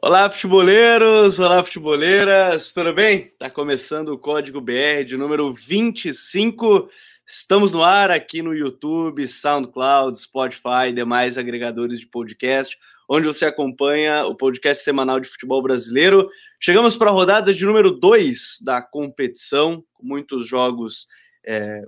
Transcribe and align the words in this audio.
Olá, 0.00 0.30
futeboleiros! 0.30 1.40
Olá, 1.40 1.64
futeboleiras! 1.64 2.72
Tudo 2.72 2.94
bem? 2.94 3.32
Tá 3.36 3.50
começando 3.50 4.10
o 4.10 4.18
Código 4.18 4.60
BR 4.60 5.04
de 5.04 5.16
número 5.16 5.52
25. 5.52 6.88
Estamos 7.26 7.72
no 7.72 7.82
ar 7.82 8.08
aqui 8.08 8.40
no 8.40 8.54
YouTube, 8.54 9.26
SoundCloud, 9.26 10.16
Spotify 10.16 10.90
e 10.90 10.92
demais 10.92 11.36
agregadores 11.36 11.98
de 11.98 12.06
podcast, 12.06 12.78
onde 13.08 13.26
você 13.26 13.44
acompanha 13.44 14.24
o 14.24 14.36
podcast 14.36 14.84
semanal 14.84 15.18
de 15.18 15.28
futebol 15.28 15.60
brasileiro. 15.60 16.30
Chegamos 16.60 16.96
para 16.96 17.10
a 17.10 17.12
rodada 17.12 17.52
de 17.52 17.66
número 17.66 17.90
2 17.90 18.58
da 18.62 18.80
competição, 18.80 19.84
com 19.94 20.06
muitos 20.06 20.46
jogos. 20.46 21.08
É, 21.44 21.82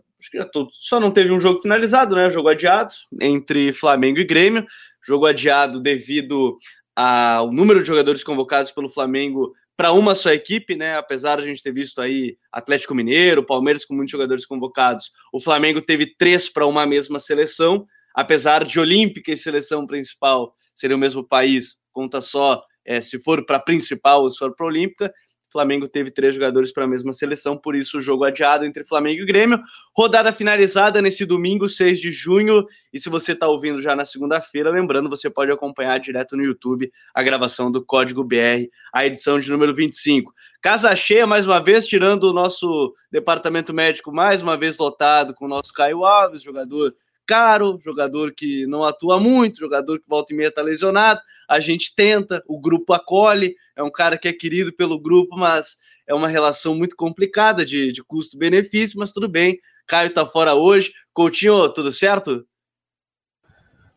só 0.72 0.98
não 0.98 1.12
teve 1.12 1.30
um 1.30 1.38
jogo 1.38 1.60
finalizado, 1.60 2.16
né? 2.16 2.28
Jogo 2.28 2.48
adiado 2.48 2.92
entre 3.20 3.72
Flamengo 3.72 4.18
e 4.18 4.24
Grêmio. 4.24 4.66
Jogo 5.00 5.26
adiado 5.26 5.80
devido 5.80 6.58
a, 6.94 7.42
o 7.42 7.52
número 7.52 7.80
de 7.80 7.86
jogadores 7.86 8.24
convocados 8.24 8.70
pelo 8.70 8.88
Flamengo 8.88 9.52
para 9.76 9.92
uma 9.92 10.14
só 10.14 10.30
equipe, 10.30 10.76
né? 10.76 10.96
Apesar 10.96 11.36
de 11.36 11.44
a 11.44 11.46
gente 11.46 11.62
ter 11.62 11.72
visto 11.72 12.00
aí 12.00 12.36
Atlético 12.52 12.94
Mineiro, 12.94 13.46
Palmeiras 13.46 13.84
com 13.84 13.94
muitos 13.94 14.12
jogadores 14.12 14.44
convocados, 14.44 15.10
o 15.32 15.40
Flamengo 15.40 15.80
teve 15.80 16.14
três 16.16 16.48
para 16.48 16.66
uma 16.66 16.84
mesma 16.84 17.18
seleção, 17.18 17.86
apesar 18.14 18.64
de 18.64 18.78
Olímpica 18.78 19.32
e 19.32 19.36
seleção 19.36 19.86
principal 19.86 20.54
serem 20.74 20.96
o 20.96 21.00
mesmo 21.00 21.26
país, 21.26 21.80
conta 21.92 22.20
só 22.20 22.62
é, 22.84 23.00
se 23.00 23.22
for 23.22 23.44
para 23.46 23.58
principal 23.58 24.22
ou 24.22 24.30
se 24.30 24.38
for 24.38 24.54
para 24.54 24.66
Olímpica. 24.66 25.12
Flamengo 25.50 25.88
teve 25.88 26.10
três 26.10 26.34
jogadores 26.34 26.72
para 26.72 26.84
a 26.84 26.86
mesma 26.86 27.12
seleção, 27.12 27.56
por 27.56 27.74
isso 27.74 27.98
o 27.98 28.00
jogo 28.00 28.24
adiado 28.24 28.64
entre 28.64 28.84
Flamengo 28.84 29.22
e 29.22 29.26
Grêmio. 29.26 29.60
Rodada 29.96 30.32
finalizada 30.32 31.02
nesse 31.02 31.24
domingo, 31.26 31.68
6 31.68 32.00
de 32.00 32.12
junho. 32.12 32.64
E 32.92 33.00
se 33.00 33.08
você 33.08 33.32
está 33.32 33.48
ouvindo 33.48 33.80
já 33.80 33.96
na 33.96 34.04
segunda-feira, 34.04 34.70
lembrando, 34.70 35.08
você 35.08 35.28
pode 35.28 35.50
acompanhar 35.50 35.98
direto 35.98 36.36
no 36.36 36.44
YouTube 36.44 36.90
a 37.14 37.22
gravação 37.22 37.70
do 37.70 37.84
Código 37.84 38.22
BR, 38.22 38.68
a 38.92 39.06
edição 39.06 39.40
de 39.40 39.50
número 39.50 39.74
25. 39.74 40.32
Casa 40.62 40.94
cheia 40.94 41.26
mais 41.26 41.46
uma 41.46 41.62
vez, 41.62 41.86
tirando 41.86 42.24
o 42.24 42.32
nosso 42.32 42.94
departamento 43.10 43.72
médico 43.72 44.12
mais 44.12 44.42
uma 44.42 44.56
vez 44.56 44.78
lotado 44.78 45.34
com 45.34 45.46
o 45.46 45.48
nosso 45.48 45.72
Caio 45.72 46.04
Alves, 46.04 46.42
jogador 46.42 46.94
caro, 47.30 47.78
jogador 47.80 48.34
que 48.34 48.66
não 48.66 48.82
atua 48.82 49.20
muito, 49.20 49.60
jogador 49.60 50.00
que 50.00 50.08
volta 50.08 50.34
e 50.34 50.36
meia 50.36 50.48
está 50.48 50.60
lesionado. 50.60 51.20
A 51.48 51.60
gente 51.60 51.94
tenta, 51.94 52.42
o 52.44 52.60
grupo 52.60 52.92
acolhe, 52.92 53.54
é 53.76 53.82
um 53.84 53.90
cara 53.90 54.18
que 54.18 54.26
é 54.26 54.32
querido 54.32 54.72
pelo 54.72 55.00
grupo, 55.00 55.38
mas 55.38 55.76
é 56.08 56.12
uma 56.12 56.26
relação 56.26 56.74
muito 56.74 56.96
complicada 56.96 57.64
de, 57.64 57.92
de 57.92 58.02
custo-benefício, 58.02 58.98
mas 58.98 59.12
tudo 59.12 59.28
bem. 59.28 59.60
Caio 59.86 60.08
está 60.08 60.26
fora 60.26 60.56
hoje. 60.56 60.92
Coutinho, 61.14 61.68
tudo 61.68 61.92
certo? 61.92 62.44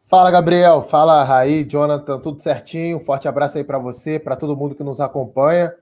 Fala, 0.05 0.29
Gabriel. 0.29 0.83
Fala, 0.83 1.23
Raí, 1.23 1.63
Jonathan, 1.63 2.19
tudo 2.19 2.39
certinho. 2.39 2.99
Forte 2.99 3.27
abraço 3.27 3.57
aí 3.57 3.63
para 3.63 3.79
você, 3.79 4.19
para 4.19 4.35
todo 4.35 4.55
mundo 4.55 4.75
que 4.75 4.83
nos 4.83 5.01
acompanha. 5.01 5.73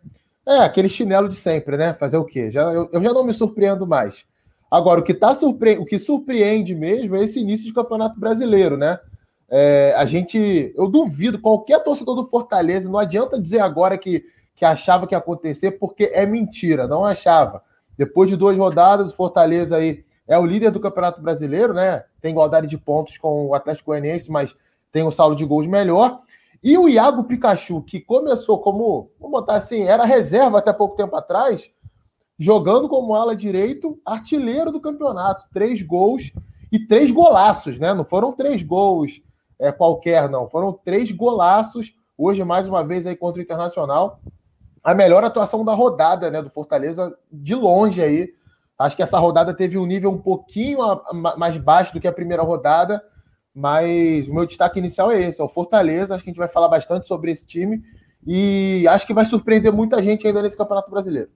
É, 0.47 0.59
aquele 0.59 0.87
chinelo 0.87 1.27
de 1.27 1.35
sempre, 1.35 1.75
né? 1.75 1.93
Fazer 1.95 2.15
o 2.15 2.23
quê? 2.23 2.49
Já, 2.49 2.61
eu, 2.71 2.89
eu 2.93 3.01
já 3.01 3.11
não 3.11 3.25
me 3.25 3.33
surpreendo 3.33 3.85
mais. 3.85 4.25
Agora, 4.71 5.01
o 5.01 5.03
que, 5.03 5.13
tá 5.13 5.35
surpre... 5.35 5.77
o 5.77 5.83
que 5.83 5.99
surpreende 5.99 6.73
mesmo 6.73 7.17
é 7.17 7.23
esse 7.23 7.41
início 7.41 7.65
de 7.65 7.73
campeonato 7.73 8.17
brasileiro, 8.17 8.77
né? 8.77 8.97
É, 9.49 9.93
a 9.97 10.05
gente, 10.05 10.73
eu 10.77 10.87
duvido, 10.87 11.37
qualquer 11.37 11.83
torcedor 11.83 12.15
do 12.15 12.25
Fortaleza, 12.25 12.89
não 12.89 12.97
adianta 12.97 13.37
dizer 13.37 13.59
agora 13.59 13.97
que, 13.97 14.23
que 14.55 14.63
achava 14.63 15.05
que 15.05 15.13
ia 15.13 15.17
acontecer, 15.17 15.71
porque 15.71 16.09
é 16.13 16.25
mentira, 16.25 16.87
não 16.87 17.03
achava. 17.03 17.61
Depois 17.97 18.29
de 18.29 18.37
duas 18.37 18.57
rodadas, 18.57 19.11
o 19.11 19.15
Fortaleza 19.15 19.75
aí 19.75 20.05
é 20.25 20.39
o 20.39 20.45
líder 20.45 20.71
do 20.71 20.79
Campeonato 20.79 21.21
Brasileiro, 21.21 21.73
né? 21.73 22.05
Tem 22.21 22.31
igualdade 22.31 22.67
de 22.67 22.77
pontos 22.77 23.17
com 23.17 23.47
o 23.47 23.53
Atlético 23.53 23.91
Goianiense, 23.91 24.31
mas 24.31 24.55
tem 24.89 25.03
um 25.03 25.11
saldo 25.11 25.35
de 25.35 25.43
gols 25.43 25.67
melhor. 25.67 26.21
E 26.63 26.77
o 26.77 26.87
Iago 26.87 27.25
Pikachu, 27.25 27.81
que 27.81 27.99
começou 27.99 28.59
como, 28.59 29.11
vamos 29.19 29.39
botar 29.39 29.55
assim, 29.55 29.81
era 29.83 30.05
reserva 30.05 30.59
até 30.59 30.71
pouco 30.71 30.95
tempo 30.95 31.15
atrás, 31.17 31.69
jogando 32.37 32.89
como 32.89 33.15
ala 33.15 33.35
direito, 33.35 33.99
artilheiro 34.05 34.71
do 34.71 34.81
campeonato. 34.81 35.45
Três 35.53 35.81
gols 35.81 36.31
e 36.71 36.79
três 36.79 37.11
golaços, 37.11 37.77
né? 37.77 37.93
Não 37.93 38.05
foram 38.05 38.31
três 38.31 38.63
gols 38.63 39.21
é, 39.59 39.71
qualquer, 39.71 40.29
não. 40.29 40.49
Foram 40.49 40.73
três 40.73 41.11
golaços. 41.11 41.93
Hoje, 42.17 42.43
mais 42.43 42.67
uma 42.67 42.83
vez, 42.83 43.05
aí 43.05 43.15
contra 43.15 43.39
o 43.39 43.43
Internacional. 43.43 44.19
A 44.83 44.95
melhor 44.95 45.23
atuação 45.23 45.63
da 45.63 45.73
rodada, 45.73 46.31
né? 46.31 46.41
Do 46.41 46.49
Fortaleza, 46.49 47.15
de 47.31 47.53
longe 47.53 48.01
aí. 48.01 48.33
Acho 48.77 48.95
que 48.95 49.03
essa 49.03 49.19
rodada 49.19 49.53
teve 49.53 49.77
um 49.77 49.85
nível 49.85 50.09
um 50.09 50.17
pouquinho 50.17 50.79
mais 51.37 51.57
baixo 51.59 51.93
do 51.93 51.99
que 51.99 52.07
a 52.07 52.11
primeira 52.11 52.41
rodada, 52.41 52.99
mas 53.53 54.27
o 54.27 54.33
meu 54.33 54.45
destaque 54.47 54.79
inicial 54.79 55.11
é 55.11 55.21
esse: 55.21 55.39
é 55.39 55.43
o 55.43 55.49
Fortaleza. 55.49 56.15
Acho 56.15 56.23
que 56.23 56.29
a 56.29 56.33
gente 56.33 56.39
vai 56.39 56.47
falar 56.47 56.67
bastante 56.67 57.05
sobre 57.05 57.31
esse 57.31 57.45
time 57.45 57.83
e 58.25 58.85
acho 58.87 59.05
que 59.05 59.13
vai 59.13 59.25
surpreender 59.25 59.71
muita 59.71 60.01
gente 60.01 60.25
ainda 60.25 60.41
nesse 60.41 60.57
Campeonato 60.57 60.89
Brasileiro. 60.89 61.29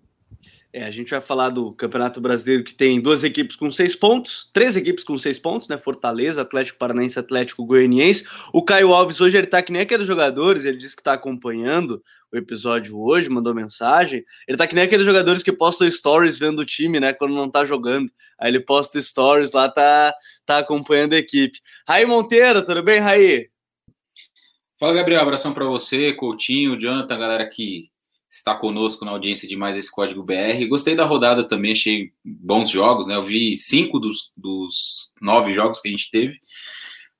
É, 0.72 0.84
a 0.84 0.92
gente 0.92 1.10
vai 1.10 1.22
falar 1.22 1.52
do 1.52 1.72
Campeonato 1.72 2.20
Brasileiro 2.20 2.66
que 2.66 2.76
tem 2.76 3.00
duas 3.00 3.24
equipes 3.24 3.56
com 3.56 3.72
seis 3.72 3.96
pontos, 3.96 4.50
três 4.52 4.76
equipes 4.76 5.06
com 5.06 5.18
seis 5.18 5.40
pontos, 5.40 5.70
né? 5.70 5.78
Fortaleza, 5.78 6.42
Atlético 6.42 6.78
Paranaense, 6.78 7.18
Atlético 7.18 7.66
Goianiense. 7.66 8.26
O 8.52 8.62
Caio 8.62 8.94
Alves 8.94 9.22
hoje 9.22 9.38
ele 9.38 9.48
tá 9.48 9.62
que 9.62 9.72
nem 9.72 9.84
aqueles 9.84 10.06
jogadores, 10.06 10.66
ele 10.66 10.76
disse 10.76 10.94
que 10.94 11.02
está 11.02 11.14
acompanhando 11.14 12.04
o 12.30 12.38
episódio 12.38 13.00
hoje, 13.00 13.30
mandou 13.30 13.56
mensagem. 13.56 14.26
Ele 14.46 14.58
tá 14.58 14.68
que 14.68 14.76
nem 14.76 14.84
aqueles 14.84 15.06
jogadores 15.06 15.42
que 15.42 15.54
postam 15.54 15.90
stories 15.90 16.38
vendo 16.38 16.60
o 16.60 16.66
time, 16.66 17.00
né? 17.00 17.14
Quando 17.14 17.34
não 17.34 17.50
tá 17.50 17.64
jogando. 17.64 18.12
Aí 18.38 18.52
ele 18.52 18.60
posta 18.60 19.00
stories 19.00 19.54
lá, 19.54 19.70
tá, 19.70 20.14
tá 20.46 20.58
acompanhando 20.58 21.14
a 21.14 21.18
equipe. 21.18 21.58
Raí 21.88 22.06
Monteiro, 22.06 22.66
tudo 22.66 22.84
bem, 22.84 23.00
Raí? 23.00 23.50
Fala, 24.78 24.94
Gabriel. 24.94 25.22
Abração 25.22 25.54
para 25.54 25.64
você, 25.64 26.12
Coutinho, 26.12 26.78
Jonathan, 26.78 27.18
galera 27.18 27.50
que 27.50 27.90
está 28.35 28.53
conosco 28.53 29.06
na 29.06 29.12
audiência 29.12 29.47
de 29.47 29.56
mais 29.56 29.78
esse 29.78 29.90
Código 29.90 30.22
BR. 30.22 30.68
Gostei 30.68 30.94
da 30.94 31.06
rodada 31.06 31.47
também, 31.47 31.72
achei 31.72 32.12
bons 32.23 32.69
jogos, 32.69 33.07
né? 33.07 33.16
Eu 33.16 33.22
vi 33.22 33.56
cinco 33.56 33.97
dos, 33.97 34.31
dos 34.35 35.13
nove 35.22 35.53
jogos 35.53 35.79
que 35.79 35.88
a 35.88 35.91
gente 35.91 36.12
teve. 36.12 36.38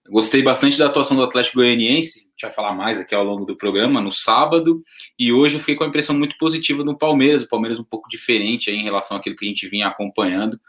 Gostei 0.10 0.44
bastante 0.44 0.78
da 0.78 0.86
atuação 0.86 1.18
do 1.18 1.24
Atlético 1.24 1.58
Goianiense, 1.58 2.20
a 2.20 2.22
gente 2.24 2.42
vai 2.42 2.52
falar 2.52 2.74
mais 2.74 3.00
aqui 3.00 3.16
ao 3.16 3.24
longo 3.24 3.44
do 3.44 3.58
programa, 3.58 4.00
no 4.00 4.12
sábado, 4.12 4.84
e 5.18 5.34
hoje 5.34 5.56
eu 5.56 5.60
fiquei 5.60 5.76
com 5.76 5.84
a 5.84 5.88
impressão 5.88 6.16
muito 6.16 6.38
positiva 6.38 6.84
do 6.84 6.96
Palmeiras, 6.96 7.42
o 7.42 7.50
Palmeiras 7.50 7.80
um 7.80 7.84
pouco 7.84 8.08
diferente 8.08 8.70
em 8.70 8.84
relação 8.84 9.18
àquilo 9.18 9.36
que 9.36 9.46
a 9.46 9.48
gente 9.48 9.68
vinha 9.68 9.88
acompanhando. 9.88 10.60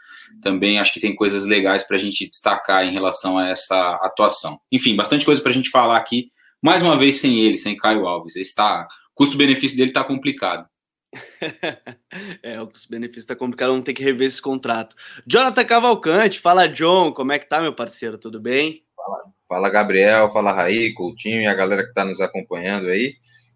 Também 0.41 0.79
acho 0.79 0.91
que 0.91 0.99
tem 0.99 1.15
coisas 1.15 1.45
legais 1.45 1.83
para 1.83 1.97
a 1.97 1.99
gente 1.99 2.27
destacar 2.27 2.83
em 2.85 2.93
relação 2.93 3.37
a 3.37 3.49
essa 3.49 3.99
atuação. 4.01 4.59
Enfim, 4.71 4.95
bastante 4.95 5.23
coisa 5.23 5.41
para 5.41 5.51
a 5.51 5.53
gente 5.53 5.69
falar 5.69 5.97
aqui, 5.97 6.31
mais 6.59 6.81
uma 6.81 6.97
vez 6.97 7.19
sem 7.19 7.39
ele, 7.41 7.57
sem 7.57 7.77
Caio 7.77 8.07
Alves. 8.07 8.35
Ele 8.35 8.43
está 8.43 8.87
custo-benefício 9.17 9.75
dele 9.75 9.89
está 9.89 10.03
complicado. 10.03 10.69
é, 12.43 12.61
o 12.61 12.67
custo-benefício 12.67 13.21
está 13.21 13.35
complicado, 13.35 13.69
vamos 13.69 13.83
ter 13.83 13.93
que 13.93 14.03
rever 14.03 14.27
esse 14.27 14.41
contrato. 14.41 14.95
Jonathan 15.25 15.65
Cavalcante, 15.65 16.39
fala 16.39 16.67
John, 16.67 17.11
como 17.11 17.31
é 17.31 17.39
que 17.39 17.49
tá, 17.49 17.59
meu 17.59 17.73
parceiro? 17.73 18.17
Tudo 18.17 18.39
bem? 18.39 18.83
Fala, 18.95 19.23
fala 19.49 19.69
Gabriel, 19.69 20.31
fala 20.31 20.53
Raí, 20.53 20.93
Coutinho 20.93 21.41
e 21.41 21.47
a 21.47 21.53
galera 21.53 21.83
que 21.83 21.89
está 21.89 22.05
nos 22.05 22.21
acompanhando 22.21 22.89
aí. 22.89 23.15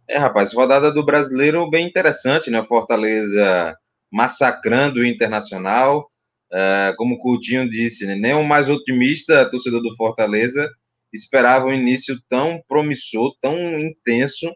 É, 0.09 0.17
rapaz, 0.17 0.51
rodada 0.51 0.91
do 0.91 1.05
brasileiro 1.05 1.69
bem 1.69 1.87
interessante, 1.87 2.49
né? 2.49 2.63
Fortaleza 2.63 3.77
massacrando 4.11 4.99
o 4.99 5.05
Internacional. 5.05 6.07
Uh, 6.51 6.93
como 6.97 7.15
o 7.15 7.17
Coutinho 7.17 7.69
disse, 7.69 8.05
né? 8.05 8.13
nem 8.13 8.33
o 8.33 8.43
mais 8.43 8.67
otimista 8.67 9.49
torcedor 9.49 9.81
do 9.81 9.95
Fortaleza 9.95 10.69
esperava 11.13 11.67
um 11.67 11.73
início 11.73 12.19
tão 12.27 12.61
promissor, 12.67 13.33
tão 13.41 13.57
intenso 13.79 14.53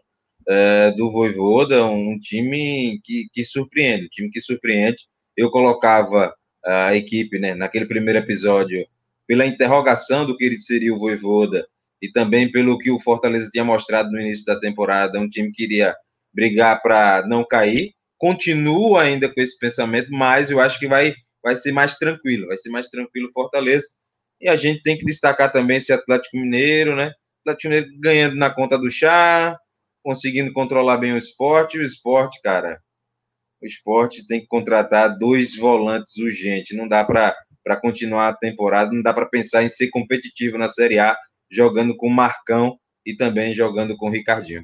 é, 0.48 0.90
do 0.92 1.10
Voivoda, 1.10 1.84
um 1.86 2.18
time 2.18 3.00
que, 3.04 3.26
que 3.32 3.44
surpreende, 3.44 4.06
um 4.06 4.10
time 4.10 4.30
que 4.30 4.40
surpreende. 4.40 4.98
Eu 5.36 5.50
colocava 5.50 6.34
a 6.64 6.94
equipe, 6.94 7.38
né, 7.38 7.54
naquele 7.54 7.86
primeiro 7.86 8.18
episódio, 8.18 8.84
pela 9.26 9.46
interrogação 9.46 10.26
do 10.26 10.36
que 10.36 10.58
seria 10.58 10.92
o 10.92 10.98
Voivoda 10.98 11.66
e 12.02 12.10
também 12.10 12.50
pelo 12.50 12.78
que 12.78 12.90
o 12.90 12.98
Fortaleza 12.98 13.50
tinha 13.50 13.64
mostrado 13.64 14.10
no 14.10 14.20
início 14.20 14.44
da 14.44 14.58
temporada, 14.58 15.18
um 15.18 15.28
time 15.28 15.50
que 15.52 15.64
iria 15.64 15.94
brigar 16.32 16.80
para 16.82 17.24
não 17.26 17.44
cair. 17.44 17.92
Continuo 18.18 18.96
ainda 18.96 19.32
com 19.32 19.40
esse 19.40 19.58
pensamento, 19.58 20.10
mas 20.10 20.50
eu 20.50 20.60
acho 20.60 20.78
que 20.78 20.86
vai, 20.86 21.14
vai 21.42 21.56
ser 21.56 21.72
mais 21.72 21.96
tranquilo, 21.96 22.46
vai 22.46 22.56
ser 22.56 22.70
mais 22.70 22.88
tranquilo 22.88 23.32
Fortaleza. 23.32 23.86
E 24.40 24.48
a 24.48 24.56
gente 24.56 24.82
tem 24.82 24.98
que 24.98 25.04
destacar 25.04 25.50
também 25.50 25.78
esse 25.78 25.92
Atlético 25.92 26.36
Mineiro, 26.36 26.94
né? 26.94 27.12
Atlético 27.40 27.68
Mineiro 27.68 28.00
ganhando 28.00 28.36
na 28.36 28.50
conta 28.50 28.78
do 28.78 28.90
chá, 28.90 29.58
conseguindo 30.06 30.52
controlar 30.52 30.98
bem 30.98 31.12
o 31.12 31.16
esporte. 31.16 31.76
O 31.76 31.82
esporte, 31.82 32.40
cara, 32.40 32.80
o 33.60 33.66
esporte 33.66 34.24
tem 34.24 34.40
que 34.40 34.46
contratar 34.46 35.18
dois 35.18 35.56
volantes 35.56 36.16
urgentes. 36.16 36.76
Não 36.76 36.86
dá 36.86 37.04
para 37.04 37.34
continuar 37.82 38.28
a 38.28 38.36
temporada, 38.36 38.92
não 38.92 39.02
dá 39.02 39.12
para 39.12 39.26
pensar 39.26 39.64
em 39.64 39.68
ser 39.68 39.88
competitivo 39.90 40.56
na 40.56 40.68
Série 40.68 41.00
A, 41.00 41.16
jogando 41.50 41.96
com 41.96 42.06
o 42.06 42.14
Marcão 42.14 42.78
e 43.04 43.16
também 43.16 43.52
jogando 43.52 43.96
com 43.96 44.06
o 44.06 44.12
Ricardinho. 44.12 44.62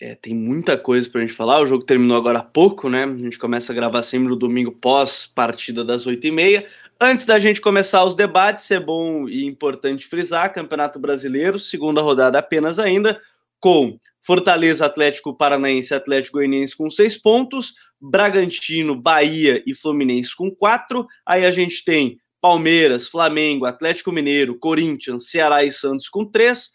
É, 0.00 0.14
tem 0.14 0.32
muita 0.32 0.78
coisa 0.78 1.10
para 1.10 1.22
a 1.22 1.24
gente 1.26 1.34
falar. 1.34 1.60
O 1.60 1.66
jogo 1.66 1.84
terminou 1.84 2.16
agora 2.16 2.38
há 2.38 2.44
pouco, 2.44 2.88
né? 2.88 3.02
A 3.02 3.16
gente 3.16 3.36
começa 3.36 3.72
a 3.72 3.74
gravar 3.74 4.04
sempre 4.04 4.28
no 4.28 4.36
domingo 4.36 4.70
pós-partida 4.70 5.84
das 5.84 6.06
8h30. 6.06 6.64
Antes 7.00 7.26
da 7.26 7.40
gente 7.40 7.60
começar 7.60 8.04
os 8.04 8.14
debates, 8.14 8.70
é 8.70 8.78
bom 8.78 9.28
e 9.28 9.44
importante 9.44 10.06
frisar: 10.06 10.52
Campeonato 10.52 11.00
Brasileiro, 11.00 11.58
segunda 11.58 12.00
rodada 12.00 12.38
apenas 12.38 12.78
ainda 12.78 13.20
com 13.58 13.98
Fortaleza, 14.22 14.86
Atlético 14.86 15.36
Paranaense, 15.36 15.94
Atlético 15.94 16.38
Goianiense 16.38 16.76
com 16.76 16.90
seis 16.90 17.16
pontos, 17.20 17.72
Bragantino, 18.00 18.94
Bahia 18.94 19.62
e 19.66 19.74
Fluminense 19.74 20.36
com 20.36 20.50
quatro. 20.50 21.06
Aí 21.26 21.44
a 21.44 21.50
gente 21.50 21.84
tem 21.84 22.18
Palmeiras, 22.40 23.08
Flamengo, 23.08 23.66
Atlético 23.66 24.12
Mineiro, 24.12 24.58
Corinthians, 24.58 25.30
Ceará 25.30 25.64
e 25.64 25.72
Santos 25.72 26.08
com 26.08 26.24
três. 26.24 26.70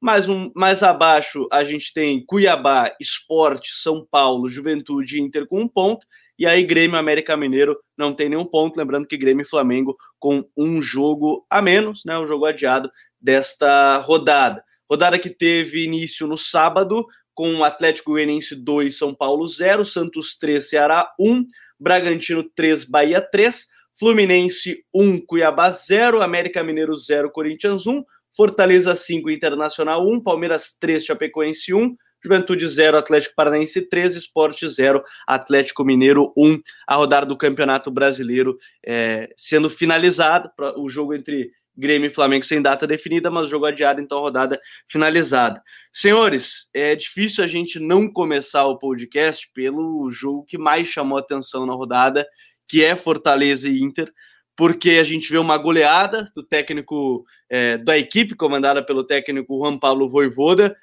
Mais, 0.00 0.28
um, 0.28 0.50
mais 0.54 0.82
abaixo 0.82 1.48
a 1.50 1.64
gente 1.64 1.92
tem 1.92 2.24
Cuiabá, 2.24 2.94
Esporte, 3.00 3.70
São 3.74 4.06
Paulo, 4.08 4.48
Juventude 4.48 5.16
e 5.16 5.20
Inter 5.20 5.46
com 5.46 5.60
um 5.60 5.68
ponto. 5.68 6.06
E 6.38 6.46
aí 6.46 6.62
Grêmio 6.62 6.96
América 6.96 7.36
Mineiro 7.36 7.76
não 7.96 8.14
tem 8.14 8.28
nenhum 8.28 8.44
ponto. 8.44 8.76
Lembrando 8.76 9.08
que 9.08 9.16
Grêmio 9.16 9.42
e 9.42 9.48
Flamengo 9.48 9.96
com 10.20 10.44
um 10.56 10.80
jogo 10.80 11.44
a 11.50 11.60
menos, 11.60 12.02
né? 12.06 12.16
Um 12.16 12.28
jogo 12.28 12.46
adiado 12.46 12.88
desta 13.20 13.98
rodada. 13.98 14.62
Rodada 14.90 15.18
que 15.18 15.30
teve 15.30 15.84
início 15.84 16.26
no 16.26 16.38
sábado, 16.38 17.06
com 17.34 17.62
Atlético 17.62 18.12
Goianiense 18.12 18.56
2, 18.56 18.96
São 18.96 19.14
Paulo 19.14 19.46
0, 19.46 19.84
Santos 19.84 20.36
3, 20.38 20.68
Ceará 20.68 21.12
1, 21.20 21.46
Bragantino 21.78 22.42
3, 22.42 22.84
Bahia 22.84 23.20
3, 23.20 23.68
Fluminense 23.98 24.84
1, 24.94 25.24
Cuiabá 25.26 25.70
0, 25.70 26.22
América 26.22 26.62
Mineiro 26.62 26.94
0, 26.94 27.30
Corinthians 27.30 27.86
1, 27.86 28.04
Fortaleza 28.34 28.94
5, 28.94 29.30
Internacional 29.30 30.06
1, 30.06 30.22
Palmeiras 30.22 30.76
3, 30.80 31.04
Chapecoense 31.04 31.74
1, 31.74 31.96
Juventude 32.22 32.68
0, 32.68 32.98
Atlético 32.98 33.34
Paranaense 33.36 33.82
3, 33.82 34.16
Esporte 34.16 34.68
0, 34.68 35.02
Atlético 35.26 35.84
Mineiro 35.84 36.32
1. 36.36 36.60
A 36.86 36.96
rodada 36.96 37.26
do 37.26 37.36
Campeonato 37.36 37.90
Brasileiro 37.90 38.58
é, 38.84 39.32
sendo 39.36 39.70
finalizada, 39.70 40.52
o 40.76 40.88
jogo 40.88 41.14
entre 41.14 41.50
Grêmio 41.78 42.08
e 42.08 42.12
Flamengo 42.12 42.44
sem 42.44 42.60
data 42.60 42.88
definida, 42.88 43.30
mas 43.30 43.48
jogo 43.48 43.64
adiado, 43.64 44.00
então 44.00 44.18
rodada 44.18 44.60
finalizada. 44.88 45.62
Senhores, 45.92 46.68
é 46.74 46.96
difícil 46.96 47.44
a 47.44 47.46
gente 47.46 47.78
não 47.78 48.12
começar 48.12 48.66
o 48.66 48.76
podcast 48.76 49.48
pelo 49.54 50.10
jogo 50.10 50.44
que 50.44 50.58
mais 50.58 50.88
chamou 50.88 51.16
atenção 51.16 51.64
na 51.64 51.72
rodada, 51.72 52.26
que 52.66 52.84
é 52.84 52.96
Fortaleza 52.96 53.68
e 53.68 53.80
Inter, 53.80 54.12
porque 54.56 54.90
a 55.00 55.04
gente 55.04 55.30
vê 55.30 55.38
uma 55.38 55.56
goleada 55.56 56.28
do 56.34 56.42
técnico 56.42 57.24
é, 57.48 57.78
da 57.78 57.96
equipe 57.96 58.34
comandada 58.34 58.84
pelo 58.84 59.04
técnico 59.04 59.56
Juan 59.56 59.78
Paulo 59.78 60.10
Voivoda. 60.10 60.76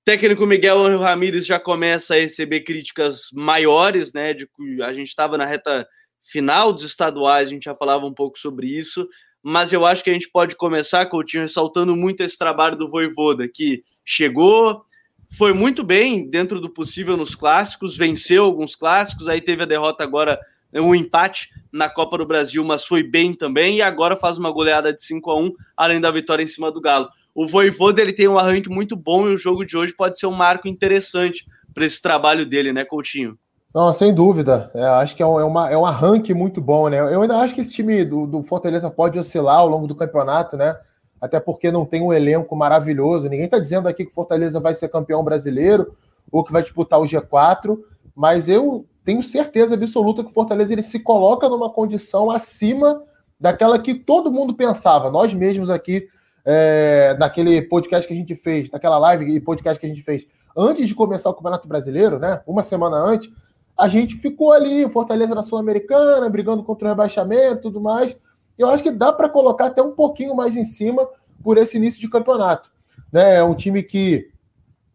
O 0.00 0.04
técnico 0.04 0.44
Miguel 0.48 0.98
Ramírez 0.98 1.46
já 1.46 1.60
começa 1.60 2.14
a 2.14 2.18
receber 2.18 2.62
críticas 2.62 3.28
maiores, 3.32 4.12
né? 4.12 4.34
De 4.34 4.48
a 4.82 4.92
gente 4.92 5.10
estava 5.10 5.38
na 5.38 5.46
reta 5.46 5.86
final 6.20 6.72
dos 6.72 6.82
estaduais, 6.82 7.48
a 7.48 7.52
gente 7.52 7.64
já 7.64 7.74
falava 7.74 8.04
um 8.04 8.12
pouco 8.12 8.36
sobre 8.36 8.66
isso 8.66 9.08
mas 9.42 9.72
eu 9.72 9.86
acho 9.86 10.04
que 10.04 10.10
a 10.10 10.12
gente 10.12 10.30
pode 10.30 10.56
começar, 10.56 11.06
Coutinho, 11.06 11.42
ressaltando 11.42 11.96
muito 11.96 12.22
esse 12.22 12.36
trabalho 12.36 12.76
do 12.76 12.88
Voivoda, 12.88 13.48
que 13.48 13.82
chegou, 14.04 14.84
foi 15.36 15.52
muito 15.52 15.84
bem 15.84 16.28
dentro 16.28 16.60
do 16.60 16.68
possível 16.68 17.16
nos 17.16 17.34
clássicos, 17.34 17.96
venceu 17.96 18.44
alguns 18.44 18.74
clássicos, 18.74 19.28
aí 19.28 19.40
teve 19.40 19.62
a 19.62 19.66
derrota 19.66 20.02
agora, 20.02 20.38
um 20.74 20.94
empate 20.94 21.48
na 21.72 21.88
Copa 21.88 22.18
do 22.18 22.26
Brasil, 22.26 22.64
mas 22.64 22.84
foi 22.84 23.02
bem 23.02 23.32
também, 23.32 23.76
e 23.76 23.82
agora 23.82 24.16
faz 24.16 24.38
uma 24.38 24.50
goleada 24.50 24.92
de 24.92 25.02
5 25.02 25.30
a 25.30 25.40
1 25.40 25.52
além 25.76 26.00
da 26.00 26.10
vitória 26.10 26.42
em 26.42 26.48
cima 26.48 26.70
do 26.70 26.80
Galo. 26.80 27.08
O 27.34 27.46
Voivoda 27.46 28.00
ele 28.02 28.12
tem 28.12 28.28
um 28.28 28.38
arranque 28.38 28.68
muito 28.68 28.96
bom 28.96 29.28
e 29.28 29.34
o 29.34 29.38
jogo 29.38 29.64
de 29.64 29.76
hoje 29.76 29.94
pode 29.94 30.18
ser 30.18 30.26
um 30.26 30.32
marco 30.32 30.68
interessante 30.68 31.46
para 31.72 31.86
esse 31.86 32.02
trabalho 32.02 32.44
dele, 32.44 32.72
né, 32.72 32.84
Coutinho? 32.84 33.38
Não, 33.72 33.92
sem 33.92 34.12
dúvida. 34.12 34.70
É, 34.74 34.84
acho 34.84 35.14
que 35.14 35.22
é 35.22 35.26
um, 35.26 35.38
é, 35.38 35.44
uma, 35.44 35.70
é 35.70 35.78
um 35.78 35.86
arranque 35.86 36.34
muito 36.34 36.60
bom, 36.60 36.88
né? 36.88 36.98
Eu 36.98 37.22
ainda 37.22 37.38
acho 37.38 37.54
que 37.54 37.60
esse 37.60 37.72
time 37.72 38.04
do, 38.04 38.26
do, 38.26 38.42
Fortaleza 38.42 38.90
pode 38.90 39.18
oscilar 39.18 39.58
ao 39.58 39.68
longo 39.68 39.86
do 39.86 39.94
campeonato, 39.94 40.56
né? 40.56 40.76
Até 41.20 41.38
porque 41.38 41.70
não 41.70 41.86
tem 41.86 42.02
um 42.02 42.12
elenco 42.12 42.56
maravilhoso. 42.56 43.28
Ninguém 43.28 43.44
está 43.44 43.58
dizendo 43.60 43.88
aqui 43.88 44.04
que 44.04 44.10
o 44.10 44.14
Fortaleza 44.14 44.58
vai 44.58 44.74
ser 44.74 44.88
campeão 44.88 45.22
brasileiro 45.22 45.96
ou 46.32 46.42
que 46.42 46.52
vai 46.52 46.62
disputar 46.62 47.00
o 47.00 47.04
G4, 47.04 47.78
mas 48.14 48.48
eu 48.48 48.86
tenho 49.04 49.22
certeza 49.22 49.74
absoluta 49.74 50.24
que 50.24 50.30
o 50.30 50.34
Fortaleza 50.34 50.72
ele 50.72 50.82
se 50.82 50.98
coloca 50.98 51.48
numa 51.48 51.70
condição 51.70 52.30
acima 52.30 53.02
daquela 53.38 53.78
que 53.78 53.94
todo 53.94 54.32
mundo 54.32 54.54
pensava. 54.54 55.10
Nós 55.10 55.32
mesmos 55.32 55.70
aqui, 55.70 56.08
é, 56.44 57.16
naquele 57.20 57.62
podcast 57.62 58.06
que 58.06 58.14
a 58.14 58.16
gente 58.16 58.34
fez, 58.34 58.68
naquela 58.70 58.98
live 58.98 59.32
e 59.32 59.40
podcast 59.40 59.78
que 59.78 59.86
a 59.86 59.88
gente 59.88 60.02
fez 60.02 60.26
antes 60.56 60.88
de 60.88 60.94
começar 60.94 61.30
o 61.30 61.34
Campeonato 61.34 61.68
Brasileiro, 61.68 62.18
né? 62.18 62.40
Uma 62.46 62.62
semana 62.62 62.96
antes 62.96 63.30
a 63.80 63.88
gente 63.88 64.16
ficou 64.16 64.52
ali, 64.52 64.86
Fortaleza 64.90 65.34
na 65.34 65.42
Sul-Americana, 65.42 66.28
brigando 66.28 66.62
contra 66.62 66.86
o 66.86 66.90
rebaixamento 66.90 67.56
e 67.56 67.62
tudo 67.62 67.80
mais. 67.80 68.14
Eu 68.58 68.68
acho 68.68 68.82
que 68.82 68.90
dá 68.90 69.10
para 69.10 69.26
colocar 69.26 69.66
até 69.66 69.80
um 69.80 69.92
pouquinho 69.92 70.36
mais 70.36 70.54
em 70.54 70.64
cima 70.64 71.08
por 71.42 71.56
esse 71.56 71.78
início 71.78 71.98
de 71.98 72.10
campeonato. 72.10 72.70
Né? 73.10 73.36
É 73.36 73.42
um 73.42 73.54
time 73.54 73.82
que, 73.82 74.28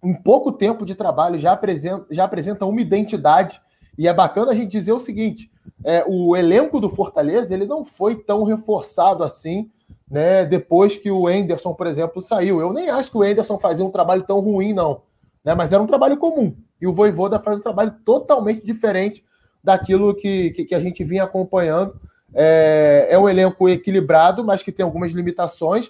em 0.04 0.14
pouco 0.14 0.52
tempo 0.52 0.86
de 0.86 0.94
trabalho, 0.94 1.40
já 1.40 1.54
apresenta, 1.54 2.06
já 2.12 2.26
apresenta 2.26 2.68
uma 2.68 2.80
identidade. 2.80 3.60
E 3.98 4.08
é 4.08 4.14
bacana 4.14 4.52
a 4.52 4.56
gente 4.56 4.70
dizer 4.70 4.92
o 4.92 5.00
seguinte: 5.00 5.52
é, 5.84 6.06
o 6.08 6.36
elenco 6.36 6.80
do 6.80 6.88
Fortaleza 6.88 7.56
ele 7.56 7.66
não 7.66 7.84
foi 7.84 8.16
tão 8.16 8.44
reforçado 8.44 9.24
assim 9.24 9.72
né, 10.08 10.46
depois 10.46 10.96
que 10.96 11.10
o 11.10 11.28
Enderson, 11.28 11.74
por 11.74 11.88
exemplo, 11.88 12.22
saiu. 12.22 12.62
Eu 12.62 12.72
nem 12.72 12.88
acho 12.92 13.10
que 13.10 13.18
o 13.18 13.26
Enderson 13.26 13.58
fazia 13.58 13.84
um 13.84 13.90
trabalho 13.90 14.22
tão 14.22 14.40
ruim, 14.42 14.74
não. 14.74 15.02
Né, 15.44 15.56
mas 15.56 15.74
era 15.74 15.82
um 15.82 15.88
trabalho 15.88 16.18
comum. 16.18 16.56
E 16.82 16.88
o 16.88 16.94
Voivoda 16.94 17.40
faz 17.40 17.58
um 17.58 17.62
trabalho 17.62 17.96
totalmente 18.04 18.66
diferente 18.66 19.24
daquilo 19.64 20.14
que, 20.14 20.52
que, 20.52 20.66
que 20.66 20.76
a 20.76 20.80
gente 20.80 21.04
vinha 21.04 21.24
acompanhando. 21.24 22.00
É, 22.34 23.08
é, 23.10 23.18
um 23.18 23.30
elenco 23.30 23.68
equilibrado, 23.70 24.44
mas 24.44 24.62
que 24.62 24.72
tem 24.72 24.84
algumas 24.84 25.12
limitações. 25.12 25.90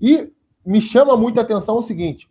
E 0.00 0.32
me 0.64 0.80
chama 0.80 1.16
muito 1.16 1.38
a 1.38 1.42
atenção 1.42 1.78
o 1.78 1.82
seguinte: 1.82 2.28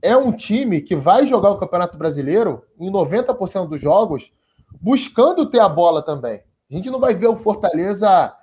é 0.00 0.16
um 0.16 0.32
time 0.32 0.80
que 0.80 0.94
vai 0.94 1.26
jogar 1.26 1.50
o 1.50 1.58
Campeonato 1.58 1.98
Brasileiro 1.98 2.62
em 2.78 2.90
90% 2.90 3.68
dos 3.68 3.80
jogos 3.80 4.32
buscando 4.80 5.46
ter 5.46 5.60
a 5.60 5.68
bola 5.68 6.02
também. 6.02 6.42
A 6.70 6.74
gente 6.74 6.90
não 6.90 7.00
vai 7.00 7.14
ver 7.14 7.28
o 7.28 7.36
Fortaleza 7.36 8.34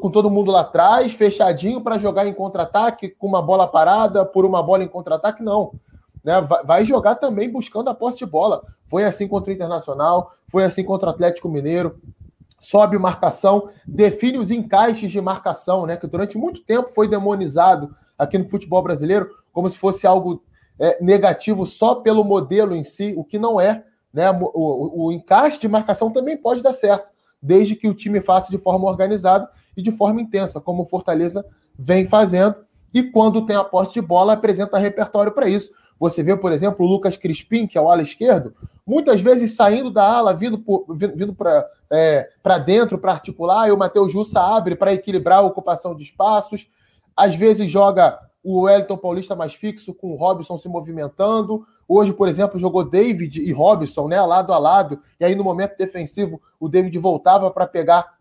com 0.00 0.10
todo 0.10 0.30
mundo 0.30 0.50
lá 0.50 0.60
atrás, 0.60 1.12
fechadinho 1.12 1.80
para 1.80 1.98
jogar 1.98 2.26
em 2.26 2.34
contra-ataque, 2.34 3.08
com 3.08 3.26
uma 3.26 3.40
bola 3.40 3.66
parada, 3.66 4.24
por 4.24 4.44
uma 4.44 4.62
bola 4.62 4.84
em 4.84 4.88
contra-ataque, 4.88 5.42
não 5.42 5.72
né, 6.28 6.42
vai 6.42 6.84
jogar 6.84 7.14
também 7.14 7.50
buscando 7.50 7.88
a 7.88 7.94
posse 7.94 8.18
de 8.18 8.26
bola. 8.26 8.62
Foi 8.86 9.02
assim 9.02 9.26
contra 9.26 9.50
o 9.50 9.54
Internacional, 9.54 10.34
foi 10.46 10.62
assim 10.62 10.84
contra 10.84 11.08
o 11.08 11.10
Atlético 11.10 11.48
Mineiro. 11.48 11.98
Sobe 12.60 12.98
marcação, 12.98 13.70
define 13.86 14.36
os 14.36 14.50
encaixes 14.50 15.10
de 15.10 15.20
marcação, 15.22 15.86
né? 15.86 15.96
Que 15.96 16.06
durante 16.06 16.36
muito 16.36 16.62
tempo 16.62 16.92
foi 16.92 17.08
demonizado 17.08 17.96
aqui 18.18 18.36
no 18.36 18.44
futebol 18.44 18.82
brasileiro 18.82 19.30
como 19.50 19.70
se 19.70 19.78
fosse 19.78 20.06
algo 20.06 20.42
é, 20.78 21.02
negativo 21.02 21.64
só 21.64 21.94
pelo 21.94 22.22
modelo 22.22 22.76
em 22.76 22.84
si, 22.84 23.14
o 23.16 23.24
que 23.24 23.38
não 23.38 23.58
é. 23.58 23.82
Né? 24.12 24.30
O, 24.30 24.50
o, 24.52 25.06
o 25.06 25.12
encaixe 25.12 25.58
de 25.58 25.66
marcação 25.66 26.10
também 26.10 26.36
pode 26.36 26.62
dar 26.62 26.74
certo, 26.74 27.08
desde 27.40 27.74
que 27.74 27.88
o 27.88 27.94
time 27.94 28.20
faça 28.20 28.50
de 28.50 28.58
forma 28.58 28.86
organizada 28.86 29.48
e 29.74 29.80
de 29.80 29.92
forma 29.92 30.20
intensa, 30.20 30.60
como 30.60 30.82
o 30.82 30.86
Fortaleza 30.86 31.42
vem 31.78 32.04
fazendo. 32.04 32.54
E 32.92 33.02
quando 33.02 33.46
tem 33.46 33.56
a 33.56 33.64
posse 33.64 33.94
de 33.94 34.00
bola, 34.00 34.34
apresenta 34.34 34.78
repertório 34.78 35.32
para 35.32 35.48
isso. 35.48 35.70
Você 35.98 36.22
vê, 36.22 36.36
por 36.36 36.52
exemplo, 36.52 36.84
o 36.86 36.88
Lucas 36.88 37.16
Crispim, 37.16 37.66
que 37.66 37.76
é 37.76 37.80
o 37.80 37.90
ala 37.90 38.02
esquerdo, 38.02 38.54
muitas 38.86 39.20
vezes 39.20 39.54
saindo 39.54 39.90
da 39.90 40.04
ala, 40.04 40.34
vindo, 40.34 40.62
vindo 41.14 41.34
para 41.34 41.66
é, 41.90 42.30
dentro 42.64 42.98
para 42.98 43.12
articular, 43.12 43.68
e 43.68 43.72
o 43.72 43.76
Matheus 43.76 44.12
Jussa 44.12 44.40
abre 44.40 44.76
para 44.76 44.92
equilibrar 44.92 45.40
a 45.40 45.46
ocupação 45.46 45.94
de 45.94 46.02
espaços. 46.02 46.68
Às 47.16 47.34
vezes 47.34 47.70
joga 47.70 48.18
o 48.42 48.62
Wellington 48.62 48.96
Paulista 48.96 49.34
mais 49.34 49.54
fixo, 49.54 49.92
com 49.92 50.12
o 50.12 50.16
Robson 50.16 50.56
se 50.56 50.68
movimentando. 50.68 51.66
Hoje, 51.86 52.12
por 52.12 52.28
exemplo, 52.28 52.58
jogou 52.58 52.84
David 52.84 53.42
e 53.42 53.52
Robson, 53.52 54.08
né, 54.08 54.20
lado 54.20 54.52
a 54.52 54.58
lado, 54.58 55.00
e 55.18 55.24
aí 55.24 55.34
no 55.34 55.42
momento 55.42 55.76
defensivo 55.76 56.40
o 56.60 56.68
David 56.68 56.96
voltava 56.98 57.50
para 57.50 57.66
pegar 57.66 58.18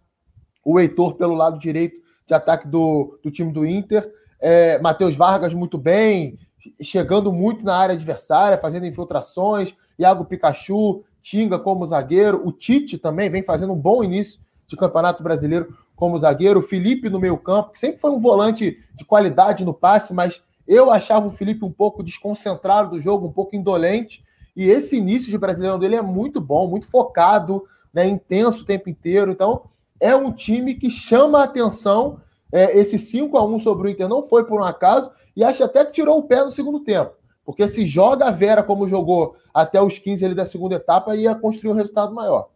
o 0.66 0.80
Heitor 0.80 1.16
pelo 1.16 1.36
lado 1.36 1.60
direito 1.60 2.02
de 2.26 2.34
ataque 2.34 2.68
do, 2.68 3.20
do 3.24 3.32
time 3.32 3.54
do 3.54 3.66
Inter. 3.66 4.12
É, 4.40 4.80
Matheus 4.80 5.16
Vargas 5.16 5.54
muito 5.54 5.78
bem, 5.78 6.38
chegando 6.82 7.32
muito 7.32 7.66
na 7.66 7.76
área 7.76 7.96
adversária, 7.96 8.58
fazendo 8.58 8.86
infiltrações. 8.86 9.74
Iago 9.98 10.26
Pikachu, 10.26 11.04
Tinga 11.22 11.60
como 11.60 11.86
zagueiro. 11.86 12.42
O 12.46 12.52
Tite 12.52 12.98
também 12.98 13.30
vem 13.30 13.44
fazendo 13.44 13.74
um 13.74 13.78
bom 13.78 14.04
início 14.04 14.40
de 14.68 14.76
Campeonato 14.78 15.24
Brasileiro 15.24 15.76
como 15.96 16.18
zagueiro. 16.18 16.60
O 16.60 16.64
Felipe 16.64 17.10
no 17.10 17.20
meio-campo, 17.20 17.72
que 17.72 17.80
sempre 17.80 18.00
foi 18.00 18.12
um 18.12 18.20
volante 18.20 18.78
de 18.96 19.06
qualidade 19.06 19.66
no 19.66 19.74
passe, 19.74 20.14
mas 20.14 20.42
eu 20.68 20.92
achava 20.92 21.28
o 21.28 21.32
Felipe 21.32 21.66
um 21.66 21.72
pouco 21.72 22.04
desconcentrado 22.04 22.92
do 22.92 23.00
jogo, 23.00 23.28
um 23.28 23.32
pouco 23.32 23.56
indolente. 23.56 24.24
E 24.56 24.66
esse 24.66 24.98
início 24.98 25.30
de 25.30 25.38
Brasileirão 25.38 25.80
dele 25.80 25.96
é 25.96 26.02
muito 26.02 26.42
bom, 26.42 26.68
muito 26.68 26.90
focado, 26.90 27.64
né, 27.94 28.08
intenso 28.08 28.64
o 28.64 28.66
tempo 28.66 28.90
inteiro. 28.90 29.32
Então, 29.32 29.64
é 30.00 30.16
um 30.16 30.32
time 30.32 30.76
que 30.76 30.90
chama 30.90 31.40
a 31.40 31.44
atenção 31.44 32.20
é, 32.52 32.78
esse 32.78 32.98
5 32.98 33.38
a 33.38 33.46
1 33.46 33.60
sobre 33.60 33.88
o 33.88 33.92
Inter 33.92 34.08
não 34.08 34.24
foi 34.24 34.46
por 34.46 34.62
um 34.62 34.64
acaso, 34.64 35.12
e 35.38 35.44
acho 35.44 35.64
até 35.64 35.86
que 35.86 35.92
tirou 35.92 36.18
o 36.18 36.24
pé 36.24 36.44
no 36.44 36.50
segundo 36.50 36.80
tempo. 36.80 37.12
Porque 37.46 37.68
se 37.68 37.86
joga 37.86 38.26
a 38.26 38.32
Vera 38.32 38.64
como 38.64 38.88
jogou 38.88 39.38
até 39.54 39.80
os 39.80 40.00
15 40.00 40.26
ali 40.26 40.34
da 40.34 40.48
segunda 40.48 40.76
etapa, 40.76 41.16
ia 41.16 41.36
construir 41.36 41.72
um 41.72 41.76
resultado 41.76 42.12
maior. 42.12 42.50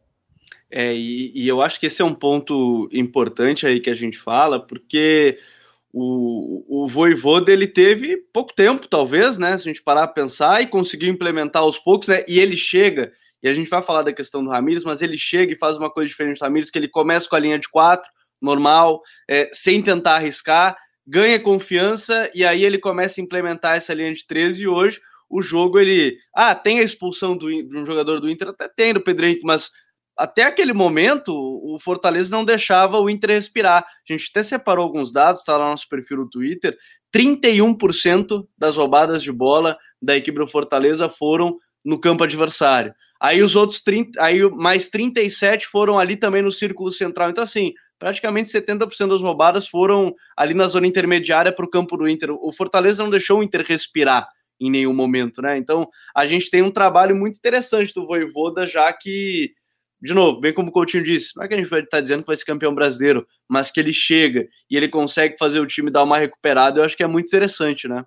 É, 0.70 0.92
e, 0.92 1.32
e 1.36 1.48
eu 1.48 1.62
acho 1.62 1.80
que 1.80 1.86
esse 1.86 2.02
é 2.02 2.06
um 2.06 2.14
ponto 2.14 2.90
importante 2.92 3.68
aí 3.68 3.80
que 3.80 3.90
a 3.90 3.94
gente 3.94 4.18
fala, 4.18 4.60
porque 4.60 5.38
o, 5.94 6.66
o 6.68 6.88
Voivoda 6.88 7.52
ele 7.52 7.68
teve 7.68 8.18
pouco 8.34 8.52
tempo, 8.52 8.88
talvez, 8.88 9.38
né? 9.38 9.56
Se 9.60 9.70
a 9.70 9.72
gente 9.72 9.84
parar 9.84 10.04
a 10.04 10.08
pensar 10.08 10.64
e 10.64 10.68
conseguiu 10.68 11.10
implementar 11.10 11.62
aos 11.62 11.78
poucos, 11.78 12.08
né? 12.08 12.26
E 12.28 12.40
ele 12.40 12.58
chega, 12.58 13.12
e 13.44 13.48
a 13.48 13.54
gente 13.54 13.70
vai 13.70 13.84
falar 13.84 14.02
da 14.02 14.12
questão 14.12 14.44
do 14.44 14.50
Ramires, 14.50 14.84
mas 14.84 15.04
ele 15.04 15.20
chega 15.20 15.54
e 15.54 15.58
faz 15.58 15.78
uma 15.78 15.92
coisa 15.92 16.08
diferente 16.08 16.40
do 16.40 16.44
Ramires, 16.44 16.72
que 16.72 16.80
ele 16.80 16.88
começa 16.88 17.30
com 17.30 17.36
a 17.36 17.40
linha 17.40 17.60
de 17.60 17.70
quatro, 17.70 18.10
normal, 18.42 19.04
é, 19.30 19.50
sem 19.54 19.84
tentar 19.84 20.16
arriscar, 20.16 20.76
ganha 21.06 21.40
confiança 21.40 22.30
e 22.34 22.46
aí 22.46 22.64
ele 22.64 22.78
começa 22.78 23.20
a 23.20 23.24
implementar 23.24 23.76
essa 23.76 23.94
linha 23.94 24.14
de 24.14 24.26
13 24.26 24.64
e 24.64 24.68
hoje 24.68 25.00
o 25.30 25.42
jogo 25.42 25.80
ele 25.80 26.18
ah 26.34 26.54
tem 26.54 26.80
a 26.80 26.84
expulsão 26.84 27.36
do, 27.36 27.48
de 27.48 27.78
um 27.78 27.86
jogador 27.86 28.20
do 28.20 28.30
Inter 28.30 28.50
até 28.50 28.68
tem 28.68 28.94
do 28.94 29.02
Pedro 29.02 29.26
Henrique 29.26 29.46
mas 29.46 29.72
até 30.18 30.44
aquele 30.44 30.74
momento 30.74 31.34
o 31.34 31.80
Fortaleza 31.80 32.36
não 32.36 32.46
deixava 32.46 33.00
o 33.00 33.10
Inter 33.10 33.32
respirar. 33.32 33.84
A 33.84 34.14
gente 34.14 34.30
até 34.30 34.44
separou 34.44 34.84
alguns 34.84 35.12
dados 35.12 35.42
está 35.42 35.58
lá 35.58 35.66
no 35.66 35.72
nosso 35.72 35.88
perfil 35.90 36.18
no 36.18 36.30
Twitter 36.30 36.78
31% 37.16 38.46
das 38.58 38.78
roubadas 38.78 39.24
de 39.24 39.32
bola 39.32 39.78
da 40.02 40.16
equipe 40.16 40.38
do 40.38 40.48
Fortaleza 40.48 41.10
foram 41.10 41.58
no 41.84 42.00
campo 42.00 42.24
adversário. 42.24 42.94
Aí 43.20 43.42
os 43.42 43.56
outros 43.56 43.82
30 43.82 44.22
aí 44.22 44.48
mais 44.52 44.90
37 44.90 45.68
foram 45.68 45.98
ali 45.98 46.16
também 46.16 46.42
no 46.42 46.52
círculo 46.52 46.92
central. 46.92 47.30
Então 47.30 47.44
assim 47.44 47.74
praticamente 48.02 48.50
70% 48.50 49.10
das 49.10 49.22
roubadas 49.22 49.68
foram 49.68 50.16
ali 50.36 50.56
na 50.56 50.68
zona 50.68 50.88
intermediária 50.88 51.54
para 51.54 51.64
o 51.64 51.70
campo 51.70 51.96
do 51.96 52.10
Inter. 52.10 52.32
O 52.32 52.52
Fortaleza 52.52 53.04
não 53.04 53.12
deixou 53.12 53.40
o 53.40 53.44
Inter 53.44 53.64
respirar 53.64 54.28
em 54.60 54.72
nenhum 54.72 54.92
momento, 54.92 55.40
né? 55.40 55.56
Então 55.56 55.88
a 56.16 56.26
gente 56.26 56.50
tem 56.50 56.64
um 56.64 56.72
trabalho 56.72 57.16
muito 57.16 57.38
interessante 57.38 57.94
do 57.94 58.08
Voivoda, 58.08 58.66
já 58.66 58.92
que, 58.92 59.54
de 60.02 60.16
novo, 60.16 60.42
bem 60.42 60.52
como 60.52 60.70
o 60.70 60.72
Coutinho 60.72 61.04
disse, 61.04 61.30
não 61.36 61.44
é 61.44 61.48
que 61.48 61.54
a 61.54 61.58
gente 61.58 61.70
vai 61.70 61.82
estar 61.82 61.98
tá 61.98 62.02
dizendo 62.02 62.22
que 62.24 62.28
vai 62.28 62.36
ser 62.36 62.46
campeão 62.46 62.74
brasileiro, 62.74 63.28
mas 63.48 63.70
que 63.70 63.80
ele 63.80 63.94
chega 63.94 64.48
e 64.68 64.76
ele 64.76 64.88
consegue 64.88 65.36
fazer 65.38 65.60
o 65.60 65.68
time 65.68 65.92
dar 65.92 66.02
uma 66.02 66.18
recuperada, 66.18 66.80
eu 66.80 66.84
acho 66.84 66.98
que 66.98 67.04
é 67.04 67.08
muito 67.08 67.28
interessante, 67.28 67.88
né? 67.88 68.04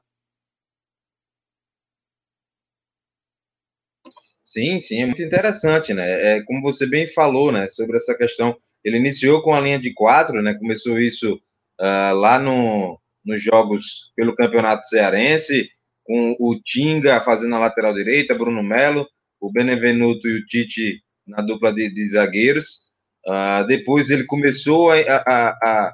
Sim, 4.42 4.80
sim, 4.80 5.02
é 5.02 5.06
muito 5.06 5.22
interessante, 5.22 5.94
né? 5.94 6.36
É 6.36 6.42
como 6.42 6.60
você 6.62 6.84
bem 6.84 7.06
falou, 7.06 7.52
né? 7.52 7.68
Sobre 7.68 7.96
essa 7.96 8.12
questão 8.16 8.56
ele 8.84 8.98
iniciou 8.98 9.42
com 9.42 9.54
a 9.54 9.60
linha 9.60 9.78
de 9.78 9.92
quatro, 9.92 10.42
né? 10.42 10.54
Começou 10.54 11.00
isso 11.00 11.34
uh, 11.80 12.14
lá 12.14 12.38
no, 12.38 13.00
nos 13.24 13.42
jogos 13.42 14.12
pelo 14.14 14.36
Campeonato 14.36 14.86
Cearense, 14.86 15.70
com 16.04 16.36
o 16.38 16.60
Tinga 16.62 17.20
fazendo 17.20 17.54
a 17.54 17.60
lateral 17.60 17.94
direita, 17.94 18.34
Bruno 18.34 18.62
Melo, 18.62 19.08
o 19.40 19.50
Benevenuto 19.50 20.28
e 20.28 20.38
o 20.38 20.46
Tite 20.46 21.02
na 21.26 21.40
dupla 21.40 21.72
de, 21.72 21.88
de 21.88 22.08
zagueiros. 22.08 22.90
Uh, 23.26 23.66
depois 23.66 24.10
ele 24.10 24.24
começou 24.24 24.90
a, 24.90 24.96
a, 24.96 25.48
a, 25.48 25.92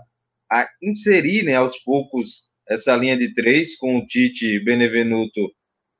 a, 0.52 0.68
inserir, 0.82 1.44
né, 1.44 1.54
aos 1.54 1.78
poucos, 1.78 2.50
essa 2.68 2.96
linha 2.96 3.16
de 3.16 3.32
três 3.32 3.76
com 3.76 3.98
o 3.98 4.06
Tite, 4.06 4.58
Benevenuto 4.58 5.40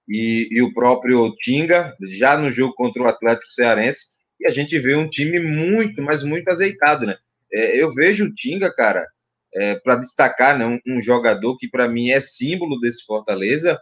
e, 0.09 0.49
e 0.50 0.61
o 0.61 0.75
próprio 0.75 1.32
Tinga, 1.37 1.97
já 2.09 2.37
no 2.37 2.50
jogo 2.50 2.75
contra 2.75 3.02
o 3.02 3.06
Atlético 3.06 3.52
Cearense 3.52 4.19
e 4.40 4.47
a 4.47 4.52
gente 4.52 4.78
vê 4.78 4.94
um 4.94 5.09
time 5.09 5.38
muito, 5.38 6.02
mas 6.02 6.23
muito 6.23 6.49
azeitado, 6.49 7.06
né? 7.06 7.16
É, 7.52 7.76
eu 7.82 7.92
vejo 7.92 8.26
o 8.26 8.35
Tinga, 8.35 8.75
cara, 8.75 9.06
é, 9.54 9.75
para 9.76 9.97
destacar 9.97 10.59
né, 10.59 10.66
um, 10.66 10.78
um 10.87 11.00
jogador 11.00 11.56
que 11.59 11.68
para 11.68 11.88
mim 11.88 12.11
é 12.11 12.20
símbolo 12.20 12.78
desse 12.80 13.04
Fortaleza. 13.04 13.78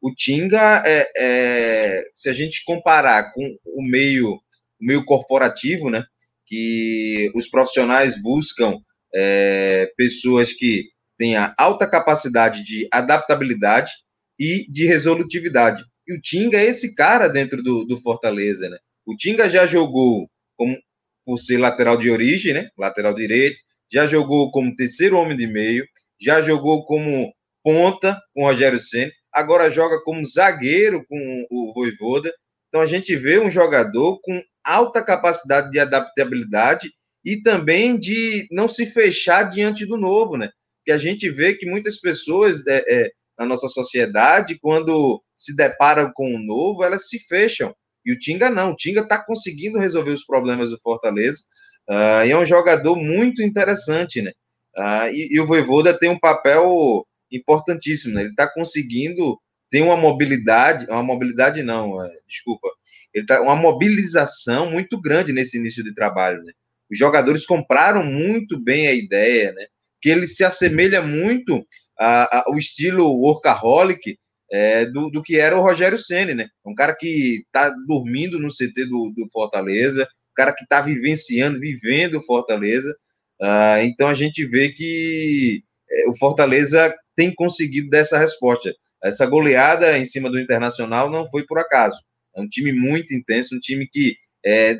O 0.00 0.12
Tinga, 0.12 0.82
é, 0.84 1.10
é, 1.16 2.04
se 2.14 2.28
a 2.28 2.32
gente 2.32 2.64
comparar 2.64 3.32
com 3.32 3.56
o 3.64 3.82
meio, 3.82 4.34
o 4.34 4.40
meio 4.80 5.04
corporativo, 5.04 5.88
né? 5.90 6.04
Que 6.46 7.30
os 7.34 7.48
profissionais 7.48 8.20
buscam 8.20 8.78
é, 9.14 9.90
pessoas 9.96 10.52
que 10.52 10.88
tenham 11.16 11.52
alta 11.56 11.86
capacidade 11.86 12.64
de 12.64 12.88
adaptabilidade 12.92 13.92
e 14.38 14.66
de 14.68 14.86
resolutividade. 14.86 15.84
E 16.06 16.14
o 16.14 16.20
Tinga 16.20 16.58
é 16.58 16.66
esse 16.66 16.94
cara 16.94 17.28
dentro 17.28 17.62
do, 17.62 17.84
do 17.84 17.96
Fortaleza, 17.96 18.68
né? 18.68 18.78
O 19.06 19.16
Tinga 19.16 19.48
já 19.48 19.66
jogou 19.66 20.28
como, 20.56 20.76
por 21.24 21.38
ser 21.38 21.58
lateral 21.58 21.96
de 21.96 22.10
origem, 22.10 22.54
né? 22.54 22.68
Lateral 22.78 23.14
direito, 23.14 23.56
já 23.92 24.06
jogou 24.06 24.50
como 24.50 24.74
terceiro 24.74 25.16
homem 25.18 25.36
de 25.36 25.46
meio, 25.46 25.84
já 26.20 26.40
jogou 26.40 26.84
como 26.84 27.32
ponta 27.62 28.20
com 28.34 28.42
o 28.42 28.46
Rogério 28.46 28.80
Senna, 28.80 29.10
agora 29.32 29.70
joga 29.70 30.00
como 30.02 30.24
zagueiro 30.24 31.04
com 31.08 31.46
o 31.50 31.72
Voivoda. 31.74 32.32
Então 32.68 32.80
a 32.80 32.86
gente 32.86 33.14
vê 33.16 33.38
um 33.38 33.50
jogador 33.50 34.20
com 34.22 34.42
alta 34.64 35.02
capacidade 35.02 35.70
de 35.70 35.78
adaptabilidade 35.78 36.90
e 37.24 37.40
também 37.42 37.98
de 37.98 38.46
não 38.50 38.68
se 38.68 38.86
fechar 38.86 39.44
diante 39.44 39.86
do 39.86 39.96
novo, 39.96 40.36
né? 40.36 40.50
Que 40.84 40.92
a 40.92 40.98
gente 40.98 41.30
vê 41.30 41.54
que 41.54 41.66
muitas 41.66 42.00
pessoas 42.00 42.66
é, 42.66 42.84
é, 42.88 43.10
na 43.38 43.46
nossa 43.46 43.68
sociedade, 43.68 44.58
quando 44.60 45.22
se 45.34 45.54
deparam 45.54 46.10
com 46.12 46.34
o 46.34 46.38
novo, 46.38 46.82
elas 46.82 47.08
se 47.08 47.18
fecham. 47.18 47.74
E 48.04 48.12
o 48.12 48.18
Tinga 48.18 48.50
não, 48.50 48.72
o 48.72 48.76
Tinga 48.76 49.00
está 49.00 49.22
conseguindo 49.22 49.78
resolver 49.78 50.10
os 50.10 50.24
problemas 50.24 50.70
do 50.70 50.80
Fortaleza. 50.80 51.42
Uh, 51.88 52.24
e 52.26 52.30
é 52.30 52.38
um 52.38 52.46
jogador 52.46 52.96
muito 52.96 53.42
interessante, 53.42 54.22
né? 54.22 54.32
Uh, 54.76 55.08
e, 55.12 55.34
e, 55.34 55.40
o 55.40 55.46
Voivoda 55.46 55.96
tem 55.96 56.08
um 56.08 56.18
papel 56.18 57.06
importantíssimo, 57.30 58.14
né? 58.14 58.22
Ele 58.22 58.30
está 58.30 58.48
conseguindo 58.52 59.38
ter 59.70 59.82
uma 59.82 59.96
mobilidade, 59.96 60.86
uma 60.88 61.02
mobilidade 61.02 61.62
não, 61.62 62.04
é, 62.04 62.10
desculpa, 62.28 62.68
ele 63.12 63.26
tá 63.26 63.40
uma 63.40 63.56
mobilização 63.56 64.70
muito 64.70 65.00
grande 65.00 65.32
nesse 65.32 65.58
início 65.58 65.82
de 65.82 65.94
trabalho, 65.94 66.42
né? 66.42 66.52
Os 66.90 66.98
jogadores 66.98 67.46
compraram 67.46 68.04
muito 68.04 68.58
bem 68.58 68.86
a 68.86 68.92
ideia, 68.92 69.52
né? 69.52 69.66
Que 70.00 70.10
ele 70.10 70.28
se 70.28 70.44
assemelha 70.44 71.00
muito 71.00 71.64
ao 71.98 72.56
estilo 72.56 73.06
workaholic 73.06 74.18
é, 74.52 74.84
do, 74.84 75.08
do, 75.08 75.22
que 75.22 75.38
era 75.38 75.56
o 75.56 75.62
Rogério 75.62 75.98
Ceni, 75.98 76.34
né? 76.34 76.48
Um 76.64 76.74
cara 76.74 76.94
que 76.94 77.42
está 77.46 77.70
dormindo 77.86 78.38
no 78.38 78.48
CT 78.48 78.84
do, 78.84 79.10
do, 79.16 79.26
Fortaleza, 79.32 80.02
um 80.02 80.34
cara 80.36 80.52
que 80.52 80.62
está 80.62 80.82
vivenciando, 80.82 81.58
vivendo 81.58 82.18
o 82.18 82.22
Fortaleza. 82.22 82.94
Uh, 83.40 83.80
então 83.82 84.08
a 84.08 84.14
gente 84.14 84.44
vê 84.46 84.68
que 84.68 85.62
é, 85.90 86.08
o 86.08 86.16
Fortaleza 86.18 86.94
tem 87.16 87.34
conseguido 87.34 87.88
dessa 87.88 88.18
resposta. 88.18 88.70
Essa 89.02 89.24
goleada 89.24 89.98
em 89.98 90.04
cima 90.04 90.30
do 90.30 90.38
Internacional 90.38 91.10
não 91.10 91.28
foi 91.30 91.46
por 91.46 91.58
acaso. 91.58 91.98
É 92.36 92.40
um 92.40 92.48
time 92.48 92.72
muito 92.74 93.14
intenso, 93.14 93.56
um 93.56 93.60
time 93.60 93.88
que, 93.90 94.14
é, 94.44 94.76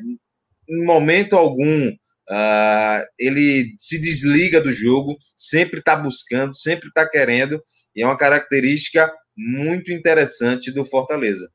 em 0.68 0.84
momento 0.84 1.34
algum, 1.34 1.88
uh, 1.88 3.06
ele 3.18 3.74
se 3.78 3.98
desliga 3.98 4.60
do 4.60 4.70
jogo, 4.70 5.16
sempre 5.34 5.80
está 5.80 5.96
buscando, 5.96 6.54
sempre 6.54 6.88
está 6.88 7.08
querendo, 7.08 7.58
e 7.96 8.02
é 8.02 8.06
uma 8.06 8.16
característica 8.16 9.10
muito 9.36 9.92
interessante 9.92 10.70
do 10.70 10.84
Fortaleza. 10.84 11.50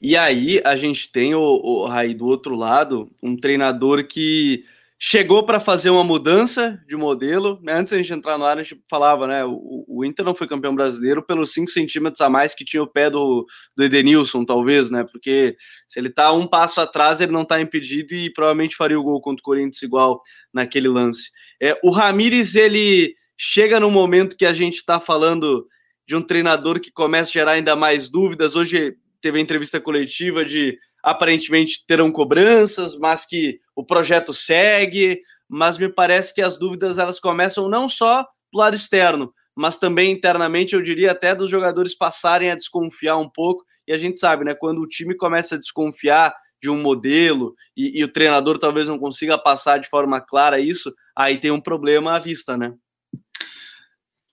E 0.00 0.16
aí 0.16 0.60
a 0.64 0.76
gente 0.76 1.10
tem 1.10 1.34
o, 1.34 1.40
o 1.40 1.86
aí 1.86 2.14
do 2.14 2.26
outro 2.26 2.54
lado 2.54 3.10
um 3.22 3.36
treinador 3.36 4.04
que 4.06 4.64
chegou 4.98 5.44
para 5.44 5.60
fazer 5.60 5.90
uma 5.90 6.04
mudança 6.04 6.82
de 6.86 6.96
modelo. 6.96 7.60
Né? 7.62 7.74
Antes 7.74 7.90
da 7.90 7.98
gente 7.98 8.12
entrar 8.12 8.38
no 8.38 8.44
ar, 8.44 8.58
a 8.58 8.62
gente 8.62 8.82
falava, 8.88 9.26
né? 9.26 9.44
O, 9.44 9.84
o 9.86 10.04
Inter 10.04 10.24
não 10.24 10.34
foi 10.34 10.46
campeão 10.46 10.74
brasileiro 10.74 11.22
pelos 11.22 11.52
5 11.52 11.70
centímetros 11.70 12.20
a 12.20 12.30
mais 12.30 12.54
que 12.54 12.64
tinha 12.64 12.82
o 12.82 12.86
pé 12.86 13.10
do, 13.10 13.46
do 13.76 13.84
Edenilson, 13.84 14.44
talvez, 14.44 14.90
né? 14.90 15.04
Porque 15.04 15.56
se 15.88 15.98
ele 15.98 16.10
tá 16.10 16.32
um 16.32 16.46
passo 16.46 16.80
atrás, 16.80 17.20
ele 17.20 17.32
não 17.32 17.42
está 17.42 17.60
impedido 17.60 18.14
e 18.14 18.32
provavelmente 18.32 18.76
faria 18.76 18.98
o 18.98 19.02
gol 19.02 19.20
contra 19.20 19.40
o 19.40 19.44
Corinthians 19.44 19.82
igual 19.82 20.20
naquele 20.52 20.88
lance. 20.88 21.30
É, 21.60 21.78
o 21.82 21.90
Ramires, 21.90 22.54
ele 22.54 23.14
chega 23.36 23.78
no 23.78 23.90
momento 23.90 24.36
que 24.36 24.46
a 24.46 24.52
gente 24.52 24.76
está 24.76 24.98
falando 24.98 25.66
de 26.06 26.16
um 26.16 26.22
treinador 26.22 26.80
que 26.80 26.92
começa 26.92 27.30
a 27.30 27.32
gerar 27.32 27.52
ainda 27.52 27.74
mais 27.74 28.10
dúvidas. 28.10 28.56
Hoje 28.56 28.96
teve 29.20 29.38
a 29.38 29.42
entrevista 29.42 29.80
coletiva 29.80 30.44
de 30.44 30.78
aparentemente 31.02 31.84
terão 31.86 32.10
cobranças, 32.10 32.96
mas 32.96 33.26
que 33.26 33.60
o 33.74 33.84
projeto 33.84 34.32
segue, 34.32 35.20
mas 35.48 35.78
me 35.78 35.88
parece 35.88 36.34
que 36.34 36.42
as 36.42 36.58
dúvidas 36.58 36.98
elas 36.98 37.20
começam 37.20 37.68
não 37.68 37.88
só 37.88 38.22
do 38.52 38.58
lado 38.58 38.74
externo, 38.74 39.32
mas 39.54 39.76
também 39.76 40.10
internamente, 40.10 40.74
eu 40.74 40.82
diria 40.82 41.12
até 41.12 41.34
dos 41.34 41.50
jogadores 41.50 41.94
passarem 41.94 42.50
a 42.50 42.54
desconfiar 42.54 43.16
um 43.16 43.28
pouco, 43.28 43.64
e 43.86 43.92
a 43.92 43.98
gente 43.98 44.18
sabe, 44.18 44.44
né, 44.44 44.54
quando 44.54 44.80
o 44.80 44.88
time 44.88 45.14
começa 45.14 45.54
a 45.54 45.58
desconfiar 45.58 46.34
de 46.60 46.70
um 46.70 46.80
modelo 46.80 47.54
e, 47.76 48.00
e 48.00 48.02
o 48.02 48.08
treinador 48.10 48.58
talvez 48.58 48.88
não 48.88 48.98
consiga 48.98 49.36
passar 49.36 49.78
de 49.78 49.88
forma 49.88 50.20
clara 50.20 50.58
isso, 50.58 50.92
aí 51.14 51.36
tem 51.36 51.50
um 51.50 51.60
problema 51.60 52.16
à 52.16 52.18
vista, 52.18 52.56
né? 52.56 52.72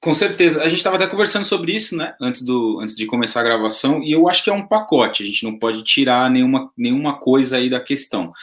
Com 0.02 0.16
certeza. 0.16 0.62
A 0.64 0.68
gente 0.68 0.80
estava 0.80 0.96
até 0.96 1.06
conversando 1.06 1.46
sobre 1.46 1.74
isso, 1.74 1.96
né? 1.96 2.16
Antes, 2.20 2.42
do, 2.42 2.80
antes 2.80 2.96
de 2.96 3.06
começar 3.06 3.42
a 3.42 3.44
gravação, 3.44 4.02
e 4.02 4.12
eu 4.12 4.28
acho 4.28 4.44
que 4.44 4.50
é 4.50 4.54
um 4.54 4.68
pacote. 4.68 5.22
A 5.22 5.26
gente 5.28 5.44
não 5.44 5.60
pode 5.60 5.84
tirar 5.84 6.30
nenhuma, 6.30 6.72
nenhuma 6.76 7.20
coisa 7.20 7.58
aí 7.58 7.70
da 7.70 7.80
questão. 7.80 8.34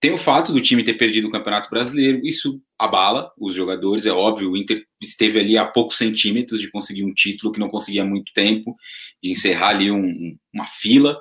Tem 0.00 0.10
o 0.12 0.18
fato 0.18 0.52
do 0.52 0.60
time 0.60 0.82
ter 0.82 0.94
perdido 0.94 1.28
o 1.28 1.30
Campeonato 1.30 1.68
Brasileiro, 1.70 2.26
isso 2.26 2.60
abala 2.78 3.30
os 3.38 3.54
jogadores, 3.54 4.06
é 4.06 4.10
óbvio. 4.10 4.50
O 4.50 4.56
Inter 4.56 4.84
esteve 5.00 5.38
ali 5.38 5.56
a 5.56 5.66
poucos 5.66 5.98
centímetros 5.98 6.60
de 6.60 6.70
conseguir 6.70 7.04
um 7.04 7.12
título 7.12 7.52
que 7.52 7.60
não 7.60 7.68
conseguia 7.68 8.02
há 8.02 8.06
muito 8.06 8.32
tempo, 8.32 8.74
de 9.22 9.30
encerrar 9.30 9.68
ali 9.68 9.90
um, 9.90 10.36
uma 10.52 10.66
fila, 10.66 11.20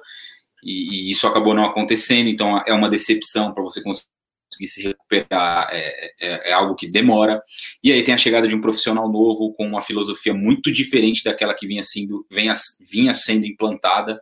e, 0.64 1.10
e, 1.10 1.12
isso 1.12 1.28
acabou 1.28 1.54
não 1.54 1.66
acontecendo. 1.66 2.30
Então 2.30 2.64
é 2.66 2.74
uma 2.74 2.90
decepção 2.90 3.54
para 3.54 3.62
você 3.62 3.84
conseguir 3.84 4.08
conseguir 4.52 4.68
se 4.68 4.84
recuperar 4.84 5.70
é, 5.72 6.12
é, 6.20 6.50
é, 6.50 6.54
algo 6.54 6.76
que 6.76 6.88
demora. 6.88 7.42
E 7.84 7.92
aí 7.92 8.04
tem 8.04 8.14
a 8.14 8.18
chegada 8.18 8.48
de 8.48 8.56
um 8.56 8.62
profissional 8.62 9.10
novo 9.12 9.54
com 9.54 9.66
uma 9.66 9.82
filosofia 9.82 10.34
muito 10.34 10.72
diferente 10.72 11.24
daquela 11.24 11.54
que 11.54 11.66
vinha 11.66 11.84
sendo, 11.84 12.26
vinha, 12.30 12.54
vinha 12.80 13.14
sendo 13.14 13.46
implantada. 13.46 14.22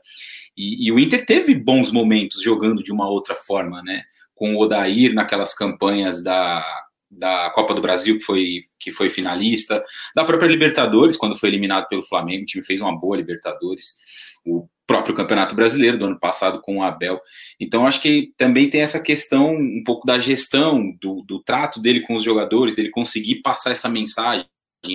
E, 0.56 0.88
e, 0.88 0.92
o 0.92 1.00
Inter 1.00 1.26
teve 1.26 1.56
bons 1.56 1.92
momentos 1.92 2.44
jogando 2.44 2.84
de 2.84 2.92
uma 2.92 3.10
outra 3.10 3.36
forma, 3.36 3.82
né? 3.82 4.04
Com 4.36 4.56
o 4.56 4.60
Odair 4.60 5.14
naquelas 5.14 5.54
campanhas 5.54 6.24
da, 6.24 6.64
da 7.10 7.50
Copa 7.52 7.74
do 7.74 7.82
Brasil, 7.82 8.18
que 8.18 8.24
foi, 8.24 8.64
que 8.80 8.92
foi 8.92 9.10
finalista, 9.10 9.84
da 10.16 10.24
própria 10.24 10.48
Libertadores, 10.48 11.18
quando 11.18 11.38
foi 11.38 11.50
eliminado 11.50 11.88
pelo 11.88 12.04
Flamengo, 12.04 12.44
o 12.44 12.46
time 12.46 12.64
fez 12.64 12.82
uma 12.82 12.98
boa 12.98 13.18
Libertadores. 13.18 13.98
O 14.46 14.68
próprio 14.86 15.14
Campeonato 15.14 15.54
Brasileiro 15.54 16.00
do 16.00 16.06
ano 16.06 16.20
passado 16.20 16.62
com 16.62 16.78
o 16.78 16.84
Abel. 16.84 17.22
Então, 17.60 17.86
acho 17.86 18.02
que 18.02 18.34
também 18.36 18.70
tem 18.70 18.82
essa 18.82 19.00
questão 19.00 19.56
um 19.56 19.84
pouco 19.86 20.06
da 20.06 20.18
gestão, 20.20 20.92
do, 21.00 21.24
do 21.28 21.44
trato 21.44 21.80
dele 21.80 22.02
com 22.02 22.16
os 22.16 22.24
jogadores, 22.24 22.74
dele 22.74 22.90
conseguir 22.90 23.42
passar 23.44 23.70
essa 23.70 23.88
mensagem, 23.88 24.48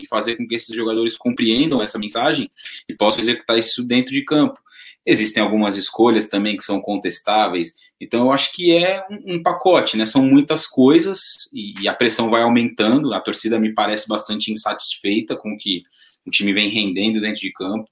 fazer 0.08 0.36
com 0.36 0.48
que 0.48 0.54
esses 0.56 0.74
jogadores 0.74 1.16
compreendam 1.16 1.80
essa 1.80 1.98
mensagem 1.98 2.50
e 2.88 2.94
possam 2.94 3.20
executar 3.20 3.56
isso 3.56 3.84
dentro 3.84 4.12
de 4.12 4.24
campo. 4.24 4.58
Existem 5.06 5.42
algumas 5.42 5.76
escolhas 5.76 6.28
também 6.28 6.56
que 6.56 6.64
são 6.64 6.80
contestáveis, 6.80 7.74
então 8.00 8.24
eu 8.24 8.32
acho 8.32 8.52
que 8.52 8.72
é 8.72 9.04
um, 9.10 9.34
um 9.34 9.42
pacote, 9.42 9.96
né? 9.96 10.06
São 10.06 10.22
muitas 10.22 10.66
coisas 10.66 11.20
e, 11.52 11.82
e 11.82 11.88
a 11.88 11.94
pressão 11.94 12.30
vai 12.30 12.42
aumentando. 12.42 13.12
A 13.12 13.20
torcida 13.20 13.58
me 13.58 13.72
parece 13.72 14.08
bastante 14.08 14.50
insatisfeita 14.50 15.36
com 15.36 15.52
o 15.52 15.58
que 15.58 15.82
o 16.26 16.30
time 16.30 16.52
vem 16.52 16.70
rendendo 16.70 17.20
dentro 17.20 17.40
de 17.40 17.52
campo. 17.52 17.88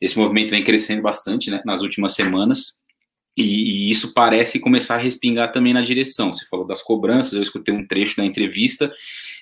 Esse 0.00 0.18
movimento 0.18 0.50
vem 0.50 0.64
crescendo 0.64 1.02
bastante 1.02 1.50
né, 1.50 1.62
nas 1.64 1.82
últimas 1.82 2.14
semanas. 2.14 2.80
E, 3.36 3.42
e, 3.88 3.90
isso 3.90 4.12
parece 4.12 4.60
começar 4.60 4.96
a 4.96 4.98
respingar 4.98 5.52
também 5.52 5.72
na 5.72 5.82
direção. 5.82 6.32
Você 6.34 6.44
falou 6.46 6.66
das 6.66 6.82
cobranças, 6.82 7.34
eu 7.34 7.42
escutei 7.42 7.74
um 7.74 7.86
trecho 7.86 8.16
da 8.16 8.24
entrevista 8.24 8.92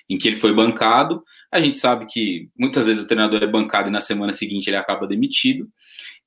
em 0.09 0.17
que 0.17 0.27
ele 0.27 0.37
foi 0.37 0.53
bancado. 0.53 1.23
A 1.51 1.59
gente 1.59 1.79
sabe 1.79 2.05
que 2.05 2.49
muitas 2.57 2.85
vezes 2.85 3.03
o 3.03 3.07
treinador 3.07 3.41
é 3.41 3.47
bancado 3.47 3.89
e 3.89 3.91
na 3.91 4.01
semana 4.01 4.33
seguinte 4.33 4.67
ele 4.67 4.77
acaba 4.77 5.07
demitido. 5.07 5.67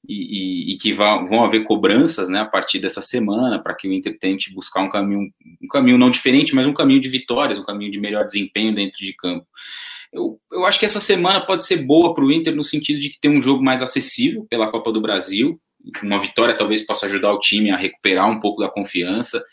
E, 0.08 0.70
e, 0.70 0.72
e 0.72 0.78
que 0.78 0.92
vão 0.92 1.44
haver 1.44 1.62
cobranças 1.62 2.28
né, 2.28 2.40
a 2.40 2.44
partir 2.44 2.80
dessa 2.80 3.00
semana 3.00 3.62
para 3.62 3.72
que 3.72 3.86
o 3.86 3.92
Inter 3.92 4.18
tente 4.18 4.52
buscar 4.52 4.82
um 4.82 4.88
caminho, 4.88 5.32
um 5.62 5.68
caminho 5.68 5.96
não 5.96 6.10
diferente, 6.10 6.56
mas 6.56 6.66
um 6.66 6.74
caminho 6.74 7.00
de 7.00 7.08
vitórias, 7.08 7.60
um 7.60 7.64
caminho 7.64 7.92
de 7.92 8.00
melhor 8.00 8.26
desempenho 8.26 8.74
dentro 8.74 8.98
de 8.98 9.12
campo. 9.12 9.46
Eu, 10.12 10.38
eu 10.50 10.66
acho 10.66 10.78
que 10.78 10.84
essa 10.84 11.00
semana 11.00 11.40
pode 11.40 11.64
ser 11.64 11.76
boa 11.76 12.14
para 12.14 12.24
o 12.24 12.32
Inter 12.32 12.54
no 12.54 12.64
sentido 12.64 13.00
de 13.00 13.10
que 13.10 13.20
tem 13.20 13.30
um 13.30 13.40
jogo 13.40 13.62
mais 13.62 13.80
acessível 13.80 14.44
pela 14.50 14.70
Copa 14.70 14.92
do 14.92 15.00
Brasil. 15.00 15.58
Uma 16.02 16.18
vitória 16.18 16.56
talvez 16.56 16.84
possa 16.86 17.06
ajudar 17.06 17.32
o 17.32 17.40
time 17.40 17.70
a 17.70 17.76
recuperar 17.76 18.30
um 18.30 18.40
pouco 18.40 18.62
da 18.62 18.68
confiança. 18.68 19.44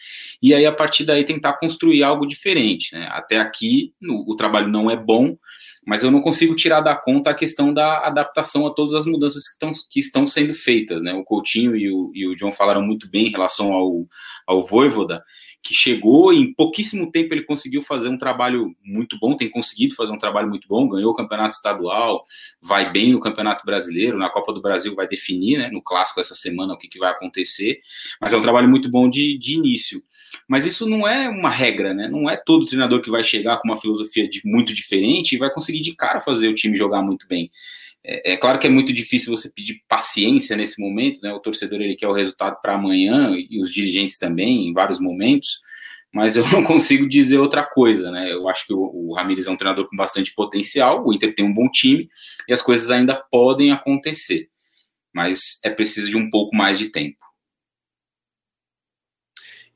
E 0.41 0.53
aí, 0.53 0.65
a 0.65 0.71
partir 0.71 1.03
daí, 1.05 1.23
tentar 1.23 1.53
construir 1.53 2.03
algo 2.03 2.27
diferente. 2.27 2.93
Né? 2.93 3.07
Até 3.09 3.39
aqui, 3.39 3.93
no, 3.99 4.23
o 4.27 4.35
trabalho 4.35 4.67
não 4.67 4.89
é 4.89 4.95
bom, 4.95 5.37
mas 5.85 6.03
eu 6.03 6.11
não 6.11 6.21
consigo 6.21 6.55
tirar 6.55 6.81
da 6.81 6.95
conta 6.95 7.31
a 7.31 7.35
questão 7.35 7.73
da 7.73 8.05
adaptação 8.05 8.67
a 8.67 8.73
todas 8.73 8.93
as 8.93 9.05
mudanças 9.05 9.43
que, 9.47 9.53
estão, 9.53 9.71
que 9.89 9.99
estão 9.99 10.27
sendo 10.27 10.53
feitas. 10.53 11.01
Né? 11.01 11.13
O 11.13 11.23
Coutinho 11.23 11.75
e 11.75 11.91
o, 11.91 12.11
e 12.13 12.27
o 12.27 12.35
John 12.35 12.51
falaram 12.51 12.81
muito 12.81 13.09
bem 13.09 13.27
em 13.27 13.31
relação 13.31 13.73
ao, 13.73 14.05
ao 14.45 14.65
Voivoda, 14.65 15.23
que 15.61 15.73
chegou 15.73 16.33
e 16.33 16.37
em 16.37 16.53
pouquíssimo 16.53 17.11
tempo 17.11 17.33
ele 17.33 17.43
conseguiu 17.43 17.83
fazer 17.83 18.07
um 18.07 18.17
trabalho 18.17 18.73
muito 18.83 19.17
bom, 19.19 19.35
tem 19.35 19.49
conseguido 19.49 19.95
fazer 19.95 20.11
um 20.11 20.17
trabalho 20.17 20.47
muito 20.47 20.67
bom, 20.67 20.87
ganhou 20.87 21.11
o 21.11 21.15
campeonato 21.15 21.55
estadual, 21.55 22.23
vai 22.61 22.91
bem 22.91 23.11
no 23.11 23.19
campeonato 23.19 23.65
brasileiro, 23.65 24.17
na 24.17 24.29
Copa 24.29 24.53
do 24.53 24.61
Brasil 24.61 24.95
vai 24.95 25.07
definir, 25.07 25.57
né, 25.57 25.69
no 25.69 25.81
clássico 25.81 26.19
essa 26.19 26.35
semana 26.35 26.73
o 26.73 26.77
que, 26.77 26.87
que 26.87 26.99
vai 26.99 27.11
acontecer, 27.11 27.79
mas 28.21 28.31
é 28.31 28.37
um 28.37 28.41
trabalho 28.41 28.69
muito 28.69 28.89
bom 28.89 29.09
de, 29.09 29.37
de 29.37 29.55
início. 29.55 30.01
Mas 30.47 30.65
isso 30.65 30.87
não 30.87 31.07
é 31.07 31.27
uma 31.27 31.49
regra, 31.49 31.93
né? 31.93 32.07
Não 32.07 32.29
é 32.29 32.37
todo 32.37 32.65
treinador 32.65 33.01
que 33.01 33.09
vai 33.09 33.23
chegar 33.23 33.57
com 33.57 33.67
uma 33.67 33.79
filosofia 33.79 34.29
de, 34.29 34.41
muito 34.45 34.73
diferente 34.73 35.33
e 35.33 35.37
vai 35.37 35.51
conseguir 35.51 35.81
de 35.81 35.95
cara 35.95 36.21
fazer 36.21 36.47
o 36.47 36.55
time 36.55 36.77
jogar 36.77 37.01
muito 37.01 37.27
bem. 37.27 37.51
É, 38.03 38.33
é, 38.33 38.37
claro 38.37 38.59
que 38.59 38.67
é 38.67 38.69
muito 38.69 38.93
difícil 38.93 39.35
você 39.35 39.51
pedir 39.53 39.81
paciência 39.87 40.55
nesse 40.55 40.81
momento, 40.81 41.19
né? 41.21 41.33
O 41.33 41.39
torcedor 41.39 41.81
ele 41.81 41.95
quer 41.95 42.07
o 42.07 42.13
resultado 42.13 42.57
para 42.61 42.75
amanhã 42.75 43.35
e 43.37 43.61
os 43.61 43.71
dirigentes 43.73 44.17
também, 44.17 44.67
em 44.67 44.73
vários 44.73 44.99
momentos, 44.99 45.61
mas 46.13 46.35
eu 46.35 46.47
não 46.49 46.63
consigo 46.63 47.07
dizer 47.07 47.39
outra 47.39 47.63
coisa, 47.63 48.09
né? 48.11 48.31
Eu 48.31 48.47
acho 48.47 48.65
que 48.65 48.73
o, 48.73 48.79
o 48.79 49.13
Ramires 49.13 49.47
é 49.47 49.51
um 49.51 49.57
treinador 49.57 49.87
com 49.89 49.97
bastante 49.97 50.33
potencial, 50.33 51.05
o 51.05 51.13
Inter 51.13 51.33
tem 51.35 51.45
um 51.45 51.53
bom 51.53 51.69
time 51.69 52.09
e 52.47 52.53
as 52.53 52.61
coisas 52.61 52.89
ainda 52.89 53.15
podem 53.15 53.71
acontecer, 53.71 54.47
mas 55.13 55.59
é 55.63 55.69
preciso 55.69 56.09
de 56.09 56.17
um 56.17 56.29
pouco 56.29 56.55
mais 56.55 56.79
de 56.79 56.89
tempo. 56.89 57.17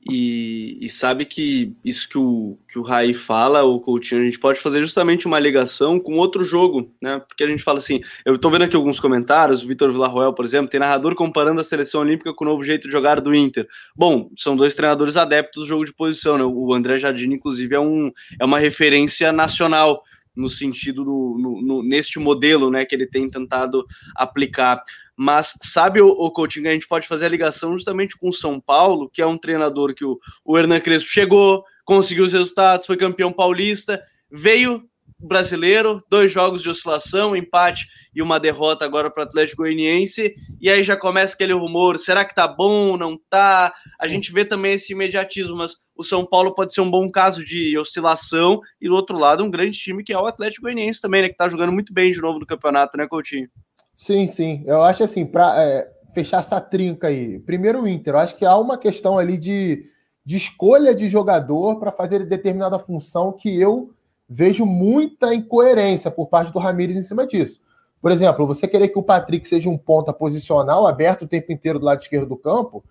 E, 0.08 0.76
e, 0.82 0.88
sabe 0.90 1.24
que 1.24 1.74
isso 1.82 2.06
que 2.06 2.18
o, 2.18 2.58
que 2.68 2.78
o 2.78 2.82
Rai 2.82 3.14
fala, 3.14 3.62
o 3.62 3.80
Coutinho, 3.80 4.20
a 4.20 4.24
gente 4.24 4.38
pode 4.38 4.60
fazer 4.60 4.80
justamente 4.80 5.26
uma 5.26 5.38
ligação 5.38 5.98
com 5.98 6.18
outro 6.18 6.44
jogo, 6.44 6.92
né? 7.00 7.22
Porque 7.26 7.42
a 7.42 7.48
gente 7.48 7.62
fala 7.62 7.78
assim, 7.78 8.02
eu 8.24 8.36
tô 8.36 8.50
vendo 8.50 8.64
aqui 8.64 8.76
alguns 8.76 9.00
comentários, 9.00 9.64
o 9.64 9.68
Vitor 9.68 9.90
Villarroel, 9.90 10.34
por 10.34 10.44
exemplo, 10.44 10.70
tem 10.70 10.78
narrador 10.78 11.14
comparando 11.14 11.60
a 11.60 11.64
seleção 11.64 12.02
olímpica 12.02 12.34
com 12.34 12.44
o 12.44 12.48
novo 12.48 12.62
jeito 12.62 12.86
de 12.86 12.92
jogar 12.92 13.18
do 13.18 13.34
Inter. 13.34 13.66
Bom, 13.96 14.30
são 14.36 14.54
dois 14.54 14.74
treinadores 14.74 15.16
adeptos 15.16 15.62
do 15.62 15.68
jogo 15.68 15.86
de 15.86 15.94
posição, 15.94 16.36
né? 16.36 16.44
O 16.44 16.74
André 16.74 16.98
Jardim, 16.98 17.32
inclusive, 17.32 17.74
é, 17.74 17.80
um, 17.80 18.12
é 18.38 18.44
uma 18.44 18.58
referência 18.58 19.32
nacional 19.32 20.02
no 20.36 20.48
sentido 20.48 21.04
do, 21.04 21.36
no, 21.38 21.62
no, 21.62 21.82
neste 21.82 22.18
modelo, 22.18 22.70
né, 22.70 22.84
que 22.84 22.94
ele 22.94 23.06
tem 23.06 23.28
tentado 23.28 23.86
aplicar. 24.16 24.82
Mas 25.16 25.54
sabe, 25.62 26.00
o, 26.00 26.08
o 26.08 26.30
Coutinho, 26.30 26.68
a 26.68 26.72
gente 26.72 26.88
pode 26.88 27.06
fazer 27.06 27.26
a 27.26 27.28
ligação 27.28 27.76
justamente 27.76 28.16
com 28.18 28.28
o 28.28 28.32
São 28.32 28.60
Paulo, 28.60 29.08
que 29.12 29.22
é 29.22 29.26
um 29.26 29.38
treinador 29.38 29.94
que 29.94 30.04
o, 30.04 30.18
o 30.44 30.58
Hernan 30.58 30.80
Crespo 30.80 31.10
chegou, 31.10 31.64
conseguiu 31.84 32.24
os 32.24 32.32
resultados, 32.32 32.86
foi 32.86 32.96
campeão 32.96 33.32
paulista, 33.32 34.02
veio 34.30 34.82
brasileiro, 35.18 36.02
dois 36.10 36.30
jogos 36.30 36.62
de 36.62 36.68
oscilação, 36.68 37.36
empate 37.36 37.86
e 38.14 38.20
uma 38.20 38.38
derrota 38.38 38.84
agora 38.84 39.10
para 39.10 39.22
o 39.22 39.26
Atlético 39.26 39.62
Goianiense, 39.62 40.34
e 40.60 40.68
aí 40.70 40.82
já 40.82 40.96
começa 40.96 41.34
aquele 41.34 41.52
rumor, 41.52 41.98
será 41.98 42.24
que 42.24 42.34
tá 42.34 42.46
bom, 42.46 42.96
não 42.96 43.18
tá? 43.30 43.72
A 43.98 44.06
gente 44.06 44.32
vê 44.32 44.44
também 44.44 44.74
esse 44.74 44.92
imediatismo, 44.92 45.56
mas 45.56 45.76
o 45.96 46.02
São 46.02 46.24
Paulo 46.26 46.54
pode 46.54 46.74
ser 46.74 46.80
um 46.80 46.90
bom 46.90 47.10
caso 47.10 47.44
de 47.44 47.76
oscilação, 47.78 48.60
e 48.80 48.88
do 48.88 48.94
outro 48.94 49.16
lado 49.18 49.42
um 49.42 49.50
grande 49.50 49.78
time 49.78 50.04
que 50.04 50.12
é 50.12 50.18
o 50.18 50.26
Atlético 50.26 50.62
Goianiense 50.62 51.00
também, 51.00 51.22
né, 51.22 51.28
que 51.28 51.36
tá 51.36 51.48
jogando 51.48 51.72
muito 51.72 51.92
bem 51.92 52.12
de 52.12 52.20
novo 52.20 52.38
no 52.38 52.46
campeonato, 52.46 52.96
né, 52.96 53.06
Coutinho? 53.06 53.48
Sim, 53.96 54.26
sim. 54.26 54.62
Eu 54.66 54.82
acho 54.82 55.04
assim, 55.04 55.24
para 55.24 55.62
é, 55.62 55.90
fechar 56.12 56.40
essa 56.40 56.60
trinca 56.60 57.08
aí. 57.08 57.38
Primeiro 57.38 57.82
o 57.82 57.88
Inter, 57.88 58.14
eu 58.14 58.18
acho 58.18 58.36
que 58.36 58.44
há 58.44 58.56
uma 58.56 58.78
questão 58.78 59.18
ali 59.18 59.36
de, 59.36 59.86
de 60.24 60.36
escolha 60.36 60.94
de 60.94 61.08
jogador 61.08 61.78
para 61.78 61.92
fazer 61.92 62.24
determinada 62.24 62.78
função 62.78 63.32
que 63.32 63.60
eu 63.60 63.92
vejo 64.28 64.64
muita 64.64 65.34
incoerência 65.34 66.10
por 66.10 66.26
parte 66.26 66.52
do 66.52 66.58
Ramires 66.58 66.96
em 66.96 67.02
cima 67.02 67.26
disso. 67.26 67.60
Por 68.00 68.10
exemplo, 68.10 68.46
você 68.46 68.68
querer 68.68 68.88
que 68.88 68.98
o 68.98 69.02
Patrick 69.02 69.48
seja 69.48 69.70
um 69.70 69.78
ponta 69.78 70.12
posicional, 70.12 70.86
aberto 70.86 71.22
o 71.22 71.28
tempo 71.28 71.52
inteiro 71.52 71.78
do 71.78 71.86
lado 71.86 72.02
esquerdo 72.02 72.28
do 72.28 72.36
campo, 72.36 72.84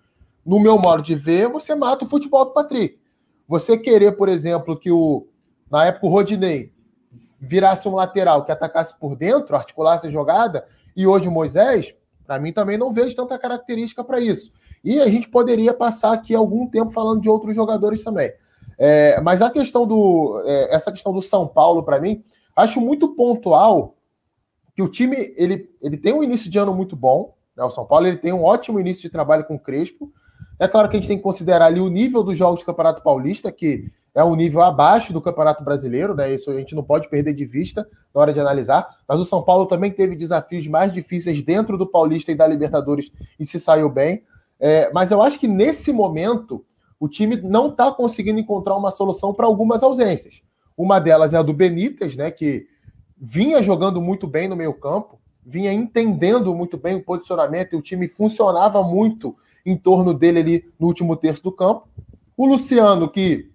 no 0.44 0.60
meu 0.60 0.78
modo 0.78 1.02
de 1.02 1.14
ver, 1.14 1.48
você 1.48 1.74
mata 1.74 2.04
o 2.04 2.08
futebol 2.08 2.44
do 2.44 2.52
Patrick. 2.52 2.98
Você 3.46 3.78
querer, 3.78 4.12
por 4.12 4.28
exemplo, 4.28 4.76
que 4.76 4.90
o, 4.90 5.26
na 5.70 5.86
época, 5.86 6.06
o 6.06 6.10
Rodinei 6.10 6.72
virasse 7.40 7.88
um 7.88 7.94
lateral 7.94 8.44
que 8.44 8.52
atacasse 8.52 8.98
por 8.98 9.16
dentro, 9.16 9.56
articulasse 9.56 10.06
a 10.06 10.10
jogada, 10.10 10.64
e 10.96 11.06
hoje 11.06 11.28
o 11.28 11.32
Moisés, 11.32 11.94
para 12.26 12.38
mim 12.38 12.52
também 12.52 12.78
não 12.78 12.92
vejo 12.92 13.14
tanta 13.14 13.38
característica 13.38 14.02
para 14.02 14.20
isso. 14.20 14.52
E 14.82 15.00
a 15.00 15.08
gente 15.08 15.28
poderia 15.28 15.72
passar 15.72 16.12
aqui 16.12 16.34
algum 16.34 16.66
tempo 16.66 16.90
falando 16.90 17.20
de 17.20 17.28
outros 17.28 17.54
jogadores 17.54 18.04
também. 18.04 18.32
É, 18.78 19.20
mas 19.20 19.40
a 19.40 19.50
questão 19.50 19.86
do. 19.86 20.42
É, 20.46 20.74
essa 20.74 20.92
questão 20.92 21.12
do 21.12 21.22
São 21.22 21.46
Paulo, 21.46 21.82
para 21.82 22.00
mim, 22.00 22.22
acho 22.54 22.80
muito 22.80 23.14
pontual 23.14 23.96
que 24.74 24.82
o 24.82 24.88
time 24.88 25.32
ele, 25.36 25.70
ele 25.80 25.96
tem 25.96 26.12
um 26.12 26.22
início 26.22 26.50
de 26.50 26.58
ano 26.58 26.74
muito 26.74 26.96
bom. 26.96 27.34
Né? 27.56 27.64
O 27.64 27.70
São 27.70 27.86
Paulo 27.86 28.06
ele 28.06 28.16
tem 28.16 28.32
um 28.32 28.42
ótimo 28.42 28.80
início 28.80 29.02
de 29.02 29.10
trabalho 29.10 29.44
com 29.44 29.54
o 29.54 29.58
Crespo. 29.58 30.12
É 30.58 30.68
claro 30.68 30.88
que 30.88 30.96
a 30.96 31.00
gente 31.00 31.08
tem 31.08 31.16
que 31.16 31.22
considerar 31.22 31.66
ali 31.66 31.80
o 31.80 31.88
nível 31.88 32.22
dos 32.22 32.36
jogos 32.36 32.60
do 32.60 32.66
Campeonato 32.66 33.02
Paulista, 33.02 33.50
que 33.50 33.90
é 34.14 34.22
um 34.22 34.36
nível 34.36 34.62
abaixo 34.62 35.12
do 35.12 35.20
Campeonato 35.20 35.64
Brasileiro, 35.64 36.14
né? 36.14 36.32
Isso 36.32 36.50
a 36.50 36.54
gente 36.54 36.74
não 36.74 36.84
pode 36.84 37.08
perder 37.08 37.34
de 37.34 37.44
vista 37.44 37.86
na 38.14 38.20
hora 38.20 38.32
de 38.32 38.38
analisar. 38.38 38.86
Mas 39.08 39.18
o 39.18 39.24
São 39.24 39.42
Paulo 39.42 39.66
também 39.66 39.90
teve 39.90 40.14
desafios 40.14 40.68
mais 40.68 40.92
difíceis 40.92 41.42
dentro 41.42 41.76
do 41.76 41.86
Paulista 41.86 42.30
e 42.30 42.36
da 42.36 42.46
Libertadores 42.46 43.10
e 43.38 43.44
se 43.44 43.58
saiu 43.58 43.90
bem. 43.90 44.22
É, 44.60 44.90
mas 44.92 45.10
eu 45.10 45.20
acho 45.20 45.38
que 45.38 45.48
nesse 45.48 45.92
momento 45.92 46.64
o 47.00 47.08
time 47.08 47.36
não 47.36 47.68
está 47.68 47.90
conseguindo 47.90 48.38
encontrar 48.38 48.76
uma 48.76 48.92
solução 48.92 49.34
para 49.34 49.46
algumas 49.46 49.82
ausências. 49.82 50.40
Uma 50.76 51.00
delas 51.00 51.34
é 51.34 51.38
a 51.38 51.42
do 51.42 51.52
Benítez, 51.52 52.14
né? 52.14 52.30
Que 52.30 52.66
vinha 53.20 53.62
jogando 53.64 54.00
muito 54.00 54.28
bem 54.28 54.46
no 54.46 54.54
meio-campo, 54.54 55.18
vinha 55.44 55.72
entendendo 55.72 56.54
muito 56.54 56.78
bem 56.78 56.94
o 56.94 57.02
posicionamento 57.02 57.72
e 57.72 57.76
o 57.76 57.82
time 57.82 58.06
funcionava 58.06 58.80
muito 58.82 59.36
em 59.66 59.76
torno 59.76 60.14
dele 60.14 60.38
ali 60.38 60.72
no 60.78 60.86
último 60.86 61.16
terço 61.16 61.42
do 61.42 61.50
campo. 61.50 61.88
O 62.36 62.46
Luciano, 62.46 63.08
que 63.08 63.50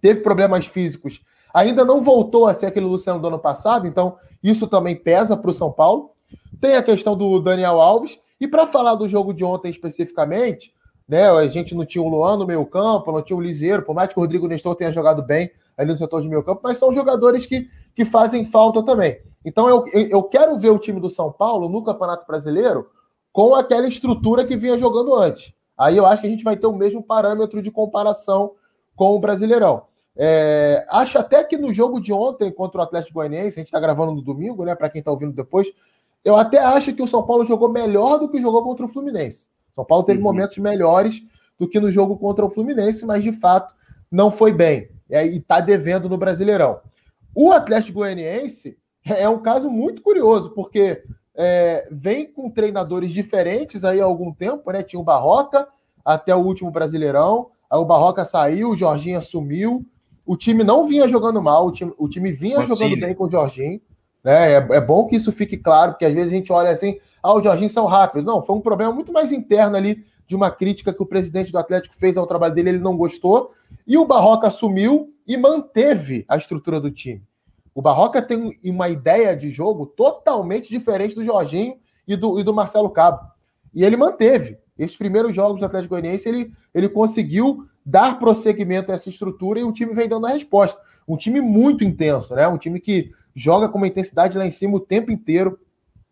teve 0.00 0.20
problemas 0.20 0.66
físicos, 0.66 1.20
ainda 1.52 1.84
não 1.84 2.02
voltou 2.02 2.46
a 2.46 2.54
ser 2.54 2.66
aquele 2.66 2.86
Luciano 2.86 3.20
do 3.20 3.28
ano 3.28 3.38
passado, 3.38 3.86
então 3.86 4.16
isso 4.42 4.66
também 4.66 4.94
pesa 4.94 5.36
para 5.36 5.50
o 5.50 5.54
São 5.54 5.72
Paulo. 5.72 6.10
Tem 6.60 6.76
a 6.76 6.82
questão 6.82 7.16
do 7.16 7.40
Daniel 7.40 7.80
Alves. 7.80 8.18
E 8.38 8.46
para 8.46 8.66
falar 8.66 8.94
do 8.96 9.08
jogo 9.08 9.32
de 9.32 9.44
ontem 9.44 9.70
especificamente, 9.70 10.74
né? 11.08 11.28
A 11.30 11.46
gente 11.46 11.74
não 11.74 11.84
tinha 11.84 12.02
o 12.02 12.08
Luan 12.08 12.36
no 12.36 12.46
meio 12.46 12.66
campo, 12.66 13.12
não 13.12 13.22
tinha 13.22 13.36
o 13.36 13.40
Liseiro, 13.40 13.82
por 13.82 13.94
mais 13.94 14.12
que 14.12 14.18
o 14.18 14.20
Rodrigo 14.20 14.48
Nestor 14.48 14.74
tenha 14.74 14.92
jogado 14.92 15.22
bem 15.22 15.50
ali 15.76 15.90
no 15.90 15.96
setor 15.96 16.22
de 16.22 16.28
meio 16.28 16.42
campo, 16.42 16.60
mas 16.64 16.78
são 16.78 16.92
jogadores 16.92 17.46
que, 17.46 17.68
que 17.94 18.04
fazem 18.04 18.44
falta 18.44 18.82
também. 18.82 19.18
Então 19.44 19.68
eu, 19.68 19.84
eu 19.92 20.22
quero 20.24 20.58
ver 20.58 20.70
o 20.70 20.78
time 20.78 21.00
do 21.00 21.08
São 21.08 21.30
Paulo 21.30 21.68
no 21.68 21.84
Campeonato 21.84 22.26
Brasileiro 22.26 22.88
com 23.32 23.54
aquela 23.54 23.86
estrutura 23.86 24.44
que 24.44 24.56
vinha 24.56 24.76
jogando 24.78 25.14
antes. 25.14 25.52
Aí 25.78 25.96
eu 25.96 26.06
acho 26.06 26.22
que 26.22 26.26
a 26.26 26.30
gente 26.30 26.42
vai 26.42 26.56
ter 26.56 26.66
o 26.66 26.74
mesmo 26.74 27.02
parâmetro 27.02 27.62
de 27.62 27.70
comparação 27.70 28.52
com 28.96 29.14
o 29.14 29.20
Brasileirão. 29.20 29.82
É, 30.16 30.86
acho 30.88 31.18
até 31.18 31.44
que 31.44 31.58
no 31.58 31.72
jogo 31.72 32.00
de 32.00 32.12
ontem 32.12 32.50
contra 32.50 32.80
o 32.80 32.82
Atlético 32.82 33.14
Goianiense, 33.14 33.58
a 33.58 33.60
gente 33.60 33.68
está 33.68 33.78
gravando 33.78 34.12
no 34.12 34.22
domingo, 34.22 34.64
né? 34.64 34.74
Para 34.74 34.88
quem 34.88 35.00
está 35.00 35.10
ouvindo 35.10 35.32
depois, 35.32 35.68
eu 36.24 36.34
até 36.34 36.58
acho 36.58 36.94
que 36.94 37.02
o 37.02 37.06
São 37.06 37.22
Paulo 37.22 37.44
jogou 37.44 37.68
melhor 37.68 38.18
do 38.18 38.28
que 38.28 38.40
jogou 38.40 38.62
contra 38.62 38.86
o 38.86 38.88
Fluminense. 38.88 39.46
São 39.74 39.84
Paulo 39.84 40.04
teve 40.04 40.18
uhum. 40.18 40.24
momentos 40.24 40.56
melhores 40.56 41.22
do 41.58 41.68
que 41.68 41.78
no 41.78 41.90
jogo 41.90 42.16
contra 42.16 42.44
o 42.44 42.50
Fluminense, 42.50 43.04
mas 43.04 43.22
de 43.22 43.32
fato 43.32 43.74
não 44.10 44.30
foi 44.30 44.52
bem. 44.52 44.88
E 45.10 45.36
está 45.36 45.60
devendo 45.60 46.08
no 46.08 46.16
Brasileirão. 46.16 46.80
O 47.34 47.52
Atlético 47.52 47.98
Goianiense 47.98 48.78
é 49.04 49.28
um 49.28 49.38
caso 49.38 49.70
muito 49.70 50.02
curioso, 50.02 50.50
porque 50.50 51.02
é, 51.34 51.86
vem 51.92 52.26
com 52.26 52.50
treinadores 52.50 53.12
diferentes 53.12 53.84
aí 53.84 54.00
há 54.00 54.04
algum 54.04 54.32
tempo, 54.32 54.72
né? 54.72 54.82
Tinha 54.82 54.98
o 54.98 55.04
Barroca 55.04 55.68
até 56.04 56.34
o 56.34 56.40
último 56.40 56.70
Brasileirão, 56.70 57.50
aí 57.70 57.78
o 57.78 57.84
Barroca 57.84 58.24
saiu, 58.24 58.70
o 58.70 58.76
Jorginho 58.76 59.18
assumiu. 59.18 59.84
O 60.24 60.36
time 60.36 60.64
não 60.64 60.86
vinha 60.86 61.06
jogando 61.06 61.40
mal, 61.40 61.66
o 61.66 61.72
time, 61.72 61.92
o 61.96 62.08
time 62.08 62.32
vinha 62.32 62.66
jogando 62.66 62.98
bem 62.98 63.14
com 63.14 63.24
o 63.24 63.28
Jorginho. 63.28 63.80
Né? 64.24 64.54
É, 64.54 64.56
é, 64.56 64.80
bom 64.80 65.06
que 65.06 65.14
isso 65.14 65.30
fique 65.30 65.56
claro, 65.56 65.92
porque 65.92 66.04
às 66.04 66.12
vezes 66.12 66.32
a 66.32 66.34
gente 66.34 66.52
olha 66.52 66.70
assim, 66.70 66.98
ah, 67.22 67.32
o 67.32 67.42
Jorginho 67.42 67.70
saiu 67.70 67.86
rápido. 67.86 68.26
Não, 68.26 68.42
foi 68.42 68.56
um 68.56 68.60
problema 68.60 68.92
muito 68.92 69.12
mais 69.12 69.30
interno 69.30 69.76
ali, 69.76 70.04
de 70.26 70.34
uma 70.34 70.50
crítica 70.50 70.92
que 70.92 71.02
o 71.02 71.06
presidente 71.06 71.52
do 71.52 71.58
Atlético 71.58 71.94
fez 71.94 72.16
ao 72.16 72.26
trabalho 72.26 72.54
dele, 72.54 72.70
ele 72.70 72.78
não 72.80 72.96
gostou. 72.96 73.52
E 73.86 73.96
o 73.96 74.04
Barroca 74.04 74.48
assumiu 74.48 75.14
e 75.26 75.36
manteve 75.36 76.24
a 76.28 76.36
estrutura 76.36 76.80
do 76.80 76.90
time. 76.90 77.22
O 77.72 77.82
Barroca 77.82 78.20
tem 78.20 78.58
uma 78.64 78.88
ideia 78.88 79.36
de 79.36 79.50
jogo 79.50 79.86
totalmente 79.86 80.68
diferente 80.68 81.14
do 81.14 81.24
Jorginho 81.24 81.76
e 82.08 82.16
do, 82.16 82.40
e 82.40 82.42
do 82.42 82.54
Marcelo 82.54 82.90
Cabo. 82.90 83.20
E 83.74 83.84
ele 83.84 83.96
manteve. 83.96 84.58
Esses 84.78 84.96
primeiros 84.96 85.34
jogos 85.34 85.60
do 85.60 85.66
Atlético 85.66 85.94
Goianiense, 85.94 86.28
ele, 86.28 86.52
ele 86.74 86.88
conseguiu 86.88 87.66
dar 87.84 88.18
prosseguimento 88.18 88.90
a 88.90 88.94
essa 88.94 89.08
estrutura 89.08 89.60
e 89.60 89.64
o 89.64 89.72
time 89.72 89.94
vem 89.94 90.08
dando 90.08 90.26
a 90.26 90.30
resposta. 90.30 90.80
Um 91.06 91.16
time 91.16 91.40
muito 91.40 91.84
intenso, 91.84 92.34
né? 92.34 92.46
Um 92.48 92.58
time 92.58 92.80
que 92.80 93.12
joga 93.34 93.68
com 93.68 93.78
uma 93.78 93.86
intensidade 93.86 94.36
lá 94.36 94.46
em 94.46 94.50
cima 94.50 94.76
o 94.76 94.80
tempo 94.80 95.10
inteiro, 95.10 95.58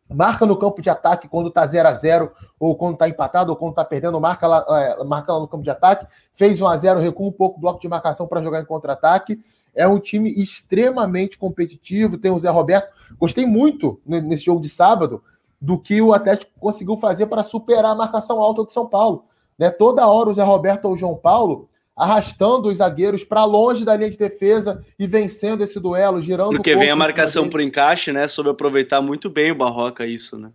marca 0.08 0.46
no 0.46 0.56
campo 0.56 0.80
de 0.80 0.88
ataque 0.88 1.28
quando 1.28 1.50
tá 1.50 1.66
0 1.66 1.88
a 1.88 1.92
0 1.92 2.30
ou 2.58 2.76
quando 2.76 2.96
tá 2.96 3.08
empatado, 3.08 3.50
ou 3.50 3.56
quando 3.56 3.74
tá 3.74 3.84
perdendo, 3.84 4.20
marca 4.20 4.46
lá, 4.46 4.64
é, 4.68 5.04
marca 5.04 5.32
lá 5.32 5.40
no 5.40 5.48
campo 5.48 5.64
de 5.64 5.70
ataque, 5.70 6.06
fez 6.32 6.60
1 6.60 6.66
a 6.66 6.76
0 6.76 7.00
recua 7.00 7.26
um 7.26 7.32
pouco 7.32 7.58
o 7.58 7.60
bloco 7.60 7.80
de 7.80 7.88
marcação 7.88 8.26
para 8.26 8.42
jogar 8.42 8.60
em 8.60 8.66
contra-ataque 8.66 9.40
é 9.74 9.86
um 9.86 9.98
time 9.98 10.30
extremamente 10.30 11.36
competitivo. 11.36 12.16
Tem 12.16 12.30
o 12.30 12.38
Zé 12.38 12.48
Roberto. 12.48 12.92
Gostei 13.18 13.44
muito 13.44 14.00
nesse 14.06 14.44
jogo 14.44 14.60
de 14.60 14.68
sábado 14.68 15.22
do 15.64 15.78
que 15.78 16.00
o 16.02 16.12
Atlético 16.12 16.52
conseguiu 16.60 16.96
fazer 16.98 17.26
para 17.26 17.42
superar 17.42 17.92
a 17.92 17.94
marcação 17.94 18.38
alta 18.38 18.62
do 18.64 18.70
São 18.70 18.86
Paulo. 18.86 19.24
Né? 19.58 19.70
Toda 19.70 20.06
hora 20.06 20.28
o 20.28 20.34
Zé 20.34 20.42
Roberto 20.42 20.84
ou 20.84 20.92
o 20.92 20.96
João 20.96 21.16
Paulo 21.16 21.70
arrastando 21.96 22.68
os 22.68 22.78
zagueiros 22.78 23.24
para 23.24 23.44
longe 23.44 23.84
da 23.84 23.96
linha 23.96 24.10
de 24.10 24.18
defesa 24.18 24.84
e 24.98 25.06
vencendo 25.06 25.62
esse 25.62 25.80
duelo, 25.80 26.20
girando. 26.20 26.50
Porque 26.50 26.74
vem 26.74 26.90
a 26.90 26.96
marcação 26.96 27.48
por 27.48 27.60
encaixe, 27.60 28.12
né? 28.12 28.26
Soube 28.28 28.50
aproveitar 28.50 29.00
muito 29.00 29.30
bem 29.30 29.52
o 29.52 29.54
Barroca 29.54 30.04
isso, 30.04 30.36
né? 30.36 30.50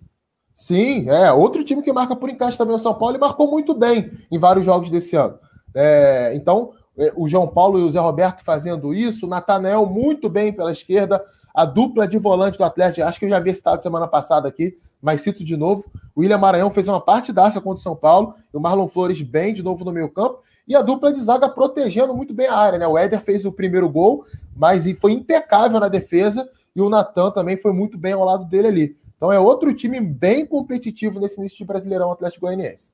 Sim, 0.53 1.09
é. 1.09 1.31
Outro 1.31 1.63
time 1.63 1.81
que 1.81 1.93
marca 1.93 2.15
por 2.15 2.29
encaixe 2.29 2.57
também 2.57 2.73
é 2.73 2.77
o 2.77 2.81
São 2.81 2.93
Paulo 2.93 3.15
e 3.15 3.19
marcou 3.19 3.49
muito 3.49 3.73
bem 3.73 4.11
em 4.29 4.37
vários 4.37 4.65
jogos 4.65 4.89
desse 4.89 5.15
ano. 5.15 5.39
É, 5.73 6.33
então, 6.35 6.73
é, 6.97 7.13
o 7.15 7.27
João 7.27 7.47
Paulo 7.47 7.79
e 7.79 7.83
o 7.83 7.91
Zé 7.91 7.99
Roberto 7.99 8.43
fazendo 8.43 8.93
isso, 8.93 9.25
o 9.25 9.29
Natanel 9.29 9.85
muito 9.85 10.29
bem 10.29 10.51
pela 10.51 10.73
esquerda, 10.73 11.23
a 11.55 11.65
dupla 11.65 12.07
de 12.07 12.17
volante 12.17 12.57
do 12.57 12.63
Atlético, 12.63 13.07
acho 13.07 13.17
que 13.17 13.25
eu 13.25 13.29
já 13.29 13.37
havia 13.37 13.53
citado 13.53 13.81
semana 13.81 14.07
passada 14.07 14.47
aqui, 14.47 14.77
mas 15.01 15.21
cito 15.21 15.43
de 15.43 15.55
novo. 15.55 15.89
O 16.15 16.21
William 16.21 16.37
Maranhão 16.37 16.71
fez 16.71 16.87
uma 16.87 17.01
partidaça 17.01 17.61
contra 17.61 17.79
o 17.79 17.83
São 17.83 17.95
Paulo, 17.95 18.35
e 18.53 18.57
o 18.57 18.59
Marlon 18.59 18.87
Flores 18.87 19.21
bem 19.21 19.53
de 19.53 19.63
novo 19.63 19.85
no 19.85 19.91
meio 19.91 20.09
campo, 20.09 20.39
e 20.67 20.75
a 20.75 20.81
dupla 20.81 21.11
de 21.11 21.19
zaga 21.19 21.49
protegendo 21.49 22.13
muito 22.13 22.33
bem 22.33 22.47
a 22.47 22.55
área, 22.55 22.79
né? 22.79 22.87
O 22.87 22.97
Éder 22.97 23.21
fez 23.21 23.45
o 23.45 23.51
primeiro 23.51 23.89
gol, 23.89 24.25
mas 24.55 24.89
foi 24.99 25.13
impecável 25.13 25.79
na 25.79 25.87
defesa, 25.87 26.47
e 26.75 26.81
o 26.81 26.89
Natan 26.89 27.31
também 27.31 27.57
foi 27.57 27.73
muito 27.73 27.97
bem 27.97 28.13
ao 28.13 28.23
lado 28.23 28.45
dele 28.45 28.67
ali. 28.67 28.95
Então 29.17 29.31
é 29.31 29.39
outro 29.39 29.73
time 29.73 29.99
bem 29.99 30.45
competitivo 30.45 31.19
nesse 31.19 31.39
início 31.39 31.57
de 31.57 31.65
Brasileirão 31.65 32.11
Atlético 32.11 32.45
Goianiense. 32.45 32.91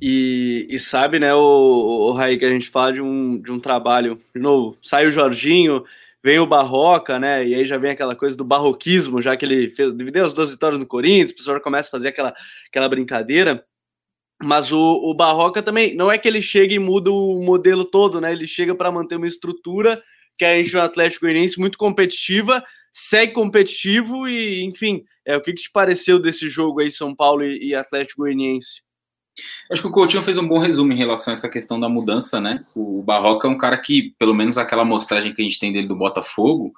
E, 0.00 0.66
e, 0.70 0.78
sabe, 0.78 1.18
né, 1.18 1.34
o, 1.34 1.40
o 1.40 2.12
Raí, 2.12 2.38
que 2.38 2.44
a 2.44 2.50
gente 2.50 2.70
fala 2.70 2.92
de 2.92 3.02
um, 3.02 3.40
de 3.40 3.52
um 3.52 3.58
trabalho, 3.58 4.18
de 4.34 4.40
novo, 4.40 4.76
sai 4.82 5.06
o 5.06 5.12
Jorginho, 5.12 5.84
vem 6.24 6.38
o 6.38 6.46
Barroca, 6.46 7.18
né, 7.18 7.46
e 7.46 7.54
aí 7.54 7.66
já 7.66 7.76
vem 7.76 7.90
aquela 7.90 8.16
coisa 8.16 8.34
do 8.34 8.44
barroquismo, 8.44 9.20
já 9.20 9.36
que 9.36 9.44
ele 9.44 9.68
fez, 9.68 9.92
deu 9.92 10.24
as 10.24 10.32
duas 10.32 10.50
vitórias 10.50 10.80
no 10.80 10.86
Corinthians, 10.86 11.32
o 11.32 11.36
pessoal 11.36 11.60
começa 11.60 11.88
a 11.88 11.90
fazer 11.90 12.08
aquela, 12.08 12.34
aquela 12.66 12.88
brincadeira, 12.88 13.62
mas 14.42 14.72
o, 14.72 14.80
o 14.80 15.14
Barroca 15.14 15.62
também, 15.62 15.94
não 15.94 16.10
é 16.10 16.16
que 16.16 16.26
ele 16.26 16.40
chega 16.40 16.72
e 16.72 16.78
muda 16.78 17.10
o 17.10 17.42
modelo 17.42 17.84
todo, 17.84 18.22
né, 18.22 18.32
ele 18.32 18.46
chega 18.46 18.74
para 18.74 18.90
manter 18.90 19.16
uma 19.16 19.26
estrutura 19.26 20.02
que 20.38 20.46
a 20.46 20.56
gente 20.56 20.74
um 20.74 20.80
Atlético 20.80 21.26
Goianiense 21.26 21.60
muito 21.60 21.76
competitiva, 21.76 22.64
segue 22.90 23.34
competitivo 23.34 24.26
e, 24.26 24.64
enfim, 24.64 25.04
é 25.26 25.36
o 25.36 25.42
que, 25.42 25.52
que 25.52 25.62
te 25.62 25.70
pareceu 25.70 26.18
desse 26.18 26.48
jogo 26.48 26.80
aí, 26.80 26.90
São 26.90 27.14
Paulo 27.14 27.44
e, 27.44 27.68
e 27.68 27.74
Atlético 27.74 28.22
Goianiense? 28.22 28.83
Acho 29.70 29.82
que 29.82 29.88
o 29.88 29.90
Coutinho 29.90 30.22
fez 30.22 30.38
um 30.38 30.46
bom 30.46 30.58
resumo 30.58 30.92
em 30.92 30.96
relação 30.96 31.32
a 31.32 31.36
essa 31.36 31.48
questão 31.48 31.80
da 31.80 31.88
mudança, 31.88 32.40
né? 32.40 32.60
O 32.74 33.02
Barroca 33.02 33.48
é 33.48 33.50
um 33.50 33.58
cara 33.58 33.76
que, 33.78 34.14
pelo 34.18 34.34
menos 34.34 34.56
aquela 34.56 34.82
amostragem 34.82 35.34
que 35.34 35.42
a 35.42 35.44
gente 35.44 35.58
tem 35.58 35.72
dele 35.72 35.88
do 35.88 35.96
Botafogo, 35.96 36.72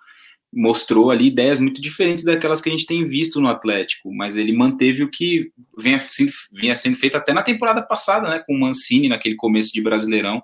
mostrou 0.52 1.10
ali 1.10 1.26
ideias 1.26 1.58
muito 1.58 1.82
diferentes 1.82 2.24
daquelas 2.24 2.60
que 2.60 2.68
a 2.68 2.72
gente 2.72 2.86
tem 2.86 3.04
visto 3.04 3.40
no 3.40 3.48
Atlético, 3.48 4.12
mas 4.14 4.36
ele 4.36 4.52
manteve 4.52 5.02
o 5.02 5.10
que 5.10 5.50
vinha, 5.76 6.02
vinha 6.50 6.76
sendo 6.76 6.96
feito 6.96 7.16
até 7.16 7.32
na 7.32 7.42
temporada 7.42 7.82
passada, 7.82 8.28
né? 8.28 8.42
Com 8.46 8.54
o 8.54 8.60
Mancini 8.60 9.08
naquele 9.08 9.36
começo 9.36 9.72
de 9.72 9.82
Brasileirão, 9.82 10.42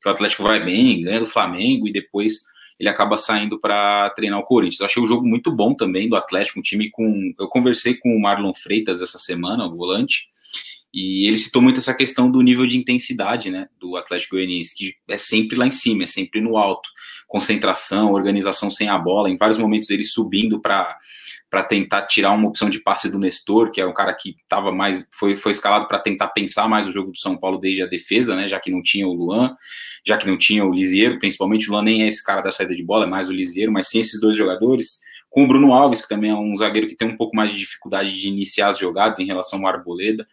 que 0.00 0.08
o 0.08 0.12
Atlético 0.12 0.44
vai 0.44 0.62
bem, 0.62 1.02
ganha 1.02 1.20
do 1.20 1.26
Flamengo 1.26 1.88
e 1.88 1.92
depois 1.92 2.42
ele 2.78 2.88
acaba 2.88 3.18
saindo 3.18 3.58
para 3.58 4.10
treinar 4.10 4.38
o 4.38 4.44
Corinthians. 4.44 4.78
Eu 4.78 4.86
achei 4.86 5.02
o 5.02 5.06
jogo 5.06 5.26
muito 5.26 5.50
bom 5.50 5.74
também 5.74 6.08
do 6.08 6.14
Atlético, 6.14 6.60
um 6.60 6.62
time 6.62 6.88
com. 6.90 7.34
Eu 7.36 7.48
conversei 7.48 7.94
com 7.94 8.14
o 8.14 8.20
Marlon 8.20 8.54
Freitas 8.54 9.02
essa 9.02 9.18
semana, 9.18 9.66
o 9.66 9.76
volante 9.76 10.28
e 10.92 11.26
ele 11.26 11.36
citou 11.36 11.60
muito 11.60 11.78
essa 11.78 11.92
questão 11.92 12.30
do 12.30 12.40
nível 12.40 12.66
de 12.66 12.78
intensidade 12.78 13.50
né, 13.50 13.68
do 13.78 13.96
Atlético 13.96 14.36
Goianiense, 14.36 14.74
que 14.74 14.94
é 15.08 15.18
sempre 15.18 15.56
lá 15.56 15.66
em 15.66 15.70
cima, 15.70 16.04
é 16.04 16.06
sempre 16.06 16.40
no 16.40 16.56
alto. 16.56 16.88
Concentração, 17.26 18.12
organização 18.12 18.70
sem 18.70 18.88
a 18.88 18.96
bola, 18.96 19.28
em 19.28 19.36
vários 19.36 19.58
momentos 19.58 19.90
ele 19.90 20.02
subindo 20.02 20.60
para 20.60 20.96
tentar 21.68 22.06
tirar 22.06 22.32
uma 22.32 22.48
opção 22.48 22.70
de 22.70 22.80
passe 22.80 23.12
do 23.12 23.18
Nestor, 23.18 23.70
que 23.70 23.82
é 23.82 23.86
um 23.86 23.92
cara 23.92 24.14
que 24.14 24.36
estava 24.42 24.72
mais 24.72 25.06
foi, 25.12 25.36
foi 25.36 25.52
escalado 25.52 25.86
para 25.86 25.98
tentar 25.98 26.28
pensar 26.28 26.66
mais 26.66 26.88
o 26.88 26.92
jogo 26.92 27.12
do 27.12 27.18
São 27.18 27.36
Paulo 27.36 27.58
desde 27.58 27.82
a 27.82 27.86
defesa, 27.86 28.34
né, 28.34 28.48
já 28.48 28.58
que 28.58 28.70
não 28.70 28.82
tinha 28.82 29.06
o 29.06 29.12
Luan, 29.12 29.54
já 30.06 30.16
que 30.16 30.26
não 30.26 30.38
tinha 30.38 30.64
o 30.64 30.72
Lisieiro, 30.72 31.18
principalmente 31.18 31.68
o 31.68 31.72
Luan 31.72 31.82
nem 31.82 32.04
é 32.04 32.08
esse 32.08 32.24
cara 32.24 32.40
da 32.40 32.50
saída 32.50 32.74
de 32.74 32.82
bola, 32.82 33.04
é 33.04 33.08
mais 33.08 33.28
o 33.28 33.32
Lisieiro, 33.32 33.70
mas 33.70 33.88
sem 33.88 34.00
esses 34.00 34.18
dois 34.18 34.38
jogadores, 34.38 35.00
com 35.30 35.44
o 35.44 35.48
Bruno 35.48 35.72
Alves, 35.72 36.02
que 36.02 36.08
também 36.08 36.30
é 36.30 36.34
um 36.34 36.56
zagueiro 36.56 36.88
que 36.88 36.96
tem 36.96 37.08
um 37.08 37.16
pouco 37.16 37.36
mais 37.36 37.50
de 37.50 37.58
dificuldade 37.58 38.18
de 38.18 38.28
iniciar 38.28 38.68
as 38.68 38.78
jogadas 38.78 39.18
em 39.18 39.26
relação 39.26 39.60
ao 39.60 39.66
Arboleda. 39.66 40.26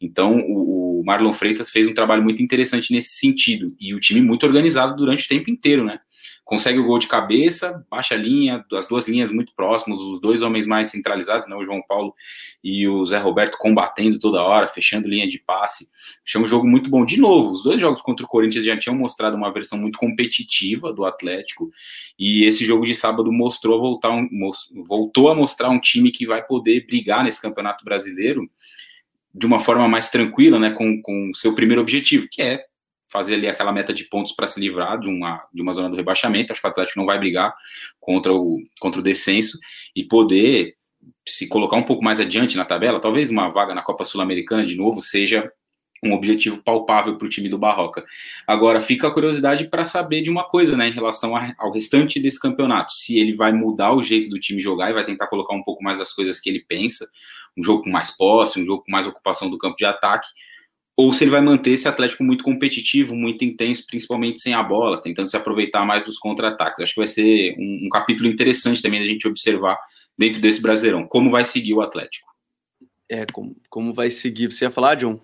Então, 0.00 0.38
o, 0.38 1.00
o 1.00 1.04
Marlon 1.04 1.32
Freitas 1.32 1.70
fez 1.70 1.86
um 1.86 1.94
trabalho 1.94 2.22
muito 2.22 2.42
interessante 2.42 2.92
nesse 2.92 3.14
sentido, 3.14 3.74
e 3.78 3.94
o 3.94 4.00
time 4.00 4.20
muito 4.20 4.44
organizado 4.46 4.96
durante 4.96 5.26
o 5.26 5.28
tempo 5.28 5.50
inteiro, 5.50 5.84
né? 5.84 6.00
Consegue 6.48 6.78
o 6.78 6.84
gol 6.84 6.98
de 6.98 7.06
cabeça, 7.06 7.84
baixa 7.90 8.16
linha, 8.16 8.64
as 8.72 8.88
duas 8.88 9.06
linhas 9.06 9.30
muito 9.30 9.52
próximas, 9.54 10.00
os 10.00 10.18
dois 10.18 10.40
homens 10.40 10.66
mais 10.66 10.88
centralizados, 10.88 11.46
né, 11.46 11.54
o 11.54 11.62
João 11.62 11.82
Paulo 11.86 12.14
e 12.64 12.88
o 12.88 13.04
Zé 13.04 13.18
Roberto 13.18 13.58
combatendo 13.58 14.18
toda 14.18 14.42
hora, 14.42 14.66
fechando 14.66 15.06
linha 15.06 15.26
de 15.26 15.38
passe. 15.38 15.90
Achei 16.26 16.40
um 16.40 16.46
jogo 16.46 16.66
muito 16.66 16.88
bom. 16.88 17.04
De 17.04 17.20
novo, 17.20 17.52
os 17.52 17.62
dois 17.62 17.78
jogos 17.78 18.00
contra 18.00 18.24
o 18.24 18.28
Corinthians 18.28 18.64
já 18.64 18.74
tinham 18.78 18.96
mostrado 18.96 19.36
uma 19.36 19.52
versão 19.52 19.78
muito 19.78 19.98
competitiva 19.98 20.90
do 20.90 21.04
Atlético, 21.04 21.70
e 22.18 22.44
esse 22.44 22.64
jogo 22.64 22.86
de 22.86 22.94
sábado 22.94 23.30
mostrou 23.30 23.78
voltar 23.78 24.10
um, 24.10 24.26
voltou 24.86 25.28
a 25.28 25.34
mostrar 25.34 25.68
um 25.68 25.78
time 25.78 26.10
que 26.10 26.26
vai 26.26 26.42
poder 26.42 26.86
brigar 26.86 27.24
nesse 27.24 27.42
Campeonato 27.42 27.84
Brasileiro 27.84 28.48
de 29.34 29.44
uma 29.44 29.60
forma 29.60 29.86
mais 29.86 30.08
tranquila, 30.08 30.58
né, 30.58 30.70
com 30.70 31.30
o 31.30 31.36
seu 31.36 31.54
primeiro 31.54 31.82
objetivo, 31.82 32.26
que 32.30 32.40
é 32.40 32.64
fazer 33.08 33.34
ali 33.34 33.48
aquela 33.48 33.72
meta 33.72 33.92
de 33.92 34.04
pontos 34.04 34.32
para 34.32 34.46
se 34.46 34.60
livrar 34.60 34.98
de 34.98 35.08
uma, 35.08 35.44
de 35.52 35.62
uma 35.62 35.72
zona 35.72 35.88
do 35.88 35.96
rebaixamento. 35.96 36.52
Acho 36.52 36.60
que 36.60 36.66
o 36.66 36.70
Atlético 36.70 36.98
não 36.98 37.06
vai 37.06 37.18
brigar 37.18 37.54
contra 38.00 38.32
o, 38.32 38.62
contra 38.80 39.00
o 39.00 39.04
descenso 39.04 39.58
e 39.94 40.04
poder 40.04 40.76
se 41.26 41.46
colocar 41.46 41.76
um 41.76 41.82
pouco 41.82 42.04
mais 42.04 42.20
adiante 42.20 42.56
na 42.56 42.64
tabela. 42.64 43.00
Talvez 43.00 43.30
uma 43.30 43.48
vaga 43.48 43.74
na 43.74 43.82
Copa 43.82 44.04
Sul-Americana 44.04 44.66
de 44.66 44.76
novo 44.76 45.00
seja 45.00 45.50
um 46.04 46.12
objetivo 46.12 46.62
palpável 46.62 47.16
para 47.16 47.26
o 47.26 47.30
time 47.30 47.48
do 47.48 47.58
Barroca. 47.58 48.04
Agora 48.46 48.80
fica 48.80 49.08
a 49.08 49.10
curiosidade 49.10 49.68
para 49.68 49.84
saber 49.84 50.22
de 50.22 50.30
uma 50.30 50.44
coisa, 50.44 50.76
né, 50.76 50.88
em 50.88 50.92
relação 50.92 51.34
ao 51.58 51.72
restante 51.72 52.20
desse 52.20 52.40
campeonato, 52.40 52.92
se 52.92 53.18
ele 53.18 53.34
vai 53.34 53.52
mudar 53.52 53.92
o 53.92 54.02
jeito 54.02 54.28
do 54.28 54.38
time 54.38 54.60
jogar 54.60 54.90
e 54.90 54.94
vai 54.94 55.04
tentar 55.04 55.26
colocar 55.26 55.54
um 55.54 55.62
pouco 55.62 55.82
mais 55.82 55.98
das 55.98 56.12
coisas 56.12 56.40
que 56.40 56.48
ele 56.48 56.64
pensa, 56.66 57.08
um 57.56 57.62
jogo 57.62 57.82
com 57.82 57.90
mais 57.90 58.16
posse, 58.16 58.60
um 58.60 58.64
jogo 58.64 58.84
com 58.84 58.92
mais 58.92 59.06
ocupação 59.06 59.50
do 59.50 59.58
campo 59.58 59.76
de 59.76 59.84
ataque, 59.84 60.28
ou 60.98 61.12
se 61.12 61.22
ele 61.22 61.30
vai 61.30 61.40
manter 61.40 61.70
esse 61.70 61.86
Atlético 61.86 62.24
muito 62.24 62.42
competitivo, 62.42 63.14
muito 63.14 63.44
intenso, 63.44 63.86
principalmente 63.86 64.40
sem 64.40 64.52
a 64.52 64.64
bola, 64.64 65.00
tentando 65.00 65.28
se 65.28 65.36
aproveitar 65.36 65.84
mais 65.84 66.02
dos 66.02 66.18
contra-ataques. 66.18 66.82
Acho 66.82 66.94
que 66.94 67.00
vai 67.00 67.06
ser 67.06 67.54
um, 67.56 67.86
um 67.86 67.88
capítulo 67.88 68.28
interessante 68.28 68.82
também 68.82 68.98
da 68.98 69.06
gente 69.06 69.28
observar 69.28 69.78
dentro 70.18 70.40
desse 70.40 70.60
Brasileirão. 70.60 71.06
Como 71.06 71.30
vai 71.30 71.44
seguir 71.44 71.72
o 71.72 71.80
Atlético? 71.80 72.26
É, 73.08 73.24
como, 73.26 73.54
como 73.70 73.94
vai 73.94 74.10
seguir? 74.10 74.50
Você 74.50 74.64
ia 74.64 74.72
falar, 74.72 74.96
John? 74.96 75.20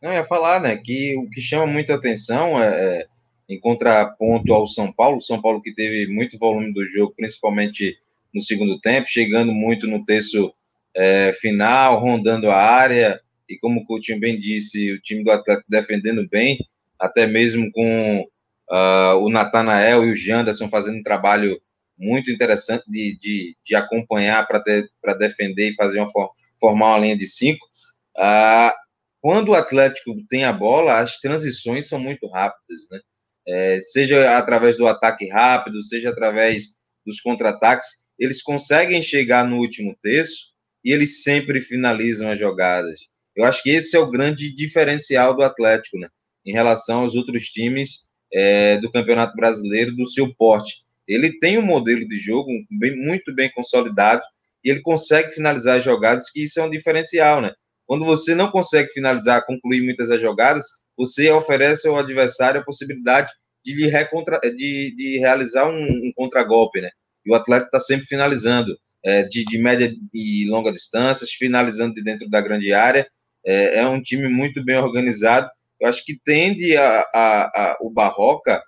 Não, 0.00 0.10
ia 0.10 0.24
falar, 0.24 0.58
né, 0.58 0.74
que 0.74 1.14
o 1.18 1.28
que 1.28 1.42
chama 1.42 1.66
muita 1.66 1.94
atenção 1.94 2.58
é, 2.58 2.68
é 2.68 3.06
em 3.46 3.60
contraponto 3.60 4.54
ao 4.54 4.66
São 4.66 4.90
Paulo, 4.90 5.20
São 5.20 5.38
Paulo 5.38 5.60
que 5.60 5.74
teve 5.74 6.10
muito 6.10 6.38
volume 6.38 6.72
do 6.72 6.86
jogo, 6.86 7.12
principalmente 7.14 7.94
no 8.32 8.40
segundo 8.40 8.80
tempo, 8.80 9.06
chegando 9.06 9.52
muito 9.52 9.86
no 9.86 10.02
terço 10.02 10.50
é, 10.96 11.30
final, 11.34 12.00
rondando 12.00 12.50
a 12.50 12.56
área, 12.56 13.20
e 13.48 13.58
como 13.58 13.80
o 13.80 13.86
Coutinho 13.86 14.20
bem 14.20 14.38
disse, 14.38 14.92
o 14.92 15.00
time 15.00 15.22
do 15.22 15.30
Atlético 15.30 15.70
defendendo 15.70 16.28
bem, 16.28 16.58
até 16.98 17.26
mesmo 17.26 17.70
com 17.72 18.20
uh, 18.70 19.16
o 19.20 19.30
Natanael 19.30 20.04
e 20.04 20.12
o 20.12 20.16
Janderson 20.16 20.68
fazendo 20.68 20.98
um 20.98 21.02
trabalho 21.02 21.60
muito 21.98 22.30
interessante 22.30 22.84
de, 22.88 23.18
de, 23.18 23.56
de 23.64 23.74
acompanhar 23.74 24.46
para 24.46 25.14
defender 25.14 25.70
e 25.70 25.74
fazer 25.74 26.00
uma 26.00 26.10
formar 26.58 26.96
uma 26.96 26.98
linha 26.98 27.16
de 27.16 27.26
cinco. 27.26 27.64
Uh, 28.16 28.72
quando 29.20 29.50
o 29.50 29.54
Atlético 29.54 30.14
tem 30.28 30.44
a 30.44 30.52
bola, 30.52 31.00
as 31.00 31.18
transições 31.18 31.88
são 31.88 31.98
muito 31.98 32.26
rápidas, 32.28 32.80
né? 32.90 33.00
É, 33.46 33.78
seja 33.80 34.38
através 34.38 34.78
do 34.78 34.86
ataque 34.86 35.28
rápido, 35.28 35.82
seja 35.82 36.08
através 36.08 36.78
dos 37.04 37.20
contra-ataques, 37.20 37.86
eles 38.18 38.42
conseguem 38.42 39.02
chegar 39.02 39.46
no 39.46 39.58
último 39.58 39.94
terço 40.02 40.54
e 40.82 40.92
eles 40.92 41.22
sempre 41.22 41.60
finalizam 41.60 42.30
as 42.30 42.38
jogadas. 42.38 43.08
Eu 43.36 43.44
acho 43.44 43.62
que 43.62 43.70
esse 43.70 43.96
é 43.96 43.98
o 43.98 44.10
grande 44.10 44.54
diferencial 44.54 45.34
do 45.34 45.42
Atlético, 45.42 45.98
né? 45.98 46.08
Em 46.46 46.52
relação 46.52 47.00
aos 47.00 47.14
outros 47.14 47.44
times 47.44 48.06
é, 48.32 48.78
do 48.78 48.90
Campeonato 48.90 49.34
Brasileiro 49.36 49.94
do 49.94 50.06
seu 50.06 50.34
porte. 50.34 50.84
Ele 51.06 51.38
tem 51.38 51.58
um 51.58 51.62
modelo 51.62 52.06
de 52.06 52.18
jogo 52.18 52.50
bem, 52.70 52.96
muito 52.96 53.34
bem 53.34 53.50
consolidado 53.52 54.22
e 54.64 54.70
ele 54.70 54.80
consegue 54.80 55.32
finalizar 55.32 55.78
as 55.78 55.84
jogadas, 55.84 56.30
que 56.30 56.42
isso 56.42 56.58
é 56.58 56.62
um 56.62 56.70
diferencial, 56.70 57.40
né? 57.40 57.52
Quando 57.86 58.04
você 58.04 58.34
não 58.34 58.50
consegue 58.50 58.88
finalizar, 58.90 59.44
concluir 59.44 59.82
muitas 59.82 60.08
das 60.08 60.20
jogadas, 60.20 60.64
você 60.96 61.30
oferece 61.30 61.86
ao 61.86 61.98
adversário 61.98 62.60
a 62.60 62.64
possibilidade 62.64 63.30
de, 63.64 63.74
lhe 63.74 63.88
recontra, 63.88 64.40
de, 64.40 64.94
de 64.96 65.18
realizar 65.18 65.68
um, 65.68 65.82
um 65.82 66.12
contragolpe, 66.14 66.80
né? 66.80 66.90
E 67.26 67.30
o 67.30 67.34
atleta 67.34 67.66
está 67.66 67.80
sempre 67.80 68.06
finalizando, 68.06 68.76
é, 69.04 69.22
de, 69.22 69.44
de 69.44 69.58
média 69.58 69.94
e 70.14 70.46
longa 70.48 70.72
distâncias, 70.72 71.30
finalizando 71.30 71.94
de 71.94 72.02
dentro 72.02 72.28
da 72.28 72.40
grande 72.40 72.72
área, 72.72 73.06
é, 73.44 73.78
é 73.78 73.86
um 73.86 74.00
time 74.00 74.28
muito 74.28 74.64
bem 74.64 74.76
organizado. 74.76 75.50
Eu 75.80 75.88
acho 75.88 76.04
que 76.04 76.18
tende 76.24 76.76
a, 76.76 77.00
a, 77.14 77.42
a, 77.44 77.78
o 77.80 77.90
Barroca, 77.90 78.62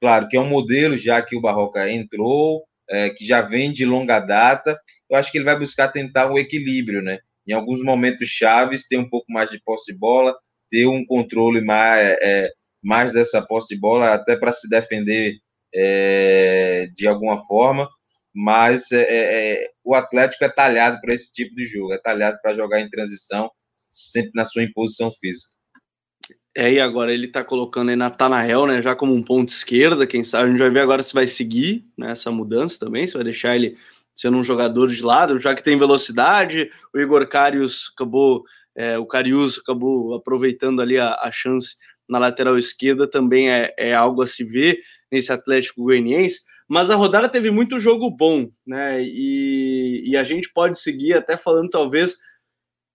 claro 0.00 0.28
que 0.28 0.36
é 0.36 0.40
um 0.40 0.48
modelo 0.48 0.98
já 0.98 1.22
que 1.22 1.36
o 1.36 1.40
Barroca 1.40 1.90
entrou, 1.90 2.64
é, 2.88 3.10
que 3.10 3.24
já 3.24 3.40
vem 3.40 3.72
de 3.72 3.84
longa 3.84 4.20
data. 4.20 4.78
Eu 5.08 5.16
acho 5.16 5.30
que 5.30 5.38
ele 5.38 5.44
vai 5.44 5.58
buscar 5.58 5.88
tentar 5.88 6.30
um 6.30 6.38
equilíbrio, 6.38 7.02
né? 7.02 7.18
Em 7.46 7.52
alguns 7.52 7.82
momentos 7.82 8.28
chaves, 8.28 8.86
ter 8.86 8.98
um 8.98 9.08
pouco 9.08 9.32
mais 9.32 9.50
de 9.50 9.60
posse 9.62 9.92
de 9.92 9.98
bola, 9.98 10.36
ter 10.70 10.86
um 10.86 11.04
controle 11.06 11.62
mais, 11.62 12.18
é, 12.20 12.50
mais 12.82 13.12
dessa 13.12 13.40
posse 13.40 13.74
de 13.74 13.80
bola, 13.80 14.12
até 14.12 14.36
para 14.36 14.52
se 14.52 14.68
defender 14.68 15.34
é, 15.74 16.88
de 16.94 17.06
alguma 17.06 17.38
forma. 17.46 17.88
Mas 18.34 18.92
é, 18.92 19.02
é, 19.02 19.52
é, 19.64 19.70
o 19.82 19.94
Atlético 19.94 20.44
é 20.44 20.48
talhado 20.48 21.00
para 21.00 21.14
esse 21.14 21.32
tipo 21.32 21.54
de 21.54 21.66
jogo, 21.66 21.94
é 21.94 21.98
talhado 21.98 22.38
para 22.42 22.54
jogar 22.54 22.80
em 22.80 22.90
transição 22.90 23.50
sempre 23.98 24.32
na 24.34 24.44
sua 24.44 24.62
imposição 24.62 25.10
física. 25.10 25.58
É, 26.56 26.72
e 26.72 26.80
agora 26.80 27.14
ele 27.14 27.28
tá 27.28 27.44
colocando 27.44 27.90
aí 27.90 27.94
Natanael, 27.94 28.66
né, 28.66 28.82
já 28.82 28.96
como 28.96 29.14
um 29.14 29.22
ponto 29.22 29.48
esquerda, 29.48 30.08
quem 30.08 30.24
sabe, 30.24 30.48
a 30.48 30.50
gente 30.50 30.58
vai 30.58 30.70
ver 30.70 30.80
agora 30.80 31.04
se 31.04 31.14
vai 31.14 31.24
seguir 31.24 31.86
né, 31.96 32.10
essa 32.10 32.32
mudança 32.32 32.80
também, 32.80 33.06
se 33.06 33.14
vai 33.14 33.22
deixar 33.22 33.54
ele 33.54 33.76
sendo 34.12 34.36
um 34.36 34.42
jogador 34.42 34.88
de 34.88 35.00
lado, 35.00 35.38
já 35.38 35.54
que 35.54 35.62
tem 35.62 35.78
velocidade, 35.78 36.68
o 36.92 36.98
Igor 36.98 37.28
Carius 37.28 37.92
acabou, 37.94 38.42
é, 38.74 38.98
o 38.98 39.06
Carius 39.06 39.58
acabou 39.58 40.16
aproveitando 40.16 40.82
ali 40.82 40.98
a, 40.98 41.14
a, 41.20 41.30
chance 41.30 41.76
na 42.08 42.18
lateral 42.18 42.58
esquerda, 42.58 43.08
também 43.08 43.48
é, 43.48 43.72
é 43.78 43.94
algo 43.94 44.20
a 44.20 44.26
se 44.26 44.42
ver 44.42 44.80
nesse 45.12 45.32
Atlético 45.32 45.84
Goianiense, 45.84 46.40
mas 46.66 46.90
a 46.90 46.96
rodada 46.96 47.28
teve 47.28 47.52
muito 47.52 47.78
jogo 47.78 48.10
bom, 48.10 48.50
né, 48.66 49.00
e, 49.00 50.02
e 50.04 50.16
a 50.16 50.24
gente 50.24 50.52
pode 50.52 50.76
seguir 50.80 51.12
até 51.12 51.36
falando 51.36 51.70
talvez 51.70 52.18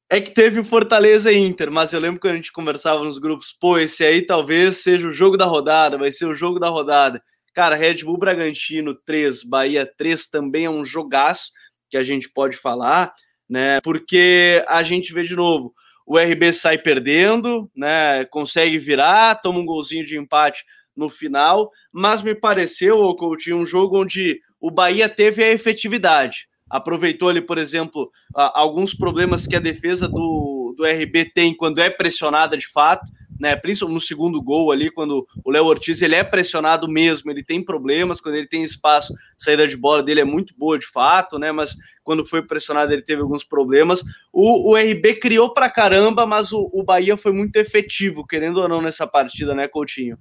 é 0.10 0.22
que 0.22 0.32
teve 0.32 0.60
o 0.60 0.63
Fortaleza 0.63 1.32
e 1.32 1.38
Inter, 1.38 1.72
mas 1.72 1.92
eu 1.92 2.00
lembro 2.00 2.20
que 2.20 2.28
a 2.28 2.36
gente 2.36 2.52
conversava 2.52 3.04
nos 3.04 3.18
grupos, 3.18 3.52
pô, 3.52 3.78
esse 3.78 4.04
aí 4.04 4.26
talvez 4.26 4.78
seja 4.78 5.08
o 5.08 5.12
jogo 5.12 5.38
da 5.38 5.46
rodada, 5.46 5.98
vai 5.98 6.12
ser 6.12 6.26
o 6.26 6.36
jogo 6.36 6.60
da 6.60 6.70
rodada. 6.70 7.22
Cara, 7.54 7.76
Red 7.76 8.04
Bull 8.04 8.18
Bragantino 8.18 8.96
3, 9.06 9.44
Bahia 9.44 9.86
3 9.98 10.28
também 10.28 10.66
é 10.66 10.70
um 10.70 10.86
jogaço 10.86 11.52
que 11.89 11.98
a 11.98 12.04
gente 12.04 12.30
pode 12.30 12.58
falar, 12.58 13.12
né? 13.50 13.80
Porque 13.82 14.63
a 14.68 14.84
gente 14.84 15.13
vê 15.13 15.24
de 15.24 15.36
novo, 15.36 15.74
o 16.06 16.18
RB 16.18 16.52
sai 16.54 16.78
perdendo, 16.78 17.70
né? 17.76 18.26
Consegue 18.26 18.78
virar, 18.80 19.36
toma 19.36 19.60
um 19.60 19.66
golzinho 19.66 20.06
de 20.06 20.18
empate 20.18 20.63
no 20.96 21.10
final, 21.10 21.72
mas 21.92 22.22
me 22.22 22.36
pareceu, 22.36 22.98
ou 22.98 23.16
Coutinho, 23.16 23.58
um 23.58 23.66
jogo 23.66 24.02
onde 24.02 24.39
o 24.60 24.70
Bahia 24.70 25.10
teve 25.10 25.44
a 25.44 25.52
efetividade 25.52 26.48
aproveitou 26.74 27.30
ali, 27.30 27.40
por 27.40 27.60
exemplo, 27.60 28.12
alguns 28.34 28.96
problemas 28.96 29.46
que 29.46 29.56
a 29.56 29.60
defesa 29.60 30.08
do, 30.08 30.74
do 30.76 30.84
RB 30.84 31.26
tem 31.26 31.56
quando 31.56 31.80
é 31.80 31.88
pressionada 31.88 32.58
de 32.58 32.68
fato, 32.68 33.04
né? 33.40 33.56
Principalmente 33.56 33.94
no 33.94 34.02
segundo 34.02 34.42
gol 34.42 34.72
ali, 34.72 34.90
quando 34.90 35.28
o 35.46 35.52
Léo 35.52 35.66
Ortiz 35.66 36.02
ele 36.02 36.16
é 36.16 36.24
pressionado 36.24 36.90
mesmo, 36.90 37.30
ele 37.30 37.44
tem 37.44 37.64
problemas, 37.64 38.20
quando 38.20 38.36
ele 38.36 38.48
tem 38.48 38.64
espaço, 38.64 39.14
a 39.14 39.16
saída 39.38 39.68
de 39.68 39.78
bola 39.78 40.02
dele 40.02 40.22
é 40.22 40.26
muito 40.26 40.56
boa 40.58 40.80
de 40.80 40.88
fato, 40.88 41.38
né? 41.38 41.52
Mas 41.52 41.76
quando 42.04 42.26
foi 42.26 42.42
pressionado 42.42 42.92
ele 42.92 43.04
teve 43.04 43.22
alguns 43.22 43.44
problemas. 43.44 44.02
O, 44.32 44.72
o 44.72 44.76
RB 44.76 45.20
criou 45.20 45.54
pra 45.54 45.70
caramba, 45.70 46.26
mas 46.26 46.52
o, 46.52 46.66
o 46.74 46.84
Bahia 46.84 47.16
foi 47.16 47.32
muito 47.32 47.56
efetivo, 47.58 48.26
querendo 48.26 48.58
ou 48.58 48.68
não, 48.68 48.82
nessa 48.82 49.06
partida, 49.06 49.54
né, 49.54 49.68
Coutinho? 49.68 50.18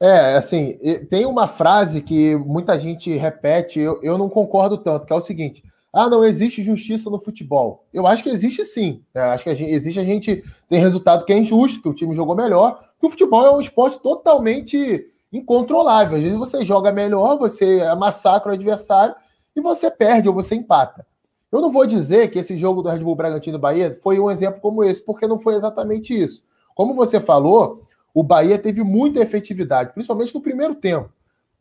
É, 0.00 0.36
assim, 0.36 0.78
tem 1.10 1.26
uma 1.26 1.46
frase 1.46 2.00
que 2.00 2.34
muita 2.36 2.78
gente 2.80 3.10
repete, 3.14 3.78
eu, 3.78 4.00
eu 4.02 4.16
não 4.16 4.28
concordo 4.28 4.78
tanto, 4.78 5.04
que 5.04 5.12
é 5.12 5.16
o 5.16 5.20
seguinte: 5.20 5.62
ah, 5.92 6.08
não 6.08 6.24
existe 6.24 6.62
justiça 6.62 7.10
no 7.10 7.20
futebol. 7.20 7.84
Eu 7.92 8.06
acho 8.06 8.22
que 8.22 8.30
existe 8.30 8.64
sim. 8.64 9.02
Eu 9.14 9.24
acho 9.24 9.44
que 9.44 9.50
a 9.50 9.54
gente, 9.54 9.70
existe 9.70 10.00
a 10.00 10.04
gente 10.04 10.42
tem 10.68 10.80
resultado 10.80 11.24
que 11.26 11.32
é 11.32 11.38
injusto, 11.38 11.82
que 11.82 11.88
o 11.88 11.94
time 11.94 12.14
jogou 12.14 12.34
melhor, 12.34 12.82
que 12.98 13.06
o 13.06 13.10
futebol 13.10 13.44
é 13.44 13.54
um 13.54 13.60
esporte 13.60 14.00
totalmente 14.00 15.06
incontrolável. 15.30 16.16
Às 16.16 16.22
vezes 16.22 16.38
você 16.38 16.64
joga 16.64 16.90
melhor, 16.90 17.38
você 17.38 17.82
massacra 17.94 18.52
o 18.52 18.54
adversário 18.54 19.14
e 19.54 19.60
você 19.60 19.90
perde 19.90 20.28
ou 20.28 20.34
você 20.34 20.54
empata. 20.54 21.06
Eu 21.50 21.60
não 21.60 21.70
vou 21.70 21.86
dizer 21.86 22.30
que 22.30 22.38
esse 22.38 22.56
jogo 22.56 22.80
do 22.80 22.88
Red 22.88 23.00
Bull 23.00 23.14
Bragantino 23.14 23.58
Bahia 23.58 23.98
foi 24.02 24.18
um 24.18 24.30
exemplo 24.30 24.62
como 24.62 24.82
esse, 24.82 25.02
porque 25.02 25.26
não 25.26 25.38
foi 25.38 25.54
exatamente 25.54 26.18
isso. 26.18 26.42
Como 26.74 26.94
você 26.94 27.20
falou, 27.20 27.82
o 28.14 28.22
Bahia 28.22 28.58
teve 28.58 28.82
muita 28.82 29.20
efetividade, 29.20 29.92
principalmente 29.92 30.34
no 30.34 30.40
primeiro 30.40 30.74
tempo. 30.74 31.10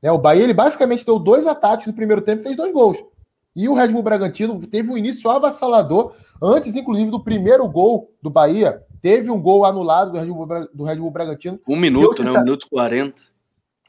Né? 0.01 0.09
O 0.09 0.17
Bahia 0.17 0.43
ele 0.43 0.53
basicamente 0.53 1.05
deu 1.05 1.19
dois 1.19 1.45
ataques 1.45 1.87
no 1.87 1.93
primeiro 1.93 2.21
tempo 2.21 2.39
e 2.39 2.43
fez 2.43 2.55
dois 2.55 2.71
gols. 2.71 3.03
E 3.55 3.67
o 3.67 3.73
Red 3.73 3.89
Bull 3.89 4.03
Bragantino 4.03 4.59
teve 4.67 4.89
um 4.89 4.97
início 4.97 5.29
avassalador, 5.29 6.13
antes, 6.41 6.75
inclusive, 6.75 7.11
do 7.11 7.19
primeiro 7.19 7.67
gol 7.67 8.11
do 8.21 8.29
Bahia. 8.29 8.81
Teve 9.01 9.29
um 9.29 9.41
gol 9.41 9.65
anulado 9.65 10.11
do 10.11 10.19
Red 10.19 10.27
Bull, 10.27 10.47
do 10.73 10.83
Red 10.83 10.95
Bull 10.95 11.11
Bragantino. 11.11 11.59
Um 11.67 11.75
minuto, 11.75 12.21
eu, 12.21 12.25
né? 12.25 12.31
Um 12.31 12.43
minuto 12.43 12.67
e 12.67 12.69
40. 12.69 13.21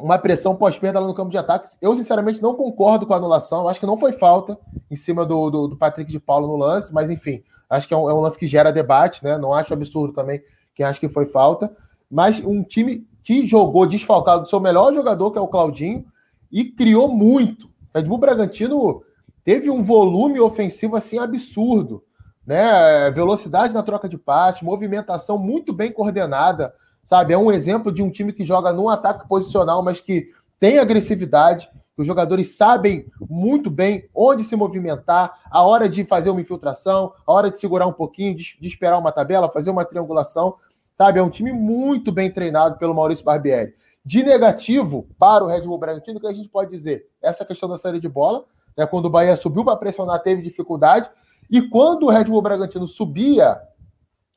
Uma 0.01 0.19
pressão 0.19 0.57
pós-perda 0.57 0.99
lá 0.99 1.07
no 1.07 1.15
campo 1.15 1.31
de 1.31 1.39
ataques. 1.39 1.79
Eu, 1.81 1.95
sinceramente, 1.95 2.43
não 2.43 2.55
concordo 2.55 3.07
com 3.07 3.15
a 3.15 3.19
anulação. 3.19 3.69
Acho 3.69 3.79
que 3.79 3.87
não 3.87 3.97
foi 3.97 4.13
falta 4.13 4.59
em 4.91 4.97
cima 4.97 5.25
do, 5.25 5.49
do, 5.49 5.69
do 5.69 5.77
Patrick 5.77 6.11
de 6.11 6.19
Paulo 6.19 6.49
no 6.49 6.57
lance, 6.57 6.93
mas 6.93 7.09
enfim, 7.09 7.43
acho 7.71 7.87
que 7.87 7.95
é 7.95 7.97
um, 7.97 8.11
é 8.11 8.15
um, 8.15 8.21
lance 8.21 8.39
que 8.39 8.47
gera 8.47 8.73
debate, 8.73 9.23
né? 9.23 9.39
Não 9.39 9.53
acho 9.53 9.73
absurdo 9.73 10.13
também 10.13 10.43
quem 10.75 10.85
acha 10.85 10.99
que 10.99 11.09
foi 11.09 11.27
falta. 11.27 11.71
Mas 12.11 12.41
um 12.41 12.65
time 12.65 13.07
que 13.23 13.47
jogou 13.47 13.87
desfalcado 13.87 14.43
do 14.43 14.49
seu 14.49 14.59
melhor 14.59 14.93
jogador, 14.93 15.31
que 15.31 15.39
é 15.39 15.41
o 15.41 15.47
Claudinho, 15.47 16.05
e 16.51 16.65
criou 16.65 17.09
muito. 17.09 17.71
Red 17.95 18.03
Bull 18.03 18.19
Bragantino 18.19 19.03
teve 19.45 19.71
um 19.71 19.83
volume 19.83 20.41
ofensivo 20.41 20.97
assim 20.97 21.19
absurdo, 21.19 22.05
né? 22.47 23.11
Velocidade 23.11 23.75
na 23.75 23.83
troca 23.83 24.09
de 24.09 24.19
passe, 24.19 24.65
movimentação 24.65 25.39
muito 25.39 25.73
bem 25.73 25.93
coordenada, 25.93 26.75
sabe? 27.03 27.33
É 27.33 27.39
um 27.39 27.51
exemplo 27.51 27.93
de 27.93 28.03
um 28.03 28.11
time 28.11 28.33
que 28.33 28.45
joga 28.45 28.73
num 28.73 28.89
ataque 28.89 29.29
posicional, 29.29 29.83
mas 29.83 30.01
que 30.01 30.31
tem 30.59 30.79
agressividade. 30.79 31.71
Os 31.97 32.07
jogadores 32.07 32.57
sabem 32.57 33.07
muito 33.29 33.71
bem 33.71 34.09
onde 34.15 34.45
se 34.45 34.57
movimentar, 34.57 35.41
a 35.51 35.63
hora 35.63 35.89
de 35.89 36.05
fazer 36.05 36.31
uma 36.31 36.41
infiltração, 36.41 37.13
a 37.27 37.33
hora 37.33 37.51
de 37.51 37.59
segurar 37.59 37.87
um 37.87 37.93
pouquinho, 37.93 38.35
de, 38.35 38.57
esperar 38.63 38.99
uma 38.99 39.13
tabela, 39.13 39.51
fazer 39.51 39.71
uma 39.71 39.85
triangulação, 39.85 40.57
sabe? 40.97 41.19
É 41.19 41.23
um 41.23 41.29
time 41.29 41.53
muito 41.53 42.11
bem 42.11 42.31
treinado 42.31 42.79
pelo 42.79 42.95
Maurício 42.95 43.25
Barbieri. 43.25 43.75
De 44.05 44.23
negativo 44.23 45.07
para 45.19 45.45
o 45.45 45.47
Red 45.47 45.61
Bull 45.63 45.79
Bragantino, 45.79 46.19
o 46.19 46.21
que 46.21 46.27
a 46.27 46.33
gente 46.33 46.49
pode 46.49 46.71
dizer? 46.71 47.07
Essa 47.21 47.45
questão 47.45 47.69
da 47.69 47.77
saída 47.77 48.01
de 48.01 48.09
bola, 48.09 48.45
né, 48.77 48.87
quando 48.87 49.07
o 49.07 49.11
Bahia 49.11 49.37
subiu 49.37 49.65
para 49.65 49.77
pressionar, 49.77 50.23
teve 50.23 50.43
dificuldade. 50.43 51.11
E 51.51 51.61
quando 51.61 52.05
o 52.05 52.11
Red 52.11 52.25
Bull 52.25 52.43
Bragantino 52.43 52.87
subia 52.87 53.61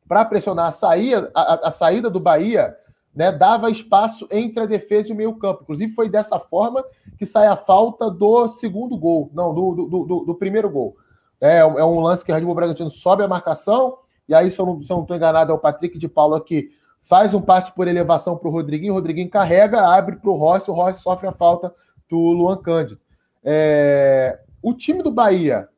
para 0.07 0.25
pressionar 0.25 0.67
a 0.67 0.71
saída, 0.71 1.31
a, 1.33 1.67
a, 1.67 1.71
saída 1.71 2.09
do 2.09 2.19
Bahia, 2.19 2.75
né, 3.15 3.31
dava 3.31 3.71
espaço 3.71 4.27
entre 4.29 4.63
a 4.63 4.67
defesa 4.67 5.09
e 5.09 5.13
o 5.13 5.15
meio-campo. 5.15 5.63
Inclusive, 5.63 5.93
foi 5.93 6.09
dessa 6.09 6.37
forma 6.37 6.83
que 7.17 7.25
sai 7.25 7.47
a 7.47 7.55
falta 7.55 8.11
do 8.11 8.47
segundo 8.47 8.97
gol, 8.97 9.31
não, 9.33 9.53
do, 9.53 9.73
do, 9.73 10.05
do, 10.05 10.25
do 10.25 10.35
primeiro 10.35 10.69
gol. 10.69 10.95
É, 11.39 11.59
é, 11.59 11.85
um 11.85 11.99
lance 11.99 12.23
que 12.23 12.31
o 12.31 12.35
Red 12.35 12.41
Bull 12.41 12.55
Bragantino 12.55 12.89
sobe 12.89 13.23
a 13.23 13.27
marcação, 13.27 13.97
e 14.27 14.33
aí, 14.33 14.49
se 14.49 14.59
eu 14.59 14.65
não 14.65 14.79
estou 14.81 15.15
enganado, 15.15 15.51
é 15.51 15.55
o 15.55 15.59
Patrick 15.59 15.97
de 15.97 16.07
Paulo 16.07 16.35
aqui, 16.35 16.69
faz 17.01 17.33
um 17.33 17.41
passe 17.41 17.71
por 17.71 17.87
elevação 17.87 18.35
para 18.35 18.49
o 18.49 18.51
Rodriguinho, 18.51 18.93
o 18.93 18.95
Rodriguinho 18.95 19.29
carrega, 19.29 19.87
abre 19.87 20.15
para 20.15 20.29
o 20.29 20.35
Rossi, 20.35 20.71
o 20.71 20.73
Rossi 20.73 21.01
sofre 21.01 21.27
a 21.27 21.31
falta 21.31 21.73
do 22.09 22.17
Luan 22.17 22.57
Cândido. 22.57 22.99
É, 23.45 24.39
o 24.61 24.73
time 24.73 25.03
do 25.03 25.11
Bahia 25.11 25.69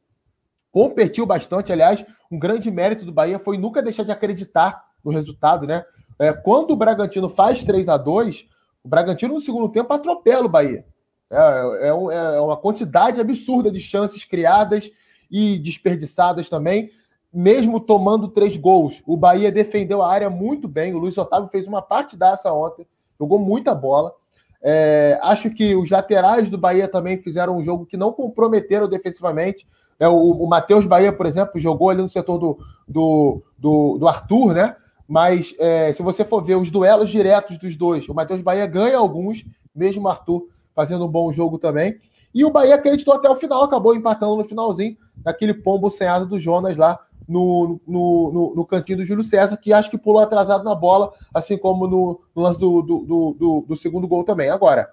competiu 0.71 1.25
bastante, 1.25 1.71
aliás, 1.71 2.05
um 2.31 2.39
grande 2.39 2.71
mérito 2.71 3.03
do 3.03 3.11
Bahia 3.11 3.37
foi 3.37 3.57
nunca 3.57 3.83
deixar 3.83 4.03
de 4.03 4.11
acreditar 4.11 4.85
no 5.03 5.11
resultado, 5.11 5.67
né? 5.67 5.83
É, 6.17 6.33
quando 6.33 6.71
o 6.71 6.75
Bragantino 6.75 7.29
faz 7.29 7.63
3 7.63 7.89
a 7.89 7.97
2 7.97 8.45
o 8.83 8.87
Bragantino 8.87 9.33
no 9.33 9.41
segundo 9.41 9.67
tempo 9.67 9.93
atropela 9.93 10.45
o 10.45 10.49
Bahia. 10.49 10.85
É, 11.29 11.87
é, 11.87 11.87
é, 11.89 12.39
uma 12.39 12.55
quantidade 12.55 13.19
absurda 13.19 13.69
de 13.69 13.81
chances 13.81 14.23
criadas 14.23 14.89
e 15.29 15.59
desperdiçadas 15.59 16.47
também, 16.47 16.89
mesmo 17.33 17.81
tomando 17.81 18.29
três 18.29 18.55
gols. 18.55 19.03
O 19.05 19.17
Bahia 19.17 19.51
defendeu 19.51 20.01
a 20.01 20.09
área 20.09 20.29
muito 20.29 20.69
bem. 20.69 20.93
O 20.93 20.99
Luiz 20.99 21.17
Otávio 21.17 21.49
fez 21.49 21.67
uma 21.67 21.81
partidaça 21.81 22.51
ontem, 22.53 22.87
jogou 23.19 23.37
muita 23.39 23.75
bola. 23.75 24.13
É, 24.61 25.19
acho 25.21 25.49
que 25.51 25.75
os 25.75 25.89
laterais 25.89 26.49
do 26.49 26.57
Bahia 26.57 26.87
também 26.87 27.17
fizeram 27.17 27.57
um 27.57 27.63
jogo 27.63 27.85
que 27.85 27.97
não 27.97 28.11
comprometeram 28.11 28.87
defensivamente. 28.87 29.67
É, 29.99 30.07
o, 30.07 30.13
o 30.13 30.47
Matheus 30.47 30.85
Bahia, 30.85 31.11
por 31.11 31.25
exemplo, 31.25 31.59
jogou 31.59 31.89
ali 31.89 32.01
no 32.01 32.09
setor 32.09 32.37
do, 32.37 32.59
do, 32.87 33.43
do, 33.57 33.97
do 33.97 34.07
Arthur, 34.07 34.53
né? 34.53 34.75
Mas 35.07 35.55
é, 35.57 35.93
se 35.93 36.01
você 36.01 36.25
for 36.25 36.43
ver 36.43 36.55
os 36.55 36.69
duelos 36.69 37.09
diretos 37.09 37.57
dos 37.57 37.75
dois, 37.75 38.07
o 38.09 38.13
Matheus 38.13 38.41
Bahia 38.41 38.67
ganha 38.67 38.97
alguns, 38.97 39.45
mesmo 39.73 40.05
o 40.05 40.09
Arthur 40.09 40.47
fazendo 40.75 41.05
um 41.05 41.09
bom 41.09 41.31
jogo 41.31 41.57
também. 41.57 41.97
E 42.33 42.43
o 42.43 42.51
Bahia 42.51 42.75
acreditou 42.75 43.13
até 43.13 43.29
o 43.29 43.35
final, 43.35 43.63
acabou 43.63 43.95
empatando 43.95 44.35
no 44.35 44.43
finalzinho, 44.43 44.97
naquele 45.23 45.53
pombo 45.53 45.89
sem 45.89 46.07
asa 46.07 46.25
do 46.25 46.37
Jonas 46.37 46.77
lá 46.77 46.99
no, 47.27 47.79
no, 47.85 48.31
no, 48.31 48.55
no, 48.55 48.65
cantinho 48.65 48.99
do 48.99 49.05
Júlio 49.05 49.23
César, 49.23 49.57
que 49.57 49.73
acho 49.73 49.89
que 49.89 49.97
pulou 49.97 50.21
atrasado 50.21 50.63
na 50.63 50.73
bola, 50.73 51.11
assim 51.33 51.57
como 51.57 51.85
no, 51.87 52.21
no 52.35 52.41
lance 52.41 52.59
do, 52.59 52.81
do, 52.81 53.35
do, 53.37 53.65
do, 53.67 53.75
segundo 53.75 54.07
gol 54.07 54.23
também. 54.23 54.49
Agora, 54.49 54.89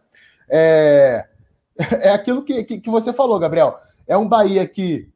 é, 0.48 1.26
é 2.00 2.10
aquilo 2.10 2.42
que, 2.42 2.64
que, 2.64 2.80
que 2.80 2.90
você 2.90 3.12
falou, 3.12 3.38
Gabriel. 3.38 3.76
É 4.06 4.16
um 4.16 4.28
Bahia 4.28 4.66
que 4.66 5.08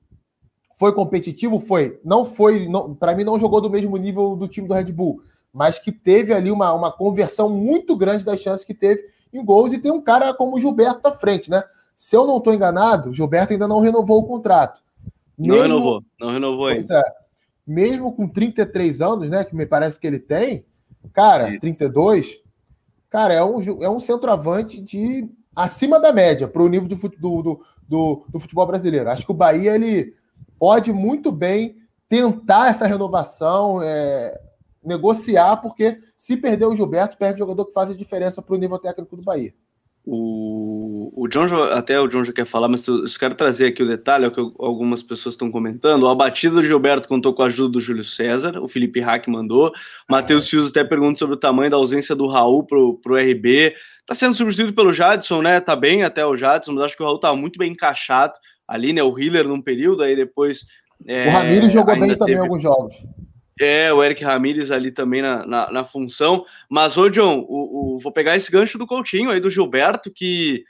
foi 0.76 0.94
competitivo? 0.94 1.58
Foi. 1.58 2.00
Não 2.04 2.24
foi, 2.24 2.68
para 2.98 3.14
mim, 3.14 3.24
não 3.24 3.38
jogou 3.38 3.60
do 3.60 3.70
mesmo 3.70 3.96
nível 3.96 4.36
do 4.36 4.46
time 4.46 4.68
do 4.68 4.74
Red 4.74 4.92
Bull, 4.92 5.20
mas 5.52 5.78
que 5.78 5.90
teve 5.90 6.32
ali 6.32 6.50
uma, 6.50 6.72
uma 6.72 6.92
conversão 6.92 7.48
muito 7.48 7.96
grande 7.96 8.24
das 8.24 8.40
chances 8.40 8.64
que 8.64 8.74
teve 8.74 9.04
em 9.32 9.44
gols. 9.44 9.72
E 9.72 9.78
tem 9.78 9.90
um 9.90 10.00
cara 10.00 10.32
como 10.32 10.56
o 10.56 10.60
Gilberto 10.60 11.06
à 11.08 11.12
frente, 11.12 11.50
né? 11.50 11.64
Se 11.96 12.16
eu 12.16 12.24
não 12.24 12.38
estou 12.38 12.54
enganado, 12.54 13.12
Gilberto 13.12 13.52
ainda 13.52 13.66
não 13.66 13.80
renovou 13.80 14.20
o 14.20 14.26
contrato. 14.26 14.80
Mesmo, 15.38 15.56
não 15.56 15.62
renovou, 15.62 16.04
não 16.20 16.30
renovou 16.30 16.66
ainda. 16.66 16.98
É, 16.98 17.02
mesmo 17.66 18.12
com 18.12 18.26
33 18.26 19.00
anos, 19.00 19.30
né? 19.30 19.44
Que 19.44 19.54
me 19.54 19.66
parece 19.66 20.00
que 20.00 20.06
ele 20.06 20.18
tem, 20.18 20.64
cara, 21.12 21.50
Isso. 21.50 21.60
32, 21.60 22.40
cara, 23.08 23.34
é 23.34 23.44
um, 23.44 23.60
é 23.82 23.88
um 23.88 24.00
centroavante 24.00 24.80
de 24.80 25.28
acima 25.54 26.00
da 26.00 26.12
média 26.12 26.48
para 26.48 26.62
o 26.62 26.68
nível 26.68 26.88
do, 26.88 26.96
do, 26.96 27.64
do, 27.88 28.26
do 28.28 28.40
futebol 28.40 28.66
brasileiro. 28.66 29.10
Acho 29.10 29.24
que 29.24 29.32
o 29.32 29.34
Bahia 29.34 29.74
ele 29.74 30.14
pode 30.58 30.92
muito 30.92 31.30
bem 31.30 31.76
tentar 32.08 32.70
essa 32.70 32.86
renovação, 32.86 33.80
é, 33.82 34.40
negociar, 34.82 35.58
porque 35.58 36.00
se 36.16 36.36
perder 36.36 36.66
o 36.66 36.74
Gilberto, 36.74 37.18
perde 37.18 37.34
o 37.34 37.38
jogador 37.38 37.66
que 37.66 37.72
faz 37.72 37.90
a 37.90 37.94
diferença 37.94 38.40
para 38.40 38.54
o 38.54 38.58
nível 38.58 38.78
técnico 38.78 39.16
do 39.16 39.22
Bahia. 39.22 39.54
O, 40.10 41.12
o 41.14 41.28
John, 41.28 41.54
até 41.64 42.00
o 42.00 42.08
John 42.08 42.24
já 42.24 42.32
quer 42.32 42.46
falar, 42.46 42.66
mas 42.66 42.86
eu, 42.86 43.04
eu 43.04 43.04
quero 43.20 43.34
trazer 43.34 43.66
aqui 43.66 43.82
o 43.82 43.86
detalhe, 43.86 44.24
é 44.24 44.28
o 44.28 44.30
que 44.30 44.40
algumas 44.58 45.02
pessoas 45.02 45.34
estão 45.34 45.50
comentando. 45.50 46.08
A 46.08 46.14
batida 46.14 46.54
do 46.54 46.62
Gilberto 46.62 47.06
contou 47.06 47.34
com 47.34 47.42
a 47.42 47.46
ajuda 47.48 47.72
do 47.72 47.80
Júlio 47.80 48.06
César, 48.06 48.58
o 48.58 48.66
Felipe 48.66 49.00
Hack 49.00 49.28
mandou. 49.28 49.70
Matheus 50.08 50.46
é. 50.46 50.48
Fius 50.48 50.70
até 50.70 50.82
pergunta 50.82 51.18
sobre 51.18 51.34
o 51.34 51.38
tamanho 51.38 51.70
da 51.70 51.76
ausência 51.76 52.16
do 52.16 52.26
Raul 52.26 52.64
pro, 52.64 52.98
pro 53.02 53.16
RB. 53.16 53.74
Tá 54.06 54.14
sendo 54.14 54.32
substituído 54.32 54.72
pelo 54.72 54.94
Jadson, 54.94 55.42
né? 55.42 55.60
Tá 55.60 55.76
bem 55.76 56.02
até 56.04 56.24
o 56.24 56.34
Jadson, 56.34 56.72
mas 56.72 56.84
acho 56.84 56.96
que 56.96 57.02
o 57.02 57.06
Raul 57.06 57.20
tá 57.20 57.36
muito 57.36 57.58
bem 57.58 57.72
encaixado 57.72 58.32
ali, 58.66 58.94
né? 58.94 59.02
O 59.02 59.18
Hiller 59.18 59.46
num 59.46 59.60
período, 59.60 60.02
aí 60.02 60.16
depois. 60.16 60.64
É, 61.06 61.28
o 61.28 61.30
Ramiro 61.32 61.68
jogou 61.68 62.00
bem 62.00 62.16
também 62.16 62.34
em 62.34 62.38
alguns 62.38 62.62
jogos. 62.62 62.94
É, 63.60 63.92
o 63.92 64.02
Eric 64.02 64.22
Ramírez 64.22 64.70
ali 64.70 64.90
também 64.90 65.22
na, 65.22 65.46
na, 65.46 65.70
na 65.70 65.84
função. 65.84 66.44
Mas, 66.68 66.96
ô 66.96 67.08
John, 67.08 67.44
o, 67.48 67.96
o, 67.96 67.98
vou 67.98 68.12
pegar 68.12 68.36
esse 68.36 68.50
gancho 68.50 68.78
do 68.78 68.86
Coutinho 68.86 69.30
aí, 69.30 69.40
do 69.40 69.50
Gilberto, 69.50 70.10
que 70.10 70.64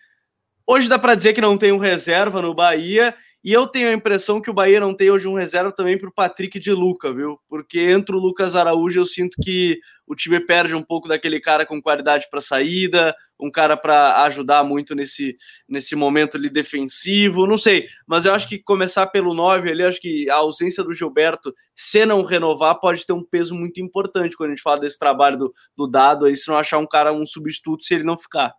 hoje 0.66 0.88
dá 0.88 0.98
para 0.98 1.14
dizer 1.14 1.32
que 1.32 1.40
não 1.40 1.56
tem 1.56 1.72
um 1.72 1.78
reserva 1.78 2.40
no 2.40 2.54
Bahia 2.54 3.14
e 3.44 3.52
eu 3.52 3.66
tenho 3.66 3.88
a 3.88 3.92
impressão 3.92 4.40
que 4.40 4.50
o 4.50 4.54
Bahia 4.54 4.80
não 4.80 4.94
tem 4.94 5.10
hoje 5.10 5.28
um 5.28 5.34
reserva 5.34 5.70
também 5.70 5.96
para 5.96 6.08
o 6.08 6.12
Patrick 6.12 6.58
de 6.58 6.72
Luca, 6.72 7.12
viu? 7.12 7.38
Porque 7.48 7.78
entre 7.78 8.14
o 8.14 8.18
Lucas 8.18 8.56
Araújo 8.56 9.00
eu 9.00 9.06
sinto 9.06 9.36
que 9.42 9.78
o 10.06 10.14
time 10.16 10.40
perde 10.40 10.74
um 10.74 10.82
pouco 10.82 11.06
daquele 11.06 11.38
cara 11.40 11.64
com 11.64 11.80
qualidade 11.80 12.26
para 12.30 12.40
saída, 12.40 13.14
um 13.38 13.50
cara 13.50 13.76
para 13.76 14.24
ajudar 14.24 14.64
muito 14.64 14.94
nesse, 14.94 15.36
nesse 15.68 15.94
momento 15.94 16.36
ali 16.36 16.50
defensivo, 16.50 17.46
não 17.46 17.56
sei. 17.56 17.86
Mas 18.06 18.24
eu 18.24 18.34
acho 18.34 18.48
que 18.48 18.58
começar 18.58 19.06
pelo 19.06 19.32
9 19.32 19.70
ali, 19.70 19.84
acho 19.84 20.00
que 20.00 20.28
a 20.28 20.36
ausência 20.36 20.82
do 20.82 20.92
Gilberto, 20.92 21.54
se 21.76 22.04
não 22.04 22.24
renovar, 22.24 22.80
pode 22.80 23.06
ter 23.06 23.12
um 23.12 23.24
peso 23.24 23.54
muito 23.54 23.80
importante 23.80 24.36
quando 24.36 24.50
a 24.50 24.54
gente 24.54 24.62
fala 24.62 24.80
desse 24.80 24.98
trabalho 24.98 25.38
do, 25.38 25.54
do 25.76 25.86
dado 25.86 26.24
aí, 26.24 26.36
se 26.36 26.48
não 26.48 26.58
achar 26.58 26.78
um 26.78 26.86
cara, 26.86 27.12
um 27.12 27.24
substituto, 27.24 27.84
se 27.84 27.94
ele 27.94 28.04
não 28.04 28.18
ficar. 28.18 28.52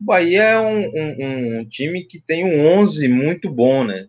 O 0.00 0.04
Bahia 0.04 0.42
é 0.42 0.60
um, 0.60 0.80
um, 0.80 1.58
um, 1.60 1.68
time 1.68 2.04
que 2.04 2.20
tem 2.20 2.44
um 2.44 2.66
11 2.78 3.08
muito 3.08 3.50
bom, 3.50 3.84
né? 3.84 4.06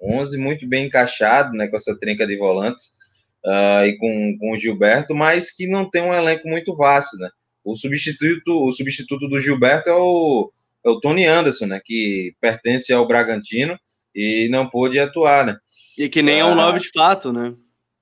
11 0.00 0.38
muito 0.38 0.66
bem 0.66 0.86
encaixado, 0.86 1.52
né? 1.52 1.68
Com 1.68 1.76
essa 1.76 1.98
trinca 1.98 2.26
de 2.26 2.36
volantes 2.36 2.98
uh, 3.44 3.84
e 3.84 3.96
com, 3.98 4.36
com 4.38 4.52
o 4.52 4.58
Gilberto, 4.58 5.14
mas 5.14 5.50
que 5.50 5.66
não 5.66 5.88
tem 5.88 6.02
um 6.02 6.14
elenco 6.14 6.48
muito 6.48 6.74
vasto, 6.74 7.16
né? 7.18 7.28
O 7.62 7.76
substituto, 7.76 8.48
o 8.48 8.72
substituto 8.72 9.28
do 9.28 9.38
Gilberto 9.38 9.90
é 9.90 9.94
o, 9.94 10.50
é 10.84 10.88
o 10.88 11.00
Tony 11.00 11.26
Anderson, 11.26 11.66
né? 11.66 11.80
Que 11.84 12.34
pertence 12.40 12.92
ao 12.92 13.06
Bragantino 13.06 13.78
e 14.14 14.48
não 14.50 14.68
pôde 14.68 14.98
atuar, 14.98 15.44
né? 15.44 15.56
E 15.98 16.08
que 16.08 16.22
nem 16.22 16.40
é 16.40 16.44
um 16.44 16.54
9 16.54 16.80
de 16.80 16.88
fato, 16.90 17.32
né? 17.32 17.54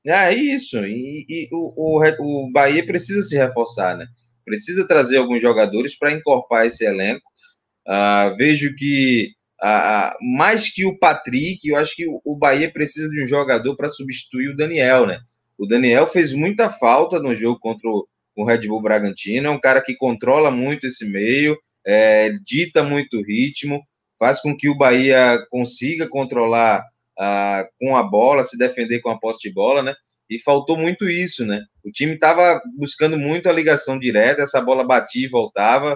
É 0.06 0.32
isso. 0.32 0.78
E, 0.84 1.26
e 1.28 1.48
o, 1.50 1.98
o, 1.98 2.44
o 2.46 2.52
Bahia 2.52 2.86
precisa 2.86 3.22
se 3.22 3.36
reforçar, 3.36 3.96
né? 3.96 4.06
Precisa 4.46 4.86
trazer 4.86 5.18
alguns 5.18 5.42
jogadores 5.42 5.98
para 5.98 6.12
encorpar 6.12 6.64
esse 6.64 6.86
elenco. 6.86 7.28
Uh, 7.86 8.34
vejo 8.36 8.74
que, 8.76 9.32
uh, 9.62 10.36
mais 10.38 10.72
que 10.72 10.86
o 10.86 10.98
Patrick, 10.98 11.68
eu 11.68 11.76
acho 11.76 11.94
que 11.94 12.06
o 12.06 12.36
Bahia 12.36 12.72
precisa 12.72 13.10
de 13.10 13.24
um 13.24 13.28
jogador 13.28 13.76
para 13.76 13.90
substituir 13.90 14.48
o 14.48 14.56
Daniel, 14.56 15.06
né? 15.06 15.18
O 15.58 15.66
Daniel 15.66 16.06
fez 16.06 16.32
muita 16.32 16.70
falta 16.70 17.18
no 17.18 17.34
jogo 17.34 17.58
contra 17.58 17.88
o, 17.88 18.06
o 18.36 18.44
Red 18.44 18.66
Bull 18.68 18.82
Bragantino, 18.82 19.48
é 19.48 19.50
um 19.50 19.60
cara 19.60 19.80
que 19.80 19.94
controla 19.96 20.50
muito 20.50 20.86
esse 20.86 21.04
meio, 21.04 21.58
é, 21.84 22.30
dita 22.44 22.82
muito 22.82 23.22
ritmo, 23.22 23.82
faz 24.18 24.40
com 24.40 24.56
que 24.56 24.68
o 24.68 24.76
Bahia 24.76 25.38
consiga 25.50 26.08
controlar 26.08 26.84
uh, 27.18 27.68
com 27.80 27.96
a 27.96 28.02
bola, 28.02 28.44
se 28.44 28.56
defender 28.56 29.00
com 29.00 29.10
a 29.10 29.18
posse 29.18 29.48
de 29.48 29.54
bola, 29.54 29.82
né? 29.82 29.94
E 30.28 30.38
faltou 30.38 30.76
muito 30.76 31.08
isso, 31.08 31.44
né? 31.44 31.62
O 31.84 31.90
time 31.90 32.14
estava 32.14 32.60
buscando 32.76 33.18
muito 33.18 33.48
a 33.48 33.52
ligação 33.52 33.98
direta, 33.98 34.42
essa 34.42 34.60
bola 34.60 34.84
batia 34.84 35.24
e 35.24 35.30
voltava, 35.30 35.94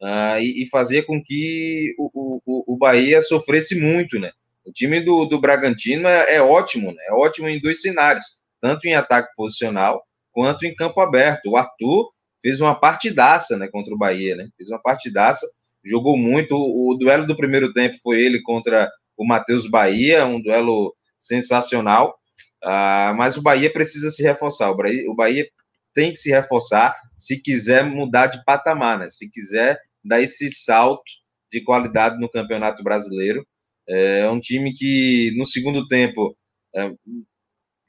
uh, 0.00 0.38
e, 0.40 0.62
e, 0.62 0.68
fazia 0.68 1.02
com 1.02 1.22
que 1.22 1.94
o, 1.98 2.40
o, 2.46 2.74
o 2.74 2.76
Bahia 2.76 3.20
sofresse 3.20 3.78
muito, 3.78 4.18
né? 4.18 4.30
O 4.64 4.72
time 4.72 5.00
do, 5.00 5.24
do 5.24 5.40
Bragantino 5.40 6.06
é, 6.06 6.36
é 6.36 6.42
ótimo, 6.42 6.92
né? 6.92 7.02
É 7.08 7.12
ótimo 7.12 7.48
em 7.48 7.60
dois 7.60 7.80
cenários, 7.80 8.40
tanto 8.60 8.86
em 8.86 8.94
ataque 8.94 9.34
posicional 9.36 10.02
quanto 10.30 10.64
em 10.64 10.74
campo 10.74 11.00
aberto. 11.00 11.50
O 11.50 11.56
Arthur 11.56 12.10
fez 12.40 12.60
uma 12.60 12.74
partidaça, 12.74 13.56
né, 13.56 13.68
contra 13.68 13.94
o 13.94 13.98
Bahia, 13.98 14.36
né? 14.36 14.48
Fez 14.56 14.68
uma 14.68 14.80
partidaça, 14.80 15.46
jogou 15.84 16.16
muito. 16.16 16.54
O, 16.54 16.90
o 16.90 16.94
duelo 16.94 17.26
do 17.26 17.36
primeiro 17.36 17.72
tempo 17.72 17.96
foi 18.02 18.20
ele 18.20 18.40
contra 18.42 18.90
o 19.16 19.26
Matheus 19.26 19.68
Bahia, 19.68 20.26
um 20.26 20.40
duelo 20.40 20.94
sensacional. 21.18 22.16
Uh, 22.64 23.14
mas 23.16 23.36
o 23.36 23.42
Bahia 23.42 23.72
precisa 23.72 24.10
se 24.10 24.22
reforçar. 24.22 24.70
O 24.70 24.76
Bahia, 24.76 25.10
o 25.10 25.14
Bahia 25.14 25.48
tem 25.92 26.12
que 26.12 26.18
se 26.18 26.30
reforçar 26.30 26.96
se 27.16 27.36
quiser 27.38 27.84
mudar 27.84 28.26
de 28.26 28.44
patamar, 28.44 28.98
né? 28.98 29.10
Se 29.10 29.28
quiser 29.28 29.80
dar 30.04 30.20
esse 30.20 30.50
salto 30.50 31.02
de 31.52 31.60
qualidade 31.60 32.18
no 32.18 32.30
Campeonato 32.30 32.82
Brasileiro. 32.82 33.46
É 33.86 34.28
um 34.28 34.40
time 34.40 34.72
que 34.72 35.32
no 35.36 35.44
segundo 35.44 35.86
tempo 35.86 36.36
é, 36.74 36.90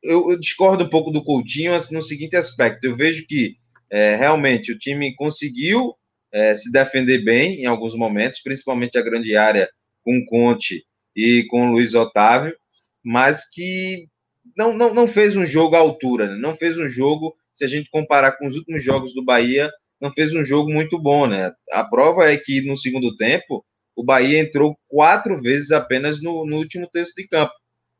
eu, 0.03 0.31
eu, 0.31 0.39
discordo 0.39 0.83
um 0.83 0.89
pouco 0.89 1.11
do 1.11 1.23
Coutinho 1.23 1.71
no 1.91 2.01
seguinte 2.01 2.35
aspecto. 2.35 2.83
Eu 2.83 2.95
vejo 2.95 3.25
que 3.27 3.55
é, 3.89 4.15
realmente 4.15 4.71
o 4.71 4.77
time 4.77 5.15
conseguiu 5.15 5.95
é, 6.31 6.55
se 6.55 6.71
defender 6.71 7.23
bem 7.23 7.61
em 7.61 7.65
alguns 7.65 7.95
momentos, 7.95 8.41
principalmente 8.41 8.97
a 8.97 9.03
grande 9.03 9.35
área 9.37 9.69
com 10.03 10.25
Conte 10.25 10.83
e 11.15 11.45
com 11.49 11.71
Luiz 11.71 11.93
Otávio, 11.93 12.55
mas 13.03 13.49
que 13.49 14.07
não, 14.55 14.73
não, 14.73 14.93
não 14.93 15.07
fez 15.07 15.35
um 15.35 15.45
jogo 15.45 15.75
à 15.75 15.79
altura, 15.79 16.27
né? 16.27 16.35
não 16.35 16.55
fez 16.55 16.77
um 16.77 16.87
jogo, 16.87 17.35
se 17.53 17.63
a 17.63 17.67
gente 17.67 17.89
comparar 17.89 18.33
com 18.33 18.47
os 18.47 18.55
últimos 18.55 18.83
jogos 18.83 19.13
do 19.13 19.23
Bahia, 19.23 19.71
não 19.99 20.11
fez 20.11 20.33
um 20.33 20.43
jogo 20.43 20.71
muito 20.71 20.99
bom, 20.99 21.27
né? 21.27 21.53
A 21.71 21.83
prova 21.83 22.29
é 22.29 22.37
que 22.37 22.61
no 22.61 22.75
segundo 22.75 23.15
tempo, 23.15 23.63
o 23.95 24.03
Bahia 24.03 24.39
entrou 24.39 24.77
quatro 24.87 25.41
vezes 25.41 25.71
apenas 25.71 26.21
no, 26.21 26.45
no 26.45 26.57
último 26.57 26.89
terço 26.91 27.13
de 27.15 27.27
campo 27.27 27.53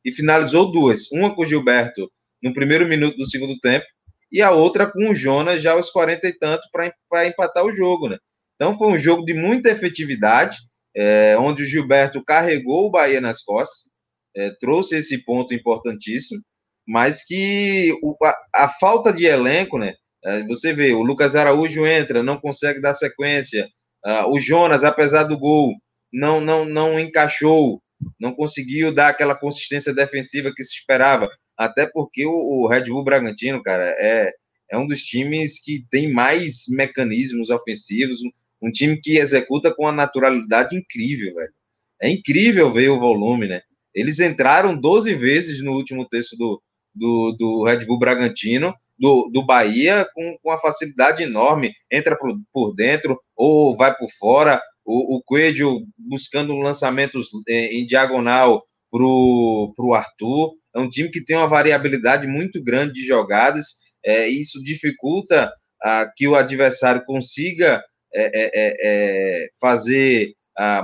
e 0.03 0.11
finalizou 0.11 0.71
duas. 0.71 1.09
Uma 1.11 1.33
com 1.33 1.43
o 1.43 1.45
Gilberto 1.45 2.11
no 2.41 2.53
primeiro 2.53 2.85
minuto 2.87 3.15
do 3.15 3.25
segundo 3.25 3.57
tempo 3.59 3.85
e 4.31 4.41
a 4.41 4.51
outra 4.51 4.91
com 4.91 5.11
o 5.11 5.15
Jonas 5.15 5.61
já 5.61 5.73
aos 5.73 5.89
40 5.91 6.27
e 6.27 6.33
tanto 6.33 6.67
para 7.07 7.27
empatar 7.27 7.63
o 7.63 7.71
jogo, 7.71 8.09
né? 8.09 8.17
Então 8.55 8.77
foi 8.77 8.87
um 8.87 8.97
jogo 8.97 9.23
de 9.23 9.33
muita 9.33 9.69
efetividade, 9.69 10.57
é, 10.95 11.37
onde 11.37 11.63
o 11.63 11.65
Gilberto 11.65 12.23
carregou 12.23 12.87
o 12.87 12.91
Bahia 12.91 13.21
nas 13.21 13.41
costas, 13.41 13.92
é, 14.35 14.51
trouxe 14.59 14.97
esse 14.97 15.17
ponto 15.23 15.53
importantíssimo, 15.53 16.41
mas 16.87 17.25
que 17.25 17.93
o, 18.03 18.15
a, 18.23 18.65
a, 18.65 18.69
falta 18.69 19.13
de 19.13 19.25
elenco, 19.25 19.77
né? 19.77 19.95
É, 20.23 20.43
você 20.47 20.73
vê, 20.73 20.93
o 20.93 21.03
Lucas 21.03 21.35
Araújo 21.35 21.85
entra, 21.85 22.23
não 22.23 22.39
consegue 22.39 22.81
dar 22.81 22.93
sequência. 22.93 23.69
Uh, 24.05 24.33
o 24.33 24.39
Jonas, 24.39 24.83
apesar 24.83 25.23
do 25.23 25.37
gol, 25.37 25.73
não, 26.11 26.41
não, 26.41 26.65
não 26.65 26.99
encaixou, 26.99 27.81
não 28.19 28.33
conseguiu 28.33 28.93
dar 28.93 29.09
aquela 29.09 29.35
consistência 29.35 29.93
defensiva 29.93 30.51
que 30.55 30.63
se 30.63 30.77
esperava. 30.77 31.29
Até 31.57 31.85
porque 31.85 32.25
o, 32.25 32.31
o 32.31 32.67
Red 32.67 32.85
Bull 32.85 33.03
Bragantino, 33.03 33.61
cara, 33.61 33.85
é, 33.97 34.31
é 34.71 34.77
um 34.77 34.87
dos 34.87 35.03
times 35.03 35.61
que 35.63 35.85
tem 35.89 36.11
mais 36.11 36.63
mecanismos 36.67 37.49
ofensivos, 37.49 38.19
um, 38.21 38.67
um 38.67 38.71
time 38.71 38.99
que 38.99 39.17
executa 39.17 39.73
com 39.73 39.83
uma 39.83 39.91
naturalidade 39.91 40.75
incrível, 40.75 41.35
velho. 41.35 41.53
É 42.01 42.09
incrível 42.09 42.71
ver 42.71 42.89
o 42.89 42.99
volume, 42.99 43.47
né? 43.47 43.61
Eles 43.93 44.19
entraram 44.19 44.75
12 44.75 45.13
vezes 45.15 45.63
no 45.63 45.73
último 45.73 46.07
terço 46.07 46.35
do, 46.37 46.61
do, 46.93 47.35
do 47.37 47.63
Red 47.63 47.85
Bull 47.85 47.99
Bragantino, 47.99 48.73
do, 48.97 49.29
do 49.31 49.45
Bahia, 49.45 50.07
com, 50.13 50.37
com 50.41 50.49
uma 50.49 50.59
facilidade 50.59 51.23
enorme. 51.23 51.73
Entra 51.91 52.17
por, 52.17 52.33
por 52.51 52.73
dentro 52.73 53.19
ou 53.35 53.75
vai 53.75 53.95
por 53.95 54.09
fora. 54.19 54.61
O, 54.85 55.17
o 55.17 55.23
Coelho 55.23 55.81
buscando 55.97 56.55
lançamentos 56.57 57.29
em, 57.47 57.81
em 57.81 57.85
diagonal 57.85 58.63
para 58.91 59.03
o 59.03 59.93
Arthur. 59.93 60.53
É 60.75 60.79
um 60.79 60.89
time 60.89 61.09
que 61.09 61.23
tem 61.23 61.35
uma 61.35 61.47
variabilidade 61.47 62.27
muito 62.27 62.61
grande 62.63 62.93
de 62.93 63.05
jogadas. 63.05 63.81
É, 64.05 64.27
isso 64.27 64.61
dificulta 64.61 65.51
ah, 65.81 66.05
que 66.15 66.27
o 66.27 66.35
adversário 66.35 67.03
consiga 67.05 67.83
é, 68.13 68.25
é, 68.25 68.51
é, 68.53 68.75
é 68.83 69.47
fazer, 69.59 70.33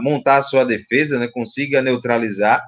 montar 0.01 0.37
a 0.37 0.41
sua 0.41 0.63
defesa, 0.63 1.19
né, 1.19 1.27
consiga 1.31 1.79
neutralizar 1.79 2.59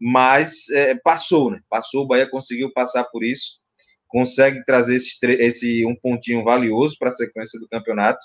mas 0.00 0.68
é, 0.70 0.94
passou, 0.96 1.50
né? 1.50 1.60
Passou, 1.68 2.04
o 2.04 2.06
Bahia 2.06 2.28
conseguiu 2.28 2.72
passar 2.72 3.04
por 3.04 3.24
isso, 3.24 3.58
consegue 4.06 4.64
trazer 4.64 4.96
esse, 4.96 5.18
esse 5.24 5.86
um 5.86 5.96
pontinho 5.96 6.44
valioso 6.44 6.96
para 6.98 7.10
a 7.10 7.12
sequência 7.12 7.58
do 7.58 7.68
campeonato, 7.68 8.20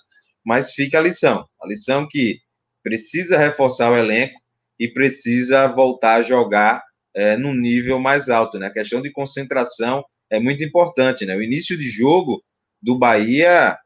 mas 0.46 0.74
fica 0.74 0.98
a 0.98 1.02
lição, 1.02 1.48
a 1.62 1.68
lição 1.68 2.08
que 2.08 2.40
precisa 2.84 3.38
reforçar 3.38 3.92
o 3.92 3.98
elenco 3.98 4.40
e 4.80 4.88
precisa 4.88 5.68
voltar 5.68 6.16
a 6.16 6.22
jogar 6.22 6.84
é, 7.16 7.38
no 7.38 7.54
nível 7.54 8.00
mais 8.00 8.30
alto, 8.30 8.60
né? 8.60 8.68
A 8.68 8.74
questão 8.74 9.02
de 9.02 9.12
concentração 9.12 10.04
é 10.30 10.40
muito 10.40 10.64
importante, 10.64 11.26
né? 11.26 11.36
O 11.36 11.42
início 11.42 11.78
de 11.78 11.90
jogo 11.90 12.44
do 12.82 12.98
Bahia 12.98 13.78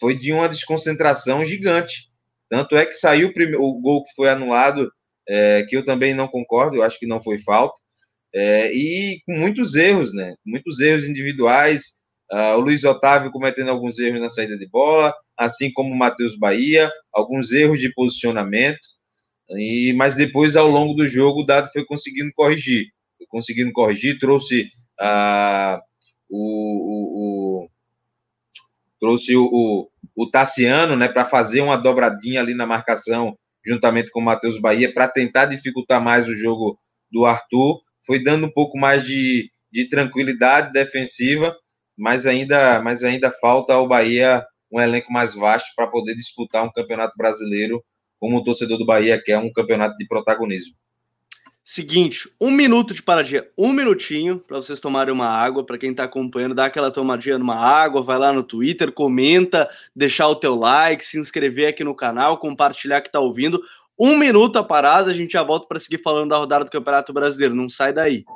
foi 0.00 0.16
de 0.16 0.32
uma 0.32 0.48
desconcentração 0.48 1.44
gigante. 1.44 2.10
Tanto 2.48 2.76
é 2.76 2.86
que 2.86 2.94
saiu 2.94 3.28
o, 3.28 3.32
primeiro, 3.32 3.62
o 3.62 3.80
gol 3.80 4.04
que 4.04 4.14
foi 4.14 4.28
anulado 4.28 4.90
é, 5.28 5.62
que 5.68 5.76
eu 5.76 5.84
também 5.84 6.14
não 6.14 6.28
concordo, 6.28 6.76
eu 6.76 6.82
acho 6.82 6.98
que 6.98 7.06
não 7.06 7.20
foi 7.20 7.38
falta, 7.38 7.74
é, 8.34 8.74
e 8.74 9.20
com 9.24 9.32
muitos 9.32 9.76
erros, 9.76 10.12
né? 10.12 10.34
Muitos 10.44 10.80
erros 10.80 11.06
individuais. 11.06 12.00
Uh, 12.32 12.56
o 12.56 12.60
Luiz 12.60 12.82
Otávio 12.82 13.30
cometendo 13.30 13.68
alguns 13.68 13.98
erros 13.98 14.20
na 14.20 14.28
saída 14.28 14.58
de 14.58 14.66
bola, 14.66 15.14
assim 15.36 15.72
como 15.72 15.94
o 15.94 15.96
Matheus 15.96 16.36
Bahia, 16.36 16.90
alguns 17.12 17.52
erros 17.52 17.78
de 17.78 17.94
posicionamento. 17.94 18.80
E, 19.50 19.92
mas 19.92 20.16
depois, 20.16 20.56
ao 20.56 20.68
longo 20.68 20.94
do 20.94 21.06
jogo, 21.06 21.42
o 21.42 21.46
Dado 21.46 21.70
foi 21.72 21.84
conseguindo 21.84 22.32
corrigir. 22.34 22.86
Foi 23.18 23.26
conseguindo 23.28 23.72
corrigir, 23.72 24.18
trouxe 24.18 24.68
uh, 25.00 25.78
o, 26.28 26.40
o, 26.40 27.64
o, 27.64 27.70
trouxe 28.98 29.36
o, 29.36 29.44
o, 29.44 29.88
o 30.16 30.28
Tassiano 30.28 30.96
né, 30.96 31.08
para 31.08 31.24
fazer 31.24 31.60
uma 31.60 31.76
dobradinha 31.76 32.40
ali 32.40 32.54
na 32.54 32.66
marcação 32.66 33.38
juntamente 33.64 34.10
com 34.10 34.20
o 34.20 34.24
Matheus 34.24 34.60
Bahia, 34.60 34.92
para 34.92 35.08
tentar 35.08 35.46
dificultar 35.46 36.00
mais 36.00 36.28
o 36.28 36.34
jogo 36.34 36.78
do 37.10 37.24
Arthur. 37.24 37.80
Foi 38.06 38.22
dando 38.22 38.46
um 38.46 38.52
pouco 38.52 38.78
mais 38.78 39.04
de, 39.04 39.50
de 39.72 39.88
tranquilidade 39.88 40.72
defensiva, 40.72 41.56
mas 41.96 42.26
ainda, 42.26 42.80
mas 42.80 43.02
ainda 43.02 43.30
falta 43.30 43.72
ao 43.72 43.88
Bahia 43.88 44.44
um 44.70 44.80
elenco 44.80 45.12
mais 45.12 45.34
vasto 45.34 45.70
para 45.76 45.86
poder 45.86 46.14
disputar 46.14 46.64
um 46.64 46.72
campeonato 46.72 47.16
brasileiro, 47.16 47.82
como 48.18 48.38
o 48.38 48.44
torcedor 48.44 48.76
do 48.76 48.86
Bahia 48.86 49.20
quer, 49.22 49.38
um 49.38 49.52
campeonato 49.52 49.96
de 49.96 50.06
protagonismo. 50.06 50.74
Seguinte, 51.66 52.28
um 52.38 52.50
minuto 52.50 52.92
de 52.92 53.02
paradinha, 53.02 53.46
um 53.56 53.72
minutinho 53.72 54.38
para 54.38 54.58
vocês 54.58 54.82
tomarem 54.82 55.14
uma 55.14 55.28
água. 55.28 55.64
Para 55.64 55.78
quem 55.78 55.92
está 55.92 56.04
acompanhando, 56.04 56.54
dá 56.54 56.66
aquela 56.66 56.90
tomadinha 56.90 57.38
numa 57.38 57.56
água, 57.56 58.02
vai 58.02 58.18
lá 58.18 58.34
no 58.34 58.42
Twitter, 58.42 58.92
comenta, 58.92 59.66
deixar 59.96 60.28
o 60.28 60.36
teu 60.36 60.54
like, 60.54 61.02
se 61.02 61.18
inscrever 61.18 61.68
aqui 61.68 61.82
no 61.82 61.94
canal, 61.94 62.36
compartilhar 62.36 63.00
que 63.00 63.08
está 63.08 63.18
ouvindo. 63.18 63.62
Um 63.98 64.18
minuto 64.18 64.58
a 64.58 64.62
parada, 64.62 65.10
a 65.10 65.14
gente 65.14 65.32
já 65.32 65.42
volta 65.42 65.66
para 65.66 65.80
seguir 65.80 66.02
falando 66.02 66.28
da 66.28 66.36
rodada 66.36 66.66
do 66.66 66.70
Campeonato 66.70 67.14
Brasileiro. 67.14 67.54
Não 67.54 67.70
sai 67.70 67.94
daí. 67.94 68.26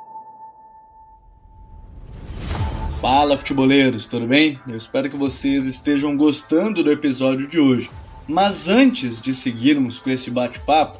Fala, 2.99 3.37
futeboleiros, 3.37 4.07
tudo 4.07 4.25
bem? 4.25 4.59
Eu 4.67 4.75
espero 4.75 5.07
que 5.07 5.15
vocês 5.15 5.67
estejam 5.67 6.17
gostando 6.17 6.83
do 6.83 6.91
episódio 6.91 7.47
de 7.47 7.59
hoje. 7.59 7.91
Mas 8.27 8.67
antes 8.67 9.21
de 9.21 9.35
seguirmos 9.35 9.99
com 9.99 10.09
esse 10.09 10.31
bate-papo, 10.31 10.99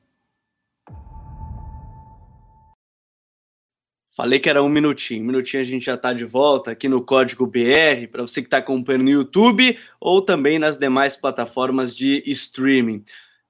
Falei 4.15 4.39
que 4.39 4.49
era 4.49 4.61
um 4.61 4.67
minutinho. 4.67 5.23
Um 5.23 5.27
minutinho 5.27 5.61
a 5.61 5.65
gente 5.65 5.85
já 5.85 5.95
está 5.95 6.11
de 6.11 6.25
volta 6.25 6.71
aqui 6.71 6.89
no 6.89 7.03
Código 7.03 7.47
BR, 7.47 8.07
para 8.11 8.21
você 8.21 8.41
que 8.41 8.47
está 8.47 8.57
acompanhando 8.57 9.03
no 9.03 9.09
YouTube 9.09 9.77
ou 9.99 10.21
também 10.21 10.59
nas 10.59 10.77
demais 10.77 11.15
plataformas 11.15 11.95
de 11.95 12.21
streaming. 12.25 13.03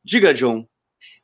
Diga, 0.03 0.33
John. 0.33 0.67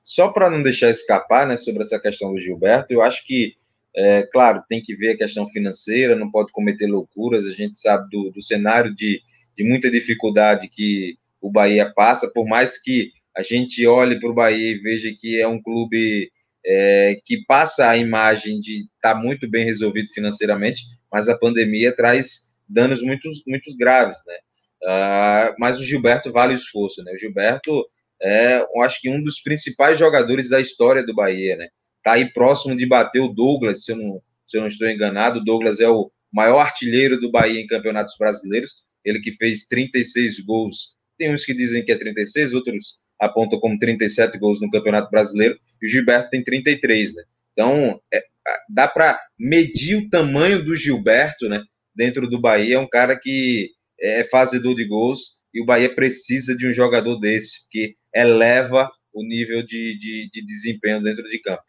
Só 0.04 0.30
para 0.30 0.50
não 0.50 0.64
deixar 0.64 0.90
escapar 0.90 1.46
né, 1.46 1.56
sobre 1.58 1.84
essa 1.84 2.00
questão 2.00 2.34
do 2.34 2.40
Gilberto, 2.40 2.94
eu 2.94 3.02
acho 3.02 3.26
que, 3.26 3.56
é, 3.96 4.24
claro, 4.32 4.64
tem 4.68 4.82
que 4.82 4.96
ver 4.96 5.12
a 5.12 5.18
questão 5.18 5.46
financeira, 5.46 6.16
não 6.16 6.32
pode 6.32 6.52
cometer 6.52 6.88
loucuras. 6.88 7.46
A 7.46 7.52
gente 7.52 7.80
sabe 7.80 8.10
do, 8.10 8.32
do 8.32 8.42
cenário 8.42 8.96
de, 8.96 9.22
de 9.56 9.64
muita 9.64 9.92
dificuldade 9.92 10.68
que 10.68 11.18
o 11.40 11.52
Bahia 11.52 11.92
passa, 11.94 12.28
por 12.28 12.48
mais 12.48 12.82
que 12.82 13.12
a 13.36 13.44
gente 13.44 13.86
olhe 13.86 14.20
para 14.20 14.30
o 14.30 14.34
Bahia 14.34 14.72
e 14.72 14.80
veja 14.80 15.14
que 15.16 15.40
é 15.40 15.48
um 15.48 15.62
clube 15.62 16.32
é, 16.68 17.18
que 17.26 17.46
passa 17.48 17.90
a 17.90 17.96
imagem 17.96 18.60
de 18.60 18.82
estar 18.96 19.14
tá 19.14 19.16
muito 19.16 19.50
bem 19.50 19.64
resolvido 19.64 20.10
financeiramente, 20.10 20.82
mas 21.10 21.30
a 21.30 21.38
pandemia 21.38 21.96
traz 21.96 22.52
danos 22.68 23.02
muito, 23.02 23.30
muito 23.48 23.76
graves, 23.78 24.18
né? 24.28 24.36
Uh, 24.84 25.56
mas 25.58 25.80
o 25.80 25.84
Gilberto 25.84 26.32
vale 26.32 26.54
o 26.54 26.58
esforço, 26.58 27.02
né? 27.04 27.14
O 27.14 27.18
Gilberto 27.18 27.84
é, 28.22 28.60
eu 28.60 28.82
acho 28.82 29.00
que 29.02 29.10
um 29.10 29.24
dos 29.24 29.40
principais 29.40 29.98
jogadores 29.98 30.50
da 30.50 30.60
história 30.60 31.06
do 31.06 31.16
Bahia, 31.16 31.56
né? 31.56 31.70
Tá 32.04 32.14
aí 32.14 32.32
próximo 32.32 32.76
de 32.76 32.86
bater 32.86 33.22
o 33.22 33.30
Douglas, 33.30 33.84
se 33.86 33.92
eu 33.92 33.96
não, 33.96 34.22
se 34.46 34.58
eu 34.58 34.62
não 34.62 34.68
estou 34.68 34.90
enganado. 34.90 35.40
O 35.40 35.44
Douglas 35.44 35.80
é 35.80 35.90
o 35.90 36.12
maior 36.32 36.60
artilheiro 36.60 37.20
do 37.20 37.32
Bahia 37.32 37.62
em 37.62 37.68
campeonatos 37.68 38.16
brasileiros. 38.18 38.86
Ele 39.06 39.20
que 39.20 39.32
fez 39.32 39.66
36 39.68 40.40
gols. 40.42 40.98
Tem 41.18 41.34
uns 41.34 41.46
que 41.46 41.54
dizem 41.54 41.84
que 41.84 41.92
é 41.92 41.96
36, 41.98 42.54
outros 42.54 43.00
apontam 43.20 43.60
como 43.60 43.78
37 43.78 44.38
gols 44.38 44.62
no 44.62 44.70
Campeonato 44.70 45.10
Brasileiro, 45.10 45.58
e 45.82 45.86
o 45.86 45.90
Gilberto 45.90 46.30
tem 46.30 46.44
33, 46.44 47.16
né? 47.16 47.24
Então, 47.54 48.00
é, 48.14 48.24
dá 48.70 48.88
para 48.88 49.20
medir 49.38 49.96
o 49.96 50.10
tamanho 50.10 50.64
do 50.64 50.76
Gilberto, 50.76 51.50
né? 51.50 51.64
Dentro 51.96 52.30
do 52.30 52.40
Bahia, 52.40 52.76
é 52.76 52.80
um 52.80 52.88
cara 52.88 53.18
que 53.20 53.72
é 54.00 54.24
fazedor 54.26 54.76
de 54.76 54.86
gols 54.86 55.42
e 55.54 55.62
o 55.62 55.66
Bahia 55.66 55.94
precisa 55.94 56.56
de 56.56 56.68
um 56.68 56.74
jogador 56.74 57.20
desse, 57.20 57.68
que 57.72 57.96
eleva 58.14 58.92
o 59.12 59.24
nível 59.24 59.66
de, 59.66 59.98
de, 59.98 60.30
de 60.32 60.46
desempenho 60.46 61.02
dentro 61.02 61.24
de 61.24 61.40
campo. 61.40 61.64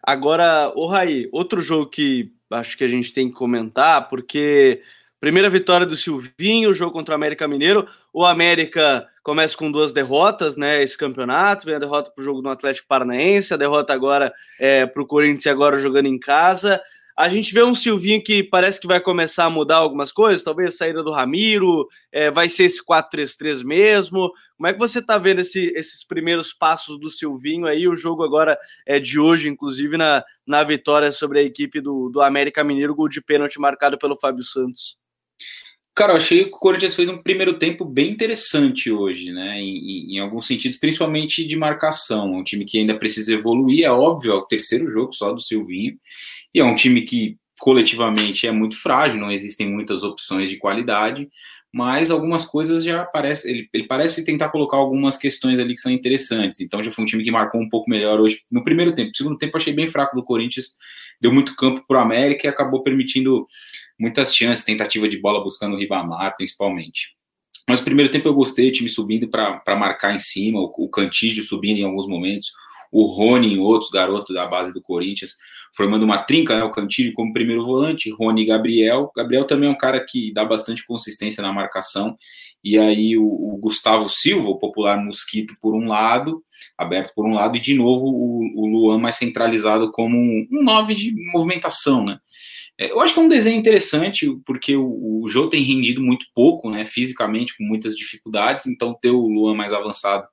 Agora, 0.00 0.72
o 0.76 0.86
Raí, 0.86 1.28
outro 1.32 1.60
jogo 1.60 1.90
que 1.90 2.32
acho 2.50 2.76
que 2.76 2.84
a 2.84 2.88
gente 2.88 3.12
tem 3.12 3.28
que 3.28 3.34
comentar, 3.34 4.08
porque 4.08 4.82
primeira 5.20 5.48
vitória 5.48 5.86
do 5.86 5.96
Silvinho, 5.96 6.74
jogo 6.74 6.92
contra 6.92 7.12
o 7.12 7.16
América 7.16 7.48
Mineiro. 7.48 7.88
O 8.12 8.24
América 8.24 9.08
começa 9.22 9.56
com 9.56 9.70
duas 9.70 9.92
derrotas, 9.92 10.56
né? 10.56 10.82
Esse 10.82 10.98
campeonato, 10.98 11.64
vem 11.64 11.74
a 11.74 11.78
derrota 11.78 12.10
para 12.10 12.20
o 12.20 12.24
jogo 12.24 12.42
do 12.42 12.48
Atlético 12.48 12.88
Paranaense, 12.88 13.54
a 13.54 13.56
derrota 13.56 13.92
agora 13.92 14.32
é, 14.58 14.84
para 14.86 15.02
o 15.02 15.06
Corinthians 15.06 15.46
agora 15.46 15.80
jogando 15.80 16.06
em 16.06 16.18
casa. 16.18 16.80
A 17.16 17.28
gente 17.28 17.52
vê 17.52 17.62
um 17.62 17.74
Silvinho 17.74 18.24
que 18.24 18.42
parece 18.42 18.80
que 18.80 18.86
vai 18.86 18.98
começar 18.98 19.44
a 19.44 19.50
mudar 19.50 19.76
algumas 19.76 20.10
coisas, 20.10 20.42
talvez 20.42 20.74
a 20.74 20.76
saída 20.78 21.02
do 21.02 21.12
Ramiro, 21.12 21.86
é, 22.10 22.30
vai 22.30 22.48
ser 22.48 22.64
esse 22.64 22.82
4-3-3 22.82 23.62
mesmo. 23.62 24.32
Como 24.56 24.66
é 24.66 24.72
que 24.72 24.78
você 24.78 24.98
está 24.98 25.18
vendo 25.18 25.40
esse, 25.40 25.72
esses 25.76 26.02
primeiros 26.02 26.54
passos 26.54 26.98
do 26.98 27.10
Silvinho 27.10 27.66
aí? 27.66 27.86
O 27.86 27.94
jogo 27.94 28.24
agora 28.24 28.58
é 28.86 28.98
de 28.98 29.20
hoje, 29.20 29.48
inclusive 29.48 29.98
na, 29.98 30.24
na 30.46 30.64
vitória 30.64 31.12
sobre 31.12 31.38
a 31.40 31.42
equipe 31.42 31.80
do, 31.82 32.08
do 32.08 32.22
América 32.22 32.64
Mineiro, 32.64 32.94
gol 32.94 33.08
de 33.08 33.20
pênalti 33.20 33.60
marcado 33.60 33.98
pelo 33.98 34.18
Fábio 34.18 34.42
Santos. 34.42 35.01
Cara, 35.94 36.12
eu 36.12 36.16
achei 36.16 36.44
que 36.44 36.56
o 36.56 36.58
Corinthians 36.58 36.94
fez 36.94 37.10
um 37.10 37.18
primeiro 37.18 37.58
tempo 37.58 37.84
bem 37.84 38.10
interessante 38.10 38.90
hoje, 38.90 39.30
né? 39.30 39.60
Em, 39.60 39.76
em, 39.76 40.16
em, 40.16 40.18
alguns 40.20 40.46
sentidos, 40.46 40.78
principalmente 40.78 41.46
de 41.46 41.54
marcação. 41.54 42.34
É 42.34 42.38
um 42.38 42.42
time 42.42 42.64
que 42.64 42.78
ainda 42.78 42.98
precisa 42.98 43.34
evoluir, 43.34 43.84
é 43.84 43.90
óbvio, 43.90 44.32
é 44.32 44.34
o 44.34 44.46
terceiro 44.46 44.88
jogo 44.90 45.12
só 45.12 45.32
do 45.32 45.40
Silvinho. 45.40 45.98
E 46.54 46.60
é 46.60 46.64
um 46.64 46.74
time 46.74 47.02
que 47.02 47.36
coletivamente 47.60 48.46
é 48.46 48.52
muito 48.52 48.76
frágil, 48.80 49.20
não 49.20 49.30
existem 49.30 49.70
muitas 49.70 50.02
opções 50.02 50.48
de 50.48 50.56
qualidade, 50.56 51.28
mas 51.72 52.10
algumas 52.10 52.44
coisas 52.44 52.82
já 52.84 53.04
parece, 53.04 53.48
ele, 53.48 53.68
ele 53.72 53.86
parece 53.86 54.24
tentar 54.24 54.48
colocar 54.48 54.76
algumas 54.76 55.16
questões 55.16 55.60
ali 55.60 55.74
que 55.74 55.80
são 55.80 55.92
interessantes. 55.92 56.60
Então 56.60 56.82
já 56.82 56.90
foi 56.90 57.04
um 57.04 57.06
time 57.06 57.22
que 57.22 57.30
marcou 57.30 57.60
um 57.60 57.68
pouco 57.68 57.88
melhor 57.88 58.20
hoje 58.20 58.42
no 58.50 58.64
primeiro 58.64 58.94
tempo. 58.94 59.08
No 59.08 59.16
segundo 59.16 59.38
tempo 59.38 59.56
achei 59.56 59.72
bem 59.72 59.88
fraco 59.88 60.16
do 60.16 60.24
Corinthians, 60.24 60.72
deu 61.20 61.32
muito 61.32 61.54
campo 61.54 61.84
para 61.86 61.98
o 61.98 62.00
América 62.00 62.46
e 62.46 62.50
acabou 62.50 62.82
permitindo 62.82 63.46
muitas 63.98 64.34
chances, 64.34 64.64
tentativa 64.64 65.08
de 65.08 65.20
bola 65.20 65.42
buscando 65.42 65.74
o 65.74 65.78
Ribamar, 65.78 66.36
principalmente. 66.36 67.16
Mas 67.68 67.78
no 67.78 67.84
primeiro 67.84 68.10
tempo 68.10 68.28
eu 68.28 68.34
gostei, 68.34 68.68
o 68.68 68.72
time 68.72 68.88
subindo 68.88 69.28
para 69.28 69.76
marcar 69.76 70.14
em 70.14 70.18
cima, 70.18 70.60
o, 70.60 70.72
o 70.76 70.88
Cantígio 70.88 71.44
subindo 71.44 71.78
em 71.78 71.84
alguns 71.84 72.08
momentos, 72.08 72.52
o 72.90 73.06
Rony 73.06 73.54
e 73.54 73.58
outros 73.58 73.90
garotos 73.90 74.34
da 74.34 74.46
base 74.46 74.72
do 74.72 74.82
Corinthians 74.82 75.36
formando 75.74 76.02
uma 76.02 76.18
trinca, 76.18 76.54
né, 76.54 76.62
o 76.62 76.70
Cantilho 76.70 77.14
como 77.14 77.32
primeiro 77.32 77.64
volante, 77.64 78.10
Rony 78.10 78.42
e 78.42 78.46
Gabriel. 78.46 79.10
Gabriel 79.16 79.46
também 79.46 79.68
é 79.68 79.72
um 79.72 79.76
cara 79.76 80.04
que 80.04 80.32
dá 80.32 80.44
bastante 80.44 80.86
consistência 80.86 81.42
na 81.42 81.52
marcação. 81.52 82.16
E 82.62 82.78
aí 82.78 83.16
o, 83.16 83.24
o 83.24 83.56
Gustavo 83.56 84.08
Silva, 84.08 84.48
o 84.48 84.58
popular 84.58 85.02
Mosquito, 85.02 85.56
por 85.60 85.74
um 85.74 85.86
lado, 85.88 86.44
aberto 86.76 87.14
por 87.14 87.26
um 87.26 87.32
lado, 87.32 87.56
e 87.56 87.60
de 87.60 87.74
novo 87.74 88.06
o, 88.06 88.62
o 88.62 88.66
Luan 88.66 88.98
mais 88.98 89.16
centralizado 89.16 89.90
como 89.90 90.16
um 90.16 90.62
nove 90.62 90.94
de 90.94 91.12
movimentação, 91.32 92.04
né? 92.04 92.18
É, 92.78 92.90
eu 92.90 93.00
acho 93.00 93.14
que 93.14 93.20
é 93.20 93.22
um 93.22 93.28
desenho 93.28 93.58
interessante, 93.58 94.28
porque 94.46 94.76
o, 94.76 95.22
o 95.22 95.28
Jô 95.28 95.48
tem 95.48 95.62
rendido 95.62 96.02
muito 96.02 96.26
pouco, 96.34 96.70
né, 96.70 96.84
fisicamente, 96.84 97.56
com 97.56 97.64
muitas 97.64 97.94
dificuldades, 97.94 98.66
então 98.66 98.96
ter 99.00 99.10
o 99.10 99.26
Luan 99.26 99.54
mais 99.54 99.72
avançado 99.72 100.26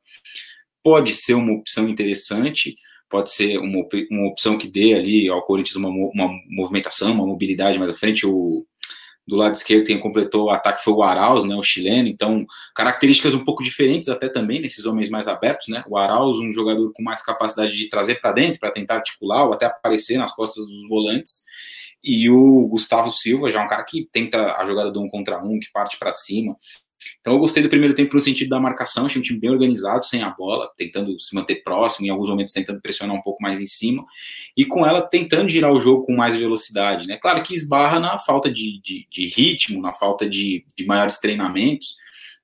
pode 0.83 1.13
ser 1.13 1.33
uma 1.33 1.53
opção 1.53 1.89
interessante 1.89 2.75
pode 3.09 3.33
ser 3.33 3.57
uma, 3.57 3.85
uma 4.11 4.27
opção 4.27 4.57
que 4.57 4.67
dê 4.67 4.93
ali 4.93 5.27
ao 5.27 5.41
Corinthians 5.41 5.75
uma, 5.75 5.89
uma 5.89 6.29
movimentação, 6.47 7.11
uma 7.11 7.25
mobilidade 7.25 7.79
mais 7.79 7.91
à 7.91 7.97
frente. 7.97 8.25
O, 8.25 8.65
do 9.27 9.35
lado 9.35 9.55
esquerdo 9.55 9.85
quem 9.85 9.99
completou 9.99 10.45
o 10.45 10.49
ataque 10.49 10.83
foi 10.83 10.93
o 10.93 11.03
Arauz, 11.03 11.43
né, 11.43 11.55
o 11.55 11.61
chileno, 11.61 12.07
então 12.07 12.43
características 12.75 13.35
um 13.35 13.43
pouco 13.43 13.63
diferentes 13.63 14.09
até 14.09 14.27
também 14.27 14.59
nesses 14.59 14.87
homens 14.87 15.07
mais 15.07 15.27
abertos, 15.27 15.67
né, 15.67 15.83
o 15.87 15.97
Arauz 15.97 16.39
um 16.39 16.51
jogador 16.51 16.91
com 16.93 17.03
mais 17.03 17.21
capacidade 17.21 17.77
de 17.77 17.89
trazer 17.89 18.15
para 18.15 18.31
dentro, 18.31 18.59
para 18.59 18.71
tentar 18.71 18.95
articular 18.95 19.45
ou 19.45 19.53
até 19.53 19.67
aparecer 19.67 20.17
nas 20.17 20.33
costas 20.33 20.65
dos 20.65 20.87
volantes, 20.87 21.43
e 22.03 22.29
o 22.29 22.67
Gustavo 22.67 23.11
Silva 23.11 23.49
já 23.49 23.61
é 23.61 23.65
um 23.65 23.67
cara 23.67 23.83
que 23.83 24.07
tenta 24.11 24.55
a 24.55 24.65
jogada 24.65 24.91
do 24.91 25.01
um 25.01 25.09
contra 25.09 25.43
um, 25.43 25.59
que 25.59 25.71
parte 25.71 25.97
para 25.97 26.13
cima, 26.13 26.55
então 27.19 27.33
eu 27.33 27.39
gostei 27.39 27.63
do 27.63 27.69
primeiro 27.69 27.93
tempo 27.93 28.13
no 28.13 28.19
sentido 28.19 28.49
da 28.49 28.59
marcação, 28.59 29.05
achei 29.05 29.19
um 29.19 29.23
time 29.23 29.39
bem 29.39 29.49
organizado, 29.49 30.05
sem 30.05 30.21
a 30.21 30.29
bola, 30.29 30.69
tentando 30.77 31.19
se 31.19 31.33
manter 31.33 31.63
próximo, 31.63 32.05
em 32.05 32.09
alguns 32.09 32.29
momentos 32.29 32.53
tentando 32.53 32.81
pressionar 32.81 33.15
um 33.15 33.21
pouco 33.21 33.41
mais 33.41 33.61
em 33.61 33.65
cima, 33.65 34.05
e 34.55 34.65
com 34.65 34.85
ela 34.85 35.01
tentando 35.01 35.49
girar 35.49 35.71
o 35.71 35.79
jogo 35.79 36.05
com 36.05 36.15
mais 36.15 36.35
velocidade. 36.35 37.07
Né? 37.07 37.17
Claro 37.17 37.41
que 37.43 37.53
esbarra 37.53 37.99
na 37.99 38.19
falta 38.19 38.51
de, 38.51 38.81
de, 38.81 39.07
de 39.09 39.27
ritmo, 39.27 39.81
na 39.81 39.93
falta 39.93 40.29
de, 40.29 40.65
de 40.75 40.85
maiores 40.85 41.19
treinamentos, 41.19 41.95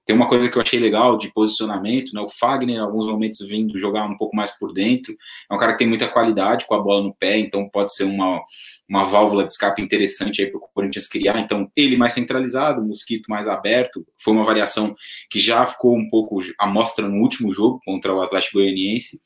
tem 0.05 0.15
uma 0.15 0.27
coisa 0.27 0.47
que 0.47 0.55
eu 0.55 0.61
achei 0.61 0.79
legal 0.79 1.17
de 1.17 1.33
posicionamento, 1.33 2.13
né? 2.13 2.21
O 2.21 2.27
Fagner, 2.27 2.75
em 2.75 2.79
alguns 2.79 3.07
momentos, 3.07 3.45
vindo 3.45 3.77
jogar 3.79 4.05
um 4.05 4.15
pouco 4.15 4.35
mais 4.35 4.51
por 4.51 4.71
dentro. 4.71 5.17
É 5.49 5.53
um 5.53 5.57
cara 5.57 5.71
que 5.71 5.79
tem 5.79 5.87
muita 5.87 6.07
qualidade 6.07 6.65
com 6.67 6.75
a 6.75 6.79
bola 6.79 7.03
no 7.03 7.13
pé, 7.13 7.39
então 7.39 7.67
pode 7.67 7.93
ser 7.95 8.03
uma, 8.03 8.39
uma 8.87 9.03
válvula 9.03 9.43
de 9.43 9.51
escape 9.51 9.81
interessante 9.81 10.43
aí 10.43 10.51
para 10.51 10.59
o 10.59 10.69
Corinthians 10.73 11.07
criar. 11.07 11.39
Então, 11.39 11.71
ele 11.75 11.97
mais 11.97 12.13
centralizado, 12.13 12.81
o 12.81 12.87
Mosquito 12.87 13.27
mais 13.27 13.47
aberto. 13.47 14.05
Foi 14.21 14.31
uma 14.31 14.43
variação 14.43 14.95
que 15.29 15.39
já 15.39 15.65
ficou 15.65 15.97
um 15.97 16.07
pouco 16.07 16.39
à 16.59 16.67
mostra 16.67 17.07
no 17.09 17.21
último 17.21 17.51
jogo 17.51 17.81
contra 17.83 18.13
o 18.13 18.21
Atlético 18.21 18.59
Goianiense 18.59 19.19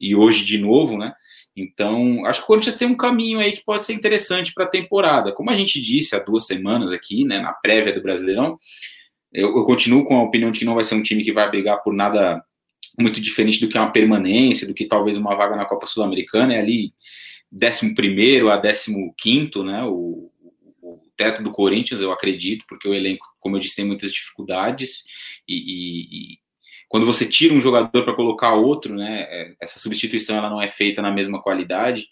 e 0.00 0.16
hoje 0.16 0.46
de 0.46 0.56
novo, 0.56 0.96
né? 0.96 1.12
Então, 1.54 2.24
acho 2.24 2.40
que 2.40 2.44
o 2.44 2.46
Corinthians 2.46 2.76
tem 2.76 2.88
um 2.88 2.96
caminho 2.96 3.38
aí 3.38 3.52
que 3.52 3.64
pode 3.64 3.84
ser 3.84 3.92
interessante 3.92 4.54
para 4.54 4.64
a 4.64 4.68
temporada. 4.68 5.32
Como 5.32 5.50
a 5.50 5.54
gente 5.54 5.80
disse 5.80 6.16
há 6.16 6.18
duas 6.18 6.46
semanas 6.46 6.90
aqui, 6.90 7.24
né, 7.24 7.38
na 7.38 7.52
prévia 7.52 7.92
do 7.92 8.02
Brasileirão, 8.02 8.58
eu, 9.32 9.56
eu, 9.56 9.64
continuo 9.64 10.04
com 10.04 10.16
a 10.16 10.22
opinião 10.22 10.50
de 10.50 10.58
que 10.58 10.64
não 10.64 10.74
vai 10.74 10.84
ser 10.84 10.94
um 10.94 11.02
time 11.02 11.24
que 11.24 11.32
vai 11.32 11.48
brigar 11.48 11.82
por 11.82 11.94
nada 11.94 12.44
muito 12.98 13.20
diferente 13.20 13.58
do 13.60 13.68
que 13.68 13.78
uma 13.78 13.90
permanência, 13.90 14.66
do 14.66 14.74
que 14.74 14.84
talvez 14.84 15.16
uma 15.16 15.34
vaga 15.34 15.56
na 15.56 15.64
Copa 15.64 15.86
Sul-Americana, 15.86 16.54
é 16.54 16.60
ali 16.60 16.92
11 17.52 17.94
a 18.50 18.60
15, 19.16 19.62
né? 19.64 19.84
O, 19.84 20.30
o, 20.82 21.00
teto 21.16 21.42
do 21.42 21.50
Corinthians, 21.50 22.00
eu 22.00 22.12
acredito, 22.12 22.64
porque 22.68 22.88
o 22.88 22.94
elenco, 22.94 23.26
como 23.40 23.56
eu 23.56 23.60
disse, 23.60 23.76
tem 23.76 23.84
muitas 23.84 24.12
dificuldades 24.12 25.04
e, 25.48 25.54
e, 25.54 26.34
e 26.34 26.38
quando 26.88 27.06
você 27.06 27.26
tira 27.26 27.54
um 27.54 27.60
jogador 27.60 28.04
para 28.04 28.14
colocar 28.14 28.54
outro, 28.54 28.94
né? 28.94 29.22
É, 29.22 29.54
essa 29.60 29.78
substituição 29.78 30.36
ela 30.36 30.50
não 30.50 30.60
é 30.60 30.68
feita 30.68 31.00
na 31.00 31.10
mesma 31.10 31.40
qualidade, 31.40 32.06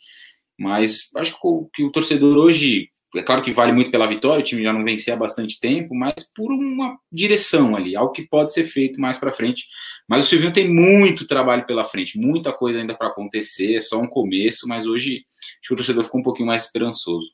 mas 0.59 1.11
acho 1.17 1.33
que 1.33 1.39
o, 1.43 1.69
que 1.75 1.85
o 1.85 1.91
torcedor 1.91 2.39
hoje 2.39 2.91
é 3.17 3.23
claro 3.23 3.43
que 3.43 3.53
vale 3.53 3.73
muito 3.73 3.91
pela 3.91 4.07
vitória, 4.07 4.41
o 4.41 4.45
time 4.45 4.63
já 4.63 4.73
não 4.73 4.85
vencia 4.85 5.15
há 5.15 5.17
bastante 5.17 5.59
tempo, 5.59 5.95
mas 5.95 6.15
por 6.35 6.53
uma 6.53 6.97
direção 7.11 7.75
ali, 7.75 7.97
algo 7.97 8.13
que 8.13 8.23
pode 8.23 8.53
ser 8.53 8.65
feito 8.65 9.01
mais 9.01 9.17
para 9.17 9.33
frente. 9.33 9.67
Mas 10.09 10.25
o 10.25 10.29
Silvinho 10.29 10.53
tem 10.53 10.69
muito 10.69 11.27
trabalho 11.27 11.67
pela 11.67 11.85
frente, 11.85 12.19
muita 12.19 12.53
coisa 12.53 12.79
ainda 12.79 12.95
para 12.95 13.09
acontecer, 13.09 13.75
é 13.75 13.81
só 13.81 14.01
um 14.01 14.07
começo, 14.07 14.69
mas 14.69 14.87
hoje 14.87 15.25
acho 15.61 15.69
que 15.69 15.75
o 15.75 15.77
torcedor 15.77 16.05
ficou 16.05 16.21
um 16.21 16.25
pouquinho 16.25 16.47
mais 16.47 16.65
esperançoso. 16.65 17.27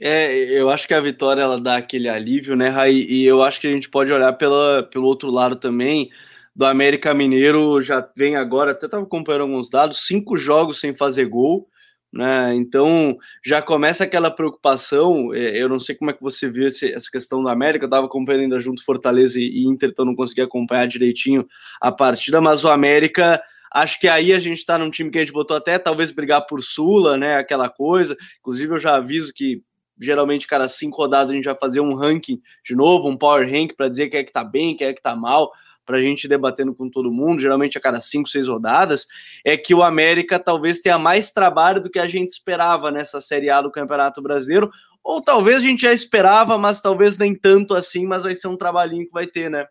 É, 0.00 0.32
eu 0.58 0.70
acho 0.70 0.86
que 0.86 0.94
a 0.94 1.00
vitória 1.00 1.42
ela 1.42 1.60
dá 1.60 1.76
aquele 1.76 2.08
alívio, 2.08 2.56
né, 2.56 2.68
Raí? 2.68 3.06
E 3.08 3.24
eu 3.24 3.42
acho 3.42 3.60
que 3.60 3.66
a 3.66 3.70
gente 3.70 3.90
pode 3.90 4.10
olhar 4.12 4.32
pela, 4.34 4.82
pelo 4.84 5.06
outro 5.06 5.30
lado 5.30 5.56
também. 5.56 6.10
Do 6.56 6.64
América 6.64 7.12
Mineiro 7.12 7.80
já 7.82 8.08
vem 8.16 8.34
agora, 8.36 8.70
até 8.70 8.86
estava 8.86 9.02
acompanhando 9.02 9.42
alguns 9.42 9.68
dados, 9.70 10.06
cinco 10.06 10.36
jogos 10.36 10.80
sem 10.80 10.94
fazer 10.94 11.26
gol 11.26 11.68
né? 12.12 12.54
Então 12.54 13.16
já 13.44 13.62
começa 13.62 14.04
aquela 14.04 14.30
preocupação. 14.30 15.32
É, 15.34 15.56
eu 15.56 15.68
não 15.68 15.78
sei 15.78 15.94
como 15.94 16.10
é 16.10 16.14
que 16.14 16.22
você 16.22 16.50
viu 16.50 16.66
esse, 16.66 16.92
essa 16.92 17.10
questão 17.10 17.42
da 17.42 17.52
América, 17.52 17.84
eu 17.84 17.88
estava 17.88 18.06
acompanhando 18.06 18.42
ainda 18.42 18.60
junto 18.60 18.84
Fortaleza 18.84 19.38
e 19.38 19.64
Inter, 19.64 19.90
então 19.90 20.04
não 20.04 20.14
consegui 20.14 20.40
acompanhar 20.40 20.86
direitinho 20.86 21.46
a 21.80 21.92
partida, 21.92 22.40
mas 22.40 22.64
o 22.64 22.68
América. 22.68 23.40
Acho 23.72 24.00
que 24.00 24.08
aí 24.08 24.32
a 24.32 24.38
gente 24.40 24.58
está 24.58 24.76
num 24.76 24.90
time 24.90 25.10
que 25.10 25.18
a 25.18 25.20
gente 25.20 25.32
botou 25.32 25.56
até 25.56 25.78
talvez 25.78 26.10
brigar 26.10 26.44
por 26.44 26.60
Sula, 26.60 27.16
né? 27.16 27.36
Aquela 27.36 27.68
coisa. 27.68 28.16
Inclusive, 28.40 28.72
eu 28.74 28.78
já 28.78 28.96
aviso 28.96 29.32
que 29.32 29.62
geralmente, 30.00 30.46
cada 30.46 30.66
cinco 30.66 30.96
rodadas 30.96 31.30
a 31.30 31.34
gente 31.34 31.44
vai 31.44 31.56
fazer 31.60 31.80
um 31.80 31.94
ranking 31.94 32.40
de 32.64 32.74
novo, 32.74 33.08
um 33.08 33.16
power 33.16 33.48
rank 33.48 33.74
para 33.76 33.88
dizer 33.88 34.08
quem 34.08 34.20
é 34.20 34.24
que 34.24 34.32
tá 34.32 34.42
bem, 34.42 34.74
quem 34.74 34.86
é 34.88 34.92
que 34.94 35.02
tá 35.02 35.14
mal 35.14 35.52
para 35.90 35.98
a 35.98 36.02
gente 36.02 36.28
debatendo 36.28 36.72
com 36.72 36.88
todo 36.88 37.10
mundo, 37.10 37.40
geralmente 37.40 37.76
a 37.76 37.80
cada 37.80 38.00
cinco, 38.00 38.28
seis 38.28 38.46
rodadas, 38.46 39.08
é 39.44 39.56
que 39.56 39.74
o 39.74 39.82
América 39.82 40.38
talvez 40.38 40.78
tenha 40.80 40.96
mais 40.96 41.32
trabalho 41.32 41.80
do 41.80 41.90
que 41.90 41.98
a 41.98 42.06
gente 42.06 42.30
esperava 42.30 42.92
nessa 42.92 43.20
Série 43.20 43.50
A 43.50 43.60
do 43.60 43.72
Campeonato 43.72 44.22
Brasileiro, 44.22 44.70
ou 45.02 45.20
talvez 45.20 45.56
a 45.56 45.64
gente 45.64 45.82
já 45.82 45.92
esperava, 45.92 46.56
mas 46.56 46.80
talvez 46.80 47.18
nem 47.18 47.34
tanto 47.34 47.74
assim, 47.74 48.06
mas 48.06 48.22
vai 48.22 48.36
ser 48.36 48.46
um 48.46 48.56
trabalhinho 48.56 49.04
que 49.04 49.12
vai 49.12 49.26
ter, 49.26 49.50
né? 49.50 49.66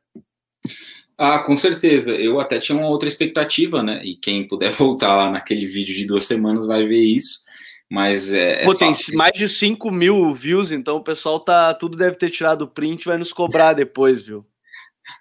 Ah, 1.17 1.39
com 1.39 1.55
certeza. 1.55 2.13
Eu 2.13 2.38
até 2.38 2.59
tinha 2.59 2.78
uma 2.78 2.89
outra 2.89 3.07
expectativa, 3.07 3.82
né? 3.82 4.01
E 4.03 4.17
quem 4.17 4.45
puder 4.45 4.72
voltar 4.76 5.15
lá 5.15 5.32
naquele 5.32 5.65
vídeo 5.65 5.95
de 5.95 6.05
duas 6.05 6.26
semanas 6.26 6.67
vai 6.67 6.86
ver 6.86 6.99
isso. 6.99 7.43
Mas 7.89 8.34
é. 8.34 8.63
é 8.63 8.65
Pô, 8.65 8.76
tem 8.76 8.93
mais 9.15 9.32
de 9.34 9.47
5 9.47 9.89
mil 9.89 10.36
views, 10.36 10.70
então 10.70 10.97
o 10.97 11.03
pessoal 11.03 11.39
tá. 11.39 11.74
Tudo 11.74 11.97
deve 11.97 12.17
ter 12.17 12.30
tirado 12.30 12.63
o 12.63 12.67
print 12.67 13.05
vai 13.05 13.17
nos 13.17 13.32
cobrar 13.32 13.72
depois, 13.72 14.22
viu? 14.22 14.45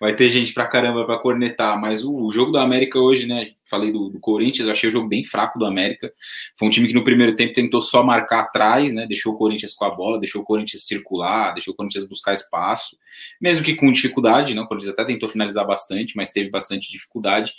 Vai 0.01 0.15
ter 0.15 0.31
gente 0.31 0.53
pra 0.53 0.67
caramba 0.67 1.05
pra 1.05 1.19
cornetar, 1.19 1.81
mas 1.81 2.05
o, 2.05 2.15
o 2.15 2.31
jogo 2.31 2.53
do 2.53 2.59
América 2.59 2.99
hoje, 2.99 3.27
né? 3.27 3.53
Falei 3.69 3.93
do, 3.93 4.09
do, 4.09 4.19
Corinthians, 4.19 4.67
eu 4.67 4.73
achei 4.73 4.89
o 4.89 4.93
jogo 4.93 5.09
bem 5.09 5.25
fraco 5.25 5.59
do 5.59 5.67
América. 5.67 6.13
Foi 6.57 6.69
um 6.69 6.71
time 6.71 6.89
que 6.89 6.95
no 6.95 7.05
primeiro 7.05 7.37
tempo 7.37 7.53
tentou 7.53 7.81
só 7.81 8.03
marcar 8.03 8.41
atrás, 8.41 8.93
né? 8.93 9.07
Deixou 9.07 9.35
o 9.35 9.37
Corinthians 9.37 9.75
com 9.75 9.85
a 9.85 9.91
bola, 9.91 10.19
deixou 10.19 10.43
o 10.43 10.45
Corinthians 10.45 10.87
circular, 10.87 11.53
deixou 11.53 11.75
o 11.75 11.77
Corinthians 11.77 12.05
buscar 12.09 12.33
espaço, 12.33 12.97
mesmo 13.41 13.65
que 13.65 13.75
com 13.75 13.93
dificuldade, 13.93 14.55
né? 14.55 14.61
O 14.61 14.67
Corinthians 14.67 14.93
até 14.93 15.05
tentou 15.05 15.29
finalizar 15.29 15.67
bastante, 15.67 16.17
mas 16.17 16.31
teve 16.31 16.51
bastante 16.51 16.91
dificuldade. 16.91 17.53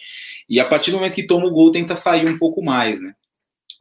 E 0.50 0.60
a 0.60 0.66
partir 0.66 0.92
do 0.92 0.98
momento 0.98 1.16
que 1.16 1.28
toma 1.28 1.46
o 1.46 1.52
gol, 1.52 1.72
tenta 1.72 1.96
sair 1.96 2.28
um 2.28 2.38
pouco 2.38 2.64
mais, 2.64 3.02
né? 3.02 3.14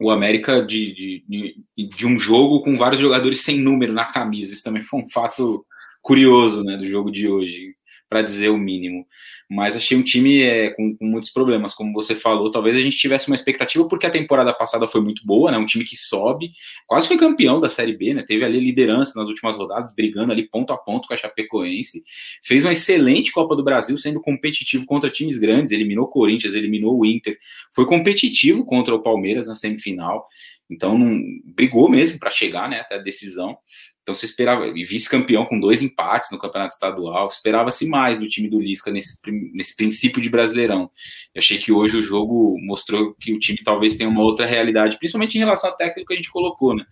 o 0.01 0.09
América 0.09 0.65
de, 0.65 1.23
de, 1.27 1.63
de, 1.89 2.07
um 2.07 2.17
jogo 2.17 2.61
com 2.61 2.73
vários 2.75 3.01
jogadores 3.01 3.41
sem 3.41 3.59
número 3.59 3.91
na 3.91 4.05
camisa. 4.05 4.53
Isso 4.53 4.63
também 4.63 4.81
foi 4.81 5.01
um 5.01 5.09
fato 5.09 5.65
curioso 6.01 6.63
né, 6.63 6.77
do 6.77 6.87
jogo 6.87 7.11
de 7.11 7.27
hoje 7.27 7.75
para 8.09 8.23
dizer 8.23 8.49
o 8.49 8.57
mínimo. 8.57 9.05
Mas 9.49 9.75
achei 9.75 9.95
um 9.97 10.03
time 10.03 10.41
é, 10.41 10.69
com, 10.71 10.95
com, 10.95 11.05
muitos 11.05 11.29
problemas, 11.29 11.73
como 11.73 11.93
você 11.93 12.15
falou. 12.15 12.51
Talvez 12.51 12.75
a 12.75 12.79
gente 12.79 12.97
tivesse 12.97 13.27
uma 13.27 13.35
expectativa, 13.35 13.87
porque 13.87 14.05
a 14.05 14.09
temporada 14.09 14.53
passada 14.53 14.87
foi 14.87 15.01
muito 15.01 15.25
boa, 15.25 15.51
né? 15.51 15.57
Um 15.57 15.65
time 15.65 15.83
que 15.83 15.95
sobe, 15.95 16.51
quase 16.85 17.07
foi 17.07 17.17
campeão 17.17 17.59
da 17.59 17.69
Série 17.69 17.95
B, 17.95 18.13
né? 18.13 18.23
Teve 18.23 18.43
ali 18.43 18.59
liderança 18.59 19.17
nas 19.17 19.27
últimas 19.27 19.55
rodadas, 19.55 19.93
brigando 19.93 20.31
ali 20.31 20.47
ponto 20.47 20.73
a 20.73 20.77
ponto 20.77 21.07
com 21.07 21.13
a 21.13 21.17
Chapecoense. 21.17 22.03
Fez 22.43 22.65
uma 22.65 22.73
excelente 22.73 23.31
Copa 23.31 23.55
do 23.55 23.63
Brasil, 23.63 23.97
sendo 23.97 24.19
competitivo 24.21 24.85
contra 24.85 25.09
times 25.09 25.37
grandes. 25.37 25.71
Eliminou 25.71 26.05
o 26.05 26.09
Corinthians, 26.09 26.55
eliminou 26.55 26.99
o 26.99 27.05
Inter. 27.05 27.37
Foi 27.73 27.85
competitivo 27.85 28.65
contra 28.65 28.93
o 28.93 29.01
Palmeiras 29.01 29.47
na 29.47 29.55
semifinal. 29.55 30.27
Então, 30.69 30.97
não, 30.97 31.19
brigou 31.45 31.89
mesmo 31.89 32.19
para 32.19 32.29
chegar 32.29 32.69
né, 32.69 32.79
até 32.79 32.95
a 32.95 32.99
decisão. 32.99 33.57
Então 34.09 34.15
se 34.15 34.25
esperava, 34.25 34.67
e 34.67 34.83
vice-campeão 34.83 35.45
com 35.45 35.59
dois 35.59 35.83
empates 35.83 36.31
no 36.31 36.39
campeonato 36.39 36.73
estadual, 36.73 37.27
esperava-se 37.27 37.87
mais 37.87 38.17
do 38.17 38.27
time 38.27 38.49
do 38.49 38.59
Lisca 38.59 38.89
nesse, 38.89 39.19
nesse 39.53 39.75
princípio 39.75 40.19
de 40.19 40.27
Brasileirão. 40.27 40.89
Eu 41.35 41.39
achei 41.39 41.59
que 41.59 41.71
hoje 41.71 41.95
o 41.95 42.01
jogo 42.01 42.57
mostrou 42.59 43.13
que 43.13 43.31
o 43.31 43.37
time 43.37 43.59
talvez 43.63 43.95
tenha 43.95 44.09
uma 44.09 44.23
outra 44.23 44.47
realidade, 44.47 44.97
principalmente 44.97 45.35
em 45.35 45.39
relação 45.39 45.69
à 45.69 45.73
técnica 45.73 46.07
que 46.07 46.13
a 46.13 46.15
gente 46.15 46.31
colocou, 46.31 46.75
né? 46.75 46.83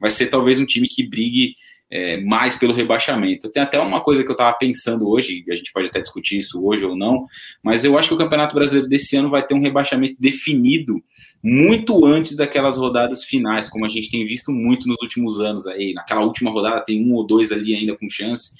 Vai 0.00 0.10
ser 0.10 0.28
talvez 0.28 0.58
um 0.58 0.64
time 0.64 0.88
que 0.88 1.06
brigue 1.06 1.54
é, 1.92 2.16
mais 2.22 2.56
pelo 2.56 2.72
rebaixamento. 2.72 3.52
Tem 3.52 3.62
até 3.62 3.78
uma 3.78 4.00
coisa 4.00 4.24
que 4.24 4.30
eu 4.30 4.32
estava 4.32 4.56
pensando 4.56 5.06
hoje, 5.06 5.44
a 5.50 5.54
gente 5.54 5.70
pode 5.70 5.88
até 5.88 6.00
discutir 6.00 6.38
isso 6.38 6.64
hoje 6.64 6.86
ou 6.86 6.96
não, 6.96 7.26
mas 7.62 7.84
eu 7.84 7.98
acho 7.98 8.08
que 8.08 8.14
o 8.14 8.18
Campeonato 8.18 8.54
Brasileiro 8.54 8.88
desse 8.88 9.14
ano 9.14 9.28
vai 9.28 9.46
ter 9.46 9.52
um 9.52 9.60
rebaixamento 9.60 10.16
definido 10.18 11.02
muito 11.44 12.06
antes 12.06 12.34
daquelas 12.34 12.78
rodadas 12.78 13.24
finais, 13.24 13.68
como 13.68 13.84
a 13.84 13.88
gente 13.88 14.10
tem 14.10 14.24
visto 14.24 14.50
muito 14.50 14.88
nos 14.88 14.96
últimos 15.02 15.38
anos 15.38 15.66
aí. 15.66 15.92
Naquela 15.92 16.22
última 16.24 16.50
rodada 16.50 16.80
tem 16.80 17.04
um 17.04 17.12
ou 17.12 17.26
dois 17.26 17.52
ali 17.52 17.74
ainda 17.74 17.94
com 17.94 18.08
chance. 18.08 18.54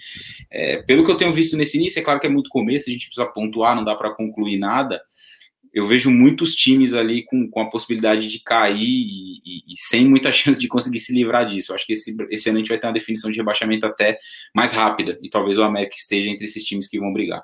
É, 0.50 0.82
pelo 0.82 1.02
que 1.02 1.10
eu 1.10 1.16
tenho 1.16 1.32
visto 1.32 1.56
nesse 1.56 1.78
início, 1.78 2.00
é 2.00 2.02
claro 2.02 2.20
que 2.20 2.26
é 2.26 2.30
muito 2.30 2.50
começo, 2.50 2.90
a 2.90 2.92
gente 2.92 3.06
precisa 3.06 3.26
pontuar, 3.26 3.74
não 3.74 3.84
dá 3.84 3.94
para 3.94 4.10
concluir 4.10 4.58
nada, 4.58 5.00
eu 5.72 5.86
vejo 5.86 6.10
muitos 6.10 6.54
times 6.54 6.92
ali 6.92 7.24
com, 7.24 7.48
com 7.48 7.60
a 7.60 7.70
possibilidade 7.70 8.28
de 8.28 8.40
cair 8.40 8.78
e, 8.78 9.38
e, 9.44 9.72
e, 9.72 9.76
sem 9.76 10.08
muita 10.08 10.30
chance 10.32 10.60
de 10.60 10.68
conseguir 10.68 11.00
se 11.00 11.14
livrar 11.14 11.46
disso. 11.46 11.72
Eu 11.72 11.76
acho 11.76 11.86
que 11.86 11.92
esse, 11.94 12.14
esse 12.30 12.48
ano 12.48 12.58
a 12.58 12.60
gente 12.60 12.68
vai 12.68 12.78
ter 12.78 12.86
uma 12.86 12.92
definição 12.92 13.30
de 13.30 13.38
rebaixamento 13.38 13.86
até 13.86 14.18
mais 14.54 14.72
rápida, 14.72 15.18
e 15.22 15.30
talvez 15.30 15.58
o 15.58 15.62
América 15.62 15.96
esteja 15.96 16.28
entre 16.28 16.44
esses 16.44 16.64
times 16.64 16.88
que 16.88 16.98
vão 16.98 17.12
brigar. 17.12 17.42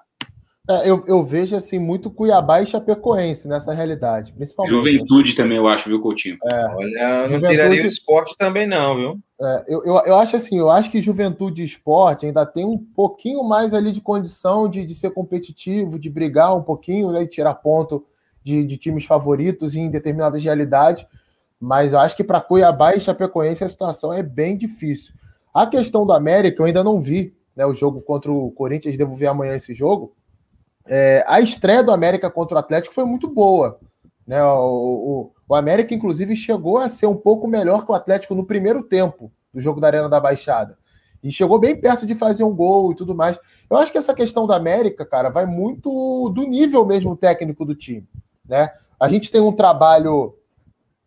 É, 0.70 0.90
eu, 0.90 1.02
eu, 1.06 1.24
vejo 1.24 1.56
assim 1.56 1.78
muito 1.78 2.10
Cuiabá 2.10 2.60
e 2.60 2.66
Chapecoense 2.66 3.48
nessa 3.48 3.72
realidade, 3.72 4.34
principalmente. 4.34 4.70
Juventude 4.70 5.34
também, 5.34 5.56
eu 5.56 5.66
acho, 5.66 5.88
viu, 5.88 5.98
Coutinho? 5.98 6.36
É, 6.44 6.66
Olha, 6.74 7.24
eu 7.30 7.40
não 7.40 7.48
tiraria 7.48 7.82
o 7.82 7.86
esporte 7.86 8.36
também, 8.36 8.66
não, 8.66 8.94
viu? 8.94 9.18
É, 9.40 9.64
eu, 9.66 9.82
eu, 9.82 10.02
eu, 10.04 10.18
acho 10.18 10.36
assim, 10.36 10.58
eu 10.58 10.70
acho 10.70 10.90
que 10.90 11.00
Juventude 11.00 11.62
e 11.62 11.64
Esporte 11.64 12.26
ainda 12.26 12.44
tem 12.44 12.66
um 12.66 12.76
pouquinho 12.76 13.42
mais 13.44 13.72
ali 13.72 13.90
de 13.90 14.02
condição 14.02 14.68
de, 14.68 14.84
de 14.84 14.94
ser 14.94 15.10
competitivo, 15.12 15.98
de 15.98 16.10
brigar 16.10 16.54
um 16.54 16.62
pouquinho, 16.62 17.12
né, 17.12 17.22
e 17.22 17.26
tirar 17.26 17.54
ponto 17.54 18.04
de, 18.43 18.64
de 18.64 18.76
times 18.76 19.05
favoritos 19.05 19.74
em 19.74 19.91
determinadas 19.91 20.43
realidades, 20.43 21.07
mas 21.61 21.93
eu 21.93 21.99
acho 21.99 22.16
que 22.16 22.24
para 22.24 22.41
Cuiabá 22.41 22.95
e 22.95 23.01
Chapecoense 23.01 23.64
a 23.64 23.68
situação 23.68 24.12
é 24.12 24.22
bem 24.22 24.57
difícil. 24.57 25.12
A 25.53 25.66
questão 25.66 26.07
do 26.07 26.12
América, 26.12 26.62
eu 26.62 26.66
ainda 26.66 26.84
não 26.84 27.01
vi 27.01 27.36
né, 27.57 27.66
o 27.66 27.74
jogo 27.74 28.01
contra 28.01 28.30
o 28.30 28.51
Corinthians, 28.53 28.97
devo 28.97 29.14
ver 29.14 29.26
amanhã 29.26 29.55
esse 29.55 29.74
jogo. 29.74 30.14
É, 30.86 31.24
a 31.26 31.41
estreia 31.41 31.82
do 31.82 31.93
América 31.93 32.30
contra 32.30 32.55
o 32.55 32.59
Atlético 32.59 32.95
foi 32.95 33.05
muito 33.05 33.28
boa. 33.28 33.80
Né? 34.26 34.43
O, 34.43 34.47
o, 34.59 35.32
o, 35.49 35.55
América, 35.55 35.95
inclusive, 35.95 36.36
chegou 36.36 36.78
a 36.78 36.89
ser 36.89 37.07
um 37.07 37.16
pouco 37.16 37.49
melhor 37.49 37.84
que 37.84 37.91
o 37.91 37.95
Atlético 37.95 38.34
no 38.34 38.47
primeiro 38.47 38.82
tempo 38.82 39.32
do 39.53 39.61
jogo 39.61 39.80
da 39.80 39.89
Arena 39.89 40.09
da 40.09 40.20
Baixada. 40.20 40.78
E 41.22 41.32
chegou 41.32 41.59
bem 41.59 41.74
perto 41.74 42.07
de 42.07 42.14
fazer 42.14 42.45
um 42.45 42.55
gol 42.55 42.93
e 42.93 42.95
tudo 42.95 43.14
mais. 43.14 43.39
Eu 43.68 43.76
acho 43.76 43.91
que 43.91 43.99
essa 43.99 44.14
questão 44.14 44.47
da 44.47 44.55
América, 44.55 45.05
cara, 45.05 45.28
vai 45.28 45.45
muito 45.45 46.30
do 46.30 46.45
nível 46.45 46.86
mesmo 46.86 47.16
técnico 47.16 47.64
do 47.64 47.74
time. 47.74 48.07
Né? 48.49 48.70
A 48.99 49.09
gente 49.09 49.30
tem 49.30 49.40
um 49.40 49.53
trabalho 49.53 50.34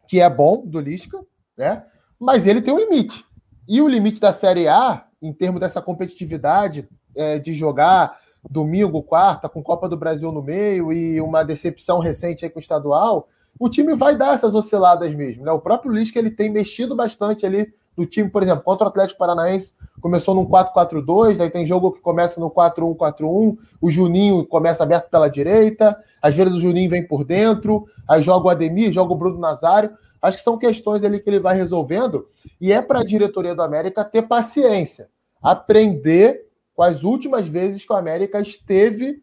que 0.07 0.19
é 0.19 0.29
bom 0.29 0.63
do 0.65 0.79
Lisca, 0.79 1.19
né? 1.57 1.83
mas 2.19 2.47
ele 2.47 2.61
tem 2.61 2.73
um 2.73 2.79
limite. 2.79 3.25
E 3.67 3.81
o 3.81 3.87
limite 3.87 4.19
da 4.19 4.31
Série 4.31 4.67
A, 4.67 5.05
em 5.21 5.33
termos 5.33 5.59
dessa 5.59 5.81
competitividade, 5.81 6.87
é, 7.15 7.39
de 7.39 7.53
jogar 7.53 8.19
domingo, 8.49 9.03
quarta, 9.03 9.47
com 9.47 9.61
Copa 9.61 9.87
do 9.87 9.97
Brasil 9.97 10.31
no 10.31 10.41
meio 10.41 10.91
e 10.91 11.21
uma 11.21 11.43
decepção 11.43 11.99
recente 11.99 12.43
aí 12.43 12.51
com 12.51 12.59
o 12.59 12.61
estadual, 12.61 13.27
o 13.59 13.69
time 13.69 13.95
vai 13.95 14.15
dar 14.15 14.33
essas 14.33 14.55
osciladas 14.55 15.13
mesmo. 15.13 15.45
Né? 15.45 15.51
O 15.51 15.59
próprio 15.59 15.91
Lisca 15.91 16.17
ele 16.17 16.31
tem 16.31 16.49
mexido 16.49 16.95
bastante 16.95 17.45
ali 17.45 17.73
do 17.95 18.05
time, 18.05 18.29
por 18.29 18.41
exemplo, 18.41 18.63
contra 18.63 18.85
o 18.85 18.89
Atlético 18.89 19.19
Paranaense, 19.19 19.73
começou 19.99 20.33
num 20.33 20.45
4-4-2, 20.45 21.41
aí 21.41 21.49
tem 21.49 21.65
jogo 21.65 21.91
que 21.91 21.99
começa 21.99 22.39
no 22.39 22.49
4-1-4-1, 22.49 23.57
o 23.81 23.89
Juninho 23.89 24.45
começa 24.45 24.83
aberto 24.83 25.09
pela 25.09 25.29
direita, 25.29 25.97
às 26.21 26.35
vezes 26.35 26.53
o 26.53 26.61
Juninho 26.61 26.89
vem 26.89 27.05
por 27.05 27.23
dentro, 27.23 27.85
aí 28.07 28.21
joga 28.21 28.47
o 28.47 28.49
Ademir, 28.49 28.91
joga 28.91 29.13
o 29.13 29.17
Bruno 29.17 29.39
Nazário. 29.39 29.91
Acho 30.21 30.37
que 30.37 30.43
são 30.43 30.57
questões 30.57 31.03
ali 31.03 31.19
que 31.19 31.29
ele 31.29 31.39
vai 31.39 31.55
resolvendo, 31.55 32.27
e 32.59 32.71
é 32.71 32.81
para 32.81 32.99
a 32.99 33.05
diretoria 33.05 33.55
do 33.55 33.63
América 33.63 34.05
ter 34.05 34.21
paciência, 34.21 35.09
aprender 35.41 36.45
com 36.75 36.83
as 36.83 37.03
últimas 37.03 37.47
vezes 37.47 37.83
que 37.83 37.91
o 37.91 37.95
América 37.95 38.39
esteve 38.39 39.21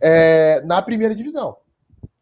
é, 0.00 0.62
na 0.64 0.80
primeira 0.80 1.14
divisão. 1.14 1.56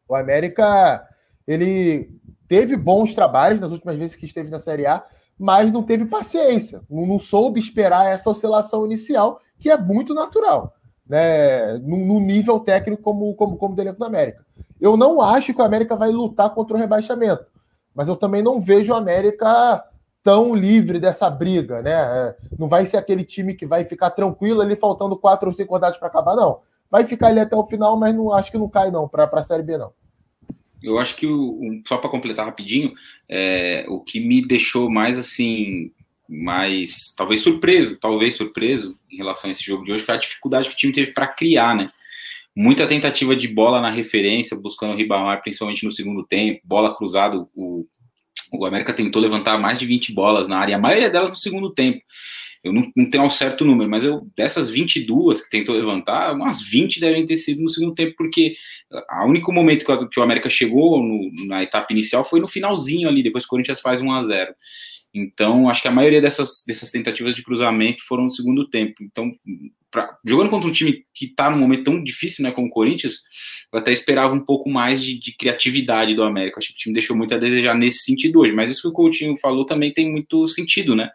O 0.08 0.14
América 0.14 1.06
ele 1.46 2.10
teve 2.48 2.76
bons 2.76 3.14
trabalhos 3.14 3.60
nas 3.60 3.70
últimas 3.70 3.96
vezes 3.96 4.16
que 4.16 4.26
esteve 4.26 4.50
na 4.50 4.58
Série 4.58 4.86
A, 4.86 5.04
mas 5.38 5.70
não 5.70 5.82
teve 5.82 6.04
paciência, 6.04 6.82
não, 6.90 7.18
soube 7.18 7.60
esperar 7.60 8.06
essa 8.06 8.28
oscilação 8.28 8.84
inicial, 8.84 9.40
que 9.58 9.70
é 9.70 9.78
muito 9.78 10.12
natural, 10.12 10.74
né? 11.08 11.78
No, 11.78 12.18
nível 12.18 12.58
técnico 12.58 13.02
como, 13.02 13.32
como, 13.34 13.56
como 13.56 13.74
do 13.74 13.80
elenco 13.80 13.98
do 13.98 14.04
América. 14.04 14.44
Eu 14.80 14.96
não 14.96 15.20
acho 15.20 15.54
que 15.54 15.60
o 15.60 15.64
América 15.64 15.94
vai 15.94 16.10
lutar 16.10 16.50
contra 16.50 16.76
o 16.76 16.78
rebaixamento, 16.78 17.46
mas 17.94 18.08
eu 18.08 18.16
também 18.16 18.42
não 18.42 18.60
vejo 18.60 18.92
o 18.92 18.96
América 18.96 19.84
tão 20.22 20.54
livre 20.54 20.98
dessa 20.98 21.30
briga, 21.30 21.80
né? 21.82 21.92
É, 21.92 22.36
não 22.58 22.68
vai 22.68 22.84
ser 22.84 22.96
aquele 22.96 23.24
time 23.24 23.54
que 23.54 23.64
vai 23.64 23.84
ficar 23.84 24.10
tranquilo 24.10 24.60
ali 24.60 24.76
faltando 24.76 25.16
quatro 25.16 25.48
ou 25.48 25.54
cinco 25.54 25.72
rodadas 25.72 25.98
para 25.98 26.08
acabar, 26.08 26.34
não. 26.34 26.60
Vai 26.90 27.04
ficar 27.04 27.28
ali 27.28 27.40
até 27.40 27.54
o 27.54 27.66
final, 27.66 27.96
mas 27.96 28.14
não 28.14 28.32
acho 28.32 28.50
que 28.50 28.58
não 28.58 28.68
cai 28.68 28.90
não 28.90 29.08
para 29.08 29.28
a 29.30 29.42
Série 29.42 29.62
B 29.62 29.78
não. 29.78 29.92
Eu 30.82 30.98
acho 30.98 31.16
que, 31.16 31.26
o, 31.26 31.82
só 31.86 31.96
para 31.96 32.10
completar 32.10 32.46
rapidinho, 32.46 32.92
é, 33.28 33.84
o 33.88 34.00
que 34.00 34.20
me 34.20 34.40
deixou 34.40 34.88
mais 34.90 35.18
assim, 35.18 35.90
mais 36.28 37.14
talvez 37.16 37.40
surpreso, 37.40 37.96
talvez 37.96 38.36
surpreso 38.36 38.98
em 39.10 39.16
relação 39.16 39.48
a 39.48 39.52
esse 39.52 39.64
jogo 39.64 39.84
de 39.84 39.92
hoje 39.92 40.04
foi 40.04 40.14
a 40.14 40.18
dificuldade 40.18 40.68
que 40.68 40.74
o 40.74 40.78
time 40.78 40.92
teve 40.92 41.12
para 41.12 41.26
criar, 41.26 41.74
né? 41.74 41.88
Muita 42.54 42.86
tentativa 42.86 43.36
de 43.36 43.46
bola 43.46 43.80
na 43.80 43.90
referência, 43.90 44.56
buscando 44.56 44.92
o 44.92 44.96
Ribamar, 44.96 45.42
principalmente 45.42 45.84
no 45.84 45.92
segundo 45.92 46.24
tempo, 46.24 46.60
bola 46.64 46.94
cruzada, 46.94 47.38
o, 47.54 47.86
o 48.52 48.66
América 48.66 48.92
tentou 48.92 49.20
levantar 49.20 49.58
mais 49.58 49.78
de 49.78 49.86
20 49.86 50.12
bolas 50.12 50.48
na 50.48 50.58
área, 50.58 50.76
a 50.76 50.80
maioria 50.80 51.10
delas 51.10 51.30
no 51.30 51.36
segundo 51.36 51.70
tempo. 51.70 52.00
Eu 52.62 52.72
não, 52.72 52.90
não 52.96 53.08
tenho 53.08 53.22
um 53.22 53.30
certo 53.30 53.64
número, 53.64 53.88
mas 53.88 54.04
eu 54.04 54.26
dessas 54.36 54.68
22 54.68 55.44
que 55.44 55.50
tentou 55.50 55.76
levantar, 55.76 56.34
umas 56.34 56.60
20 56.60 56.98
devem 56.98 57.24
ter 57.24 57.36
sido 57.36 57.62
no 57.62 57.68
segundo 57.68 57.94
tempo, 57.94 58.14
porque 58.16 58.54
o 58.90 59.26
único 59.26 59.52
momento 59.52 59.86
que, 59.86 60.08
que 60.08 60.20
o 60.20 60.22
América 60.22 60.50
chegou 60.50 61.00
no, 61.00 61.46
na 61.46 61.62
etapa 61.62 61.92
inicial 61.92 62.24
foi 62.24 62.40
no 62.40 62.48
finalzinho 62.48 63.08
ali, 63.08 63.22
depois 63.22 63.44
que 63.44 63.48
o 63.48 63.50
Corinthians 63.50 63.80
faz 63.80 64.02
1 64.02 64.12
a 64.12 64.22
0 64.22 64.54
então, 65.14 65.68
acho 65.68 65.82
que 65.82 65.88
a 65.88 65.92
maioria 65.92 66.20
dessas, 66.20 66.62
dessas 66.66 66.90
tentativas 66.90 67.34
de 67.34 67.42
cruzamento 67.42 68.04
foram 68.06 68.24
no 68.24 68.30
segundo 68.30 68.68
tempo. 68.68 69.02
Então, 69.02 69.32
pra, 69.90 70.16
jogando 70.24 70.50
contra 70.50 70.68
um 70.68 70.72
time 70.72 71.04
que 71.14 71.26
está 71.26 71.50
num 71.50 71.58
momento 71.58 71.84
tão 71.84 72.02
difícil, 72.02 72.44
né, 72.44 72.50
como 72.50 72.68
o 72.68 72.70
Corinthians, 72.70 73.22
eu 73.72 73.78
até 73.78 73.92
esperava 73.92 74.34
um 74.34 74.44
pouco 74.44 74.68
mais 74.70 75.02
de, 75.02 75.18
de, 75.18 75.36
criatividade 75.36 76.14
do 76.14 76.22
América. 76.22 76.58
Acho 76.58 76.68
que 76.68 76.74
o 76.74 76.76
time 76.76 76.92
deixou 76.92 77.16
muito 77.16 77.34
a 77.34 77.38
desejar 77.38 77.74
nesse 77.74 78.04
sentido 78.04 78.40
hoje. 78.40 78.52
Mas 78.52 78.70
isso 78.70 78.82
que 78.82 78.88
o 78.88 78.92
Coutinho 78.92 79.36
falou 79.36 79.66
também 79.66 79.92
tem 79.92 80.10
muito 80.10 80.46
sentido, 80.48 80.94
né? 80.94 81.10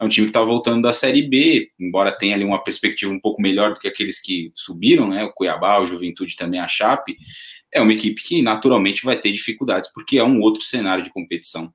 É 0.00 0.04
um 0.04 0.08
time 0.08 0.26
que 0.26 0.30
está 0.30 0.42
voltando 0.42 0.82
da 0.82 0.92
Série 0.92 1.22
B, 1.22 1.70
embora 1.78 2.12
tenha 2.12 2.34
ali 2.34 2.44
uma 2.44 2.62
perspectiva 2.62 3.12
um 3.12 3.20
pouco 3.20 3.40
melhor 3.42 3.74
do 3.74 3.80
que 3.80 3.88
aqueles 3.88 4.20
que 4.20 4.50
subiram, 4.54 5.08
né? 5.08 5.24
O 5.24 5.32
Cuiabá, 5.32 5.80
o 5.80 5.86
Juventude 5.86 6.36
também, 6.36 6.60
a 6.60 6.68
Chape. 6.68 7.16
É 7.72 7.80
uma 7.80 7.92
equipe 7.92 8.22
que 8.22 8.42
naturalmente 8.42 9.04
vai 9.04 9.18
ter 9.18 9.32
dificuldades, 9.32 9.90
porque 9.92 10.18
é 10.18 10.24
um 10.24 10.40
outro 10.40 10.62
cenário 10.62 11.02
de 11.02 11.10
competição. 11.10 11.72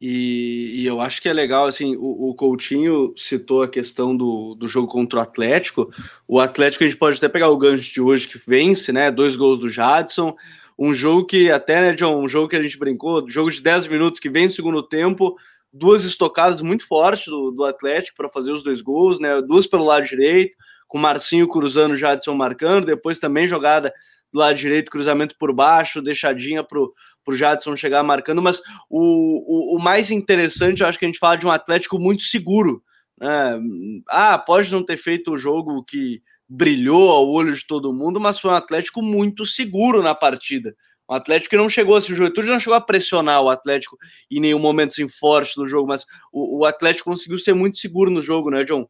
E, 0.00 0.82
e, 0.82 0.86
eu 0.86 1.00
acho 1.00 1.20
que 1.20 1.28
é 1.28 1.32
legal, 1.32 1.66
assim, 1.66 1.96
o, 1.96 2.28
o, 2.28 2.34
Coutinho 2.34 3.12
citou 3.16 3.64
a 3.64 3.68
questão 3.68 4.16
do, 4.16 4.54
do 4.54 4.68
jogo 4.68 4.86
contra 4.86 5.18
o 5.18 5.22
Atlético. 5.22 5.90
O 6.26 6.38
Atlético, 6.38 6.84
a 6.84 6.86
gente 6.86 6.98
pode 6.98 7.16
até 7.16 7.28
pegar 7.28 7.48
o 7.48 7.58
gancho 7.58 7.92
de 7.92 8.00
hoje 8.00 8.28
que 8.28 8.40
vence, 8.46 8.92
né? 8.92 9.10
Dois 9.10 9.34
gols 9.34 9.58
do 9.58 9.68
Jadson. 9.68 10.36
Um 10.78 10.94
jogo 10.94 11.26
que 11.26 11.50
até, 11.50 11.80
né, 11.80 11.94
John, 11.94 12.22
um 12.22 12.28
jogo 12.28 12.48
que 12.48 12.54
a 12.54 12.62
gente 12.62 12.78
brincou, 12.78 13.28
jogo 13.28 13.50
de 13.50 13.60
10 13.60 13.88
minutos 13.88 14.20
que 14.20 14.30
vem 14.30 14.44
no 14.44 14.52
segundo 14.52 14.84
tempo, 14.84 15.36
duas 15.72 16.04
estocadas 16.04 16.60
muito 16.60 16.86
fortes 16.86 17.26
do, 17.26 17.50
do 17.50 17.64
Atlético 17.64 18.16
para 18.16 18.28
fazer 18.28 18.52
os 18.52 18.62
dois 18.62 18.80
gols, 18.80 19.18
né? 19.18 19.42
Duas 19.42 19.66
pelo 19.66 19.84
lado 19.84 20.06
direito, 20.06 20.56
com 20.86 20.96
Marcinho 20.96 21.48
cruzando, 21.48 21.96
Jadson 21.96 22.34
marcando, 22.34 22.86
depois 22.86 23.18
também 23.18 23.48
jogada 23.48 23.92
do 24.32 24.38
lado 24.38 24.54
direito, 24.54 24.92
cruzamento 24.92 25.34
por 25.36 25.52
baixo, 25.52 26.00
deixadinha 26.00 26.62
pro 26.62 26.94
para 27.28 27.34
o 27.34 27.36
Jadson 27.36 27.76
chegar 27.76 28.02
marcando, 28.02 28.40
mas 28.40 28.58
o, 28.88 29.74
o, 29.74 29.76
o, 29.76 29.78
mais 29.78 30.10
interessante, 30.10 30.80
eu 30.80 30.86
acho 30.86 30.98
que 30.98 31.04
a 31.04 31.08
gente 31.08 31.18
fala 31.18 31.36
de 31.36 31.46
um 31.46 31.50
Atlético 31.50 31.98
muito 31.98 32.22
seguro. 32.22 32.82
Né? 33.20 33.60
Ah, 34.08 34.38
pode 34.38 34.72
não 34.72 34.82
ter 34.82 34.96
feito 34.96 35.32
o 35.32 35.36
jogo 35.36 35.84
que 35.84 36.22
brilhou 36.48 37.10
ao 37.10 37.28
olho 37.28 37.54
de 37.54 37.66
todo 37.66 37.92
mundo, 37.92 38.18
mas 38.18 38.40
foi 38.40 38.50
um 38.50 38.54
Atlético 38.54 39.02
muito 39.02 39.44
seguro 39.44 40.02
na 40.02 40.14
partida. 40.14 40.74
Um 41.10 41.14
Atlético 41.14 41.50
que 41.50 41.56
não 41.58 41.68
chegou, 41.68 41.96
assim, 41.96 42.14
o 42.14 42.16
Juventude 42.16 42.48
não 42.48 42.60
chegou 42.60 42.74
a 42.74 42.80
pressionar 42.80 43.42
o 43.42 43.50
Atlético 43.50 43.98
em 44.30 44.40
nenhum 44.40 44.58
momento 44.58 44.90
assim, 44.90 45.06
forte 45.06 45.54
do 45.54 45.66
jogo, 45.66 45.88
mas 45.88 46.06
o, 46.32 46.60
o 46.60 46.64
Atlético 46.64 47.10
conseguiu 47.10 47.38
ser 47.38 47.52
muito 47.52 47.76
seguro 47.76 48.10
no 48.10 48.22
jogo, 48.22 48.50
né, 48.50 48.64
John? 48.64 48.86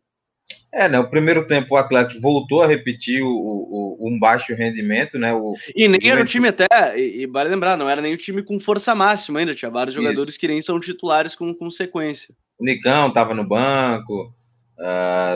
É, 0.72 0.88
né? 0.88 0.98
O 0.98 1.08
primeiro 1.08 1.46
tempo 1.46 1.74
o 1.74 1.78
Atlético 1.78 2.20
voltou 2.20 2.62
a 2.62 2.66
repetir 2.66 3.22
o, 3.22 3.28
o, 3.28 4.08
um 4.08 4.18
baixo 4.18 4.54
rendimento, 4.54 5.18
né? 5.18 5.32
O, 5.32 5.54
e 5.74 5.88
nem 5.88 6.10
era 6.10 6.20
o 6.20 6.26
time 6.26 6.48
até, 6.48 6.66
e, 6.96 7.22
e 7.22 7.26
vale 7.26 7.48
lembrar, 7.48 7.76
não 7.76 7.88
era 7.88 8.02
nem 8.02 8.14
o 8.14 8.18
time 8.18 8.42
com 8.42 8.60
força 8.60 8.94
máxima 8.94 9.40
ainda, 9.40 9.54
tinha 9.54 9.70
vários 9.70 9.94
jogadores 9.94 10.30
Isso. 10.30 10.40
que 10.40 10.48
nem 10.48 10.60
são 10.60 10.78
titulares 10.78 11.34
com, 11.34 11.54
com 11.54 11.70
sequência. 11.70 12.34
O 12.58 12.64
Nicão 12.64 13.08
estava 13.08 13.34
no 13.34 13.44
banco, 13.44 14.32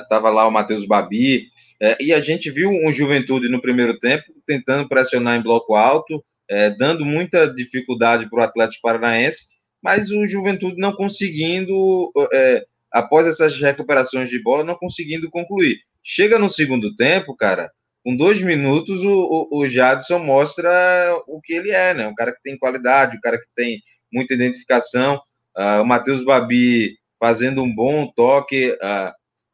estava 0.03 0.31
uh, 0.31 0.35
lá 0.35 0.47
o 0.47 0.51
Matheus 0.51 0.87
Babi, 0.87 1.49
uh, 1.83 1.97
e 2.01 2.13
a 2.13 2.21
gente 2.21 2.51
viu 2.51 2.71
um 2.71 2.93
Juventude 2.93 3.49
no 3.49 3.61
primeiro 3.61 3.99
tempo 3.99 4.25
tentando 4.47 4.89
pressionar 4.89 5.39
em 5.39 5.43
bloco 5.43 5.75
alto, 5.75 6.17
uh, 6.17 6.77
dando 6.79 7.07
muita 7.07 7.47
dificuldade 7.47 8.29
para 8.29 8.41
o 8.41 8.45
Atlético 8.45 8.83
Paranaense, 8.83 9.47
mas 9.83 10.11
o 10.11 10.27
Juventude 10.29 10.77
não 10.79 10.93
conseguindo 10.93 12.13
é, 12.33 12.65
após 12.93 13.27
essas 13.27 13.59
recuperações 13.59 14.29
de 14.29 14.43
bola, 14.43 14.65
não 14.65 14.75
conseguindo 14.75 15.31
concluir. 15.31 15.79
Chega 16.03 16.39
no 16.39 16.51
segundo 16.51 16.95
tempo, 16.95 17.35
cara, 17.37 17.71
com 18.05 18.17
dois 18.17 18.43
minutos, 18.43 19.03
o, 19.03 19.49
o, 19.51 19.61
o 19.61 19.69
Jadson 19.69 20.19
mostra 20.19 20.71
o 21.29 21.41
que 21.41 21.53
ele 21.53 21.71
é, 21.71 21.95
né? 21.95 22.07
Um 22.07 22.15
cara 22.15 22.33
que 22.33 22.43
tem 22.43 22.59
qualidade, 22.59 23.17
um 23.17 23.21
cara 23.21 23.39
que 23.39 23.47
tem 23.55 23.81
muita 24.13 24.35
identificação. 24.35 25.21
Uh, 25.57 25.83
o 25.83 25.87
Matheus 25.87 26.25
Babi 26.25 26.97
fazendo 27.21 27.63
um 27.63 27.73
bom 27.73 28.11
toque 28.15 28.73
uh, 28.73 29.13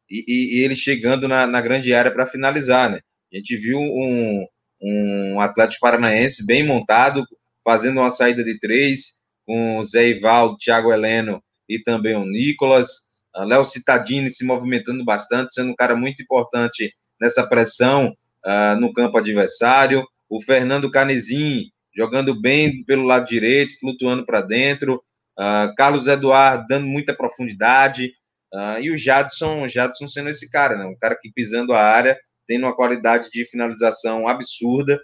e, 0.09 0.57
e, 0.57 0.63
ele 0.63 0.75
chegando 0.75 1.27
na, 1.27 1.45
na 1.45 1.61
grande 1.61 1.93
área 1.93 2.09
para 2.09 2.25
finalizar, 2.25 2.89
né? 2.89 2.99
A 3.31 3.37
gente 3.37 3.55
viu 3.55 3.77
um, 3.79 4.47
um 4.81 5.39
Atlético 5.39 5.81
Paranaense 5.81 6.43
bem 6.43 6.63
montado, 6.63 7.23
fazendo 7.63 7.99
uma 7.99 8.09
saída 8.09 8.43
de 8.43 8.57
três, 8.59 9.19
com 9.45 9.77
o 9.77 9.83
Zé 9.83 10.07
Ivaldo, 10.07 10.57
Thiago 10.57 10.91
Heleno 10.91 11.43
e 11.67 11.77
também 11.77 12.15
o 12.15 12.25
Nicolas. 12.25 13.08
Léo 13.37 13.65
Cittadini 13.65 14.29
se 14.29 14.45
movimentando 14.45 15.03
bastante, 15.05 15.53
sendo 15.53 15.71
um 15.71 15.75
cara 15.75 15.95
muito 15.95 16.21
importante 16.21 16.93
nessa 17.19 17.45
pressão 17.45 18.15
uh, 18.45 18.79
no 18.79 18.91
campo 18.93 19.17
adversário. 19.17 20.05
O 20.29 20.41
Fernando 20.41 20.89
Canezin 20.89 21.71
jogando 21.95 22.39
bem 22.39 22.83
pelo 22.85 23.03
lado 23.03 23.27
direito, 23.27 23.77
flutuando 23.79 24.25
para 24.25 24.41
dentro. 24.41 25.03
Uh, 25.37 25.73
Carlos 25.75 26.07
Eduardo 26.07 26.65
dando 26.67 26.87
muita 26.87 27.13
profundidade. 27.13 28.13
Uh, 28.53 28.81
e 28.81 28.91
o 28.91 28.97
Jadson, 28.97 29.67
Jadson 29.67 30.07
sendo 30.07 30.29
esse 30.29 30.49
cara, 30.49 30.75
né? 30.75 30.85
um 30.85 30.97
cara 30.97 31.15
que 31.15 31.31
pisando 31.31 31.73
a 31.73 31.81
área, 31.81 32.17
tendo 32.47 32.65
uma 32.65 32.75
qualidade 32.75 33.29
de 33.31 33.45
finalização 33.45 34.27
absurda. 34.27 34.99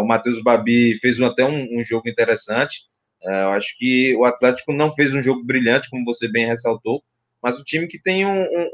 O 0.00 0.06
Matheus 0.06 0.40
Babi 0.40 0.96
fez 1.00 1.20
até 1.20 1.44
um, 1.44 1.66
um 1.78 1.84
jogo 1.84 2.08
interessante. 2.08 2.82
Uh, 3.22 3.30
eu 3.30 3.50
acho 3.50 3.76
que 3.78 4.14
o 4.16 4.24
Atlético 4.24 4.72
não 4.72 4.92
fez 4.92 5.14
um 5.14 5.22
jogo 5.22 5.44
brilhante, 5.44 5.90
como 5.90 6.04
você 6.04 6.28
bem 6.28 6.46
ressaltou, 6.46 7.02
mas 7.42 7.58
o 7.58 7.64
time 7.64 7.86
que 7.86 8.00
tem 8.00 8.26
um, 8.26 8.42
um, 8.42 8.70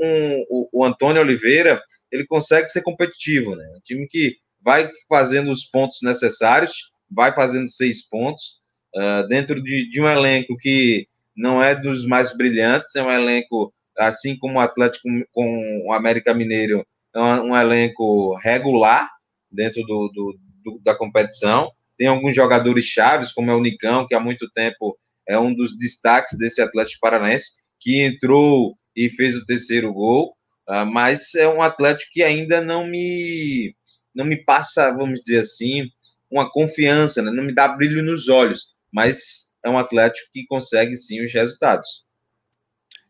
um, 0.50 0.68
o 0.72 0.84
Antônio 0.84 1.20
Oliveira, 1.20 1.82
ele 2.10 2.26
consegue 2.26 2.66
ser 2.66 2.82
competitivo, 2.82 3.54
né? 3.54 3.64
Um 3.76 3.80
time 3.80 4.06
que 4.08 4.36
vai 4.62 4.88
fazendo 5.08 5.50
os 5.50 5.64
pontos 5.64 5.98
necessários, 6.02 6.90
vai 7.10 7.34
fazendo 7.34 7.68
seis 7.68 8.08
pontos, 8.08 8.60
uh, 8.96 9.26
dentro 9.28 9.62
de, 9.62 9.90
de, 9.90 10.00
um 10.00 10.08
elenco 10.08 10.56
que 10.56 11.06
não 11.36 11.62
é 11.62 11.74
dos 11.74 12.06
mais 12.06 12.36
brilhantes, 12.36 12.94
é 12.96 13.02
um 13.02 13.10
elenco, 13.10 13.72
assim 13.98 14.36
como 14.38 14.58
o 14.58 14.60
Atlético 14.60 15.08
com 15.32 15.86
o 15.86 15.92
América 15.92 16.32
Mineiro, 16.32 16.86
é 17.14 17.18
um, 17.20 17.50
um 17.50 17.56
elenco 17.56 18.34
regular 18.36 19.10
dentro 19.50 19.82
do, 19.82 20.08
do, 20.08 20.38
do, 20.64 20.80
da 20.82 20.94
competição. 20.94 21.70
Tem 22.02 22.08
alguns 22.08 22.34
jogadores 22.34 22.84
chaves, 22.84 23.30
como 23.30 23.48
é 23.48 23.54
o 23.54 23.60
Nicão, 23.60 24.08
que 24.08 24.14
há 24.16 24.18
muito 24.18 24.50
tempo 24.50 24.98
é 25.28 25.38
um 25.38 25.54
dos 25.54 25.78
destaques 25.78 26.36
desse 26.36 26.60
Atlético 26.60 26.98
Paranaense, 27.00 27.52
que 27.78 28.02
entrou 28.02 28.76
e 28.96 29.08
fez 29.08 29.36
o 29.36 29.46
terceiro 29.46 29.92
gol, 29.92 30.36
uh, 30.68 30.84
mas 30.84 31.32
é 31.36 31.46
um 31.46 31.62
Atlético 31.62 32.10
que 32.12 32.24
ainda 32.24 32.60
não 32.60 32.84
me 32.84 33.72
não 34.12 34.24
me 34.24 34.36
passa, 34.44 34.90
vamos 34.90 35.20
dizer 35.20 35.38
assim, 35.42 35.84
uma 36.28 36.50
confiança, 36.50 37.22
né? 37.22 37.30
não 37.30 37.44
me 37.44 37.54
dá 37.54 37.68
brilho 37.68 38.02
nos 38.02 38.28
olhos, 38.28 38.74
mas 38.92 39.54
é 39.64 39.70
um 39.70 39.78
Atlético 39.78 40.28
que 40.32 40.44
consegue 40.46 40.96
sim 40.96 41.24
os 41.24 41.32
resultados. 41.32 41.86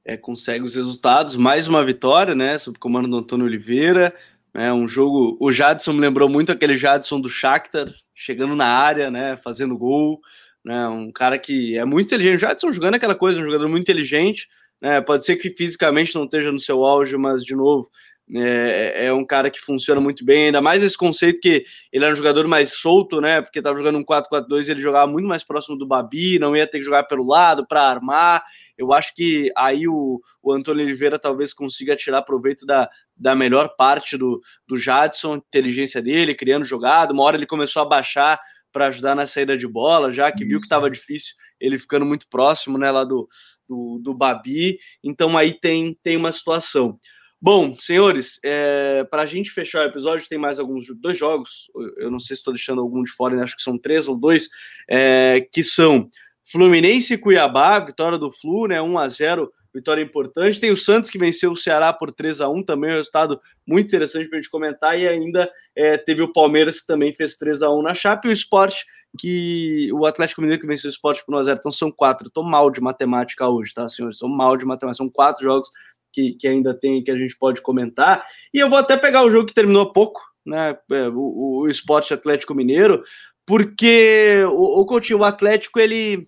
É, 0.04 0.18
consegue 0.18 0.66
os 0.66 0.74
resultados, 0.74 1.34
mais 1.34 1.66
uma 1.66 1.82
vitória, 1.82 2.34
né, 2.34 2.58
sob 2.58 2.78
comando 2.78 3.08
do 3.08 3.16
Antônio 3.16 3.46
Oliveira, 3.46 4.14
é 4.54 4.72
um 4.72 4.86
jogo, 4.86 5.36
o 5.40 5.50
Jadson 5.50 5.92
me 5.92 6.00
lembrou 6.00 6.28
muito 6.28 6.52
aquele 6.52 6.76
Jadson 6.76 7.20
do 7.20 7.28
Shakhtar, 7.28 7.92
chegando 8.14 8.54
na 8.54 8.66
área, 8.66 9.10
né, 9.10 9.36
fazendo 9.36 9.76
gol, 9.76 10.20
né, 10.64 10.86
um 10.88 11.10
cara 11.10 11.38
que 11.38 11.76
é 11.76 11.84
muito 11.84 12.06
inteligente, 12.06 12.36
o 12.36 12.40
Jadson 12.40 12.72
jogando 12.72 12.94
aquela 12.94 13.14
coisa, 13.14 13.40
um 13.40 13.44
jogador 13.44 13.68
muito 13.68 13.82
inteligente, 13.82 14.48
né? 14.82 15.00
Pode 15.00 15.24
ser 15.24 15.36
que 15.36 15.50
fisicamente 15.50 16.14
não 16.16 16.24
esteja 16.24 16.50
no 16.50 16.58
seu 16.58 16.84
auge, 16.84 17.16
mas 17.16 17.44
de 17.44 17.54
novo 17.54 17.88
é, 18.34 19.06
é, 19.06 19.12
um 19.12 19.24
cara 19.24 19.50
que 19.50 19.60
funciona 19.60 20.00
muito 20.00 20.24
bem, 20.24 20.46
ainda 20.46 20.60
mais 20.60 20.82
esse 20.82 20.96
conceito 20.96 21.40
que 21.40 21.64
ele 21.92 22.04
era 22.04 22.12
um 22.12 22.16
jogador 22.16 22.48
mais 22.48 22.72
solto, 22.72 23.20
né? 23.20 23.40
Porque 23.40 23.60
estava 23.60 23.76
jogando 23.76 23.98
um 23.98 24.04
4-4-2 24.04 24.68
ele 24.68 24.80
jogava 24.80 25.10
muito 25.10 25.28
mais 25.28 25.44
próximo 25.44 25.78
do 25.78 25.86
Babi, 25.86 26.38
não 26.38 26.56
ia 26.56 26.66
ter 26.66 26.78
que 26.78 26.84
jogar 26.84 27.04
pelo 27.04 27.24
lado 27.24 27.66
para 27.66 27.82
armar. 27.82 28.42
Eu 28.76 28.92
acho 28.92 29.14
que 29.14 29.52
aí 29.56 29.86
o, 29.86 30.20
o 30.42 30.52
Antônio 30.52 30.84
Oliveira 30.84 31.18
talvez 31.18 31.52
consiga 31.52 31.94
tirar 31.94 32.22
proveito 32.22 32.66
da, 32.66 32.88
da 33.16 33.34
melhor 33.34 33.74
parte 33.76 34.16
do, 34.16 34.40
do 34.66 34.76
Jadson, 34.76 35.36
inteligência 35.36 36.02
dele, 36.02 36.34
criando 36.34 36.64
jogada. 36.64 37.12
Uma 37.12 37.22
hora 37.24 37.36
ele 37.36 37.46
começou 37.46 37.82
a 37.82 37.88
baixar 37.88 38.40
para 38.72 38.86
ajudar 38.86 39.14
na 39.14 39.26
saída 39.26 39.56
de 39.56 39.68
bola, 39.68 40.10
já 40.10 40.32
que 40.32 40.42
Isso. 40.42 40.48
viu 40.48 40.58
que 40.58 40.64
estava 40.64 40.90
difícil, 40.90 41.34
ele 41.60 41.78
ficando 41.78 42.06
muito 42.06 42.26
próximo 42.28 42.78
né, 42.78 42.90
lá 42.90 43.04
do, 43.04 43.28
do, 43.68 44.00
do 44.02 44.14
Babi. 44.14 44.78
Então 45.04 45.36
aí 45.36 45.52
tem, 45.52 45.96
tem 46.02 46.16
uma 46.16 46.32
situação. 46.32 46.98
Bom, 47.40 47.74
senhores, 47.74 48.38
é, 48.44 49.04
para 49.04 49.22
a 49.22 49.26
gente 49.26 49.50
fechar 49.50 49.84
o 49.84 49.88
episódio, 49.88 50.28
tem 50.28 50.38
mais 50.38 50.58
alguns 50.58 50.86
dois 51.00 51.18
jogos. 51.18 51.70
Eu 51.98 52.10
não 52.10 52.20
sei 52.20 52.36
se 52.36 52.40
estou 52.40 52.54
deixando 52.54 52.80
algum 52.80 53.02
de 53.02 53.10
fora, 53.10 53.34
né, 53.34 53.42
acho 53.42 53.56
que 53.56 53.62
são 53.62 53.76
três 53.76 54.08
ou 54.08 54.16
dois, 54.16 54.48
é, 54.88 55.46
que 55.52 55.62
são 55.62 56.08
Fluminense 56.44 57.14
e 57.14 57.18
Cuiabá, 57.18 57.78
vitória 57.78 58.18
do 58.18 58.30
Flu, 58.30 58.66
né? 58.66 58.80
1 58.80 58.98
a 58.98 59.08
0 59.08 59.52
vitória 59.74 60.02
importante. 60.02 60.60
Tem 60.60 60.70
o 60.70 60.76
Santos 60.76 61.10
que 61.10 61.18
venceu 61.18 61.52
o 61.52 61.56
Ceará 61.56 61.92
por 61.92 62.12
3 62.12 62.40
a 62.40 62.48
1 62.48 62.62
também 62.62 62.90
um 62.90 62.94
resultado 62.94 63.40
muito 63.66 63.86
interessante 63.86 64.28
para 64.28 64.38
a 64.38 64.42
gente 64.42 64.50
comentar. 64.50 64.98
E 64.98 65.08
ainda 65.08 65.50
é, 65.74 65.96
teve 65.96 66.22
o 66.22 66.32
Palmeiras 66.32 66.80
que 66.80 66.86
também 66.86 67.14
fez 67.14 67.36
3 67.36 67.62
a 67.62 67.70
1 67.70 67.82
na 67.82 67.94
Chape. 67.94 68.28
E 68.28 68.30
o 68.30 68.32
Esporte, 68.32 68.84
que 69.18 69.90
o 69.92 70.06
Atlético 70.06 70.40
Mineiro 70.40 70.60
que 70.60 70.66
venceu 70.66 70.88
o 70.88 70.92
Esporte 70.92 71.24
por 71.24 71.34
1 71.34 71.38
a 71.38 71.42
0 71.44 71.58
Então 71.58 71.72
são 71.72 71.90
quatro. 71.90 72.28
Estou 72.28 72.44
mal 72.44 72.70
de 72.70 72.80
matemática 72.80 73.48
hoje, 73.48 73.72
tá, 73.74 73.88
senhores? 73.88 74.18
São 74.18 74.28
mal 74.28 74.56
de 74.56 74.64
matemática. 74.64 75.02
São 75.02 75.10
quatro 75.10 75.42
jogos 75.42 75.70
que, 76.12 76.34
que 76.34 76.46
ainda 76.46 76.74
tem 76.74 77.02
que 77.02 77.10
a 77.10 77.16
gente 77.16 77.36
pode 77.38 77.62
comentar. 77.62 78.24
E 78.52 78.58
eu 78.58 78.68
vou 78.68 78.78
até 78.78 78.96
pegar 78.96 79.24
o 79.24 79.30
jogo 79.30 79.46
que 79.46 79.54
terminou 79.54 79.82
há 79.82 79.92
pouco, 79.92 80.20
né? 80.44 80.76
É, 80.90 81.08
o, 81.08 81.62
o 81.62 81.68
Esporte 81.68 82.12
Atlético 82.12 82.54
Mineiro, 82.54 83.02
porque 83.46 84.44
o, 84.50 84.80
o 84.80 84.86
Coutinho, 84.86 85.20
o 85.20 85.24
Atlético, 85.24 85.80
ele 85.80 86.26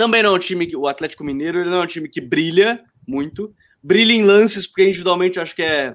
também 0.00 0.22
não 0.22 0.30
é 0.30 0.36
um 0.36 0.38
time 0.38 0.66
que. 0.66 0.74
O 0.74 0.88
Atlético 0.88 1.22
Mineiro 1.22 1.60
ele 1.60 1.68
não 1.68 1.82
é 1.82 1.84
um 1.84 1.86
time 1.86 2.08
que 2.08 2.22
brilha 2.22 2.82
muito. 3.06 3.54
Brilha 3.82 4.14
em 4.14 4.22
lances, 4.22 4.66
porque 4.66 4.84
individualmente 4.84 5.36
eu 5.36 5.42
acho 5.42 5.54
que 5.54 5.62
é, 5.62 5.94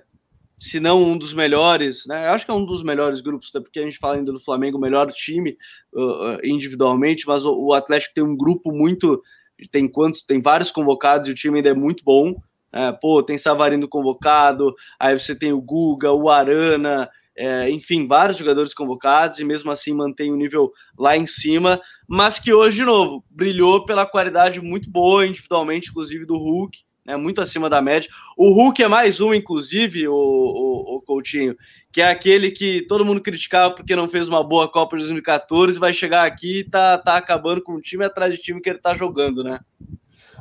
se 0.60 0.80
não 0.80 1.02
um 1.02 1.18
dos 1.18 1.34
melhores, 1.34 2.06
né? 2.06 2.28
Eu 2.28 2.34
acho 2.34 2.46
que 2.46 2.52
é 2.52 2.54
um 2.54 2.64
dos 2.64 2.84
melhores 2.84 3.20
grupos, 3.20 3.50
até 3.50 3.60
porque 3.60 3.80
a 3.80 3.84
gente 3.84 3.98
fala 3.98 4.18
ainda 4.18 4.32
do 4.32 4.40
Flamengo, 4.40 4.78
o 4.78 4.82
melhor 4.82 5.12
time 5.12 5.58
uh, 5.92 6.38
individualmente, 6.44 7.26
mas 7.26 7.46
o, 7.46 7.52
o, 7.52 7.74
Atlético 7.74 8.14
tem 8.14 8.24
um 8.24 8.38
grupo 8.38 8.72
muito. 8.72 9.24
Tem 9.72 9.88
quantos? 9.88 10.22
Tem 10.22 10.40
vários 10.40 10.70
convocados 10.70 11.28
e 11.28 11.32
o 11.32 11.36
time 11.36 11.58
ainda 11.58 11.70
é 11.70 11.74
muito 11.74 12.04
bom. 12.04 12.36
É, 12.72 12.92
pô, 12.92 13.24
tem 13.24 13.40
Savarino 13.40 13.88
convocado, 13.88 14.76
aí 15.00 15.18
você 15.18 15.36
tem 15.36 15.52
o 15.52 15.62
Guga, 15.62 16.12
o 16.12 16.30
Arana, 16.30 17.10
é, 17.38 17.70
enfim, 17.70 18.08
vários 18.08 18.38
jogadores 18.38 18.74
convocados 18.74 19.40
e 19.40 19.44
mesmo 19.44 19.72
assim 19.72 19.94
mantém 19.94 20.32
o 20.32 20.36
nível 20.36 20.72
lá 20.98 21.18
em 21.18 21.26
cima, 21.26 21.80
mas 22.08 22.40
que 22.40 22.54
hoje, 22.54 22.78
de 22.78 22.86
novo, 22.86 23.24
brilhou 23.30 23.86
pela 23.86 24.06
qualidade 24.06 24.62
muito 24.62 24.90
boa, 24.90 25.26
individualmente, 25.26 25.90
inclusive 25.90 26.26
do 26.26 26.38
Hulk, 26.38 26.80
né, 27.06 27.16
muito 27.16 27.42
acima 27.42 27.70
da 27.70 27.82
média. 27.82 28.10
O 28.38 28.52
Hulk 28.52 28.82
é 28.82 28.88
mais 28.88 29.22
um, 29.22 29.34
inclusive, 29.34 30.08
o, 30.08 30.14
o, 30.14 30.96
o, 30.96 31.02
Coutinho, 31.02 31.56
que 31.92 32.02
é 32.02 32.10
aquele 32.10 32.50
que 32.52 32.82
todo 32.88 33.06
mundo 33.06 33.22
criticava 33.22 33.76
porque 33.76 33.96
não 33.96 34.08
fez 34.08 34.28
uma 34.28 34.44
boa 34.44 34.72
Copa 34.72 34.96
de 34.96 35.04
2014, 35.04 35.78
vai 35.78 35.94
chegar 35.94 36.26
aqui 36.26 36.60
e 36.60 36.64
tá, 36.64 36.98
tá 36.98 37.18
acabando 37.18 37.62
com 37.62 37.74
o 37.74 37.82
time 37.82 38.04
atrás 38.04 38.34
de 38.34 38.42
time 38.42 38.60
que 38.60 38.70
ele 38.70 38.80
tá 38.80 38.94
jogando, 38.94 39.44
né? 39.44 39.60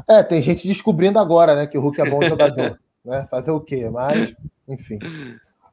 É, 0.08 0.22
tem 0.22 0.40
gente 0.40 0.66
descobrindo 0.66 1.18
agora, 1.18 1.54
né, 1.54 1.66
que 1.66 1.76
o 1.76 1.80
Hulk 1.80 2.00
é 2.00 2.10
bom 2.10 2.22
jogador. 2.22 2.78
né? 3.04 3.26
Fazer 3.30 3.50
o 3.50 3.60
quê? 3.60 3.88
Mas, 3.90 4.34
enfim. 4.68 4.98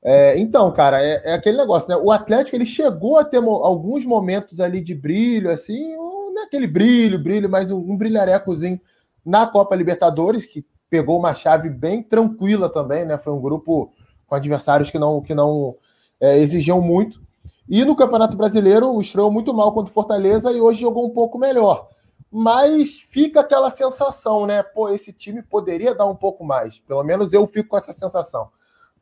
É, 0.03 0.37
então, 0.39 0.71
cara, 0.71 1.03
é, 1.03 1.21
é, 1.25 1.33
aquele 1.33 1.57
negócio, 1.57 1.87
né? 1.89 1.95
O 1.95 2.11
Atlético 2.11 2.55
ele 2.55 2.65
chegou 2.65 3.17
a 3.17 3.23
ter 3.23 3.37
alguns 3.37 4.03
momentos 4.03 4.59
ali 4.59 4.81
de 4.81 4.95
brilho, 4.95 5.51
assim, 5.51 5.95
não 5.95 6.41
é 6.41 6.45
aquele 6.45 6.65
brilho, 6.65 7.19
brilho, 7.19 7.49
mas 7.49 7.69
um, 7.69 7.77
um 7.77 7.95
brilharecozinho 7.95 8.79
na 9.23 9.45
Copa 9.45 9.75
Libertadores, 9.75 10.45
que 10.45 10.65
pegou 10.89 11.19
uma 11.19 11.33
chave 11.33 11.69
bem 11.69 12.01
tranquila 12.01 12.67
também, 12.67 13.05
né? 13.05 13.17
Foi 13.17 13.31
um 13.31 13.39
grupo 13.39 13.93
com 14.27 14.35
adversários 14.35 14.89
que 14.89 14.97
não, 14.97 15.21
que 15.21 15.35
não 15.35 15.75
é, 16.19 16.37
exigiam 16.37 16.81
muito. 16.81 17.21
E 17.69 17.85
no 17.85 17.95
Campeonato 17.95 18.35
Brasileiro 18.35 18.99
estreou 18.99 19.31
muito 19.31 19.53
mal 19.53 19.71
contra 19.73 19.89
o 19.91 19.93
Fortaleza 19.93 20.51
e 20.51 20.59
hoje 20.59 20.81
jogou 20.81 21.05
um 21.05 21.11
pouco 21.11 21.37
melhor. 21.37 21.87
Mas 22.29 22.93
fica 22.93 23.41
aquela 23.41 23.69
sensação, 23.69 24.45
né? 24.45 24.63
Pô, 24.63 24.89
esse 24.89 25.13
time 25.13 25.41
poderia 25.43 25.93
dar 25.93 26.05
um 26.05 26.15
pouco 26.15 26.43
mais. 26.43 26.79
Pelo 26.79 27.03
menos 27.03 27.33
eu 27.33 27.45
fico 27.47 27.69
com 27.69 27.77
essa 27.77 27.93
sensação, 27.93 28.49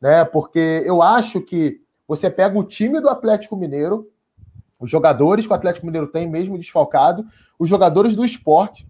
né? 0.00 0.24
Porque 0.24 0.82
eu 0.84 1.02
acho 1.02 1.40
que 1.40 1.80
você 2.06 2.30
pega 2.30 2.58
o 2.58 2.64
time 2.64 3.00
do 3.00 3.08
Atlético 3.08 3.56
Mineiro, 3.56 4.08
os 4.78 4.90
jogadores 4.90 5.46
que 5.46 5.52
o 5.52 5.56
Atlético 5.56 5.86
Mineiro 5.86 6.08
tem, 6.08 6.28
mesmo 6.28 6.58
desfalcado, 6.58 7.24
os 7.58 7.68
jogadores 7.68 8.16
do 8.16 8.24
esporte, 8.24 8.88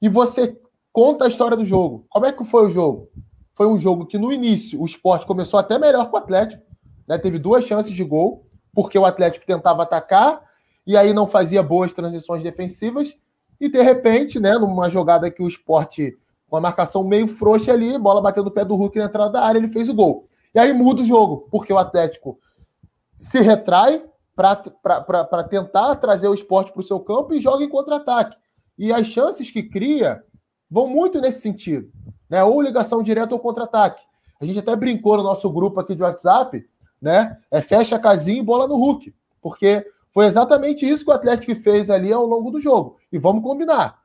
e 0.00 0.08
você 0.08 0.58
conta 0.92 1.24
a 1.24 1.28
história 1.28 1.56
do 1.56 1.64
jogo. 1.64 2.06
Como 2.08 2.26
é 2.26 2.32
que 2.32 2.44
foi 2.44 2.66
o 2.66 2.70
jogo? 2.70 3.08
Foi 3.52 3.66
um 3.66 3.78
jogo 3.78 4.06
que 4.06 4.18
no 4.18 4.32
início 4.32 4.80
o 4.80 4.86
esporte 4.86 5.26
começou 5.26 5.60
até 5.60 5.78
melhor 5.78 6.08
que 6.08 6.14
o 6.14 6.18
Atlético, 6.18 6.62
né? 7.06 7.18
Teve 7.18 7.38
duas 7.38 7.64
chances 7.64 7.92
de 7.92 8.02
gol, 8.02 8.46
porque 8.72 8.98
o 8.98 9.04
Atlético 9.04 9.46
tentava 9.46 9.82
atacar 9.82 10.42
e 10.86 10.96
aí 10.96 11.12
não 11.12 11.26
fazia 11.26 11.62
boas 11.62 11.92
transições 11.92 12.42
defensivas. 12.42 13.14
E 13.60 13.68
de 13.68 13.82
repente, 13.82 14.40
né, 14.40 14.56
numa 14.56 14.88
jogada 14.88 15.30
que 15.30 15.42
o 15.42 15.48
esporte, 15.48 16.16
com 16.48 16.56
a 16.56 16.60
marcação 16.60 17.04
meio 17.04 17.28
frouxa 17.28 17.72
ali, 17.72 17.98
bola 17.98 18.22
batendo 18.22 18.46
no 18.46 18.50
pé 18.50 18.64
do 18.64 18.74
Hulk 18.74 18.98
na 18.98 19.04
entrada 19.04 19.32
da 19.32 19.44
área, 19.44 19.58
ele 19.58 19.68
fez 19.68 19.88
o 19.88 19.94
gol. 19.94 20.29
E 20.54 20.58
aí 20.58 20.72
muda 20.72 21.02
o 21.02 21.06
jogo, 21.06 21.48
porque 21.50 21.72
o 21.72 21.78
Atlético 21.78 22.38
se 23.16 23.40
retrai 23.40 24.04
para 24.34 25.44
tentar 25.44 25.96
trazer 25.96 26.28
o 26.28 26.34
esporte 26.34 26.72
para 26.72 26.80
o 26.80 26.84
seu 26.84 26.98
campo 27.00 27.34
e 27.34 27.40
joga 27.40 27.62
em 27.62 27.68
contra-ataque. 27.68 28.36
E 28.78 28.92
as 28.92 29.06
chances 29.06 29.50
que 29.50 29.62
cria 29.62 30.24
vão 30.70 30.88
muito 30.88 31.20
nesse 31.20 31.40
sentido, 31.40 31.90
né? 32.28 32.42
Ou 32.42 32.62
ligação 32.62 33.02
direta 33.02 33.34
ou 33.34 33.40
contra-ataque. 33.40 34.02
A 34.40 34.46
gente 34.46 34.58
até 34.58 34.74
brincou 34.74 35.18
no 35.18 35.22
nosso 35.22 35.50
grupo 35.50 35.78
aqui 35.78 35.94
de 35.94 36.02
WhatsApp, 36.02 36.66
né? 37.00 37.38
É 37.50 37.60
fecha 37.60 37.96
a 37.96 37.98
casinha 37.98 38.40
e 38.40 38.44
bola 38.44 38.66
no 38.66 38.76
Hulk, 38.76 39.14
porque 39.42 39.86
foi 40.10 40.24
exatamente 40.24 40.88
isso 40.88 41.04
que 41.04 41.10
o 41.10 41.14
Atlético 41.14 41.54
fez 41.54 41.90
ali 41.90 42.12
ao 42.12 42.24
longo 42.24 42.50
do 42.50 42.58
jogo. 42.58 42.96
E 43.12 43.18
vamos 43.18 43.42
combinar. 43.42 44.00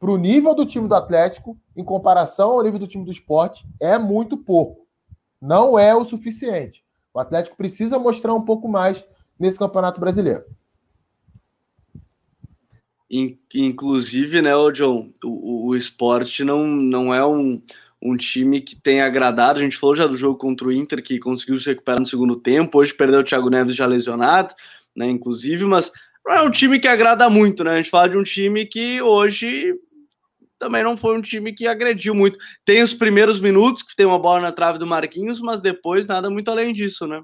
Para 0.00 0.10
o 0.10 0.16
nível 0.16 0.52
do 0.54 0.66
time 0.66 0.88
do 0.88 0.94
Atlético, 0.96 1.56
em 1.76 1.84
comparação 1.84 2.50
ao 2.50 2.62
nível 2.62 2.80
do 2.80 2.88
time 2.88 3.04
do 3.04 3.10
esporte, 3.12 3.64
é 3.78 3.96
muito 3.96 4.36
pouco. 4.36 4.81
Não 5.42 5.76
é 5.76 5.92
o 5.92 6.04
suficiente. 6.04 6.84
O 7.12 7.18
Atlético 7.18 7.56
precisa 7.56 7.98
mostrar 7.98 8.32
um 8.32 8.42
pouco 8.42 8.68
mais 8.68 9.04
nesse 9.36 9.58
Campeonato 9.58 10.00
Brasileiro. 10.00 10.44
Inclusive, 13.52 14.40
né, 14.40 14.52
John, 14.72 15.10
o, 15.22 15.66
o 15.66 15.76
esporte 15.76 16.44
não, 16.44 16.66
não 16.66 17.12
é 17.12 17.26
um, 17.26 17.60
um 18.00 18.16
time 18.16 18.60
que 18.60 18.76
tem 18.76 19.02
agradado. 19.02 19.58
A 19.58 19.62
gente 19.62 19.76
falou 19.76 19.96
já 19.96 20.06
do 20.06 20.16
jogo 20.16 20.38
contra 20.38 20.68
o 20.68 20.72
Inter, 20.72 21.02
que 21.02 21.18
conseguiu 21.18 21.58
se 21.58 21.66
recuperar 21.66 21.98
no 21.98 22.06
segundo 22.06 22.36
tempo. 22.36 22.78
Hoje 22.78 22.94
perdeu 22.94 23.20
o 23.20 23.24
Thiago 23.24 23.50
Neves 23.50 23.74
já 23.74 23.84
lesionado, 23.84 24.54
né? 24.96 25.10
Inclusive, 25.10 25.64
mas 25.64 25.92
não 26.24 26.34
é 26.34 26.42
um 26.42 26.50
time 26.50 26.78
que 26.78 26.88
agrada 26.88 27.28
muito, 27.28 27.64
né? 27.64 27.72
A 27.72 27.76
gente 27.78 27.90
fala 27.90 28.08
de 28.08 28.16
um 28.16 28.22
time 28.22 28.64
que 28.64 29.02
hoje 29.02 29.74
também 30.62 30.84
não 30.84 30.96
foi 30.96 31.18
um 31.18 31.20
time 31.20 31.52
que 31.52 31.66
agrediu 31.66 32.14
muito. 32.14 32.38
Tem 32.64 32.84
os 32.84 32.94
primeiros 32.94 33.40
minutos 33.40 33.82
que 33.82 33.96
tem 33.96 34.06
uma 34.06 34.18
bola 34.18 34.40
na 34.40 34.52
trave 34.52 34.78
do 34.78 34.86
Marquinhos, 34.86 35.40
mas 35.40 35.60
depois 35.60 36.06
nada 36.06 36.30
muito 36.30 36.48
além 36.52 36.72
disso, 36.72 37.04
né? 37.04 37.20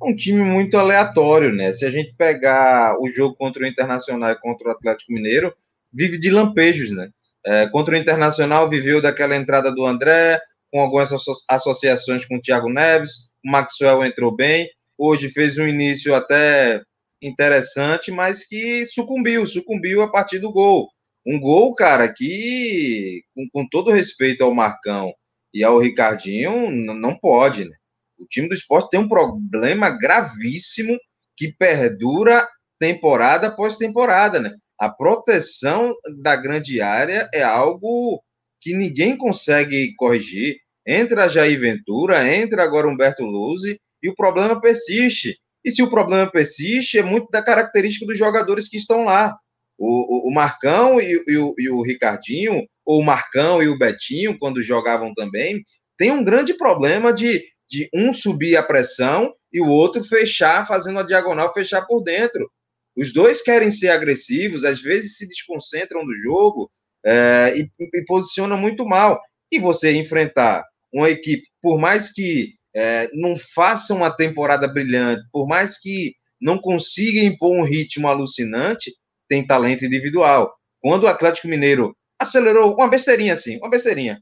um 0.00 0.14
time 0.14 0.44
muito 0.44 0.76
aleatório, 0.76 1.52
né? 1.52 1.72
Se 1.72 1.84
a 1.84 1.90
gente 1.90 2.14
pegar 2.14 2.94
o 3.00 3.08
jogo 3.08 3.34
contra 3.34 3.64
o 3.64 3.66
Internacional 3.66 4.30
e 4.30 4.38
contra 4.38 4.68
o 4.68 4.70
Atlético 4.70 5.12
Mineiro, 5.12 5.52
vive 5.92 6.18
de 6.18 6.30
lampejos, 6.30 6.92
né? 6.92 7.08
É, 7.44 7.66
contra 7.66 7.94
o 7.94 7.98
Internacional 7.98 8.68
viveu 8.68 9.00
daquela 9.00 9.34
entrada 9.34 9.72
do 9.72 9.84
André, 9.84 10.38
com 10.70 10.80
algumas 10.80 11.10
associações 11.48 12.24
com 12.26 12.36
o 12.36 12.40
Thiago 12.40 12.68
Neves, 12.68 13.30
o 13.44 13.50
Maxwell 13.50 14.04
entrou 14.04 14.30
bem, 14.30 14.68
hoje 14.96 15.30
fez 15.30 15.58
um 15.58 15.66
início 15.66 16.14
até 16.14 16.82
interessante, 17.20 18.12
mas 18.12 18.46
que 18.46 18.84
sucumbiu, 18.86 19.46
sucumbiu 19.46 20.02
a 20.02 20.10
partir 20.12 20.38
do 20.38 20.52
gol. 20.52 20.88
Um 21.26 21.38
gol, 21.40 21.74
cara, 21.74 22.12
que, 22.12 23.22
com, 23.34 23.48
com 23.52 23.68
todo 23.68 23.92
respeito 23.92 24.42
ao 24.42 24.54
Marcão 24.54 25.12
e 25.52 25.62
ao 25.64 25.78
Ricardinho, 25.78 26.70
não 26.70 27.18
pode, 27.18 27.64
né? 27.64 27.76
O 28.18 28.26
time 28.26 28.48
do 28.48 28.54
esporte 28.54 28.90
tem 28.90 29.00
um 29.00 29.08
problema 29.08 29.90
gravíssimo 29.90 30.98
que 31.36 31.52
perdura 31.52 32.48
temporada 32.78 33.48
após 33.48 33.76
temporada, 33.76 34.40
né? 34.40 34.54
A 34.78 34.88
proteção 34.88 35.94
da 36.22 36.36
grande 36.36 36.80
área 36.80 37.28
é 37.34 37.42
algo 37.42 38.22
que 38.60 38.74
ninguém 38.74 39.16
consegue 39.16 39.94
corrigir. 39.96 40.56
Entra 40.86 41.28
Jair 41.28 41.58
Ventura, 41.58 42.32
entra 42.32 42.62
agora 42.62 42.88
Humberto 42.88 43.24
Luzzi 43.24 43.80
e 44.02 44.08
o 44.08 44.14
problema 44.14 44.60
persiste. 44.60 45.36
E 45.64 45.70
se 45.70 45.82
o 45.82 45.90
problema 45.90 46.30
persiste, 46.30 46.98
é 46.98 47.02
muito 47.02 47.28
da 47.30 47.42
característica 47.42 48.06
dos 48.06 48.16
jogadores 48.16 48.68
que 48.68 48.76
estão 48.76 49.04
lá. 49.04 49.36
O, 49.78 50.26
o, 50.26 50.28
o 50.28 50.34
Marcão 50.34 51.00
e, 51.00 51.22
e, 51.26 51.38
o, 51.38 51.54
e 51.56 51.70
o 51.70 51.82
Ricardinho, 51.82 52.66
ou 52.84 53.00
o 53.00 53.04
Marcão 53.04 53.62
e 53.62 53.68
o 53.68 53.78
Betinho, 53.78 54.38
quando 54.38 54.62
jogavam 54.62 55.14
também, 55.14 55.62
tem 55.96 56.10
um 56.10 56.24
grande 56.24 56.54
problema 56.54 57.12
de 57.12 57.44
de 57.68 57.88
um 57.92 58.12
subir 58.12 58.56
a 58.56 58.62
pressão 58.62 59.34
e 59.52 59.60
o 59.60 59.66
outro 59.66 60.02
fechar, 60.02 60.66
fazendo 60.66 60.98
a 60.98 61.02
diagonal, 61.02 61.52
fechar 61.52 61.82
por 61.86 62.02
dentro. 62.02 62.50
Os 62.96 63.12
dois 63.12 63.42
querem 63.42 63.70
ser 63.70 63.88
agressivos, 63.88 64.64
às 64.64 64.80
vezes 64.80 65.18
se 65.18 65.28
desconcentram 65.28 66.04
do 66.04 66.14
jogo 66.16 66.70
é, 67.04 67.54
e, 67.56 67.68
e 67.94 68.04
posicionam 68.06 68.56
muito 68.56 68.86
mal. 68.86 69.20
E 69.52 69.58
você 69.58 69.92
enfrentar 69.92 70.64
uma 70.92 71.10
equipe, 71.10 71.46
por 71.60 71.78
mais 71.78 72.10
que 72.10 72.54
é, 72.74 73.08
não 73.12 73.36
faça 73.36 73.94
uma 73.94 74.10
temporada 74.10 74.66
brilhante, 74.66 75.22
por 75.30 75.46
mais 75.46 75.78
que 75.78 76.14
não 76.40 76.58
consiga 76.58 77.20
impor 77.20 77.52
um 77.52 77.64
ritmo 77.64 78.08
alucinante, 78.08 78.92
tem 79.28 79.46
talento 79.46 79.84
individual. 79.84 80.54
Quando 80.80 81.04
o 81.04 81.08
Atlético 81.08 81.48
Mineiro 81.48 81.96
acelerou 82.18 82.74
uma 82.74 82.88
besteirinha 82.88 83.32
assim, 83.34 83.58
uma 83.58 83.70
besteirinha, 83.70 84.20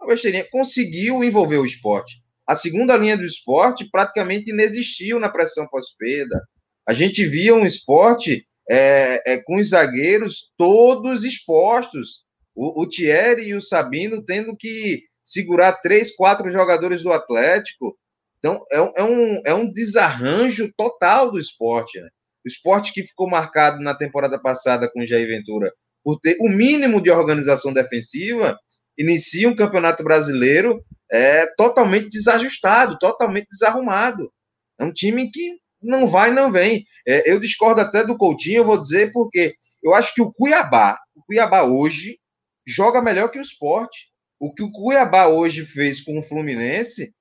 uma 0.00 0.08
besteirinha, 0.08 0.46
conseguiu 0.50 1.22
envolver 1.22 1.58
o 1.58 1.64
esporte. 1.64 2.16
A 2.46 2.54
segunda 2.54 2.96
linha 2.96 3.16
do 3.16 3.24
esporte 3.24 3.88
praticamente 3.90 4.50
inexistiu 4.50 5.18
na 5.18 5.28
pressão 5.28 5.66
pós-perda. 5.66 6.40
A 6.86 6.94
gente 6.94 7.26
via 7.26 7.54
um 7.54 7.66
esporte 7.66 8.46
é, 8.70 9.32
é, 9.32 9.42
com 9.42 9.58
os 9.58 9.70
zagueiros 9.70 10.52
todos 10.56 11.24
expostos. 11.24 12.24
O, 12.54 12.82
o 12.82 12.88
Thierry 12.88 13.48
e 13.48 13.54
o 13.54 13.60
Sabino 13.60 14.24
tendo 14.24 14.56
que 14.56 15.02
segurar 15.22 15.80
três, 15.80 16.14
quatro 16.14 16.50
jogadores 16.50 17.02
do 17.02 17.12
Atlético. 17.12 17.98
Então, 18.38 18.62
é, 18.70 19.00
é, 19.00 19.02
um, 19.02 19.42
é 19.44 19.54
um 19.54 19.70
desarranjo 19.70 20.72
total 20.76 21.32
do 21.32 21.38
esporte. 21.38 22.00
Né? 22.00 22.08
O 22.46 22.48
esporte 22.48 22.92
que 22.92 23.02
ficou 23.02 23.28
marcado 23.28 23.82
na 23.82 23.92
temporada 23.92 24.40
passada 24.40 24.88
com 24.88 25.00
o 25.00 25.06
Jair 25.06 25.26
Ventura 25.26 25.72
por 26.04 26.20
ter 26.20 26.36
o 26.40 26.48
mínimo 26.48 27.02
de 27.02 27.10
organização 27.10 27.72
defensiva, 27.72 28.56
inicia 28.96 29.48
um 29.48 29.56
campeonato 29.56 30.04
brasileiro 30.04 30.80
é, 31.10 31.44
totalmente 31.56 32.08
desajustado, 32.08 32.96
totalmente 33.00 33.48
desarrumado. 33.48 34.32
É 34.78 34.84
um 34.84 34.92
time 34.92 35.28
que 35.28 35.58
não 35.82 36.06
vai, 36.06 36.30
não 36.30 36.52
vem. 36.52 36.84
É, 37.04 37.28
eu 37.28 37.40
discordo 37.40 37.80
até 37.80 38.04
do 38.04 38.16
Coutinho, 38.16 38.58
eu 38.58 38.64
vou 38.64 38.80
dizer 38.80 39.10
porque 39.10 39.56
eu 39.82 39.92
acho 39.92 40.14
que 40.14 40.22
o 40.22 40.32
Cuiabá, 40.32 40.96
o 41.16 41.24
Cuiabá 41.24 41.64
hoje, 41.64 42.16
joga 42.64 43.02
melhor 43.02 43.28
que 43.28 43.40
o 43.40 43.42
esporte. 43.42 44.08
O 44.38 44.54
que 44.54 44.62
o 44.62 44.70
Cuiabá 44.70 45.26
hoje 45.26 45.66
fez 45.66 46.00
com 46.00 46.16
o 46.16 46.22
Fluminense 46.22 47.12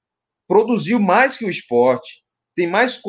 produziu 0.47 0.99
mais 0.99 1.35
que 1.35 1.45
o 1.45 1.49
esporte. 1.49 2.23
Tem 2.55 2.67
mais, 2.67 3.01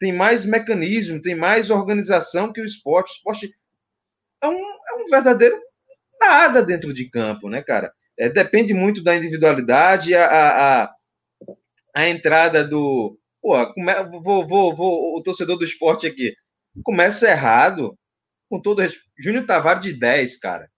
tem 0.00 0.12
mais 0.12 0.44
mecanismo, 0.44 1.22
tem 1.22 1.36
mais 1.36 1.70
organização 1.70 2.52
que 2.52 2.60
o 2.60 2.64
esporte. 2.64 3.10
O 3.10 3.14
esporte 3.14 3.54
é 4.42 4.48
um, 4.48 4.58
é 4.58 4.94
um 4.94 5.06
verdadeiro 5.08 5.56
nada 6.20 6.62
dentro 6.62 6.92
de 6.92 7.08
campo, 7.08 7.48
né, 7.48 7.62
cara? 7.62 7.92
é, 8.20 8.28
depende 8.28 8.74
muito 8.74 9.02
da 9.02 9.16
individualidade, 9.16 10.14
a, 10.14 10.82
a, 10.82 10.94
a 11.94 12.08
entrada 12.08 12.62
do, 12.62 13.18
Pô, 13.40 13.56
vou, 14.22 14.46
vou, 14.46 14.76
vou, 14.76 15.16
o 15.16 15.22
torcedor 15.22 15.56
do 15.56 15.64
esporte 15.64 16.06
aqui. 16.06 16.34
Começa 16.84 17.30
errado. 17.30 17.96
Com 18.50 18.60
todo 18.60 18.82
Júnior 19.18 19.46
Tavares 19.46 19.82
de 19.82 19.92
10, 19.92 20.36
cara. 20.38 20.68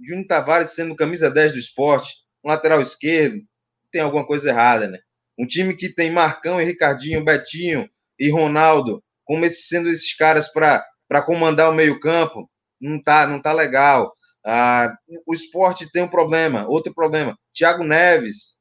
Júnior 0.00 0.26
Tavares 0.26 0.70
sendo 0.70 0.96
camisa 0.96 1.30
10 1.30 1.52
do 1.52 1.58
esporte, 1.58 2.14
um 2.42 2.48
lateral 2.48 2.80
esquerdo, 2.80 3.42
tem 3.90 4.00
alguma 4.00 4.26
coisa 4.26 4.48
errada, 4.48 4.88
né? 4.88 5.00
Um 5.38 5.46
time 5.46 5.76
que 5.76 5.92
tem 5.92 6.10
Marcão 6.10 6.60
e 6.60 6.64
Ricardinho, 6.64 7.24
Betinho 7.24 7.90
e 8.18 8.30
Ronaldo, 8.30 9.02
como 9.24 9.44
esses, 9.44 9.68
sendo 9.68 9.88
esses 9.88 10.14
caras 10.16 10.50
para 10.52 11.22
comandar 11.24 11.70
o 11.70 11.74
meio-campo, 11.74 12.48
não 12.80 13.02
tá, 13.02 13.26
não 13.26 13.40
tá 13.40 13.52
legal. 13.52 14.12
Ah, 14.44 14.94
o 15.26 15.34
esporte 15.34 15.90
tem 15.90 16.02
um 16.02 16.08
problema, 16.08 16.68
outro 16.68 16.92
problema. 16.94 17.36
Thiago 17.54 17.82
Neves. 17.82 18.56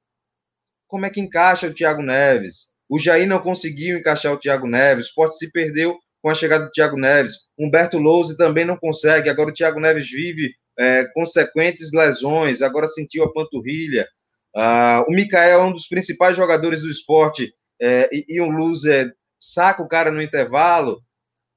Como 0.87 1.05
é 1.05 1.09
que 1.09 1.19
encaixa 1.19 1.67
o 1.67 1.73
Thiago 1.73 2.01
Neves? 2.01 2.71
O 2.87 2.99
Jair 2.99 3.27
não 3.27 3.39
conseguiu 3.39 3.97
encaixar 3.97 4.31
o 4.31 4.39
Thiago 4.39 4.67
Neves. 4.67 5.05
O 5.05 5.07
esporte 5.09 5.37
se 5.37 5.51
perdeu 5.51 5.97
com 6.21 6.29
a 6.29 6.35
chegada 6.35 6.65
do 6.65 6.71
Thiago 6.71 6.97
Neves. 6.97 7.33
Humberto 7.59 7.97
Louze 7.97 8.37
também 8.37 8.63
não 8.63 8.77
consegue. 8.77 9.29
Agora 9.29 9.49
o 9.49 9.53
Thiago 9.53 9.79
Neves 9.79 10.09
vive 10.09 10.53
é, 10.77 11.05
consequentes 11.13 11.91
lesões. 11.91 12.61
Agora 12.61 12.87
sentiu 12.87 13.23
a 13.23 13.33
panturrilha. 13.33 14.07
Ah, 14.55 15.03
o 15.07 15.11
Mikael 15.11 15.61
é 15.61 15.63
um 15.63 15.73
dos 15.73 15.87
principais 15.87 16.37
jogadores 16.37 16.81
do 16.81 16.89
esporte 16.89 17.53
é, 17.81 18.07
e, 18.11 18.25
e 18.29 18.41
um 18.41 18.51
loser 18.51 19.13
saca 19.43 19.83
o 19.83 19.87
cara 19.87 20.09
no 20.09 20.21
intervalo. 20.21 21.01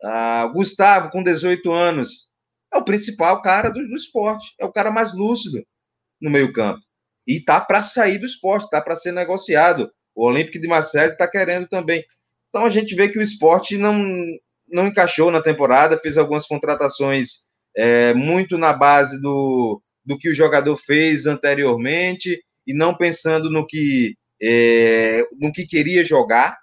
Ah, 0.03 0.47
Gustavo, 0.53 1.11
com 1.11 1.23
18 1.23 1.71
anos, 1.73 2.31
é 2.75 2.77
o 2.77 2.85
principal 2.85 3.41
cara 3.41 3.71
do, 3.71 3.81
do 3.87 3.95
esporte, 3.95 4.53
é 4.61 4.65
o 4.65 4.73
cara 4.73 4.91
mais 4.91 5.15
lúcido 5.15 5.65
no 6.21 6.31
meio-campo. 6.31 6.81
E 7.27 7.41
tá 7.41 7.61
para 7.61 7.83
sair 7.83 8.19
do 8.19 8.27
esporte, 8.27 8.69
tá 8.71 8.81
para 8.81 8.97
ser 8.97 9.13
negociado. 9.13 9.91
O 10.15 10.27
Olímpico 10.27 10.61
de 10.61 10.69
Marseille 10.69 11.13
está 11.13 11.29
querendo 11.29 11.69
também. 11.69 12.05
Então 12.49 12.67
a 12.67 12.71
gente 12.71 12.95
vê 12.95 13.09
que 13.09 13.19
o 13.19 13.23
esporte 13.23 13.77
não, 13.77 14.05
não 14.69 14.89
encaixou 14.89 15.31
na 15.31 15.43
temporada, 15.43 15.99
fez 15.99 16.19
algumas 16.19 16.47
contratações 16.47 17.47
é, 17.77 18.15
muito 18.15 18.59
na 18.59 18.73
base 18.73 19.21
do, 19.21 19.81
do 20.05 20.19
que 20.19 20.29
o 20.29 20.35
jogador 20.35 20.77
fez 20.77 21.27
anteriormente 21.27 22.41
e 22.67 22.75
não 22.75 22.97
pensando 22.97 23.51
no 23.51 23.67
que, 23.67 24.15
é, 24.43 25.23
no 25.39 25.53
que 25.53 25.67
queria 25.67 26.05
jogar, 26.05 26.57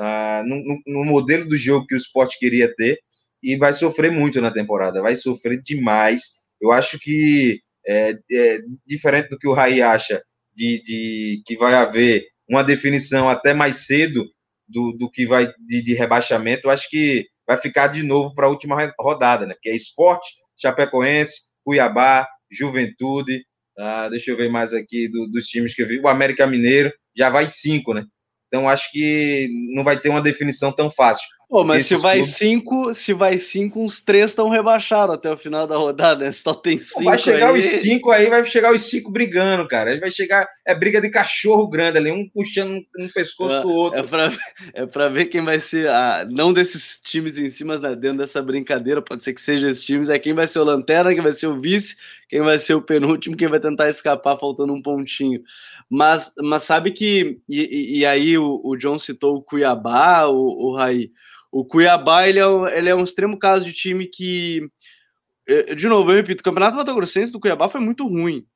uh, 0.00 0.46
no, 0.46 0.80
no, 0.86 1.04
modelo 1.04 1.46
do 1.46 1.56
jogo 1.56 1.86
que 1.86 1.94
o 1.94 1.96
esporte 1.96 2.38
queria 2.38 2.74
ter, 2.74 2.98
e 3.42 3.56
vai 3.56 3.72
sofrer 3.72 4.10
muito 4.10 4.40
na 4.40 4.50
temporada, 4.50 5.02
vai 5.02 5.14
sofrer 5.14 5.60
demais. 5.62 6.40
Eu 6.60 6.72
acho 6.72 6.98
que, 6.98 7.60
é, 7.86 8.12
é 8.32 8.58
diferente 8.86 9.28
do 9.28 9.38
que 9.38 9.48
o 9.48 9.52
Raí 9.52 9.82
acha, 9.82 10.22
de, 10.54 10.82
de, 10.82 11.42
que 11.46 11.56
vai 11.56 11.74
haver 11.74 12.26
uma 12.48 12.64
definição 12.64 13.28
até 13.28 13.54
mais 13.54 13.86
cedo 13.86 14.24
do, 14.68 14.92
do 14.92 15.10
que 15.10 15.26
vai 15.26 15.52
de, 15.58 15.82
de 15.82 15.94
rebaixamento, 15.94 16.66
eu 16.66 16.70
acho 16.70 16.88
que 16.88 17.26
vai 17.46 17.56
ficar 17.56 17.88
de 17.88 18.02
novo 18.02 18.34
para 18.34 18.46
a 18.46 18.50
última 18.50 18.76
rodada, 18.98 19.46
né? 19.46 19.54
Que 19.60 19.70
é 19.70 19.76
esporte, 19.76 20.34
Chapecoense, 20.56 21.50
Cuiabá, 21.64 22.28
Juventude, 22.50 23.44
ah, 23.78 24.08
deixa 24.08 24.30
eu 24.30 24.36
ver 24.36 24.50
mais 24.50 24.74
aqui 24.74 25.08
do, 25.08 25.26
dos 25.28 25.46
times 25.46 25.74
que 25.74 25.82
eu 25.82 25.88
vi. 25.88 25.98
O 25.98 26.08
América 26.08 26.46
Mineiro 26.46 26.92
já 27.16 27.30
vai 27.30 27.48
cinco, 27.48 27.94
né? 27.94 28.04
Então 28.50 28.68
acho 28.68 28.90
que 28.90 29.48
não 29.72 29.84
vai 29.84 29.96
ter 29.96 30.08
uma 30.08 30.20
definição 30.20 30.72
tão 30.72 30.90
fácil. 30.90 31.28
Pô, 31.50 31.64
mas 31.64 31.84
se 31.86 31.96
vai 31.96 32.18
clubes... 32.18 32.36
cinco, 32.36 32.94
se 32.94 33.12
vai 33.12 33.36
cinco, 33.36 33.82
uns 33.82 34.00
três 34.00 34.26
estão 34.26 34.48
rebaixados 34.48 35.16
até 35.16 35.32
o 35.32 35.36
final 35.36 35.66
da 35.66 35.76
rodada, 35.76 36.24
né? 36.24 36.30
Só 36.30 36.54
tem 36.54 36.80
cinco. 36.80 37.02
Vai 37.02 37.18
chegar 37.18 37.52
aí... 37.52 37.58
os 37.58 37.66
cinco 37.66 38.12
aí, 38.12 38.30
vai 38.30 38.44
chegar 38.44 38.72
os 38.72 38.82
cinco 38.82 39.10
brigando, 39.10 39.66
cara. 39.66 39.90
Aí 39.90 39.98
vai 39.98 40.12
chegar, 40.12 40.48
é 40.64 40.72
briga 40.76 41.00
de 41.00 41.10
cachorro 41.10 41.66
grande 41.66 41.98
ali, 41.98 42.12
um 42.12 42.28
puxando 42.28 42.70
um, 42.70 42.84
um 43.00 43.08
pescoço 43.08 43.56
é, 43.56 43.62
do 43.62 43.68
outro. 43.68 43.98
É 43.98 44.02
pra, 44.04 44.32
é 44.74 44.86
pra 44.86 45.08
ver 45.08 45.26
quem 45.26 45.42
vai 45.42 45.58
ser, 45.58 45.88
a, 45.88 46.24
não 46.30 46.52
desses 46.52 47.00
times 47.04 47.36
em 47.36 47.50
cima, 47.50 47.76
mas 47.76 47.98
dentro 47.98 48.18
dessa 48.18 48.40
brincadeira, 48.40 49.02
pode 49.02 49.24
ser 49.24 49.32
que 49.32 49.40
seja 49.40 49.68
esses 49.68 49.82
times, 49.82 50.08
é 50.08 50.20
quem 50.20 50.32
vai 50.32 50.46
ser 50.46 50.60
o 50.60 50.64
lanterna, 50.64 51.12
quem 51.12 51.20
vai 51.20 51.32
ser 51.32 51.48
o 51.48 51.60
vice, 51.60 51.96
quem 52.28 52.42
vai 52.42 52.60
ser 52.60 52.74
o 52.74 52.82
penúltimo, 52.82 53.36
quem 53.36 53.48
vai 53.48 53.58
tentar 53.58 53.90
escapar 53.90 54.38
faltando 54.38 54.72
um 54.72 54.80
pontinho. 54.80 55.42
Mas, 55.90 56.32
mas 56.38 56.62
sabe 56.62 56.92
que, 56.92 57.40
e, 57.48 57.98
e 57.98 58.06
aí 58.06 58.38
o, 58.38 58.60
o 58.62 58.76
John 58.76 59.00
citou 59.00 59.34
o 59.34 59.42
Cuiabá, 59.42 60.26
o, 60.28 60.68
o 60.68 60.76
Raí, 60.76 61.10
o 61.50 61.64
Cuiabá, 61.64 62.26
ele 62.28 62.38
é, 62.38 62.78
ele 62.78 62.88
é 62.88 62.94
um 62.94 63.04
extremo 63.04 63.38
caso 63.38 63.64
de 63.64 63.72
time 63.72 64.06
que, 64.06 64.60
de 65.76 65.88
novo, 65.88 66.10
eu 66.10 66.16
repito, 66.16 66.40
o 66.40 66.44
Campeonato 66.44 66.76
Mato 66.76 66.94
Grossense 66.94 67.32
do 67.32 67.40
Cuiabá 67.40 67.68
foi 67.68 67.80
muito 67.80 68.06
ruim, 68.06 68.46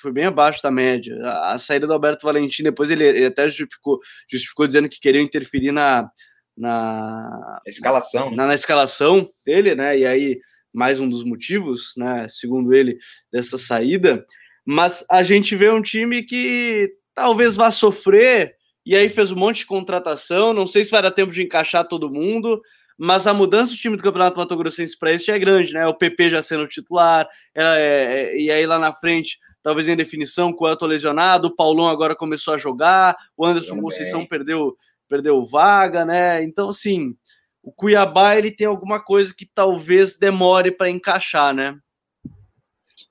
foi 0.00 0.12
bem 0.12 0.26
abaixo 0.26 0.62
da 0.62 0.70
média. 0.70 1.16
A, 1.22 1.52
a 1.52 1.58
saída 1.58 1.86
do 1.86 1.92
Alberto 1.92 2.26
Valentim, 2.26 2.62
depois 2.62 2.90
ele, 2.90 3.04
ele, 3.04 3.26
até 3.26 3.48
justificou, 3.48 4.00
justificou 4.30 4.66
dizendo 4.66 4.88
que 4.88 5.00
queria 5.00 5.20
interferir 5.20 5.72
na, 5.72 6.08
na 6.56 7.60
escalação, 7.66 8.30
né? 8.30 8.36
na, 8.36 8.46
na, 8.46 8.54
escalação 8.54 9.28
dele, 9.44 9.74
né? 9.74 9.98
E 9.98 10.06
aí 10.06 10.40
mais 10.72 10.98
um 10.98 11.08
dos 11.08 11.24
motivos, 11.24 11.92
né? 11.96 12.26
Segundo 12.28 12.74
ele, 12.74 12.98
dessa 13.32 13.56
saída. 13.56 14.24
Mas 14.66 15.04
a 15.10 15.22
gente 15.22 15.54
vê 15.54 15.70
um 15.70 15.82
time 15.82 16.22
que 16.22 16.90
talvez 17.14 17.54
vá 17.54 17.70
sofrer 17.70 18.56
e 18.84 18.94
aí 18.94 19.08
fez 19.08 19.32
um 19.32 19.36
monte 19.36 19.58
de 19.58 19.66
contratação. 19.66 20.52
Não 20.52 20.66
sei 20.66 20.84
se 20.84 20.90
vai 20.90 21.02
dar 21.02 21.10
tempo 21.10 21.32
de 21.32 21.42
encaixar 21.42 21.86
todo 21.86 22.10
mundo, 22.10 22.60
mas 22.96 23.26
a 23.26 23.34
mudança 23.34 23.72
do 23.72 23.76
time 23.76 23.96
do 23.96 24.02
Campeonato 24.02 24.38
Mato 24.38 24.56
Grossense 24.56 24.98
para 24.98 25.12
esse 25.12 25.30
é 25.30 25.38
grande, 25.38 25.72
né? 25.72 25.86
O 25.86 25.94
PP 25.94 26.30
já 26.30 26.42
sendo 26.42 26.66
titular, 26.68 27.28
é, 27.54 27.62
é, 27.62 28.40
e 28.40 28.50
aí 28.50 28.66
lá 28.66 28.78
na 28.78 28.94
frente, 28.94 29.38
talvez 29.62 29.88
em 29.88 29.96
definição, 29.96 30.52
com 30.52 30.64
o 30.64 30.68
Elton 30.68 30.86
lesionado, 30.86 31.48
o 31.48 31.56
Paulão 31.56 31.88
agora 31.88 32.14
começou 32.14 32.54
a 32.54 32.58
jogar, 32.58 33.16
o 33.36 33.44
Anderson 33.44 33.80
Conceição 33.80 34.24
perdeu, 34.26 34.76
perdeu 35.08 35.44
vaga, 35.44 36.04
né? 36.04 36.42
Então, 36.44 36.68
assim, 36.68 37.16
o 37.62 37.72
Cuiabá 37.72 38.36
ele 38.36 38.50
tem 38.50 38.66
alguma 38.66 39.02
coisa 39.02 39.34
que 39.34 39.46
talvez 39.46 40.16
demore 40.16 40.70
para 40.70 40.90
encaixar, 40.90 41.54
né? 41.54 41.76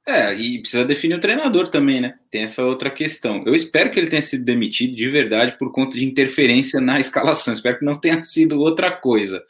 É, 0.06 0.34
e 0.36 0.60
precisa 0.60 0.84
definir 0.84 1.16
o 1.16 1.20
treinador 1.20 1.70
também, 1.70 2.02
né? 2.02 2.16
Tem 2.30 2.44
essa 2.44 2.66
outra 2.66 2.92
questão. 2.92 3.42
Eu 3.46 3.56
espero 3.56 3.90
que 3.90 3.98
ele 3.98 4.10
tenha 4.10 4.22
sido 4.22 4.44
demitido 4.44 4.94
de 4.94 5.08
verdade 5.08 5.58
por 5.58 5.72
conta 5.72 5.98
de 5.98 6.04
interferência 6.04 6.82
na 6.82 7.00
escalação. 7.02 7.54
Espero 7.54 7.80
que 7.80 7.86
não 7.86 7.98
tenha 7.98 8.22
sido 8.26 8.60
outra 8.60 8.92
coisa. 8.92 9.42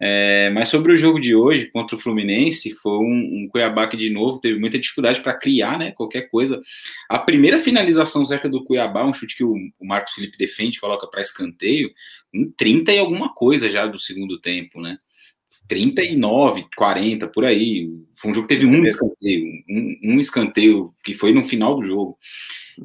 É, 0.00 0.50
mas 0.50 0.68
sobre 0.68 0.92
o 0.92 0.96
jogo 0.96 1.20
de 1.20 1.36
hoje 1.36 1.66
contra 1.66 1.94
o 1.94 1.98
Fluminense, 2.00 2.74
foi 2.74 2.98
um, 2.98 3.44
um 3.44 3.48
Cuiabá 3.48 3.86
que, 3.86 3.96
de 3.96 4.10
novo, 4.10 4.40
teve 4.40 4.58
muita 4.58 4.76
dificuldade 4.76 5.20
para 5.20 5.38
criar, 5.38 5.78
né? 5.78 5.92
Qualquer 5.92 6.22
coisa. 6.22 6.60
A 7.08 7.20
primeira 7.20 7.60
finalização 7.60 8.26
certa 8.26 8.48
do 8.48 8.64
Cuiabá, 8.64 9.04
um 9.04 9.14
chute 9.14 9.36
que 9.36 9.44
o, 9.44 9.54
o 9.54 9.86
Marcos 9.86 10.14
Felipe 10.14 10.36
defende, 10.36 10.80
coloca 10.80 11.06
para 11.06 11.20
escanteio, 11.20 11.92
em 12.34 12.50
30 12.50 12.92
e 12.92 12.98
alguma 12.98 13.32
coisa 13.32 13.70
já 13.70 13.86
do 13.86 14.00
segundo 14.00 14.40
tempo, 14.40 14.80
né? 14.80 14.98
39, 15.68 16.66
40, 16.76 17.28
por 17.28 17.44
aí. 17.44 17.88
Foi 18.14 18.30
um 18.30 18.34
jogo 18.34 18.46
que 18.46 18.54
teve 18.54 18.66
um 18.66 18.84
escanteio, 18.84 19.44
um, 19.68 19.98
um 20.04 20.20
escanteio 20.20 20.94
que 21.04 21.14
foi 21.14 21.32
no 21.32 21.44
final 21.44 21.76
do 21.76 21.82
jogo. 21.82 22.18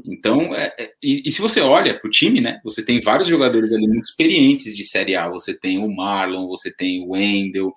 Então, 0.05 0.55
é, 0.55 0.73
é, 0.77 0.91
e, 1.01 1.23
e, 1.25 1.31
se 1.31 1.41
você 1.41 1.61
olha 1.61 1.97
para 1.97 2.07
o 2.07 2.11
time, 2.11 2.41
né? 2.41 2.59
Você 2.63 2.83
tem 2.83 3.01
vários 3.01 3.27
jogadores 3.27 3.71
ali 3.71 3.87
muito 3.87 4.05
experientes 4.05 4.75
de 4.75 4.83
Série 4.83 5.15
A. 5.15 5.29
Você 5.29 5.57
tem 5.57 5.79
o 5.79 5.93
Marlon, 5.93 6.47
você 6.47 6.71
tem 6.71 7.01
o 7.01 7.11
Wendel, 7.11 7.73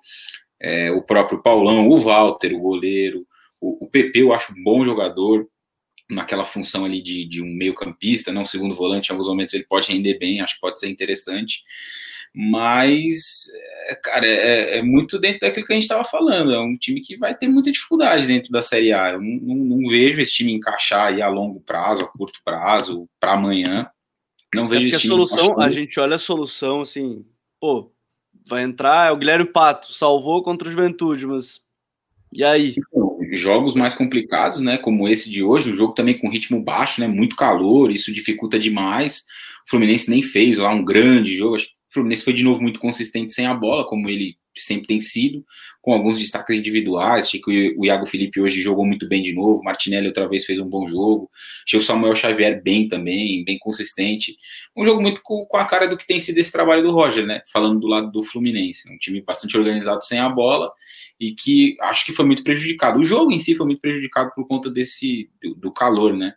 é, 0.59 0.91
o 0.91 1.01
próprio 1.01 1.41
Paulão, 1.41 1.87
o 1.87 1.99
Walter, 1.99 2.53
o 2.53 2.59
goleiro, 2.59 3.25
o, 3.59 3.85
o 3.85 3.89
PP 3.89 4.21
eu 4.21 4.33
acho 4.33 4.53
um 4.53 4.63
bom 4.63 4.85
jogador 4.85 5.47
naquela 6.09 6.43
função 6.43 6.83
ali 6.83 7.01
de, 7.01 7.25
de 7.25 7.41
um 7.41 7.47
meio 7.47 7.73
campista, 7.73 8.33
não 8.33 8.45
segundo 8.45 8.75
volante, 8.75 9.09
em 9.09 9.11
alguns 9.13 9.29
momentos 9.29 9.53
ele 9.53 9.65
pode 9.67 9.91
render 9.91 10.19
bem, 10.19 10.41
acho 10.41 10.55
que 10.55 10.61
pode 10.61 10.77
ser 10.77 10.89
interessante 10.89 11.63
mas, 12.33 13.51
é, 13.87 13.95
cara, 13.95 14.25
é, 14.25 14.77
é, 14.77 14.81
muito 14.81 15.19
dentro 15.19 15.41
daquilo 15.41 15.65
que 15.65 15.73
a 15.73 15.75
gente 15.75 15.83
estava 15.83 16.05
falando. 16.05 16.53
É 16.53 16.59
um 16.59 16.77
time 16.77 17.01
que 17.01 17.17
vai 17.17 17.35
ter 17.35 17.47
muita 17.47 17.71
dificuldade 17.71 18.25
dentro 18.25 18.51
da 18.51 18.63
Série 18.63 18.93
A. 18.93 19.11
Eu 19.11 19.21
não, 19.21 19.39
não, 19.41 19.55
não 19.55 19.89
vejo 19.89 20.21
esse 20.21 20.33
time 20.33 20.53
encaixar 20.53 21.07
aí 21.07 21.21
a 21.21 21.27
longo 21.27 21.59
prazo, 21.59 22.03
a 22.03 22.07
curto 22.07 22.39
prazo, 22.43 23.07
para 23.19 23.33
amanhã. 23.33 23.89
Não 24.53 24.67
vejo 24.67 24.87
é 24.87 24.91
porque 24.91 25.05
a 25.05 25.09
solução, 25.09 25.59
a 25.59 25.69
gente 25.69 25.99
olha 25.99 26.15
a 26.15 26.19
solução 26.19 26.81
assim, 26.81 27.25
pô, 27.59 27.91
vai 28.47 28.63
entrar, 28.63 29.09
é 29.09 29.11
o 29.11 29.17
Guilherme 29.17 29.45
Pato, 29.45 29.93
salvou 29.93 30.43
contra 30.43 30.67
o 30.67 30.71
Juventude, 30.71 31.25
mas 31.25 31.61
e 32.33 32.43
aí? 32.43 32.75
Então, 32.77 33.17
jogos 33.33 33.75
mais 33.75 33.93
complicados, 33.93 34.61
né, 34.61 34.77
como 34.77 35.07
esse 35.07 35.29
de 35.29 35.43
hoje, 35.43 35.71
o 35.71 35.75
jogo 35.75 35.93
também 35.93 36.17
com 36.17 36.29
ritmo 36.29 36.61
baixo, 36.61 36.99
né, 37.01 37.07
muito 37.07 37.35
calor, 37.35 37.91
isso 37.91 38.13
dificulta 38.13 38.57
demais. 38.57 39.25
O 39.65 39.69
Fluminense 39.69 40.09
nem 40.09 40.21
fez 40.21 40.57
lá 40.57 40.69
um 40.69 40.83
grande 40.83 41.35
jogo, 41.35 41.55
acho 41.55 41.67
o 41.91 41.93
Fluminense 41.93 42.23
foi 42.23 42.31
de 42.31 42.43
novo 42.43 42.61
muito 42.61 42.79
consistente 42.79 43.33
sem 43.33 43.45
a 43.45 43.53
bola, 43.53 43.85
como 43.85 44.09
ele 44.09 44.37
sempre 44.55 44.87
tem 44.87 44.99
sido, 45.01 45.45
com 45.81 45.93
alguns 45.93 46.19
destaques 46.19 46.57
individuais. 46.57 47.25
Achei 47.25 47.41
que 47.41 47.75
o 47.77 47.85
Iago 47.85 48.05
Felipe 48.05 48.39
hoje 48.39 48.61
jogou 48.61 48.85
muito 48.85 49.09
bem 49.09 49.21
de 49.21 49.33
novo, 49.33 49.61
Martinelli 49.61 50.07
outra 50.07 50.27
vez 50.27 50.45
fez 50.45 50.57
um 50.57 50.69
bom 50.69 50.87
jogo. 50.87 51.29
Achei 51.67 51.77
o 51.77 51.83
Samuel 51.83 52.15
Xavier 52.15 52.63
bem 52.63 52.87
também, 52.87 53.43
bem 53.43 53.59
consistente. 53.59 54.37
Um 54.75 54.85
jogo 54.85 55.01
muito 55.01 55.21
com, 55.21 55.45
a 55.53 55.65
cara 55.65 55.85
do 55.85 55.97
que 55.97 56.07
tem 56.07 56.19
sido 56.19 56.37
esse 56.37 56.51
trabalho 56.51 56.81
do 56.81 56.91
Roger, 56.91 57.25
né? 57.25 57.41
Falando 57.51 57.81
do 57.81 57.87
lado 57.87 58.09
do 58.09 58.23
Fluminense. 58.23 58.89
Um 58.89 58.97
time 58.97 59.21
bastante 59.21 59.57
organizado 59.57 60.01
sem 60.03 60.17
a 60.17 60.29
bola 60.29 60.71
e 61.19 61.33
que 61.33 61.75
acho 61.81 62.05
que 62.05 62.13
foi 62.13 62.25
muito 62.25 62.41
prejudicado. 62.41 63.01
O 63.01 63.05
jogo 63.05 63.33
em 63.33 63.39
si 63.39 63.53
foi 63.53 63.65
muito 63.65 63.81
prejudicado 63.81 64.31
por 64.33 64.47
conta 64.47 64.69
desse 64.69 65.29
do 65.57 65.73
calor, 65.73 66.15
né? 66.15 66.33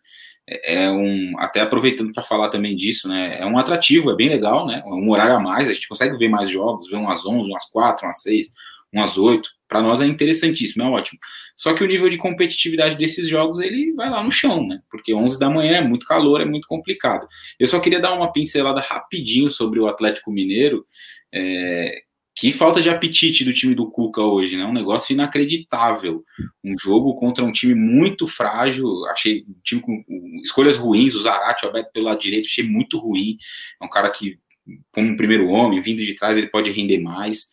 É, 0.46 0.84
é 0.84 0.90
um 0.90 1.34
até 1.38 1.60
aproveitando 1.60 2.12
para 2.12 2.22
falar 2.22 2.50
também 2.50 2.76
disso, 2.76 3.08
né? 3.08 3.38
É 3.38 3.46
um 3.46 3.58
atrativo, 3.58 4.10
é 4.10 4.16
bem 4.16 4.28
legal, 4.28 4.66
né? 4.66 4.82
É 4.84 4.88
um 4.88 5.08
horário 5.10 5.36
a 5.36 5.40
mais, 5.40 5.68
a 5.68 5.74
gente 5.74 5.88
consegue 5.88 6.16
ver 6.16 6.28
mais 6.28 6.50
jogos, 6.50 6.88
ver 6.90 6.96
umas 6.96 7.24
11, 7.24 7.50
umas 7.50 7.64
4, 7.66 8.06
umas 8.06 8.22
6, 8.22 8.52
umas 8.92 9.18
8. 9.18 9.48
Para 9.66 9.82
nós 9.82 10.00
é 10.00 10.06
interessantíssimo, 10.06 10.84
é 10.84 10.88
ótimo. 10.88 11.18
Só 11.56 11.72
que 11.74 11.82
o 11.82 11.86
nível 11.86 12.08
de 12.08 12.18
competitividade 12.18 12.96
desses 12.96 13.28
jogos 13.28 13.58
ele 13.58 13.92
vai 13.94 14.10
lá 14.10 14.22
no 14.22 14.30
chão, 14.30 14.66
né? 14.66 14.80
Porque 14.90 15.14
11 15.14 15.38
da 15.38 15.48
manhã 15.48 15.78
é 15.78 15.80
muito 15.80 16.06
calor, 16.06 16.40
é 16.40 16.44
muito 16.44 16.68
complicado. 16.68 17.26
Eu 17.58 17.66
só 17.66 17.80
queria 17.80 18.00
dar 18.00 18.12
uma 18.12 18.30
pincelada 18.32 18.80
rapidinho 18.80 19.50
sobre 19.50 19.80
o 19.80 19.86
Atlético 19.86 20.30
Mineiro. 20.30 20.86
É, 21.32 22.02
que 22.34 22.52
falta 22.52 22.80
de 22.82 22.90
apetite 22.90 23.44
do 23.44 23.52
time 23.52 23.74
do 23.74 23.88
Cuca 23.88 24.20
hoje, 24.20 24.56
né? 24.56 24.64
Um 24.64 24.72
negócio 24.72 25.12
inacreditável. 25.12 26.24
Um 26.64 26.76
jogo 26.76 27.14
contra 27.14 27.44
um 27.44 27.52
time 27.52 27.74
muito 27.74 28.26
frágil. 28.26 28.86
Achei 29.06 29.44
um 29.48 29.54
time 29.62 29.80
com 29.80 30.02
escolhas 30.42 30.76
ruins. 30.76 31.14
O 31.14 31.22
Zarate, 31.22 31.64
aberto 31.64 31.92
pelo 31.92 32.06
lado 32.06 32.20
direito, 32.20 32.46
achei 32.46 32.64
muito 32.64 32.98
ruim. 32.98 33.36
É 33.80 33.84
um 33.84 33.88
cara 33.88 34.10
que, 34.10 34.36
como 34.90 35.08
um 35.08 35.16
primeiro 35.16 35.46
homem, 35.46 35.80
vindo 35.80 36.04
de 36.04 36.16
trás, 36.16 36.36
ele 36.36 36.48
pode 36.48 36.72
render 36.72 36.98
mais. 36.98 37.50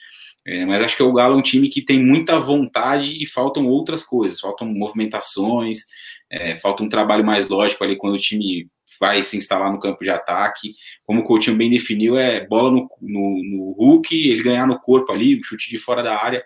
É, 0.47 0.65
mas 0.65 0.81
acho 0.81 0.97
que 0.97 1.03
o 1.03 1.13
Galo 1.13 1.35
é 1.35 1.37
um 1.37 1.43
time 1.43 1.69
que 1.69 1.83
tem 1.83 2.03
muita 2.03 2.39
vontade 2.39 3.21
e 3.21 3.27
faltam 3.27 3.67
outras 3.67 4.03
coisas. 4.03 4.39
Faltam 4.39 4.67
movimentações, 4.67 5.85
é, 6.31 6.57
falta 6.57 6.81
um 6.81 6.89
trabalho 6.89 7.23
mais 7.23 7.47
lógico 7.47 7.83
ali 7.83 7.95
quando 7.95 8.15
o 8.15 8.19
time 8.19 8.67
vai 8.99 9.23
se 9.23 9.37
instalar 9.37 9.71
no 9.71 9.79
campo 9.79 10.03
de 10.03 10.09
ataque. 10.09 10.75
Como 11.03 11.21
o 11.21 11.23
Coutinho 11.23 11.57
bem 11.57 11.69
definiu, 11.69 12.17
é 12.17 12.45
bola 12.45 12.71
no, 12.71 12.89
no, 13.01 13.41
no 13.43 13.71
Hulk, 13.77 14.15
ele 14.15 14.43
ganhar 14.43 14.67
no 14.67 14.79
corpo 14.79 15.11
ali, 15.11 15.39
chute 15.43 15.69
de 15.69 15.77
fora 15.77 16.03
da 16.03 16.15
área. 16.15 16.43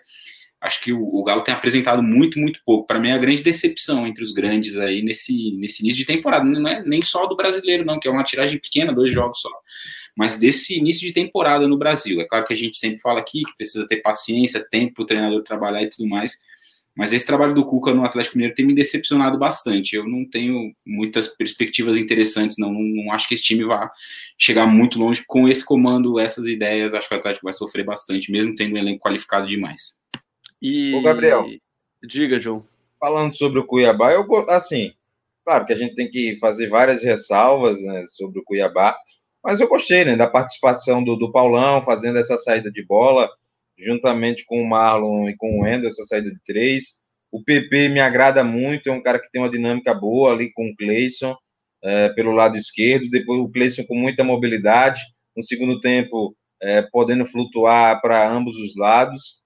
Acho 0.60 0.82
que 0.82 0.92
o, 0.92 1.02
o 1.02 1.22
Galo 1.22 1.42
tem 1.42 1.54
apresentado 1.54 2.02
muito, 2.02 2.38
muito 2.38 2.60
pouco. 2.64 2.86
Para 2.86 2.98
mim, 2.98 3.10
é 3.10 3.12
a 3.12 3.18
grande 3.18 3.42
decepção 3.42 4.06
entre 4.06 4.24
os 4.24 4.32
grandes 4.32 4.78
aí 4.78 5.02
nesse, 5.02 5.52
nesse 5.56 5.82
início 5.82 5.98
de 5.98 6.06
temporada. 6.06 6.44
Não 6.44 6.68
é 6.68 6.82
nem 6.82 7.02
só 7.02 7.26
do 7.26 7.36
brasileiro, 7.36 7.84
não, 7.84 8.00
que 8.00 8.08
é 8.08 8.10
uma 8.10 8.24
tiragem 8.24 8.58
pequena, 8.58 8.92
dois 8.92 9.12
jogos 9.12 9.40
só. 9.40 9.50
Mas 10.16 10.38
desse 10.38 10.78
início 10.78 11.06
de 11.06 11.12
temporada 11.12 11.68
no 11.68 11.76
Brasil. 11.76 12.20
É 12.20 12.24
claro 12.24 12.46
que 12.46 12.52
a 12.54 12.56
gente 12.56 12.78
sempre 12.78 12.98
fala 13.00 13.20
aqui 13.20 13.42
que 13.44 13.56
precisa 13.56 13.86
ter 13.86 13.98
paciência, 13.98 14.66
tempo 14.68 14.94
para 14.94 15.02
o 15.02 15.06
treinador 15.06 15.42
trabalhar 15.42 15.82
e 15.82 15.90
tudo 15.90 16.08
mais 16.08 16.40
mas 16.96 17.12
esse 17.12 17.26
trabalho 17.26 17.54
do 17.54 17.66
Cuca 17.66 17.92
no 17.92 18.04
Atlético 18.04 18.38
Mineiro 18.38 18.54
tem 18.54 18.64
me 18.64 18.74
decepcionado 18.74 19.36
bastante. 19.36 19.94
Eu 19.94 20.08
não 20.08 20.24
tenho 20.24 20.74
muitas 20.84 21.28
perspectivas 21.28 21.98
interessantes, 21.98 22.56
não. 22.58 22.72
Não, 22.72 22.80
não 22.80 23.12
acho 23.12 23.28
que 23.28 23.34
esse 23.34 23.44
time 23.44 23.64
vá 23.64 23.92
chegar 24.38 24.66
muito 24.66 24.98
longe 24.98 25.22
com 25.26 25.46
esse 25.46 25.62
comando, 25.62 26.18
essas 26.18 26.46
ideias. 26.46 26.94
Acho 26.94 27.06
que 27.06 27.14
o 27.14 27.18
Atlético 27.18 27.44
vai 27.44 27.52
sofrer 27.52 27.84
bastante, 27.84 28.32
mesmo 28.32 28.54
tendo 28.54 28.74
um 28.74 28.78
elenco 28.78 29.04
qualificado 29.04 29.46
demais. 29.46 29.98
E... 30.60 30.94
Ô, 30.94 31.02
Gabriel. 31.02 31.46
Diga, 32.02 32.40
João. 32.40 32.64
Falando 32.98 33.36
sobre 33.36 33.58
o 33.58 33.66
Cuiabá, 33.66 34.12
eu 34.12 34.26
assim, 34.48 34.94
claro 35.44 35.66
que 35.66 35.74
a 35.74 35.76
gente 35.76 35.94
tem 35.94 36.10
que 36.10 36.38
fazer 36.40 36.70
várias 36.70 37.02
ressalvas 37.02 37.82
né, 37.82 38.04
sobre 38.06 38.40
o 38.40 38.42
Cuiabá, 38.42 38.96
mas 39.44 39.60
eu 39.60 39.68
gostei 39.68 40.02
né, 40.02 40.16
da 40.16 40.26
participação 40.26 41.04
do, 41.04 41.14
do 41.14 41.30
Paulão 41.30 41.82
fazendo 41.82 42.18
essa 42.18 42.38
saída 42.38 42.70
de 42.70 42.82
bola 42.82 43.28
juntamente 43.78 44.44
com 44.46 44.60
o 44.60 44.68
Marlon 44.68 45.28
e 45.28 45.36
com 45.36 45.58
o 45.58 45.62
Wendel, 45.62 45.88
essa 45.88 46.04
saída 46.04 46.30
de 46.30 46.40
três. 46.44 47.00
O 47.30 47.42
PP 47.42 47.88
me 47.88 48.00
agrada 48.00 48.42
muito, 48.42 48.88
é 48.88 48.92
um 48.92 49.02
cara 49.02 49.18
que 49.18 49.30
tem 49.30 49.42
uma 49.42 49.50
dinâmica 49.50 49.92
boa 49.92 50.32
ali 50.32 50.52
com 50.52 50.68
o 50.68 50.76
Cleison 50.76 51.36
é, 51.82 52.08
pelo 52.10 52.32
lado 52.32 52.56
esquerdo. 52.56 53.10
Depois 53.10 53.40
o 53.40 53.48
Cleison 53.48 53.84
com 53.84 53.94
muita 53.94 54.24
mobilidade. 54.24 55.02
No 55.36 55.42
segundo 55.42 55.80
tempo, 55.80 56.34
é, 56.62 56.82
podendo 56.82 57.26
flutuar 57.26 58.00
para 58.00 58.28
ambos 58.28 58.56
os 58.56 58.74
lados. 58.76 59.42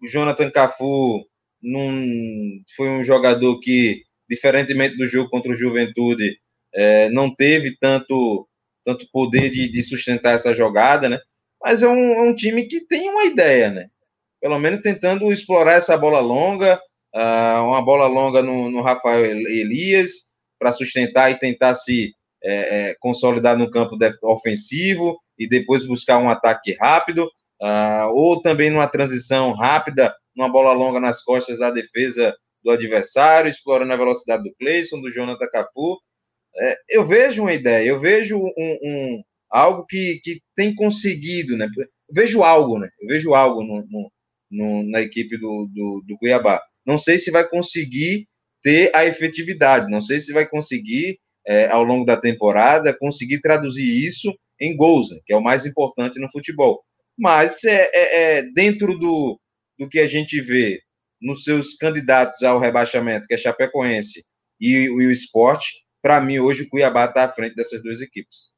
O 0.00 0.06
Jonathan 0.06 0.50
Cafu 0.50 1.26
num, 1.60 2.62
foi 2.76 2.88
um 2.90 3.02
jogador 3.02 3.58
que, 3.60 4.02
diferentemente 4.28 4.96
do 4.96 5.06
jogo 5.06 5.30
contra 5.30 5.50
o 5.50 5.56
Juventude, 5.56 6.38
é, 6.72 7.08
não 7.10 7.34
teve 7.34 7.76
tanto, 7.78 8.48
tanto 8.84 9.08
poder 9.12 9.50
de, 9.50 9.68
de 9.68 9.82
sustentar 9.82 10.34
essa 10.34 10.52
jogada, 10.54 11.08
né? 11.08 11.18
Mas 11.64 11.82
é 11.82 11.88
um, 11.88 12.12
é 12.12 12.22
um, 12.22 12.34
time 12.34 12.66
que 12.66 12.80
tem 12.80 13.08
uma 13.08 13.24
ideia, 13.24 13.70
né? 13.70 13.88
Pelo 14.38 14.58
menos 14.58 14.82
tentando 14.82 15.32
explorar 15.32 15.72
essa 15.72 15.96
bola 15.96 16.20
longa, 16.20 16.78
uh, 17.14 17.64
uma 17.66 17.82
bola 17.82 18.06
longa 18.06 18.42
no, 18.42 18.70
no 18.70 18.82
Rafael 18.82 19.24
Elias, 19.24 20.34
para 20.58 20.74
sustentar 20.74 21.30
e 21.30 21.38
tentar 21.38 21.74
se 21.74 22.12
é, 22.42 22.90
é, 22.90 22.96
consolidar 23.00 23.56
no 23.56 23.70
campo 23.70 23.96
ofensivo 24.22 25.18
e 25.38 25.48
depois 25.48 25.86
buscar 25.86 26.18
um 26.18 26.28
ataque 26.28 26.76
rápido, 26.78 27.24
uh, 27.62 28.12
ou 28.12 28.42
também 28.42 28.70
numa 28.70 28.86
transição 28.86 29.52
rápida, 29.52 30.14
uma 30.36 30.50
bola 30.50 30.74
longa 30.74 31.00
nas 31.00 31.22
costas 31.22 31.58
da 31.58 31.70
defesa 31.70 32.36
do 32.62 32.70
adversário, 32.70 33.50
explorando 33.50 33.92
a 33.92 33.96
velocidade 33.96 34.42
do 34.42 34.54
Cleison, 34.56 35.00
do 35.00 35.10
Jonathan 35.10 35.48
Cafu. 35.50 35.98
É, 36.56 36.76
eu 36.90 37.04
vejo 37.04 37.42
uma 37.42 37.54
ideia, 37.54 37.86
eu 37.86 37.98
vejo 37.98 38.38
um, 38.38 38.52
um 38.58 39.22
algo 39.54 39.86
que, 39.86 40.20
que 40.24 40.42
tem 40.56 40.74
conseguido, 40.74 41.56
né? 41.56 41.68
Vejo 42.10 42.42
algo, 42.42 42.78
né? 42.80 42.88
Eu 43.00 43.06
vejo 43.06 43.34
algo 43.34 43.62
no, 43.62 43.86
no, 43.86 44.12
no, 44.50 44.90
na 44.90 45.00
equipe 45.00 45.38
do, 45.38 45.70
do, 45.72 46.02
do 46.04 46.18
Cuiabá. 46.18 46.60
Não 46.84 46.98
sei 46.98 47.18
se 47.18 47.30
vai 47.30 47.48
conseguir 47.48 48.26
ter 48.62 48.90
a 48.94 49.06
efetividade, 49.06 49.88
não 49.88 50.00
sei 50.00 50.18
se 50.18 50.32
vai 50.32 50.48
conseguir, 50.48 51.20
é, 51.46 51.68
ao 51.68 51.84
longo 51.84 52.04
da 52.04 52.16
temporada, 52.16 52.96
conseguir 52.98 53.40
traduzir 53.40 53.84
isso 53.84 54.36
em 54.60 54.76
gols, 54.76 55.10
né? 55.10 55.20
que 55.24 55.32
é 55.32 55.36
o 55.36 55.42
mais 55.42 55.64
importante 55.64 56.18
no 56.18 56.30
futebol. 56.30 56.82
Mas 57.16 57.62
é, 57.62 57.90
é, 57.94 58.38
é 58.38 58.42
dentro 58.42 58.98
do, 58.98 59.38
do 59.78 59.88
que 59.88 60.00
a 60.00 60.06
gente 60.08 60.40
vê 60.40 60.80
nos 61.22 61.44
seus 61.44 61.74
candidatos 61.74 62.42
ao 62.42 62.58
rebaixamento, 62.58 63.28
que 63.28 63.34
é 63.34 63.36
Chapecoense 63.36 64.24
e, 64.60 64.70
e 64.72 64.88
o 64.88 65.10
esporte, 65.12 65.84
para 66.02 66.20
mim, 66.20 66.40
hoje 66.40 66.64
o 66.64 66.68
Cuiabá 66.68 67.04
está 67.04 67.24
à 67.24 67.28
frente 67.28 67.54
dessas 67.54 67.82
duas 67.82 68.00
equipes. 68.00 68.53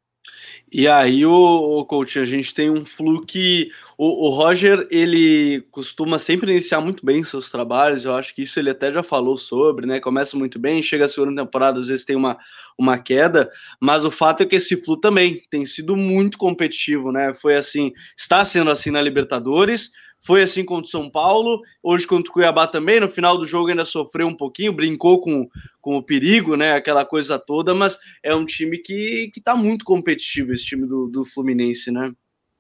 E 0.73 0.89
aí, 0.89 1.25
o, 1.25 1.33
o 1.33 1.87
coach, 1.87 2.19
a 2.19 2.25
gente 2.25 2.53
tem 2.53 2.69
um 2.69 2.85
flu 2.85 3.25
que 3.25 3.71
o, 3.97 4.27
o, 4.27 4.31
Roger 4.31 4.87
ele 4.91 5.65
costuma 5.71 6.19
sempre 6.19 6.51
iniciar 6.51 6.81
muito 6.81 7.07
bem 7.07 7.23
seus 7.23 7.51
trabalhos. 7.51 8.05
Eu 8.05 8.15
acho 8.15 8.35
que 8.35 8.43
isso 8.43 8.59
ele 8.59 8.71
até 8.71 8.93
já 8.93 9.03
falou 9.03 9.39
sobre, 9.39 9.87
né? 9.87 10.01
Começa 10.01 10.37
muito 10.37 10.59
bem, 10.59 10.83
chega 10.83 11.05
a 11.05 11.09
segunda 11.09 11.43
temporada, 11.43 11.79
às 11.79 11.87
vezes 11.87 12.05
tem 12.05 12.17
uma, 12.17 12.37
uma 12.77 12.99
queda, 12.99 13.49
mas 13.81 14.05
o 14.05 14.11
fato 14.11 14.43
é 14.43 14.47
que 14.47 14.57
esse 14.57 14.77
flu 14.85 14.97
também 14.97 15.41
tem 15.49 15.65
sido 15.65 15.97
muito 15.97 16.37
competitivo, 16.37 17.13
né? 17.13 17.33
Foi 17.33 17.55
assim, 17.55 17.93
está 18.17 18.45
sendo 18.45 18.71
assim 18.71 18.91
na 18.91 19.01
Libertadores 19.01 19.93
foi 20.27 20.43
assim 20.43 20.65
contra 20.65 20.87
o 20.87 20.91
São 20.91 21.09
Paulo, 21.09 21.61
hoje 21.81 22.05
contra 22.05 22.29
o 22.29 22.33
Cuiabá 22.33 22.67
também. 22.67 22.99
No 22.99 23.09
final 23.09 23.39
do 23.39 23.47
jogo 23.47 23.69
ainda 23.69 23.85
sofreu 23.85 24.27
um 24.27 24.37
pouquinho, 24.37 24.73
brincou 24.73 25.21
com, 25.21 25.49
com 25.81 25.97
o 25.97 26.03
perigo, 26.03 26.57
né? 26.57 26.73
Aquela 26.73 27.05
coisa 27.05 27.39
toda, 27.39 27.73
mas 27.73 27.97
é 28.25 28.35
um 28.35 28.45
time 28.45 28.79
que, 28.79 29.31
que 29.33 29.41
tá 29.41 29.55
muito 29.55 29.85
competitivo, 29.85 30.53
esse 30.53 30.65
time 30.65 30.85
do, 30.85 31.07
do 31.07 31.25
Fluminense, 31.25 31.93
né? 31.93 32.13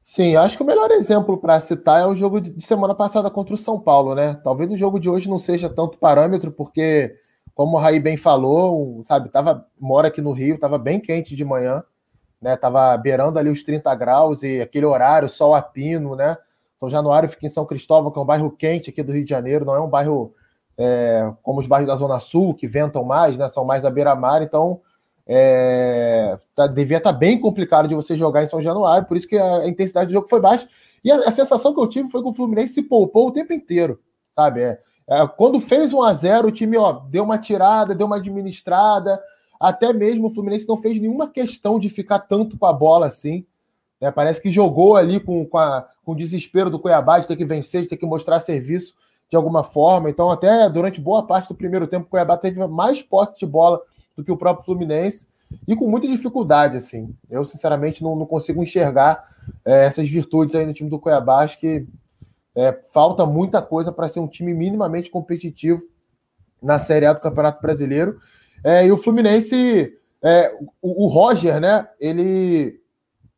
Sim, 0.04 0.36
acho 0.36 0.56
que 0.56 0.62
o 0.62 0.66
melhor 0.66 0.92
exemplo 0.92 1.36
para 1.36 1.58
citar 1.58 2.00
é 2.00 2.06
o 2.06 2.14
jogo 2.14 2.40
de 2.40 2.64
semana 2.64 2.94
passada 2.94 3.28
contra 3.28 3.54
o 3.54 3.58
São 3.58 3.80
Paulo, 3.80 4.14
né? 4.14 4.40
Talvez 4.44 4.70
o 4.70 4.76
jogo 4.76 5.00
de 5.00 5.10
hoje 5.10 5.28
não 5.28 5.40
seja 5.40 5.68
tanto 5.68 5.98
parâmetro, 5.98 6.52
porque, 6.52 7.16
como 7.52 7.76
o 7.76 7.80
Raí 7.80 7.98
bem 7.98 8.16
falou, 8.16 9.02
sabe, 9.04 9.28
tava, 9.28 9.66
mora 9.80 10.06
aqui 10.06 10.22
no 10.22 10.30
Rio, 10.30 10.60
tava 10.60 10.78
bem 10.78 11.00
quente 11.00 11.34
de 11.34 11.44
manhã, 11.44 11.82
né? 12.40 12.56
Tava 12.56 12.96
beirando 12.96 13.40
ali 13.40 13.50
os 13.50 13.64
30 13.64 13.92
graus 13.96 14.44
e 14.44 14.60
aquele 14.60 14.86
horário, 14.86 15.28
sol 15.28 15.52
a 15.52 15.60
pino, 15.60 16.14
né? 16.14 16.36
São 16.78 16.90
Januário 16.90 17.28
fica 17.28 17.46
em 17.46 17.50
São 17.50 17.64
Cristóvão, 17.64 18.10
que 18.10 18.18
é 18.18 18.22
um 18.22 18.26
bairro 18.26 18.50
quente 18.50 18.90
aqui 18.90 19.02
do 19.02 19.12
Rio 19.12 19.24
de 19.24 19.30
Janeiro, 19.30 19.64
não 19.64 19.74
é 19.74 19.80
um 19.80 19.88
bairro 19.88 20.34
é, 20.76 21.32
como 21.42 21.58
os 21.58 21.66
bairros 21.66 21.88
da 21.88 21.96
Zona 21.96 22.20
Sul, 22.20 22.54
que 22.54 22.68
ventam 22.68 23.04
mais, 23.04 23.38
né? 23.38 23.48
São 23.48 23.64
mais 23.64 23.84
à 23.84 23.90
beira-mar, 23.90 24.42
então 24.42 24.80
é, 25.26 26.38
tá, 26.54 26.66
devia 26.66 26.98
estar 26.98 27.12
tá 27.12 27.18
bem 27.18 27.40
complicado 27.40 27.88
de 27.88 27.94
você 27.94 28.14
jogar 28.14 28.42
em 28.42 28.46
São 28.46 28.60
Januário, 28.60 29.08
por 29.08 29.16
isso 29.16 29.26
que 29.26 29.36
a, 29.36 29.58
a 29.58 29.68
intensidade 29.68 30.08
do 30.08 30.12
jogo 30.12 30.28
foi 30.28 30.40
baixa. 30.40 30.68
E 31.02 31.10
a, 31.10 31.16
a, 31.16 31.30
sensação 31.30 31.74
que 31.74 31.80
eu 31.80 31.88
tive 31.88 32.10
foi 32.10 32.22
que 32.22 32.28
o 32.28 32.32
Fluminense 32.32 32.74
se 32.74 32.82
poupou 32.82 33.28
o 33.28 33.32
tempo 33.32 33.52
inteiro, 33.52 33.98
sabe? 34.32 34.62
É, 34.62 34.78
é, 35.08 35.26
quando 35.26 35.60
fez 35.60 35.92
1 35.92 36.02
a 36.02 36.12
0 36.12 36.48
o 36.48 36.52
time 36.52 36.76
ó, 36.76 36.92
deu 36.92 37.24
uma 37.24 37.38
tirada, 37.38 37.94
deu 37.94 38.06
uma 38.06 38.16
administrada, 38.16 39.20
até 39.58 39.92
mesmo 39.92 40.28
o 40.28 40.30
Fluminense 40.30 40.68
não 40.68 40.76
fez 40.76 41.00
nenhuma 41.00 41.28
questão 41.28 41.78
de 41.78 41.88
ficar 41.88 42.20
tanto 42.20 42.58
com 42.58 42.66
a 42.66 42.72
bola 42.72 43.06
assim. 43.06 43.46
Né? 44.00 44.10
Parece 44.10 44.40
que 44.40 44.50
jogou 44.50 44.96
ali 44.96 45.20
com, 45.20 45.44
com, 45.46 45.58
a, 45.58 45.86
com 46.04 46.12
o 46.12 46.16
desespero 46.16 46.70
do 46.70 46.78
Cuiabá 46.78 47.18
de 47.18 47.26
ter 47.26 47.36
que 47.36 47.44
vencer, 47.44 47.82
de 47.82 47.88
ter 47.88 47.96
que 47.96 48.06
mostrar 48.06 48.40
serviço 48.40 48.94
de 49.30 49.36
alguma 49.36 49.64
forma. 49.64 50.08
Então, 50.08 50.30
até 50.30 50.68
durante 50.68 51.00
boa 51.00 51.26
parte 51.26 51.48
do 51.48 51.54
primeiro 51.54 51.86
tempo, 51.86 52.06
o 52.06 52.10
Cuiabá 52.10 52.36
teve 52.36 52.64
mais 52.66 53.02
posse 53.02 53.38
de 53.38 53.46
bola 53.46 53.80
do 54.16 54.24
que 54.24 54.32
o 54.32 54.36
próprio 54.36 54.64
Fluminense 54.64 55.26
e 55.66 55.76
com 55.76 55.88
muita 55.88 56.08
dificuldade, 56.08 56.76
assim. 56.76 57.14
Eu, 57.30 57.44
sinceramente, 57.44 58.02
não, 58.02 58.16
não 58.16 58.26
consigo 58.26 58.62
enxergar 58.62 59.24
é, 59.64 59.86
essas 59.86 60.08
virtudes 60.08 60.54
aí 60.54 60.66
no 60.66 60.72
time 60.72 60.90
do 60.90 60.98
Cuiabá. 60.98 61.40
Acho 61.40 61.58
que 61.58 61.86
é, 62.54 62.72
falta 62.92 63.26
muita 63.26 63.60
coisa 63.60 63.92
para 63.92 64.08
ser 64.08 64.20
um 64.20 64.28
time 64.28 64.54
minimamente 64.54 65.10
competitivo 65.10 65.82
na 66.62 66.78
Série 66.78 67.06
A 67.06 67.12
do 67.12 67.20
Campeonato 67.20 67.60
Brasileiro. 67.60 68.18
É, 68.64 68.86
e 68.86 68.90
o 68.90 68.96
Fluminense, 68.96 69.92
é, 70.22 70.52
o, 70.80 71.04
o 71.04 71.08
Roger, 71.08 71.60
né? 71.60 71.86
Ele 72.00 72.80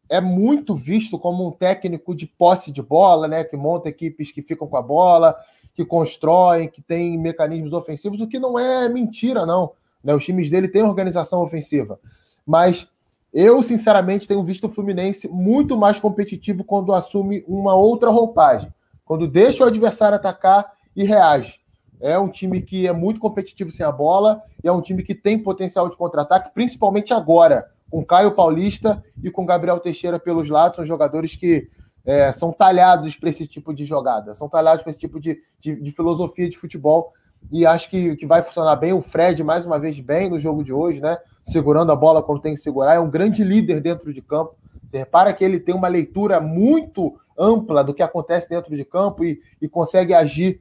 é 0.08 0.20
muito 0.20 0.74
visto 0.74 1.18
como 1.18 1.46
um 1.46 1.50
técnico 1.50 2.14
de 2.14 2.26
posse 2.26 2.72
de 2.72 2.82
bola, 2.82 3.28
né? 3.28 3.44
Que 3.44 3.56
monta 3.56 3.88
equipes 3.88 4.32
que 4.32 4.42
ficam 4.42 4.66
com 4.66 4.76
a 4.76 4.82
bola, 4.82 5.36
que 5.74 5.84
constroem, 5.84 6.68
que 6.68 6.82
tem 6.82 7.16
mecanismos 7.18 7.72
ofensivos, 7.72 8.20
o 8.20 8.26
que 8.26 8.38
não 8.38 8.58
é 8.58 8.88
mentira, 8.88 9.46
não. 9.46 9.72
Né? 10.02 10.14
Os 10.14 10.24
times 10.24 10.50
dele 10.50 10.68
têm 10.68 10.82
organização 10.82 11.42
ofensiva. 11.42 12.00
Mas 12.46 12.88
eu, 13.32 13.62
sinceramente, 13.62 14.26
tenho 14.26 14.42
visto 14.42 14.64
o 14.64 14.70
Fluminense 14.70 15.28
muito 15.28 15.76
mais 15.76 16.00
competitivo 16.00 16.64
quando 16.64 16.94
assume 16.94 17.44
uma 17.46 17.74
outra 17.74 18.10
roupagem. 18.10 18.72
Quando 19.04 19.28
deixa 19.28 19.64
o 19.64 19.66
adversário 19.66 20.16
atacar 20.16 20.72
e 20.96 21.04
reage. 21.04 21.60
É 22.00 22.18
um 22.18 22.28
time 22.28 22.62
que 22.62 22.86
é 22.86 22.92
muito 22.92 23.20
competitivo 23.20 23.70
sem 23.70 23.84
a 23.84 23.92
bola 23.92 24.42
e 24.62 24.68
é 24.68 24.72
um 24.72 24.80
time 24.80 25.02
que 25.02 25.14
tem 25.14 25.38
potencial 25.38 25.88
de 25.88 25.96
contra-ataque, 25.96 26.52
principalmente 26.54 27.12
agora, 27.12 27.70
com 27.90 28.04
Caio 28.04 28.32
Paulista 28.32 29.02
e 29.22 29.30
com 29.30 29.46
Gabriel 29.46 29.80
Teixeira 29.80 30.18
pelos 30.18 30.48
lados. 30.48 30.76
São 30.76 30.86
jogadores 30.86 31.34
que 31.34 31.68
é, 32.04 32.32
são 32.32 32.52
talhados 32.52 33.16
para 33.16 33.28
esse 33.28 33.46
tipo 33.46 33.74
de 33.74 33.84
jogada, 33.84 34.34
são 34.34 34.48
talhados 34.48 34.82
para 34.82 34.90
esse 34.90 34.98
tipo 34.98 35.20
de, 35.20 35.38
de, 35.60 35.76
de, 35.76 35.92
filosofia 35.92 36.48
de 36.48 36.56
futebol. 36.56 37.12
E 37.52 37.64
acho 37.66 37.88
que, 37.88 38.16
que 38.16 38.26
vai 38.26 38.42
funcionar 38.42 38.76
bem. 38.76 38.92
O 38.92 39.02
Fred, 39.02 39.44
mais 39.44 39.64
uma 39.64 39.78
vez, 39.78 40.00
bem 40.00 40.28
no 40.28 40.40
jogo 40.40 40.64
de 40.64 40.72
hoje, 40.72 41.00
né? 41.00 41.18
Segurando 41.42 41.92
a 41.92 41.96
bola 41.96 42.22
quando 42.22 42.40
tem 42.40 42.54
que 42.54 42.60
segurar. 42.60 42.94
É 42.94 43.00
um 43.00 43.10
grande 43.10 43.44
líder 43.44 43.80
dentro 43.80 44.12
de 44.12 44.20
campo. 44.20 44.56
Você 44.86 44.98
repara 44.98 45.32
que 45.32 45.44
ele 45.44 45.60
tem 45.60 45.74
uma 45.74 45.86
leitura 45.86 46.40
muito 46.40 47.18
ampla 47.38 47.84
do 47.84 47.94
que 47.94 48.02
acontece 48.02 48.48
dentro 48.48 48.74
de 48.74 48.84
campo 48.84 49.24
e, 49.24 49.40
e 49.60 49.68
consegue 49.68 50.14
agir 50.14 50.60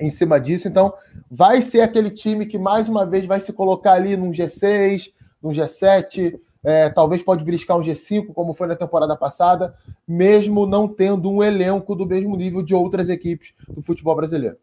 em 0.00 0.08
cima 0.08 0.38
disso. 0.40 0.68
Então, 0.68 0.94
vai 1.30 1.60
ser 1.60 1.80
aquele 1.80 2.10
time 2.10 2.46
que 2.46 2.58
mais 2.58 2.88
uma 2.88 3.04
vez 3.04 3.26
vai 3.26 3.40
se 3.40 3.52
colocar 3.52 3.92
ali 3.94 4.16
num 4.16 4.30
G6, 4.30 5.10
num 5.42 5.50
G7, 5.50 6.38
é, 6.62 6.88
talvez 6.90 7.22
pode 7.22 7.44
beliscar 7.44 7.78
um 7.78 7.82
G5, 7.82 8.32
como 8.32 8.52
foi 8.52 8.66
na 8.66 8.76
temporada 8.76 9.16
passada, 9.16 9.76
mesmo 10.06 10.66
não 10.66 10.88
tendo 10.88 11.30
um 11.30 11.42
elenco 11.42 11.94
do 11.94 12.06
mesmo 12.06 12.36
nível 12.36 12.62
de 12.62 12.74
outras 12.74 13.08
equipes 13.08 13.54
do 13.68 13.80
futebol 13.80 14.16
brasileiro. 14.16 14.56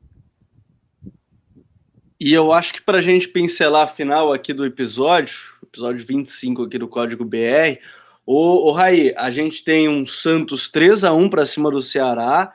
E 2.20 2.34
eu 2.34 2.52
acho 2.52 2.74
que 2.74 2.82
para 2.82 3.00
a 3.00 3.02
gente 3.02 3.28
pincelar 3.28 3.84
a 3.84 3.88
final 3.88 4.32
aqui 4.32 4.54
do 4.54 4.66
episódio, 4.66 5.36
episódio 5.64 6.06
25 6.06 6.64
aqui 6.64 6.78
do 6.78 6.88
Código 6.88 7.26
BR, 7.26 7.80
o, 8.26 8.70
o 8.70 8.72
Raí, 8.72 9.14
a 9.18 9.30
gente 9.30 9.64
tem 9.64 9.88
um 9.88 10.06
Santos 10.06 10.70
3 10.70 11.04
a 11.04 11.14
1 11.14 11.30
para 11.30 11.46
cima 11.46 11.70
do 11.70 11.82
Ceará, 11.82 12.54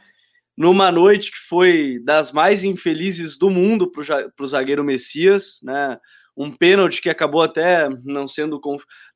numa 0.56 0.90
noite 0.90 1.30
que 1.30 1.38
foi 1.38 2.00
das 2.04 2.32
mais 2.32 2.64
infelizes 2.64 3.38
do 3.38 3.48
mundo 3.48 3.90
para 3.90 4.32
o 4.38 4.46
zagueiro 4.46 4.82
Messias, 4.82 5.60
né? 5.62 5.98
Um 6.36 6.50
pênalti 6.50 7.02
que 7.02 7.10
acabou 7.10 7.42
até 7.42 7.88
não 8.04 8.26
sendo 8.26 8.60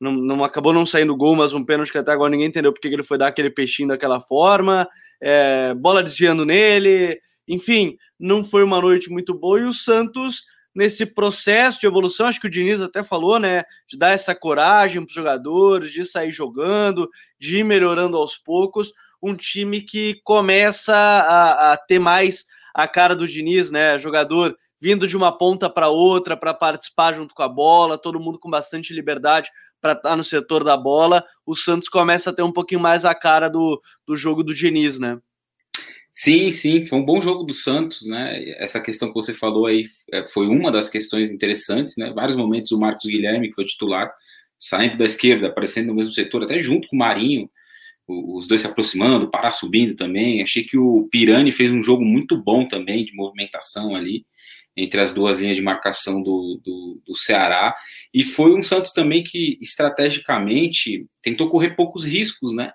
não, 0.01 0.13
não 0.13 0.45
acabou 0.45 0.73
não 0.73 0.85
saindo 0.85 1.17
gol, 1.17 1.37
mas 1.37 1.53
um 1.53 1.65
pênalti 1.65 1.93
que 1.93 1.99
até 1.99 2.13
agora 2.13 2.31
ninguém 2.31 2.49
entendeu 2.49 2.73
porque 2.73 2.89
ele 2.89 3.03
foi 3.03 3.17
dar 3.19 3.29
aquele 3.29 3.51
peixinho 3.51 3.89
daquela 3.89 4.21
forma, 4.21 4.89
é, 5.21 5.73
bola 5.75 6.03
desviando 6.03 6.45
nele, 6.45 7.19
enfim, 7.49 7.97
não 8.19 8.43
foi 8.45 8.63
uma 8.63 8.81
noite 8.81 9.11
muito 9.11 9.33
boa. 9.33 9.61
E 9.61 9.65
o 9.65 9.73
Santos 9.73 10.43
nesse 10.75 11.07
processo 11.07 11.81
de 11.81 11.87
evolução, 11.87 12.27
acho 12.27 12.41
que 12.41 12.49
o 12.49 12.51
Diniz 12.51 12.81
até 12.81 13.03
falou, 13.03 13.39
né, 13.39 13.63
de 13.89 13.97
dar 13.97 14.11
essa 14.11 14.35
coragem 14.35 15.01
para 15.01 15.09
os 15.09 15.15
jogadores, 15.15 15.93
de 15.93 16.05
sair 16.05 16.33
jogando, 16.33 17.09
de 17.39 17.59
ir 17.59 17.65
melhorando 17.65 18.17
aos 18.17 18.37
poucos, 18.37 18.93
um 19.23 19.35
time 19.35 19.81
que 19.81 20.21
começa 20.25 20.95
a, 20.95 21.73
a 21.73 21.77
ter 21.77 21.99
mais 21.99 22.45
a 22.75 22.89
cara 22.89 23.15
do 23.15 23.29
Diniz, 23.29 23.71
né, 23.71 23.99
jogador 23.99 24.57
vindo 24.85 25.09
de 25.09 25.17
uma 25.17 25.33
ponta 25.33 25.71
para 25.71 25.89
outra 25.89 26.37
para 26.37 26.53
participar 26.53 27.15
junto 27.15 27.35
com 27.35 27.43
a 27.43 27.49
bola, 27.49 27.97
todo 27.97 28.21
mundo 28.21 28.39
com 28.39 28.51
bastante 28.51 28.93
liberdade 28.93 29.49
para 29.81 29.93
estar 29.93 30.11
tá 30.11 30.17
no 30.17 30.23
setor 30.23 30.63
da 30.63 30.77
bola, 30.77 31.25
o 31.47 31.55
Santos 31.55 31.89
começa 31.89 32.29
a 32.29 32.33
ter 32.35 32.43
um 32.43 32.53
pouquinho 32.53 32.83
mais 32.83 33.07
a 33.07 33.15
cara 33.15 33.49
do, 33.49 33.81
do 34.07 34.15
jogo 34.15 34.45
do 34.45 34.55
Diniz, 34.55 34.99
né? 34.99 35.19
Sim, 36.13 36.53
sim, 36.53 36.85
foi 36.85 36.99
um 36.99 37.05
bom 37.05 37.19
jogo 37.19 37.45
do 37.45 37.55
Santos, 37.55 38.07
né? 38.07 38.39
Essa 38.59 38.79
questão 38.79 39.09
que 39.09 39.15
você 39.15 39.33
falou 39.33 39.65
aí 39.65 39.87
é, 40.13 40.29
foi 40.29 40.49
uma 40.49 40.71
das 40.71 40.91
questões 40.91 41.31
interessantes, 41.33 41.97
né? 41.97 42.13
Vários 42.15 42.37
momentos 42.37 42.71
o 42.71 42.79
Marcos 42.79 43.07
Guilherme, 43.07 43.49
que 43.49 43.55
foi 43.55 43.65
titular, 43.65 44.13
saindo 44.59 44.99
da 44.99 45.07
esquerda, 45.07 45.49
aparecendo 45.49 45.87
no 45.87 45.95
mesmo 45.95 46.13
setor, 46.13 46.43
até 46.43 46.61
junto 46.61 46.89
com 46.89 46.97
o 46.97 46.99
Marinho, 46.99 47.49
os 48.07 48.47
dois 48.47 48.61
se 48.61 48.67
aproximando, 48.67 49.31
Pará 49.31 49.51
subindo 49.51 49.95
também. 49.95 50.43
Achei 50.43 50.63
que 50.63 50.77
o 50.77 51.09
Pirani 51.11 51.51
fez 51.51 51.73
um 51.73 51.83
jogo 51.83 52.05
muito 52.05 52.37
bom 52.37 52.69
também 52.69 53.03
de 53.03 53.15
movimentação 53.15 53.97
ali 53.97 54.27
entre 54.77 55.01
as 55.01 55.15
duas 55.15 55.39
linhas 55.39 55.57
de 55.57 55.63
marcação 55.63 56.23
do, 56.23 56.61
do, 56.65 57.01
do, 57.07 57.17
Ceará. 57.17 57.75
E 58.13 58.23
foi 58.23 58.53
um 58.55 58.63
Santos 58.63 58.93
também 58.93 59.23
que, 59.23 59.57
estrategicamente, 59.61 61.07
tentou 61.23 61.49
correr 61.49 61.71
poucos 61.71 62.05
riscos, 62.05 62.55
né? 62.55 62.73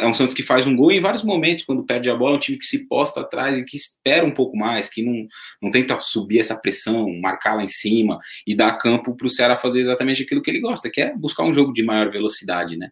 É 0.00 0.06
um 0.06 0.14
Santos 0.14 0.34
que 0.34 0.42
faz 0.42 0.66
um 0.66 0.74
gol 0.74 0.90
em 0.90 1.00
vários 1.00 1.22
momentos, 1.22 1.66
quando 1.66 1.84
perde 1.84 2.08
a 2.08 2.14
bola, 2.16 2.34
é 2.34 2.36
um 2.38 2.40
time 2.40 2.58
que 2.58 2.64
se 2.64 2.88
posta 2.88 3.20
atrás 3.20 3.58
e 3.58 3.64
que 3.64 3.76
espera 3.76 4.24
um 4.24 4.30
pouco 4.30 4.56
mais, 4.56 4.88
que 4.88 5.02
não, 5.02 5.26
não 5.62 5.70
tenta 5.70 6.00
subir 6.00 6.38
essa 6.38 6.56
pressão, 6.56 7.06
marcar 7.20 7.54
lá 7.54 7.62
em 7.62 7.68
cima 7.68 8.18
e 8.46 8.56
dar 8.56 8.72
campo 8.78 9.14
para 9.14 9.26
o 9.26 9.30
Ceará 9.30 9.56
fazer 9.56 9.80
exatamente 9.80 10.22
aquilo 10.22 10.40
que 10.40 10.50
ele 10.50 10.60
gosta, 10.60 10.90
que 10.90 11.02
é 11.02 11.14
buscar 11.14 11.44
um 11.44 11.52
jogo 11.52 11.74
de 11.74 11.82
maior 11.82 12.10
velocidade, 12.10 12.76
né? 12.76 12.88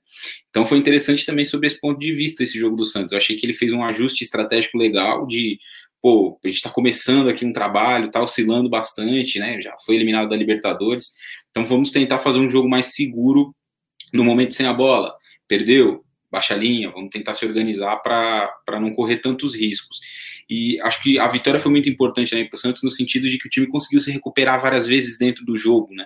Então 0.51 0.67
foi 0.67 0.77
interessante 0.77 1.25
também 1.25 1.47
sobre 1.47 1.67
esse 1.67 1.81
ponto 1.81 1.99
de 1.99 2.13
vista 2.13 2.45
esse 2.45 2.59
jogo 2.59 2.77
do 2.77 2.85
Santos. 2.85 3.13
Eu 3.13 3.19
achei 3.19 3.37
que 3.37 3.47
ele 3.47 3.55
fez 3.55 3.73
um 3.73 3.83
ajuste 3.83 4.23
estratégico 4.23 4.77
legal 4.77 5.27
de 5.27 5.59
pô, 6.05 6.39
a 6.45 6.47
gente 6.47 6.57
está 6.57 6.69
começando 6.69 7.31
aqui 7.31 7.47
um 7.47 7.53
trabalho, 7.53 8.09
está 8.09 8.21
oscilando 8.21 8.69
bastante, 8.69 9.39
né? 9.39 9.59
Já 9.63 9.75
foi 9.87 9.95
eliminado 9.95 10.29
da 10.29 10.37
Libertadores, 10.37 11.15
então 11.51 11.65
vamos 11.65 11.91
tentar 11.91 12.19
fazer 12.19 12.41
um 12.41 12.51
jogo 12.51 12.69
mais 12.69 12.95
seguro 12.95 13.57
no 14.13 14.23
momento 14.23 14.53
sem 14.53 14.67
a 14.67 14.73
bola. 14.75 15.17
Perdeu, 15.49 16.05
baixa 16.31 16.55
linha, 16.55 16.91
vamos 16.91 17.09
tentar 17.09 17.33
se 17.33 17.47
organizar 17.47 17.97
para 18.03 18.79
não 18.79 18.93
correr 18.93 19.17
tantos 19.17 19.55
riscos. 19.55 19.99
E 20.51 20.79
acho 20.83 21.03
que 21.03 21.19
a 21.19 21.27
vitória 21.27 21.59
foi 21.59 21.71
muito 21.73 21.89
importante 21.89 22.35
né, 22.35 22.45
para 22.45 22.55
o 22.55 22.61
Santos 22.61 22.83
no 22.83 22.91
sentido 22.91 23.27
de 23.27 23.39
que 23.39 23.47
o 23.47 23.51
time 23.51 23.67
conseguiu 23.67 23.99
se 23.99 24.11
recuperar 24.11 24.61
várias 24.61 24.87
vezes 24.87 25.17
dentro 25.17 25.43
do 25.43 25.57
jogo, 25.57 25.95
né? 25.95 26.05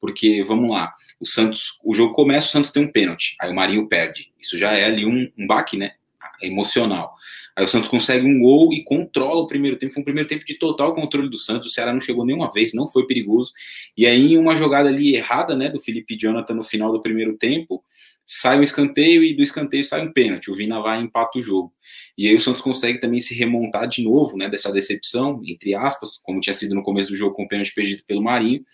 Porque, 0.00 0.44
vamos 0.44 0.70
lá, 0.70 0.94
o 1.18 1.26
Santos, 1.26 1.76
o 1.82 1.92
jogo 1.92 2.14
começa, 2.14 2.46
o 2.46 2.50
Santos 2.50 2.70
tem 2.70 2.84
um 2.84 2.92
pênalti, 2.92 3.34
aí 3.40 3.50
o 3.50 3.54
Marinho 3.56 3.88
perde. 3.88 4.30
Isso 4.38 4.56
já 4.56 4.70
é 4.74 4.84
ali 4.84 5.04
um, 5.04 5.28
um 5.36 5.44
baque, 5.44 5.76
né? 5.76 5.94
Emocional. 6.40 7.16
Aí 7.60 7.64
o 7.64 7.68
Santos 7.68 7.90
consegue 7.90 8.26
um 8.26 8.40
gol 8.40 8.72
e 8.72 8.82
controla 8.82 9.42
o 9.42 9.46
primeiro 9.46 9.76
tempo. 9.76 9.92
Foi 9.92 10.00
um 10.00 10.04
primeiro 10.04 10.26
tempo 10.26 10.46
de 10.46 10.54
total 10.54 10.94
controle 10.94 11.28
do 11.28 11.36
Santos. 11.36 11.68
O 11.68 11.70
Ceará 11.70 11.92
não 11.92 12.00
chegou 12.00 12.24
nenhuma 12.24 12.50
vez, 12.50 12.72
não 12.72 12.88
foi 12.88 13.06
perigoso. 13.06 13.52
E 13.94 14.06
aí, 14.06 14.38
uma 14.38 14.56
jogada 14.56 14.88
ali 14.88 15.14
errada, 15.14 15.54
né, 15.54 15.68
do 15.68 15.78
Felipe 15.78 16.16
Jonathan 16.16 16.54
no 16.54 16.62
final 16.62 16.90
do 16.90 17.02
primeiro 17.02 17.36
tempo, 17.36 17.84
sai 18.24 18.58
um 18.58 18.62
escanteio 18.62 19.22
e 19.22 19.36
do 19.36 19.42
escanteio 19.42 19.84
sai 19.84 20.06
um 20.06 20.10
pênalti. 20.10 20.50
O 20.50 20.54
Vina 20.54 20.80
vai 20.80 21.02
e 21.02 21.04
empata 21.04 21.38
o 21.38 21.42
jogo. 21.42 21.70
E 22.16 22.28
aí 22.28 22.34
o 22.34 22.40
Santos 22.40 22.62
consegue 22.62 22.98
também 22.98 23.20
se 23.20 23.34
remontar 23.34 23.86
de 23.86 24.02
novo, 24.02 24.38
né, 24.38 24.48
dessa 24.48 24.72
decepção, 24.72 25.42
entre 25.44 25.74
aspas, 25.74 26.18
como 26.22 26.40
tinha 26.40 26.54
sido 26.54 26.74
no 26.74 26.82
começo 26.82 27.10
do 27.10 27.16
jogo 27.16 27.34
com 27.34 27.42
o 27.42 27.48
pênalti 27.48 27.74
perdido 27.74 28.02
pelo 28.06 28.22
Marinho 28.22 28.64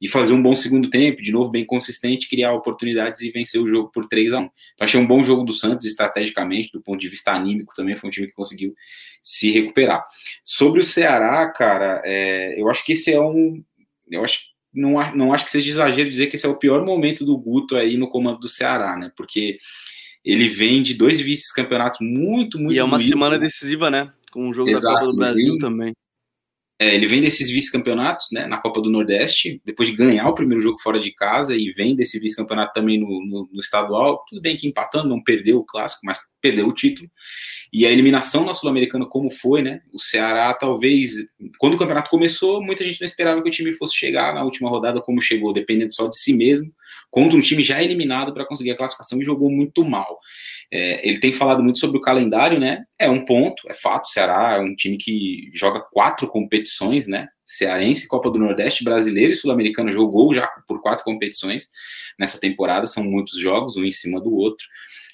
e 0.00 0.08
fazer 0.08 0.32
um 0.32 0.42
bom 0.42 0.56
segundo 0.56 0.88
tempo, 0.88 1.22
de 1.22 1.30
novo 1.30 1.50
bem 1.50 1.64
consistente, 1.64 2.28
criar 2.28 2.54
oportunidades 2.54 3.20
e 3.22 3.30
vencer 3.30 3.60
o 3.60 3.68
jogo 3.68 3.90
por 3.92 4.08
3 4.08 4.32
a 4.32 4.38
1 4.38 4.42
Então 4.42 4.52
achei 4.80 4.98
um 4.98 5.06
bom 5.06 5.22
jogo 5.22 5.44
do 5.44 5.52
Santos, 5.52 5.86
estrategicamente, 5.86 6.72
do 6.72 6.80
ponto 6.80 6.98
de 6.98 7.08
vista 7.08 7.32
anímico 7.32 7.74
também, 7.74 7.96
foi 7.96 8.08
um 8.08 8.10
time 8.10 8.26
que 8.26 8.32
conseguiu 8.32 8.74
se 9.22 9.50
recuperar. 9.50 10.02
Sobre 10.42 10.80
o 10.80 10.84
Ceará, 10.84 11.50
cara, 11.52 12.00
é, 12.04 12.58
eu 12.58 12.70
acho 12.70 12.84
que 12.84 12.92
esse 12.92 13.12
é 13.12 13.20
um. 13.20 13.62
Eu 14.10 14.24
acho, 14.24 14.40
não, 14.72 15.14
não 15.14 15.32
acho 15.34 15.44
que 15.44 15.50
seja 15.50 15.68
exagero 15.68 16.08
dizer 16.08 16.28
que 16.28 16.36
esse 16.36 16.46
é 16.46 16.48
o 16.48 16.56
pior 16.56 16.84
momento 16.84 17.24
do 17.24 17.36
Guto 17.36 17.76
aí 17.76 17.98
no 17.98 18.08
comando 18.08 18.40
do 18.40 18.48
Ceará, 18.48 18.96
né? 18.96 19.12
Porque 19.14 19.58
ele 20.24 20.48
vem 20.48 20.82
de 20.82 20.94
dois 20.94 21.20
vice-campeonatos 21.20 21.98
muito, 22.00 22.58
muito. 22.58 22.74
E 22.74 22.78
é 22.78 22.84
uma 22.84 22.98
semana 22.98 23.38
decisiva, 23.38 23.90
né? 23.90 24.10
Com 24.32 24.48
o 24.48 24.54
jogo 24.54 24.70
Exato, 24.70 24.86
da 24.86 25.00
Copa 25.00 25.12
do 25.12 25.16
Brasil 25.16 25.58
também. 25.58 25.92
É, 26.82 26.94
ele 26.94 27.06
vem 27.06 27.20
desses 27.20 27.50
vice-campeonatos, 27.50 28.28
né, 28.32 28.46
na 28.46 28.56
Copa 28.56 28.80
do 28.80 28.88
Nordeste, 28.88 29.60
depois 29.66 29.86
de 29.86 29.94
ganhar 29.94 30.26
o 30.26 30.34
primeiro 30.34 30.62
jogo 30.62 30.80
fora 30.80 30.98
de 30.98 31.12
casa 31.12 31.54
e 31.54 31.70
vem 31.72 31.94
desse 31.94 32.18
vice-campeonato 32.18 32.72
também 32.72 32.98
no, 32.98 33.06
no, 33.06 33.50
no, 33.52 33.60
estadual. 33.60 34.24
Tudo 34.26 34.40
bem 34.40 34.56
que 34.56 34.66
empatando, 34.66 35.06
não 35.06 35.22
perdeu 35.22 35.58
o 35.58 35.64
clássico, 35.64 36.00
mas 36.06 36.18
perdeu 36.40 36.66
o 36.66 36.72
título. 36.72 37.06
E 37.70 37.84
a 37.84 37.90
eliminação 37.90 38.46
na 38.46 38.54
Sul-Americana, 38.54 39.04
como 39.04 39.28
foi, 39.28 39.60
né? 39.60 39.82
O 39.92 39.98
Ceará, 39.98 40.54
talvez, 40.54 41.12
quando 41.58 41.74
o 41.74 41.78
campeonato 41.78 42.08
começou, 42.08 42.62
muita 42.62 42.82
gente 42.82 42.98
não 42.98 43.06
esperava 43.06 43.42
que 43.42 43.48
o 43.50 43.52
time 43.52 43.74
fosse 43.74 43.94
chegar 43.94 44.32
na 44.34 44.42
última 44.42 44.70
rodada 44.70 45.02
como 45.02 45.20
chegou, 45.20 45.52
dependendo 45.52 45.92
só 45.92 46.08
de 46.08 46.18
si 46.18 46.32
mesmo, 46.32 46.72
contra 47.10 47.36
um 47.36 47.40
time 47.40 47.62
já 47.62 47.82
eliminado 47.82 48.32
para 48.32 48.46
conseguir 48.46 48.70
a 48.70 48.76
classificação 48.76 49.20
e 49.20 49.24
jogou 49.24 49.50
muito 49.50 49.84
mal. 49.84 50.18
É, 50.72 51.06
ele 51.06 51.18
tem 51.18 51.32
falado 51.32 51.62
muito 51.62 51.78
sobre 51.78 51.98
o 51.98 52.00
calendário, 52.00 52.60
né? 52.60 52.84
É 52.98 53.10
um 53.10 53.24
ponto, 53.24 53.68
é 53.68 53.74
fato. 53.74 54.06
O 54.06 54.10
Ceará 54.10 54.56
é 54.56 54.60
um 54.60 54.74
time 54.74 54.96
que 54.96 55.50
joga 55.52 55.80
quatro 55.80 56.28
competições, 56.28 57.08
né? 57.08 57.28
Cearense, 57.44 58.06
Copa 58.06 58.30
do 58.30 58.38
Nordeste, 58.38 58.84
Brasileiro 58.84 59.32
e 59.32 59.36
Sul-Americano 59.36 59.90
jogou 59.90 60.32
já 60.32 60.46
por 60.68 60.80
quatro 60.80 61.04
competições 61.04 61.68
nessa 62.16 62.38
temporada, 62.38 62.86
são 62.86 63.02
muitos 63.02 63.40
jogos, 63.40 63.76
um 63.76 63.84
em 63.84 63.90
cima 63.90 64.20
do 64.20 64.32
outro 64.32 64.64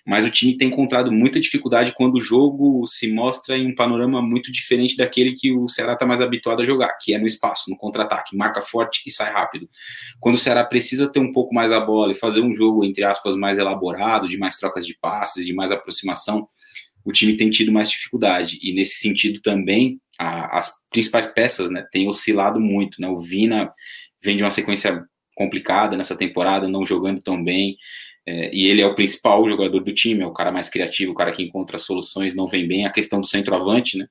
mas 0.07 0.25
o 0.25 0.31
time 0.31 0.57
tem 0.57 0.69
encontrado 0.69 1.11
muita 1.11 1.41
dificuldade 1.41 1.93
quando 1.93 2.15
o 2.15 2.21
jogo 2.21 2.87
se 2.87 3.13
mostra 3.13 3.59
em 3.59 3.67
um 3.67 3.75
panorama 3.75 4.23
muito 4.23 4.53
diferente 4.53 4.97
daquele 4.97 5.33
que 5.35 5.53
o 5.53 5.69
Ceará 5.69 5.95
está 5.95 6.07
mais 6.07 6.21
habituado 6.21 6.63
a 6.63 6.65
jogar, 6.65 6.97
que 7.01 7.13
é 7.13 7.19
no 7.19 7.27
espaço, 7.27 7.69
no 7.69 7.77
contra-ataque, 7.77 8.37
marca 8.37 8.63
forte 8.63 9.03
e 9.05 9.11
sai 9.11 9.33
rápido. 9.33 9.69
Quando 10.21 10.37
o 10.37 10.39
Ceará 10.39 10.63
precisa 10.63 11.09
ter 11.09 11.19
um 11.19 11.33
pouco 11.33 11.53
mais 11.53 11.73
a 11.73 11.81
bola 11.81 12.13
e 12.13 12.15
fazer 12.15 12.41
um 12.41 12.55
jogo, 12.55 12.85
entre 12.85 13.03
aspas, 13.03 13.35
mais 13.35 13.59
elaborado, 13.59 14.29
de 14.29 14.39
mais 14.39 14.57
trocas 14.57 14.87
de 14.87 14.95
passes, 14.95 15.45
de 15.45 15.53
mais 15.53 15.73
aproximação, 15.73 16.49
o 17.05 17.11
time 17.11 17.37
tem 17.37 17.51
tido 17.51 17.73
mais 17.73 17.91
dificuldade. 17.91 18.61
E 18.63 18.73
nesse 18.73 19.01
sentido 19.01 19.41
também, 19.41 20.01
a, 20.17 20.59
as 20.59 20.73
principais 20.89 21.27
peças, 21.27 21.69
né, 21.69 21.85
têm 21.91 22.09
oscilado 22.09 22.61
muito, 22.61 23.01
né? 23.01 23.09
O 23.09 23.19
Vina 23.19 23.73
vem 24.23 24.37
de 24.37 24.45
uma 24.45 24.51
sequência 24.51 25.05
complicada 25.35 25.97
nessa 25.97 26.17
temporada, 26.17 26.67
não 26.67 26.87
jogando 26.87 27.21
tão 27.21 27.43
bem. 27.43 27.77
É, 28.27 28.51
e 28.53 28.67
ele 28.67 28.83
é 28.83 28.87
o 28.87 28.95
principal 28.95 29.49
jogador 29.49 29.81
do 29.81 29.95
time, 29.95 30.23
é 30.23 30.27
o 30.27 30.33
cara 30.33 30.51
mais 30.51 30.69
criativo, 30.69 31.13
o 31.13 31.15
cara 31.15 31.31
que 31.31 31.43
encontra 31.45 31.79
soluções, 31.79 32.35
não 32.35 32.47
vem 32.47 32.67
bem. 32.67 32.85
A 32.85 32.91
questão 32.91 33.21
do 33.21 33.27
centroavante, 33.27 33.97
né? 33.97 34.09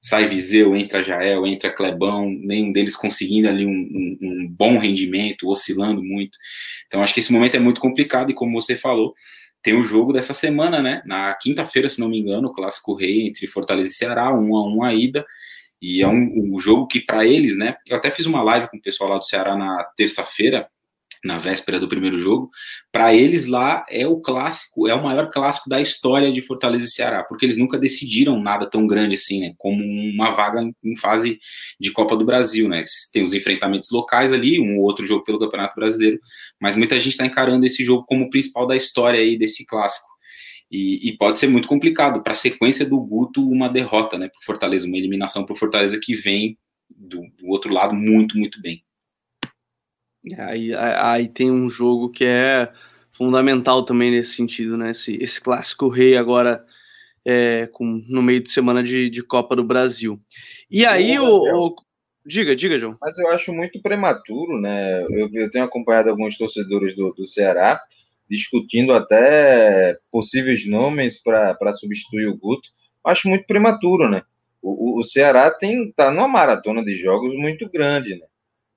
Sai 0.00 0.28
Viseu, 0.28 0.76
entra 0.76 1.02
Jael, 1.02 1.44
entra 1.46 1.72
Clebão, 1.72 2.30
nenhum 2.30 2.70
deles 2.70 2.94
conseguindo 2.94 3.48
ali 3.48 3.66
um, 3.66 3.70
um, 3.70 4.18
um, 4.22 4.48
bom 4.48 4.78
rendimento, 4.78 5.48
oscilando 5.48 6.00
muito. 6.00 6.38
Então 6.86 7.02
acho 7.02 7.12
que 7.12 7.18
esse 7.18 7.32
momento 7.32 7.56
é 7.56 7.58
muito 7.58 7.80
complicado 7.80 8.30
e 8.30 8.34
como 8.34 8.60
você 8.60 8.76
falou, 8.76 9.14
tem 9.62 9.74
o 9.74 9.84
jogo 9.84 10.12
dessa 10.12 10.32
semana, 10.32 10.80
né? 10.80 11.02
Na 11.04 11.34
quinta-feira, 11.34 11.88
se 11.88 11.98
não 11.98 12.08
me 12.08 12.20
engano, 12.20 12.48
o 12.48 12.52
clássico 12.52 12.94
rei 12.94 13.26
entre 13.26 13.48
Fortaleza 13.48 13.90
e 13.90 13.94
Ceará, 13.94 14.32
um 14.32 14.54
a 14.56 14.68
um 14.68 14.84
a 14.84 14.94
ida. 14.94 15.26
E 15.82 16.02
é 16.02 16.08
um, 16.08 16.54
um 16.54 16.58
jogo 16.60 16.86
que 16.86 17.00
para 17.00 17.26
eles, 17.26 17.56
né? 17.58 17.76
Eu 17.88 17.96
até 17.96 18.10
fiz 18.10 18.26
uma 18.26 18.42
live 18.44 18.68
com 18.70 18.76
o 18.76 18.82
pessoal 18.82 19.10
lá 19.10 19.18
do 19.18 19.24
Ceará 19.24 19.56
na 19.56 19.82
terça-feira 19.96 20.68
na 21.26 21.38
véspera 21.38 21.78
do 21.78 21.88
primeiro 21.88 22.18
jogo, 22.18 22.50
para 22.90 23.14
eles 23.14 23.46
lá 23.46 23.84
é 23.90 24.06
o 24.06 24.20
clássico, 24.20 24.88
é 24.88 24.94
o 24.94 25.02
maior 25.02 25.30
clássico 25.30 25.68
da 25.68 25.80
história 25.80 26.32
de 26.32 26.40
Fortaleza 26.40 26.86
e 26.86 26.88
Ceará, 26.88 27.24
porque 27.24 27.44
eles 27.44 27.58
nunca 27.58 27.78
decidiram 27.78 28.40
nada 28.40 28.68
tão 28.68 28.86
grande 28.86 29.16
assim, 29.16 29.40
né, 29.40 29.52
como 29.58 29.82
uma 29.82 30.30
vaga 30.30 30.62
em 30.62 30.96
fase 30.96 31.38
de 31.78 31.90
Copa 31.90 32.16
do 32.16 32.24
Brasil, 32.24 32.68
né, 32.68 32.84
tem 33.12 33.24
os 33.24 33.34
enfrentamentos 33.34 33.90
locais 33.90 34.32
ali, 34.32 34.60
um 34.60 34.78
ou 34.78 34.84
outro 34.84 35.04
jogo 35.04 35.24
pelo 35.24 35.38
Campeonato 35.38 35.74
Brasileiro, 35.74 36.18
mas 36.60 36.76
muita 36.76 36.96
gente 36.96 37.10
está 37.10 37.26
encarando 37.26 37.66
esse 37.66 37.84
jogo 37.84 38.04
como 38.06 38.24
o 38.24 38.30
principal 38.30 38.66
da 38.66 38.76
história 38.76 39.20
aí 39.20 39.36
desse 39.36 39.66
clássico. 39.66 40.06
E, 40.70 41.08
e 41.08 41.16
pode 41.16 41.38
ser 41.38 41.46
muito 41.46 41.68
complicado 41.68 42.22
para 42.22 42.32
a 42.32 42.36
sequência 42.36 42.84
do 42.84 42.98
Guto 42.98 43.48
uma 43.48 43.68
derrota, 43.68 44.16
né, 44.16 44.28
para 44.28 44.40
Fortaleza, 44.44 44.86
uma 44.86 44.96
eliminação 44.96 45.44
para 45.44 45.54
Fortaleza 45.54 45.98
que 46.00 46.14
vem 46.14 46.58
do, 46.88 47.20
do 47.38 47.48
outro 47.48 47.72
lado 47.72 47.94
muito, 47.94 48.38
muito 48.38 48.60
bem. 48.60 48.82
Aí, 50.38 50.74
aí 50.74 51.28
tem 51.28 51.50
um 51.50 51.68
jogo 51.68 52.10
que 52.10 52.24
é 52.24 52.72
fundamental 53.12 53.84
também 53.84 54.10
nesse 54.10 54.34
sentido, 54.34 54.76
né? 54.76 54.90
Esse, 54.90 55.16
esse 55.22 55.40
clássico 55.40 55.88
rei 55.88 56.16
agora 56.16 56.64
é, 57.24 57.68
com, 57.72 58.02
no 58.08 58.22
meio 58.22 58.40
de 58.42 58.50
semana 58.50 58.82
de, 58.82 59.08
de 59.08 59.22
Copa 59.22 59.54
do 59.54 59.64
Brasil. 59.64 60.20
E 60.70 60.84
aí, 60.84 61.18
o, 61.18 61.26
o, 61.26 61.76
Diga, 62.26 62.56
diga, 62.56 62.76
João. 62.76 62.96
Mas 63.00 63.16
eu 63.18 63.30
acho 63.30 63.52
muito 63.52 63.80
prematuro, 63.80 64.60
né? 64.60 65.04
Eu, 65.04 65.30
eu 65.32 65.50
tenho 65.50 65.64
acompanhado 65.64 66.10
alguns 66.10 66.36
torcedores 66.36 66.96
do, 66.96 67.12
do 67.12 67.24
Ceará 67.24 67.80
discutindo 68.28 68.92
até 68.92 69.96
possíveis 70.10 70.66
nomes 70.66 71.22
para 71.22 71.72
substituir 71.74 72.26
o 72.26 72.36
Guto. 72.36 72.68
Acho 73.04 73.28
muito 73.28 73.46
prematuro, 73.46 74.10
né? 74.10 74.22
O, 74.60 74.96
o, 74.96 75.00
o 75.00 75.04
Ceará 75.04 75.48
tem 75.52 75.92
tá 75.92 76.10
numa 76.10 76.26
maratona 76.26 76.84
de 76.84 76.96
jogos 76.96 77.32
muito 77.36 77.70
grande, 77.70 78.16
né? 78.16 78.26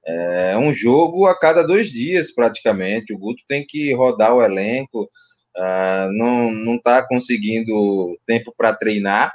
É 0.10 0.58
um 0.58 0.74
jogo 0.74 1.28
a 1.28 1.38
cada 1.38 1.62
dois 1.62 1.92
dias, 1.92 2.34
praticamente. 2.34 3.14
O 3.14 3.18
Guto 3.18 3.44
tem 3.48 3.66
que 3.66 3.94
rodar 3.94 4.34
o 4.34 4.42
elenco, 4.42 5.04
uh, 5.58 6.12
não 6.12 6.76
está 6.76 7.06
conseguindo 7.06 8.18
tempo 8.26 8.54
para 8.58 8.74
treinar. 8.74 9.32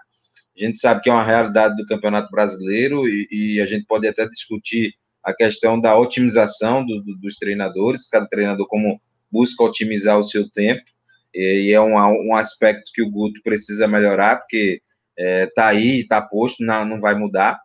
A 0.57 0.65
gente 0.65 0.79
sabe 0.79 1.01
que 1.01 1.11
é 1.11 1.13
uma 1.13 1.25
realidade 1.25 1.77
do 1.77 1.87
Campeonato 1.87 2.31
Brasileiro 2.31 3.09
e, 3.09 3.29
e 3.31 3.61
a 3.61 3.67
gente 3.67 3.87
pode 3.87 4.07
até 4.07 4.29
discutir 4.29 4.95
a 5.23 5.33
questão 5.33 5.81
da 5.81 5.97
otimização 5.97 6.85
do, 6.85 7.03
do, 7.03 7.17
dos 7.19 7.37
treinadores, 7.37 8.09
cada 8.09 8.27
treinador 8.27 8.67
como 8.67 9.01
busca 9.31 9.65
otimizar 9.65 10.19
o 10.19 10.23
seu 10.23 10.49
tempo, 10.51 10.83
e, 11.35 11.69
e 11.69 11.73
é 11.73 11.81
um, 11.81 11.95
um 11.95 12.37
aspecto 12.37 12.91
que 12.93 13.03
o 13.03 13.11
Guto 13.11 13.41
precisa 13.43 13.89
melhorar, 13.89 14.37
porque 14.37 14.81
está 15.17 15.73
é, 15.73 15.77
aí, 15.77 16.01
está 16.01 16.21
posto, 16.21 16.65
não, 16.65 16.85
não 16.85 17.01
vai 17.01 17.15
mudar 17.15 17.59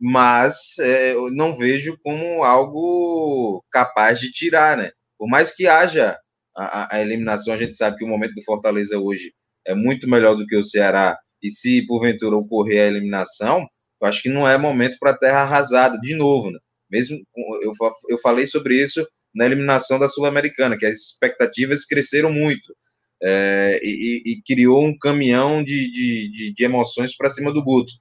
mas 0.00 0.78
é, 0.78 1.12
eu 1.12 1.30
não 1.30 1.54
vejo 1.54 1.98
como 2.02 2.42
algo 2.42 3.62
capaz 3.70 4.18
de 4.18 4.32
tirar, 4.32 4.76
né? 4.76 4.90
Por 5.18 5.28
mais 5.28 5.52
que 5.52 5.66
haja 5.66 6.18
a, 6.56 6.96
a, 6.96 7.00
eliminação, 7.00 7.52
a 7.52 7.56
gente 7.56 7.76
sabe 7.76 7.98
que 7.98 8.04
o 8.04 8.08
momento 8.08 8.34
do 8.34 8.42
Fortaleza 8.42 8.98
hoje 8.98 9.34
é 9.66 9.74
muito 9.74 10.08
melhor 10.08 10.34
do 10.34 10.46
que 10.46 10.56
o 10.56 10.64
Ceará, 10.64 11.18
e 11.42 11.50
se 11.50 11.86
porventura 11.86 12.36
ocorrer 12.36 12.82
a 12.82 12.86
eliminação, 12.86 13.66
eu 14.00 14.08
acho 14.08 14.22
que 14.22 14.28
não 14.30 14.48
é 14.48 14.56
momento 14.56 14.96
para 14.98 15.16
terra 15.16 15.42
arrasada 15.42 15.98
de 15.98 16.14
novo, 16.14 16.50
né? 16.50 16.58
Mesmo 16.90 17.18
eu, 17.62 17.72
eu 18.08 18.18
falei 18.18 18.46
sobre 18.46 18.74
isso 18.82 19.06
na 19.34 19.44
eliminação 19.44 19.98
da 19.98 20.08
Sul-Americana, 20.08 20.76
que 20.78 20.86
as 20.86 20.96
expectativas 20.96 21.84
cresceram 21.84 22.32
muito. 22.32 22.74
É, 23.22 23.78
e, 23.82 24.22
e, 24.24 24.42
criou 24.42 24.82
um 24.82 24.96
caminhão 24.98 25.62
de, 25.62 25.90
de, 25.90 26.30
de, 26.32 26.54
de 26.54 26.64
emoções 26.64 27.14
para 27.14 27.28
cima 27.28 27.52
do 27.52 27.62
Guto. 27.62 27.92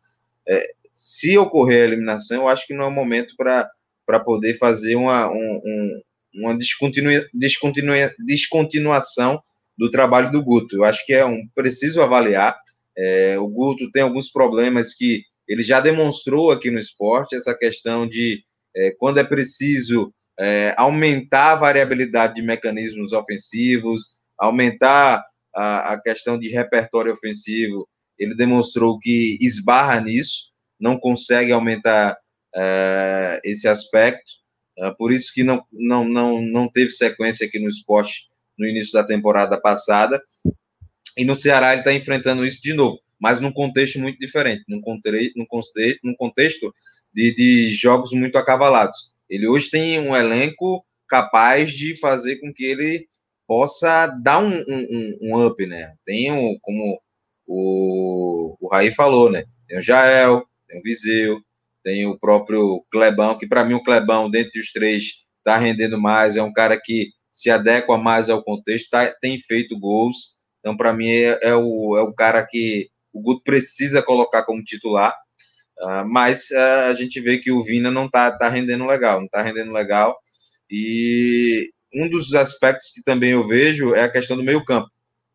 É, 0.47 0.63
se 0.99 1.37
ocorrer 1.37 1.83
a 1.83 1.85
eliminação, 1.85 2.41
eu 2.41 2.47
acho 2.49 2.67
que 2.67 2.73
não 2.73 2.83
é 2.83 2.87
o 2.87 2.91
momento 2.91 3.33
para 3.37 4.19
poder 4.19 4.57
fazer 4.57 4.95
uma, 4.95 5.31
um, 5.31 5.61
um, 5.63 6.01
uma 6.35 6.57
descontinua, 6.57 7.25
descontinua, 7.33 8.13
descontinuação 8.19 9.41
do 9.77 9.89
trabalho 9.89 10.29
do 10.29 10.43
Guto. 10.43 10.75
Eu 10.75 10.83
acho 10.83 11.05
que 11.05 11.13
é 11.13 11.25
um 11.25 11.47
preciso 11.55 12.01
avaliar. 12.01 12.59
É, 12.97 13.39
o 13.39 13.47
Guto 13.47 13.89
tem 13.91 14.03
alguns 14.03 14.29
problemas 14.29 14.93
que 14.93 15.23
ele 15.47 15.63
já 15.63 15.79
demonstrou 15.79 16.51
aqui 16.51 16.69
no 16.69 16.77
esporte, 16.77 17.33
essa 17.33 17.55
questão 17.55 18.05
de 18.05 18.43
é, 18.75 18.91
quando 18.99 19.19
é 19.19 19.23
preciso 19.23 20.13
é, 20.37 20.75
aumentar 20.77 21.53
a 21.53 21.55
variabilidade 21.55 22.35
de 22.35 22.41
mecanismos 22.41 23.13
ofensivos, 23.13 24.19
aumentar 24.37 25.23
a, 25.55 25.93
a 25.93 26.01
questão 26.01 26.37
de 26.37 26.49
repertório 26.49 27.13
ofensivo, 27.13 27.87
ele 28.17 28.35
demonstrou 28.35 28.99
que 28.99 29.37
esbarra 29.39 30.01
nisso 30.01 30.48
não 30.79 30.97
consegue 30.97 31.51
aumentar 31.51 32.13
uh, 32.55 33.39
esse 33.43 33.67
aspecto, 33.67 34.31
uh, 34.79 34.95
por 34.97 35.11
isso 35.11 35.33
que 35.33 35.43
não, 35.43 35.63
não, 35.71 36.05
não, 36.05 36.41
não 36.41 36.67
teve 36.67 36.91
sequência 36.91 37.45
aqui 37.45 37.59
no 37.59 37.67
esporte 37.67 38.29
no 38.57 38.67
início 38.67 38.93
da 38.93 39.03
temporada 39.03 39.59
passada, 39.59 40.21
e 41.17 41.23
no 41.25 41.35
Ceará 41.35 41.71
ele 41.71 41.81
está 41.81 41.93
enfrentando 41.93 42.45
isso 42.45 42.61
de 42.61 42.73
novo, 42.73 42.99
mas 43.19 43.39
num 43.39 43.51
contexto 43.51 43.99
muito 43.99 44.19
diferente, 44.19 44.63
num 44.67 44.81
contexto, 44.81 45.33
num 45.35 45.45
contexto, 45.45 45.99
num 46.03 46.15
contexto 46.15 46.73
de, 47.13 47.33
de 47.33 47.69
jogos 47.71 48.11
muito 48.11 48.37
acavalados. 48.37 49.11
Ele 49.29 49.47
hoje 49.47 49.69
tem 49.69 49.99
um 49.99 50.15
elenco 50.15 50.85
capaz 51.07 51.71
de 51.71 51.95
fazer 51.99 52.37
com 52.37 52.53
que 52.53 52.63
ele 52.63 53.07
possa 53.47 54.07
dar 54.07 54.39
um, 54.39 54.63
um, 54.67 55.17
um 55.21 55.45
up, 55.45 55.65
né? 55.65 55.93
Tem, 56.05 56.31
um, 56.31 56.57
como 56.61 57.01
o, 57.47 58.55
o 58.59 58.67
Raí 58.67 58.91
falou, 58.91 59.31
né? 59.31 59.45
Tem 59.67 59.79
o 59.79 59.81
Jael, 59.81 60.45
tem 60.69 60.79
o 60.79 60.83
Viseu, 60.83 61.41
tem 61.83 62.05
o 62.05 62.17
próprio 62.17 62.85
Clebão, 62.91 63.37
que 63.37 63.47
para 63.47 63.65
mim 63.65 63.73
o 63.73 63.83
Clebão, 63.83 64.29
dentre 64.29 64.59
os 64.59 64.71
três, 64.71 65.25
está 65.37 65.57
rendendo 65.57 65.99
mais, 65.99 66.37
é 66.37 66.43
um 66.43 66.53
cara 66.53 66.79
que 66.79 67.09
se 67.31 67.49
adequa 67.49 67.97
mais 67.97 68.29
ao 68.29 68.43
contexto, 68.43 68.89
tá, 68.89 69.07
tem 69.19 69.39
feito 69.39 69.79
gols, 69.79 70.37
então 70.59 70.77
para 70.77 70.93
mim 70.93 71.09
é, 71.09 71.39
é, 71.41 71.55
o, 71.55 71.97
é 71.97 72.01
o 72.01 72.13
cara 72.13 72.45
que 72.45 72.89
o 73.11 73.21
Guto 73.21 73.43
precisa 73.43 74.01
colocar 74.01 74.43
como 74.43 74.63
titular, 74.63 75.15
uh, 75.79 76.07
mas 76.07 76.49
uh, 76.51 76.89
a 76.89 76.93
gente 76.93 77.19
vê 77.19 77.37
que 77.37 77.51
o 77.51 77.63
Vina 77.63 77.89
não 77.89 78.05
está 78.05 78.31
tá 78.31 78.49
rendendo 78.49 78.85
legal, 78.85 79.19
não 79.19 79.25
está 79.25 79.41
rendendo 79.41 79.71
legal, 79.71 80.17
e 80.69 81.71
um 81.93 82.07
dos 82.09 82.35
aspectos 82.35 82.91
que 82.93 83.01
também 83.01 83.31
eu 83.31 83.47
vejo 83.47 83.95
é 83.95 84.03
a 84.03 84.11
questão 84.11 84.37
do 84.37 84.43
meio 84.43 84.63
campo, 84.63 84.89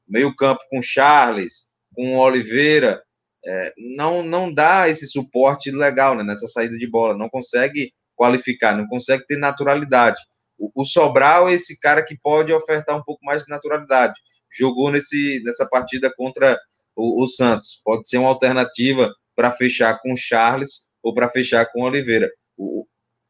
meio 0.07 0.35
campo 0.37 0.61
com 0.71 0.83
Charles, 0.83 1.71
com 1.95 2.17
Oliveira, 2.17 3.03
é, 3.47 3.73
não, 3.77 4.23
não 4.23 4.53
dá 4.53 4.89
esse 4.89 5.07
suporte 5.07 5.71
legal 5.71 6.15
né, 6.17 6.23
nessa 6.23 6.47
saída 6.47 6.77
de 6.77 6.89
bola, 6.89 7.17
não 7.17 7.29
consegue 7.29 7.93
qualificar, 8.17 8.77
não 8.77 8.87
consegue 8.87 9.27
ter 9.27 9.37
naturalidade. 9.37 10.21
O, 10.59 10.71
o, 10.83 10.85
Sobral 10.85 11.49
é 11.49 11.55
esse 11.55 11.79
cara 11.79 12.03
que 12.03 12.17
pode 12.17 12.53
ofertar 12.53 12.97
um 12.97 13.03
pouco 13.03 13.25
mais 13.25 13.45
de 13.45 13.51
naturalidade. 13.51 14.15
Jogou 14.57 14.91
nesse, 14.91 15.43
nessa 15.45 15.67
partida 15.67 16.13
contra 16.17 16.59
o, 16.97 17.23
o 17.23 17.27
Santos. 17.27 17.81
Pode 17.85 18.09
ser 18.09 18.19
uma 18.19 18.29
alternativa 18.29 19.13
para 19.35 19.51
fechar 19.51 20.01
com 20.01 20.13
o 20.13 20.17
Charles 20.17 20.89
ou 21.03 21.13
para 21.13 21.29
fechar 21.29 21.67
com 21.67 21.83
o 21.83 21.85
Oliveira. 21.85 22.31
O, 22.57 22.87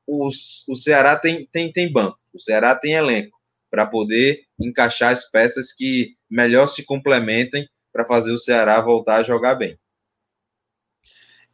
o, 0.07 0.29
o 0.29 0.77
Ceará 0.77 1.17
tem, 1.17 1.49
tem, 1.51 1.73
tem 1.73 1.91
banco, 1.91 2.19
o 2.33 2.39
Ceará 2.39 2.75
tem 2.75 2.93
elenco 2.93 3.37
para 3.71 3.87
poder 3.87 4.43
encaixar 4.61 5.13
as 5.13 5.29
peças 5.29 5.73
que 5.73 6.15
melhor 6.31 6.69
se 6.69 6.85
complementem 6.85 7.67
para 7.93 8.05
fazer 8.05 8.31
o 8.31 8.39
Ceará 8.39 8.81
voltar 8.81 9.17
a 9.17 9.23
jogar 9.23 9.55
bem. 9.55 9.77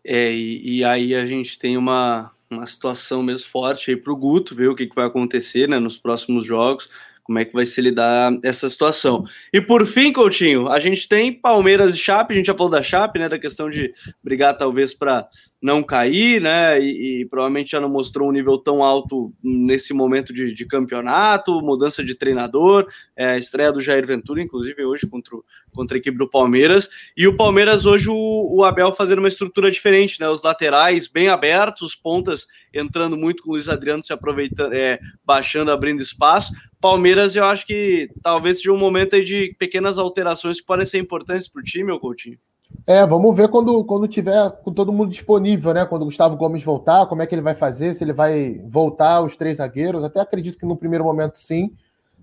É, 0.05 0.33
e, 0.33 0.79
e, 0.79 0.85
aí 0.85 1.15
a 1.15 1.27
gente 1.27 1.59
tem 1.59 1.77
uma, 1.77 2.33
uma 2.51 2.67
situação 2.67 3.23
mesmo 3.23 3.49
forte 3.51 3.91
aí 3.91 3.97
para 3.97 4.13
o 4.13 4.17
Guto, 4.17 4.55
ver 4.55 4.69
o 4.69 4.75
que, 4.75 4.87
que 4.87 4.95
vai 4.95 5.07
acontecer 5.07 5.69
né, 5.69 5.79
nos 5.79 5.99
próximos 5.99 6.45
jogos, 6.47 6.89
como 7.23 7.39
é 7.39 7.45
que 7.45 7.53
vai 7.53 7.65
se 7.65 7.81
lidar 7.81 8.33
essa 8.43 8.69
situação. 8.69 9.25
E 9.53 9.61
por 9.61 9.87
fim, 9.87 10.13
Coutinho, 10.13 10.69
a 10.69 10.81
gente 10.81 11.07
tem 11.07 11.33
Palmeiras 11.33 11.95
e 11.95 11.99
Chape, 11.99 12.35
a 12.35 12.37
gente 12.37 12.47
já 12.47 12.55
falou 12.55 12.71
da 12.71 12.83
Chape, 12.83 13.19
né, 13.19 13.29
da 13.29 13.39
questão 13.39 13.71
de 13.71 13.95
brigar 14.23 14.57
talvez 14.57 14.93
para 14.93 15.29
não 15.61 15.83
cair, 15.83 16.41
né? 16.41 16.81
E, 16.81 17.21
e, 17.21 17.27
provavelmente 17.27 17.73
já 17.73 17.81
não 17.81 17.89
mostrou 17.89 18.29
um 18.29 18.33
nível 18.33 18.57
tão 18.57 18.83
alto 18.83 19.33
nesse 19.43 19.93
momento 19.93 20.33
de, 20.33 20.55
de 20.55 20.65
campeonato, 20.65 21.61
mudança 21.61 22.03
de 22.03 22.15
treinador, 22.15 22.87
é, 23.15 23.39
estreia 23.39 23.71
do 23.71 23.81
Jair 23.81 24.07
Ventura, 24.07 24.41
inclusive 24.41 24.83
hoje 24.85 25.07
contra, 25.07 25.37
contra 25.73 25.97
a 25.97 25.99
equipe 25.99 26.17
do 26.17 26.29
Palmeiras. 26.29 26.89
E 27.15 27.27
o 27.27 27.37
Palmeiras 27.37 27.85
hoje 27.85 28.09
o, 28.09 28.49
o 28.51 28.65
Abel 28.65 28.93
fazendo 28.93 29.19
uma 29.19 29.29
estrutura 29.29 29.71
diferente, 29.71 30.19
né? 30.19 30.29
Os 30.31 30.43
laterais 30.43 31.07
bem 31.07 31.29
abertos, 31.29 31.83
os 31.83 31.95
pontas 31.95 32.47
entrando 32.73 33.17
muito 33.17 33.43
com 33.43 33.51
o 33.51 33.53
Luiz 33.53 33.69
Adriano 33.69 34.03
se 34.03 34.13
aproveitando, 34.13 34.73
é, 34.73 34.99
baixando, 35.25 35.71
abrindo 35.71 36.01
espaço. 36.01 36.53
Palmeiras, 36.81 37.37
eu 37.37 37.45
acho 37.45 37.67
que 37.67 38.09
talvez 38.23 38.59
seja 38.59 38.73
um 38.73 38.79
momento 38.79 39.23
de 39.23 39.55
pequenas 39.59 39.99
alterações 39.99 40.61
que 40.61 40.67
podem 40.67 40.87
ser 40.87 40.99
importantes 40.99 41.47
para 41.47 41.61
o 41.61 41.65
time, 41.65 41.93
ou 41.93 42.01
Coutinho. 42.01 42.39
É, 42.87 43.07
vamos 43.07 43.37
ver 43.37 43.49
quando, 43.49 43.85
quando 43.85 44.09
tiver 44.09 44.51
com 44.63 44.73
todo 44.73 44.93
mundo 44.93 45.11
disponível, 45.11 45.73
né? 45.73 45.87
Quando 45.87 46.03
o 46.03 46.07
Gustavo 46.07 46.37
Gomes 46.37 46.63
voltar, 46.63 47.07
como 47.07 47.23
é 47.23 47.27
que 47.27 47.35
ele 47.35 47.43
vai 47.43 47.55
fazer, 47.55 47.95
se 47.95 48.03
ele 48.03 48.13
vai 48.13 48.61
voltar 48.67 49.23
os 49.23 49.37
três 49.37 49.59
zagueiros. 49.59 50.03
Até 50.03 50.21
acredito 50.21 50.59
que 50.59 50.67
no 50.67 50.77
primeiro 50.77 51.05
momento 51.05 51.39
sim. 51.39 51.73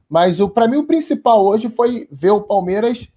Mas 0.10 0.40
para 0.53 0.68
mim 0.68 0.78
o 0.78 0.88
principal 0.88 1.45
hoje 1.45 1.69
foi 1.69 2.07
ver 2.11 2.32
o 2.32 2.41
Palmeiras 2.41 3.07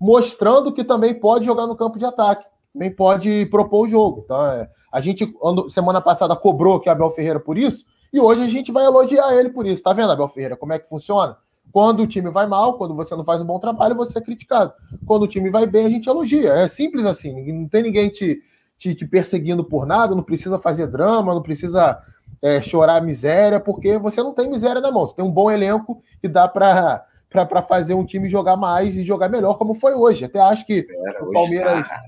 mostrando 0.00 0.72
que 0.72 0.84
também 0.84 1.18
pode 1.18 1.44
jogar 1.44 1.66
no 1.66 1.76
campo 1.76 1.98
de 1.98 2.04
ataque, 2.04 2.46
também 2.72 2.90
pode 2.90 3.46
propor 3.46 3.86
o 3.86 3.88
jogo. 3.88 4.22
Então, 4.24 4.46
é, 4.46 4.68
a 4.92 5.00
gente 5.00 5.30
semana 5.68 6.00
passada 6.00 6.36
cobrou 6.36 6.80
que 6.80 6.88
Abel 6.88 7.10
Ferreira 7.10 7.40
por 7.40 7.58
isso, 7.58 7.84
e 8.12 8.20
hoje 8.20 8.42
a 8.42 8.48
gente 8.48 8.72
vai 8.72 8.84
elogiar 8.84 9.34
ele 9.34 9.50
por 9.50 9.66
isso. 9.66 9.82
Tá 9.82 9.92
vendo, 9.92 10.12
Abel 10.12 10.28
Ferreira, 10.28 10.56
como 10.56 10.72
é 10.72 10.78
que 10.78 10.88
funciona? 10.88 11.36
Quando 11.72 12.02
o 12.02 12.06
time 12.06 12.30
vai 12.30 12.46
mal, 12.46 12.78
quando 12.78 12.94
você 12.94 13.14
não 13.14 13.24
faz 13.24 13.40
um 13.40 13.44
bom 13.44 13.58
trabalho, 13.58 13.94
você 13.94 14.18
é 14.18 14.22
criticado. 14.22 14.72
Quando 15.06 15.22
o 15.22 15.28
time 15.28 15.50
vai 15.50 15.66
bem, 15.66 15.86
a 15.86 15.90
gente 15.90 16.08
elogia. 16.08 16.52
É 16.52 16.68
simples 16.68 17.04
assim. 17.04 17.52
Não 17.52 17.68
tem 17.68 17.82
ninguém 17.82 18.08
te, 18.08 18.40
te, 18.76 18.94
te 18.94 19.06
perseguindo 19.06 19.64
por 19.64 19.86
nada, 19.86 20.14
não 20.14 20.22
precisa 20.22 20.58
fazer 20.58 20.86
drama, 20.86 21.34
não 21.34 21.42
precisa 21.42 22.00
é, 22.40 22.60
chorar 22.60 23.02
miséria, 23.02 23.60
porque 23.60 23.98
você 23.98 24.22
não 24.22 24.32
tem 24.32 24.48
miséria 24.50 24.80
na 24.80 24.90
mão. 24.90 25.06
Você 25.06 25.16
tem 25.16 25.24
um 25.24 25.30
bom 25.30 25.50
elenco 25.50 26.02
que 26.20 26.28
dá 26.28 26.48
para 26.48 27.04
para 27.30 27.60
fazer 27.60 27.92
um 27.92 28.06
time 28.06 28.26
jogar 28.26 28.56
mais 28.56 28.96
e 28.96 29.02
jogar 29.02 29.28
melhor, 29.28 29.58
como 29.58 29.74
foi 29.74 29.92
hoje. 29.92 30.24
Até 30.24 30.40
acho 30.40 30.64
que 30.64 30.86
Era, 31.06 31.22
o 31.22 31.30
Palmeiras. 31.30 31.86
Tá. 31.86 32.02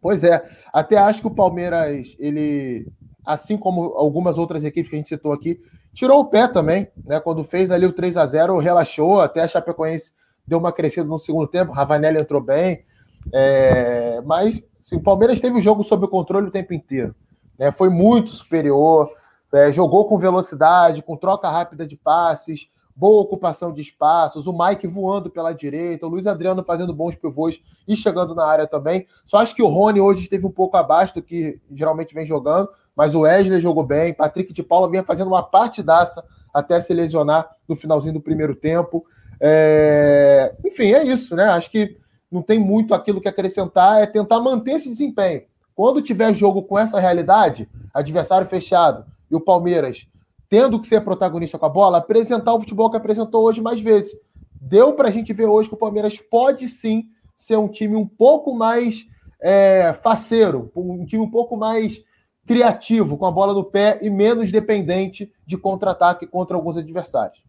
Pois 0.00 0.24
é, 0.24 0.42
até 0.72 0.96
acho 0.96 1.20
que 1.20 1.26
o 1.28 1.34
Palmeiras, 1.34 2.16
ele, 2.18 2.90
assim 3.24 3.56
como 3.56 3.82
algumas 3.94 4.38
outras 4.38 4.64
equipes 4.64 4.90
que 4.90 4.96
a 4.96 4.98
gente 4.98 5.10
citou 5.10 5.32
aqui, 5.32 5.60
tirou 5.92 6.20
o 6.20 6.26
pé 6.26 6.46
também, 6.48 6.88
né? 7.04 7.20
Quando 7.20 7.44
fez 7.44 7.70
ali 7.70 7.86
o 7.86 7.92
3 7.92 8.16
a 8.16 8.26
0 8.26 8.58
relaxou, 8.58 9.20
até 9.20 9.42
a 9.42 9.48
Chapecoense 9.48 10.12
deu 10.46 10.58
uma 10.58 10.72
crescida 10.72 11.06
no 11.06 11.18
segundo 11.18 11.46
tempo, 11.46 11.72
Ravanelli 11.72 12.18
entrou 12.18 12.40
bem, 12.40 12.84
é... 13.32 14.20
mas 14.24 14.62
assim, 14.80 14.96
o 14.96 15.02
Palmeiras 15.02 15.38
teve 15.40 15.58
o 15.58 15.62
jogo 15.62 15.84
sob 15.84 16.08
controle 16.08 16.48
o 16.48 16.50
tempo 16.50 16.74
inteiro, 16.74 17.14
né? 17.58 17.70
Foi 17.70 17.88
muito 17.88 18.30
superior, 18.30 19.10
é, 19.52 19.72
jogou 19.72 20.06
com 20.06 20.18
velocidade, 20.18 21.02
com 21.02 21.16
troca 21.16 21.48
rápida 21.48 21.86
de 21.86 21.96
passes, 21.96 22.68
boa 22.94 23.22
ocupação 23.22 23.72
de 23.72 23.80
espaços, 23.80 24.46
o 24.46 24.52
Mike 24.52 24.86
voando 24.86 25.30
pela 25.30 25.52
direita, 25.52 26.06
o 26.06 26.08
Luiz 26.10 26.26
Adriano 26.26 26.62
fazendo 26.62 26.94
bons 26.94 27.16
pivôs 27.16 27.60
e 27.88 27.96
chegando 27.96 28.34
na 28.34 28.44
área 28.44 28.66
também. 28.66 29.06
Só 29.24 29.38
acho 29.38 29.54
que 29.54 29.62
o 29.62 29.68
Rony 29.68 30.00
hoje 30.00 30.22
esteve 30.22 30.46
um 30.46 30.50
pouco 30.50 30.76
abaixo 30.76 31.14
do 31.14 31.22
que 31.22 31.60
geralmente 31.72 32.14
vem 32.14 32.26
jogando, 32.26 32.68
mas 33.00 33.14
o 33.14 33.20
Wesley 33.20 33.62
jogou 33.62 33.82
bem, 33.82 34.12
Patrick 34.12 34.52
de 34.52 34.62
Paula 34.62 34.90
vinha 34.90 35.02
fazendo 35.02 35.28
uma 35.28 35.42
partidaça 35.42 36.22
até 36.52 36.78
se 36.82 36.92
lesionar 36.92 37.48
no 37.66 37.74
finalzinho 37.74 38.12
do 38.12 38.20
primeiro 38.20 38.54
tempo. 38.54 39.06
É... 39.40 40.54
Enfim, 40.62 40.92
é 40.92 41.02
isso, 41.02 41.34
né? 41.34 41.44
Acho 41.44 41.70
que 41.70 41.96
não 42.30 42.42
tem 42.42 42.58
muito 42.58 42.92
aquilo 42.92 43.18
que 43.18 43.26
acrescentar, 43.26 44.02
é 44.02 44.06
tentar 44.06 44.38
manter 44.40 44.72
esse 44.72 44.90
desempenho. 44.90 45.44
Quando 45.74 46.02
tiver 46.02 46.34
jogo 46.34 46.62
com 46.64 46.78
essa 46.78 47.00
realidade, 47.00 47.66
adversário 47.94 48.46
fechado 48.46 49.06
e 49.30 49.34
o 49.34 49.40
Palmeiras 49.40 50.06
tendo 50.50 50.78
que 50.78 50.86
ser 50.86 51.00
protagonista 51.00 51.58
com 51.58 51.64
a 51.64 51.70
bola, 51.70 51.96
apresentar 51.96 52.52
o 52.52 52.60
futebol 52.60 52.90
que 52.90 52.98
apresentou 52.98 53.44
hoje 53.44 53.62
mais 53.62 53.80
vezes. 53.80 54.14
Deu 54.60 54.92
para 54.92 55.08
a 55.08 55.10
gente 55.10 55.32
ver 55.32 55.46
hoje 55.46 55.70
que 55.70 55.74
o 55.74 55.78
Palmeiras 55.78 56.20
pode 56.20 56.68
sim 56.68 57.04
ser 57.34 57.56
um 57.56 57.66
time 57.66 57.96
um 57.96 58.06
pouco 58.06 58.54
mais 58.54 59.06
é, 59.40 59.94
faceiro, 60.02 60.70
um 60.76 61.06
time 61.06 61.22
um 61.22 61.30
pouco 61.30 61.56
mais 61.56 62.04
criativo, 62.50 63.16
com 63.16 63.26
a 63.26 63.30
bola 63.30 63.54
no 63.54 63.62
pé 63.62 64.00
e 64.02 64.10
menos 64.10 64.50
dependente 64.50 65.30
de 65.46 65.56
contra-ataque 65.56 66.26
contra 66.26 66.56
alguns 66.56 66.76
adversários. 66.76 67.40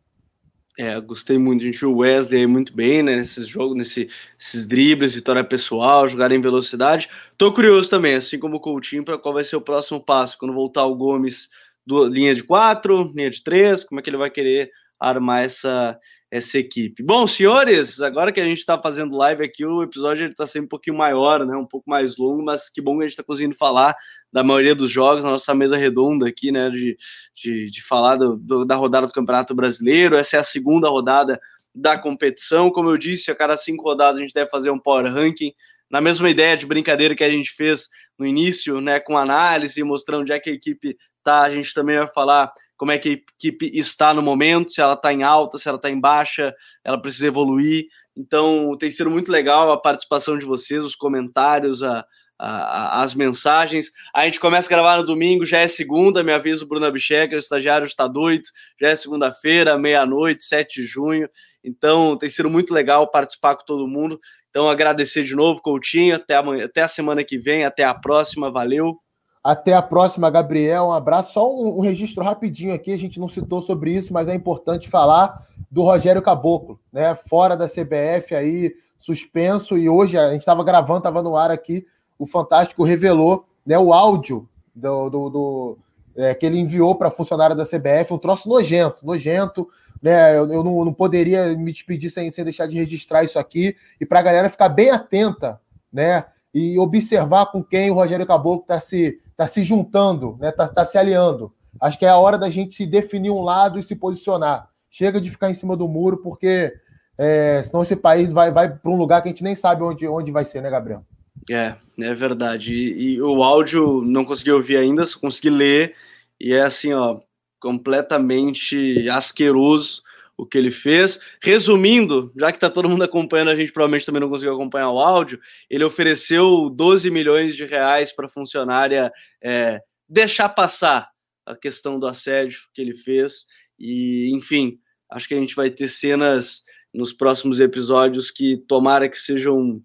É, 0.77 1.01
gostei 1.01 1.39
muito. 1.39 1.63
A 1.63 1.65
gente 1.65 1.79
viu 1.79 1.91
o 1.91 1.97
Wesley 1.97 2.45
muito 2.45 2.71
bem, 2.75 3.01
né? 3.01 3.15
Nesses 3.15 3.47
jogos, 3.47 3.75
nesse, 3.75 4.07
nesses 4.37 4.67
dribles, 4.67 5.15
vitória 5.15 5.43
pessoal, 5.43 6.07
jogar 6.07 6.31
em 6.31 6.39
velocidade. 6.39 7.09
Tô 7.35 7.51
curioso 7.51 7.89
também, 7.89 8.13
assim 8.13 8.37
como 8.37 8.57
o 8.57 8.59
Coutinho, 8.59 9.03
para 9.03 9.17
qual 9.17 9.33
vai 9.33 9.43
ser 9.43 9.55
o 9.55 9.61
próximo 9.61 9.99
passo. 9.99 10.37
Quando 10.37 10.53
voltar 10.53 10.85
o 10.85 10.95
Gomes, 10.95 11.49
do, 11.83 12.05
linha 12.05 12.35
de 12.35 12.43
quatro, 12.43 13.11
linha 13.11 13.31
de 13.31 13.43
três, 13.43 13.83
como 13.83 13.99
é 13.99 14.03
que 14.03 14.09
ele 14.11 14.17
vai 14.17 14.29
querer 14.29 14.69
armar 14.99 15.43
essa, 15.43 15.99
essa 16.31 16.57
equipe. 16.57 17.03
Bom, 17.03 17.27
senhores, 17.27 18.01
agora 18.01 18.31
que 18.31 18.39
a 18.39 18.45
gente 18.45 18.59
está 18.59 18.81
fazendo 18.81 19.17
live 19.17 19.43
aqui, 19.43 19.65
o 19.65 19.83
episódio 19.83 20.27
está 20.29 20.47
sendo 20.47 20.63
um 20.63 20.69
pouquinho 20.69 20.97
maior, 20.97 21.45
né? 21.45 21.57
Um 21.57 21.65
pouco 21.65 21.89
mais 21.89 22.15
longo, 22.15 22.41
mas 22.41 22.69
que 22.69 22.81
bom 22.81 22.93
que 22.95 23.03
a 23.03 23.07
gente 23.07 23.11
está 23.11 23.23
conseguindo 23.23 23.53
falar 23.53 23.93
da 24.31 24.41
maioria 24.41 24.73
dos 24.73 24.89
jogos 24.89 25.25
na 25.25 25.31
nossa 25.31 25.53
mesa 25.53 25.75
redonda 25.75 26.25
aqui, 26.25 26.49
né? 26.49 26.69
De, 26.69 26.97
de, 27.35 27.69
de 27.69 27.83
falar 27.83 28.15
do, 28.15 28.37
do, 28.37 28.63
da 28.63 28.75
rodada 28.75 29.07
do 29.07 29.13
Campeonato 29.13 29.53
Brasileiro. 29.53 30.15
Essa 30.15 30.37
é 30.37 30.39
a 30.39 30.43
segunda 30.43 30.87
rodada 30.87 31.37
da 31.75 31.97
competição. 31.97 32.71
Como 32.71 32.89
eu 32.89 32.97
disse, 32.97 33.29
a 33.29 33.35
cada 33.35 33.57
cinco 33.57 33.83
rodadas 33.83 34.17
a 34.17 34.21
gente 34.21 34.33
deve 34.33 34.49
fazer 34.49 34.71
um 34.71 34.79
power 34.79 35.11
ranking. 35.13 35.51
Na 35.89 35.99
mesma 35.99 36.29
ideia 36.29 36.55
de 36.55 36.65
brincadeira 36.65 37.13
que 37.13 37.25
a 37.25 37.29
gente 37.29 37.51
fez 37.51 37.89
no 38.17 38.25
início, 38.25 38.79
né, 38.79 39.01
com 39.01 39.17
análise, 39.17 39.83
mostrando 39.83 40.21
onde 40.21 40.31
é 40.31 40.39
que 40.39 40.49
a 40.49 40.53
equipe 40.53 40.95
tá? 41.23 41.41
A 41.41 41.49
gente 41.49 41.73
também 41.73 41.97
vai 41.97 42.07
falar 42.07 42.51
como 42.81 42.91
é 42.91 42.97
que 42.97 43.09
a 43.09 43.11
equipe 43.11 43.69
está 43.75 44.11
no 44.11 44.23
momento, 44.23 44.71
se 44.71 44.81
ela 44.81 44.95
está 44.95 45.13
em 45.13 45.21
alta, 45.21 45.59
se 45.59 45.67
ela 45.67 45.75
está 45.75 45.87
em 45.87 45.99
baixa, 45.99 46.51
ela 46.83 46.99
precisa 46.99 47.27
evoluir. 47.27 47.85
Então, 48.17 48.75
tem 48.75 48.89
sido 48.89 49.07
muito 49.07 49.31
legal 49.31 49.71
a 49.71 49.79
participação 49.79 50.35
de 50.35 50.47
vocês, 50.47 50.83
os 50.83 50.95
comentários, 50.95 51.83
a, 51.83 52.03
a, 52.39 53.03
as 53.03 53.13
mensagens. 53.13 53.91
A 54.11 54.25
gente 54.25 54.39
começa 54.39 54.67
a 54.67 54.71
gravar 54.75 54.97
no 54.97 55.05
domingo, 55.05 55.45
já 55.45 55.59
é 55.59 55.67
segunda, 55.67 56.23
me 56.23 56.31
avisa 56.31 56.63
o 56.63 56.67
Bruno 56.67 56.87
Abchecker, 56.87 57.35
o 57.35 57.39
estagiário 57.39 57.85
está 57.85 58.07
doido, 58.07 58.45
já 58.81 58.89
é 58.89 58.95
segunda-feira, 58.95 59.77
meia-noite, 59.77 60.43
7 60.43 60.81
de 60.81 60.87
junho. 60.87 61.29
Então, 61.63 62.17
tem 62.17 62.31
sido 62.31 62.49
muito 62.49 62.73
legal 62.73 63.11
participar 63.11 63.57
com 63.57 63.63
todo 63.63 63.87
mundo. 63.87 64.19
Então, 64.49 64.67
agradecer 64.67 65.23
de 65.23 65.35
novo, 65.35 65.61
Coutinho, 65.61 66.15
até, 66.15 66.35
amanhã, 66.35 66.65
até 66.65 66.81
a 66.81 66.87
semana 66.87 67.23
que 67.23 67.37
vem, 67.37 67.63
até 67.63 67.83
a 67.83 67.93
próxima, 67.93 68.49
valeu. 68.49 68.99
Até 69.43 69.73
a 69.73 69.81
próxima, 69.81 70.29
Gabriel. 70.29 70.87
Um 70.87 70.91
abraço. 70.91 71.33
Só 71.33 71.51
um, 71.51 71.77
um, 71.77 71.81
registro 71.81 72.23
rapidinho 72.23 72.73
aqui, 72.73 72.93
a 72.93 72.97
gente 72.97 73.19
não 73.19 73.27
citou 73.27 73.61
sobre 73.61 73.91
isso, 73.91 74.13
mas 74.13 74.27
é 74.27 74.35
importante 74.35 74.87
falar 74.87 75.47
do 75.69 75.81
Rogério 75.81 76.21
Caboclo, 76.21 76.79
né? 76.91 77.15
Fora 77.15 77.55
da 77.57 77.67
CBF 77.67 78.35
aí, 78.35 78.75
suspenso, 78.99 79.77
e 79.77 79.89
hoje 79.89 80.17
a 80.17 80.31
gente 80.31 80.41
estava 80.41 80.63
gravando, 80.63 80.99
estava 80.99 81.23
no 81.23 81.35
ar 81.35 81.49
aqui, 81.49 81.85
o 82.19 82.27
Fantástico 82.27 82.83
revelou 82.83 83.45
né, 83.65 83.77
o 83.79 83.93
áudio 83.93 84.47
do, 84.75 85.09
do, 85.09 85.29
do 85.29 85.77
é, 86.15 86.35
que 86.35 86.45
ele 86.45 86.59
enviou 86.59 86.93
para 86.93 87.09
funcionário 87.09 87.55
da 87.55 87.63
CBF, 87.63 88.13
um 88.13 88.17
troço 88.19 88.47
nojento, 88.47 89.03
nojento. 89.03 89.67
Né, 90.01 90.37
eu, 90.37 90.49
eu 90.51 90.63
não, 90.63 90.85
não, 90.85 90.93
poderia 90.93 91.55
me 91.55 91.71
despedir 91.71 92.09
sem, 92.09 92.29
sem 92.29 92.43
deixar 92.43 92.67
de 92.67 92.75
registrar 92.75 93.23
isso 93.23 93.39
aqui, 93.39 93.75
e 93.99 94.05
para 94.05 94.19
a 94.19 94.23
galera 94.23 94.49
ficar 94.49 94.69
bem 94.69 94.89
atenta, 94.89 95.59
né? 95.91 96.25
E 96.53 96.77
observar 96.77 97.47
com 97.47 97.63
quem 97.63 97.89
o 97.89 97.93
Rogério 97.93 98.25
Caboclo 98.25 98.61
está 98.61 98.79
se 98.79 99.19
está 99.31 99.47
se 99.47 99.63
juntando, 99.63 100.33
está 100.33 100.45
né? 100.45 100.51
Tá, 100.51 100.67
tá 100.67 100.85
se 100.85 100.97
aliando. 100.97 101.51
Acho 101.79 101.97
que 101.97 102.05
é 102.05 102.09
a 102.09 102.17
hora 102.17 102.37
da 102.37 102.49
gente 102.49 102.75
se 102.75 102.85
definir 102.85 103.31
um 103.31 103.41
lado 103.41 103.79
e 103.79 103.83
se 103.83 103.95
posicionar. 103.95 104.69
Chega 104.89 105.19
de 105.19 105.29
ficar 105.29 105.49
em 105.49 105.53
cima 105.53 105.75
do 105.75 105.87
muro, 105.87 106.17
porque 106.17 106.71
é, 107.17 107.61
senão 107.63 107.81
esse 107.81 107.95
país 107.95 108.29
vai, 108.29 108.51
vai 108.51 108.69
para 108.69 108.91
um 108.91 108.97
lugar 108.97 109.21
que 109.21 109.29
a 109.29 109.31
gente 109.31 109.43
nem 109.43 109.55
sabe 109.55 109.83
onde, 109.83 110.07
onde 110.07 110.31
vai 110.31 110.45
ser, 110.45 110.61
né, 110.61 110.69
Gabriel? 110.69 111.05
É, 111.49 111.75
é 111.99 112.13
verdade. 112.13 112.75
E, 112.75 113.13
e 113.13 113.21
o 113.21 113.41
áudio 113.41 114.01
não 114.01 114.25
consegui 114.25 114.51
ouvir 114.51 114.77
ainda, 114.77 115.05
só 115.05 115.19
consegui 115.19 115.49
ler, 115.49 115.95
e 116.39 116.53
é 116.53 116.61
assim, 116.61 116.93
ó, 116.93 117.17
completamente 117.59 119.07
asqueroso 119.09 120.03
o 120.41 120.45
que 120.47 120.57
ele 120.57 120.71
fez. 120.71 121.19
Resumindo, 121.39 122.33
já 122.35 122.51
que 122.51 122.57
está 122.57 122.67
todo 122.67 122.89
mundo 122.89 123.03
acompanhando, 123.03 123.51
a 123.51 123.55
gente 123.55 123.71
provavelmente 123.71 124.07
também 124.07 124.19
não 124.19 124.27
conseguiu 124.27 124.55
acompanhar 124.55 124.89
o 124.89 124.97
áudio, 124.97 125.39
ele 125.69 125.83
ofereceu 125.83 126.67
12 126.67 127.11
milhões 127.11 127.55
de 127.55 127.63
reais 127.63 128.11
para 128.11 128.25
a 128.25 128.29
funcionária 128.29 129.11
é, 129.39 129.79
deixar 130.09 130.49
passar 130.49 131.11
a 131.45 131.55
questão 131.55 131.99
do 131.99 132.07
assédio 132.07 132.61
que 132.73 132.81
ele 132.81 132.95
fez. 132.95 133.45
E, 133.77 134.31
enfim, 134.33 134.79
acho 135.11 135.27
que 135.27 135.35
a 135.35 135.39
gente 135.39 135.55
vai 135.55 135.69
ter 135.69 135.87
cenas 135.87 136.63
nos 136.91 137.13
próximos 137.13 137.59
episódios 137.59 138.31
que 138.31 138.57
tomara 138.67 139.07
que 139.07 139.19
sejam 139.19 139.79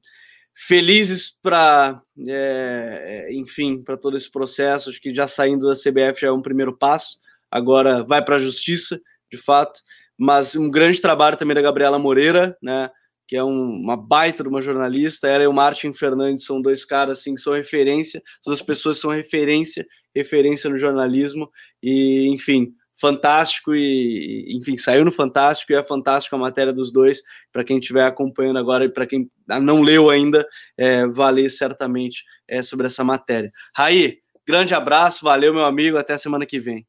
felizes 0.55 1.39
para, 1.43 2.01
é, 2.27 3.29
enfim, 3.31 3.83
para 3.83 3.99
todo 3.99 4.17
esse 4.17 4.31
processo. 4.31 4.89
Acho 4.89 5.03
que 5.03 5.15
já 5.15 5.29
saindo 5.29 5.67
da 5.67 5.75
CBF 5.75 6.19
já 6.19 6.29
é 6.29 6.33
um 6.33 6.41
primeiro 6.41 6.75
passo. 6.75 7.19
Agora 7.51 8.03
vai 8.03 8.25
para 8.25 8.37
a 8.37 8.39
justiça, 8.39 8.99
de 9.31 9.37
fato 9.37 9.81
mas 10.19 10.57
um 10.57 10.71
grande 10.71 11.01
trabalho 11.01 11.37
também 11.37 11.55
da 11.55 11.63
Gabriela 11.63 11.99
Moreira, 11.99 12.57
né? 12.63 12.91
que 13.27 13.37
é 13.37 13.43
um, 13.43 13.81
uma 13.81 13.97
baita 13.97 14.43
de 14.43 14.49
uma 14.49 14.63
jornalista. 14.63 15.29
Ela 15.29 15.45
e 15.45 15.47
o 15.47 15.53
Martin 15.53 15.93
Fernandes 15.93 16.45
são 16.45 16.63
dois 16.63 16.85
caras 16.85 17.19
assim 17.19 17.35
que 17.35 17.41
são 17.41 17.55
referência, 17.55 18.23
duas 18.45 18.63
pessoas 18.63 18.97
que 18.97 19.03
são 19.03 19.11
referência, 19.11 19.87
referência 20.15 20.71
no 20.71 20.79
jornalismo 20.79 21.51
e, 21.83 22.29
enfim, 22.29 22.73
fantástico 22.99 23.75
e, 23.75 24.57
enfim, 24.57 24.77
saiu 24.77 25.05
no 25.05 25.11
Fantástico 25.11 25.73
e 25.73 25.77
é 25.77 25.85
fantástico 25.85 26.37
a 26.37 26.39
matéria 26.39 26.73
dos 26.73 26.93
dois. 26.93 27.21
Para 27.53 27.65
quem 27.65 27.79
estiver 27.79 28.05
acompanhando 28.05 28.59
agora 28.59 28.85
e 28.85 28.89
para 28.89 29.07
quem 29.07 29.31
não 29.47 29.83
leu 29.83 30.09
ainda, 30.09 30.47
é, 30.77 31.07
valer 31.07 31.51
certamente 31.51 32.25
é, 32.49 32.63
sobre 32.63 32.87
essa 32.87 33.03
matéria. 33.03 33.53
Raí, 33.77 34.19
grande 34.47 34.73
abraço, 34.73 35.25
valeu, 35.25 35.53
meu 35.53 35.65
amigo, 35.65 35.99
até 35.99 36.17
semana 36.17 36.47
que 36.47 36.61
vem. 36.61 36.87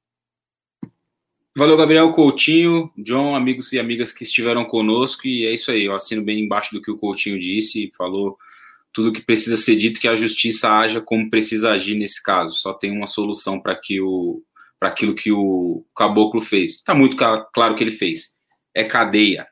Valeu, 1.57 1.75
Gabriel 1.75 2.11
Coutinho, 2.11 2.91
John, 2.95 3.35
amigos 3.35 3.73
e 3.73 3.79
amigas 3.79 4.13
que 4.13 4.23
estiveram 4.23 4.63
conosco, 4.63 5.25
e 5.25 5.43
é 5.43 5.51
isso 5.51 5.71
aí, 5.71 5.85
eu 5.85 5.95
assino 5.95 6.23
bem 6.23 6.39
embaixo 6.39 6.71
do 6.71 6.79
que 6.79 6.91
o 6.91 6.95
Coutinho 6.95 7.39
disse, 7.39 7.91
falou 7.97 8.37
tudo 8.93 9.11
que 9.11 9.23
precisa 9.23 9.57
ser 9.57 9.75
dito, 9.75 9.99
que 9.99 10.07
a 10.07 10.15
justiça 10.15 10.69
haja 10.69 11.01
como 11.01 11.31
precisa 11.31 11.71
agir 11.71 11.95
nesse 11.95 12.21
caso. 12.21 12.53
Só 12.53 12.75
tem 12.75 12.91
uma 12.91 13.07
solução 13.07 13.59
para 13.59 13.75
que 13.75 13.99
o 13.99 14.43
para 14.79 14.89
aquilo 14.89 15.15
que 15.15 15.31
o 15.31 15.83
Caboclo 15.95 16.41
fez. 16.41 16.73
Está 16.73 16.93
muito 16.93 17.17
claro 17.17 17.75
que 17.75 17.83
ele 17.83 17.91
fez. 17.91 18.37
É 18.75 18.83
cadeia. 18.83 19.47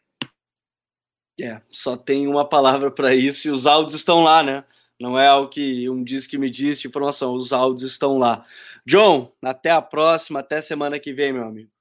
É, 1.42 1.60
só 1.72 1.98
tem 1.98 2.28
uma 2.28 2.48
palavra 2.48 2.92
para 2.92 3.16
isso 3.16 3.48
e 3.48 3.52
os 3.52 3.66
áudios 3.66 3.96
estão 3.96 4.24
lá, 4.24 4.44
né? 4.44 4.64
Não 5.00 5.20
é 5.20 5.34
o 5.34 5.48
que 5.50 5.90
um 5.90 6.04
diz 6.04 6.28
que 6.28 6.38
me 6.38 6.52
disse 6.52 6.84
de 6.84 6.88
informação, 6.88 7.34
os 7.34 7.52
áudios 7.52 7.92
estão 7.92 8.20
lá. 8.20 8.46
John, 8.86 9.34
até 9.42 9.72
a 9.72 9.82
próxima, 9.82 10.42
até 10.42 10.62
semana 10.62 11.00
que 11.00 11.12
vem, 11.12 11.34
meu 11.34 11.44
amigo. 11.46 11.75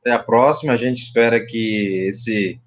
Até 0.00 0.12
a 0.12 0.18
próxima. 0.18 0.72
A 0.72 0.76
gente 0.76 1.02
espera 1.02 1.44
que 1.44 2.06
esse, 2.08 2.60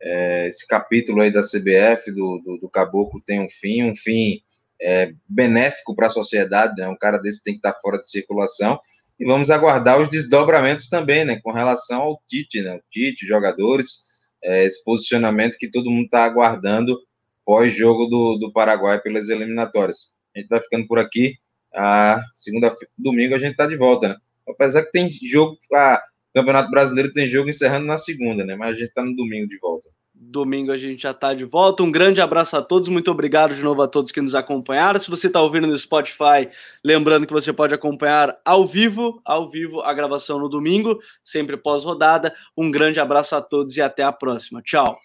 é, 0.00 0.46
esse 0.46 0.66
capítulo 0.66 1.22
aí 1.22 1.30
da 1.30 1.42
CBF, 1.42 2.10
do, 2.10 2.40
do, 2.44 2.58
do 2.58 2.68
Caboclo, 2.68 3.22
tenha 3.24 3.42
um 3.42 3.48
fim, 3.48 3.82
um 3.82 3.94
fim 3.94 4.40
é, 4.80 5.12
benéfico 5.28 5.94
para 5.94 6.08
a 6.08 6.10
sociedade. 6.10 6.74
Né? 6.76 6.88
Um 6.88 6.96
cara 6.96 7.18
desse 7.18 7.42
tem 7.42 7.54
que 7.54 7.58
estar 7.58 7.74
fora 7.80 7.98
de 7.98 8.10
circulação. 8.10 8.78
E 9.18 9.24
vamos 9.24 9.50
aguardar 9.50 10.00
os 10.00 10.08
desdobramentos 10.08 10.88
também, 10.88 11.24
né? 11.24 11.38
Com 11.40 11.52
relação 11.52 12.02
ao 12.02 12.22
Tite, 12.28 12.60
né? 12.62 12.74
O 12.74 12.82
Tite, 12.90 13.24
jogadores, 13.26 14.00
é, 14.42 14.64
esse 14.64 14.82
posicionamento 14.82 15.56
que 15.56 15.70
todo 15.70 15.90
mundo 15.90 16.06
está 16.06 16.24
aguardando 16.24 16.98
pós-jogo 17.44 18.06
do, 18.06 18.38
do 18.38 18.52
Paraguai 18.52 19.00
pelas 19.00 19.28
eliminatórias. 19.28 20.14
A 20.34 20.40
gente 20.40 20.48
vai 20.48 20.60
ficando 20.60 20.86
por 20.86 20.98
aqui. 20.98 21.34
A 21.72 22.20
segunda 22.34 22.74
domingo 22.98 23.34
a 23.34 23.38
gente 23.38 23.52
está 23.52 23.66
de 23.66 23.76
volta, 23.76 24.08
né? 24.08 24.16
Apesar 24.48 24.82
que 24.82 24.92
tem 24.92 25.08
jogo, 25.08 25.56
a 25.72 26.02
Campeonato 26.34 26.68
Brasileiro 26.68 27.12
tem 27.12 27.28
jogo 27.28 27.48
encerrando 27.48 27.86
na 27.86 27.96
segunda, 27.96 28.44
né? 28.44 28.56
Mas 28.56 28.70
a 28.70 28.74
gente 28.74 28.88
está 28.88 29.04
no 29.04 29.14
domingo 29.14 29.46
de 29.48 29.56
volta. 29.58 29.88
Domingo 30.12 30.72
a 30.72 30.76
gente 30.76 31.00
já 31.00 31.12
está 31.12 31.32
de 31.32 31.44
volta. 31.44 31.84
Um 31.84 31.92
grande 31.92 32.20
abraço 32.20 32.56
a 32.56 32.62
todos. 32.62 32.88
Muito 32.88 33.08
obrigado 33.08 33.54
de 33.54 33.62
novo 33.62 33.82
a 33.82 33.86
todos 33.86 34.10
que 34.10 34.20
nos 34.20 34.34
acompanharam. 34.34 34.98
Se 34.98 35.08
você 35.08 35.28
está 35.28 35.40
ouvindo 35.40 35.68
no 35.68 35.78
Spotify, 35.78 36.48
lembrando 36.84 37.26
que 37.26 37.32
você 37.32 37.52
pode 37.52 37.72
acompanhar 37.72 38.36
ao 38.44 38.66
vivo, 38.66 39.20
ao 39.24 39.48
vivo 39.48 39.80
a 39.82 39.94
gravação 39.94 40.40
no 40.40 40.48
domingo, 40.48 40.98
sempre 41.22 41.56
pós-rodada. 41.56 42.34
Um 42.56 42.68
grande 42.68 42.98
abraço 42.98 43.36
a 43.36 43.40
todos 43.40 43.76
e 43.76 43.82
até 43.82 44.02
a 44.02 44.12
próxima. 44.12 44.60
Tchau. 44.60 44.98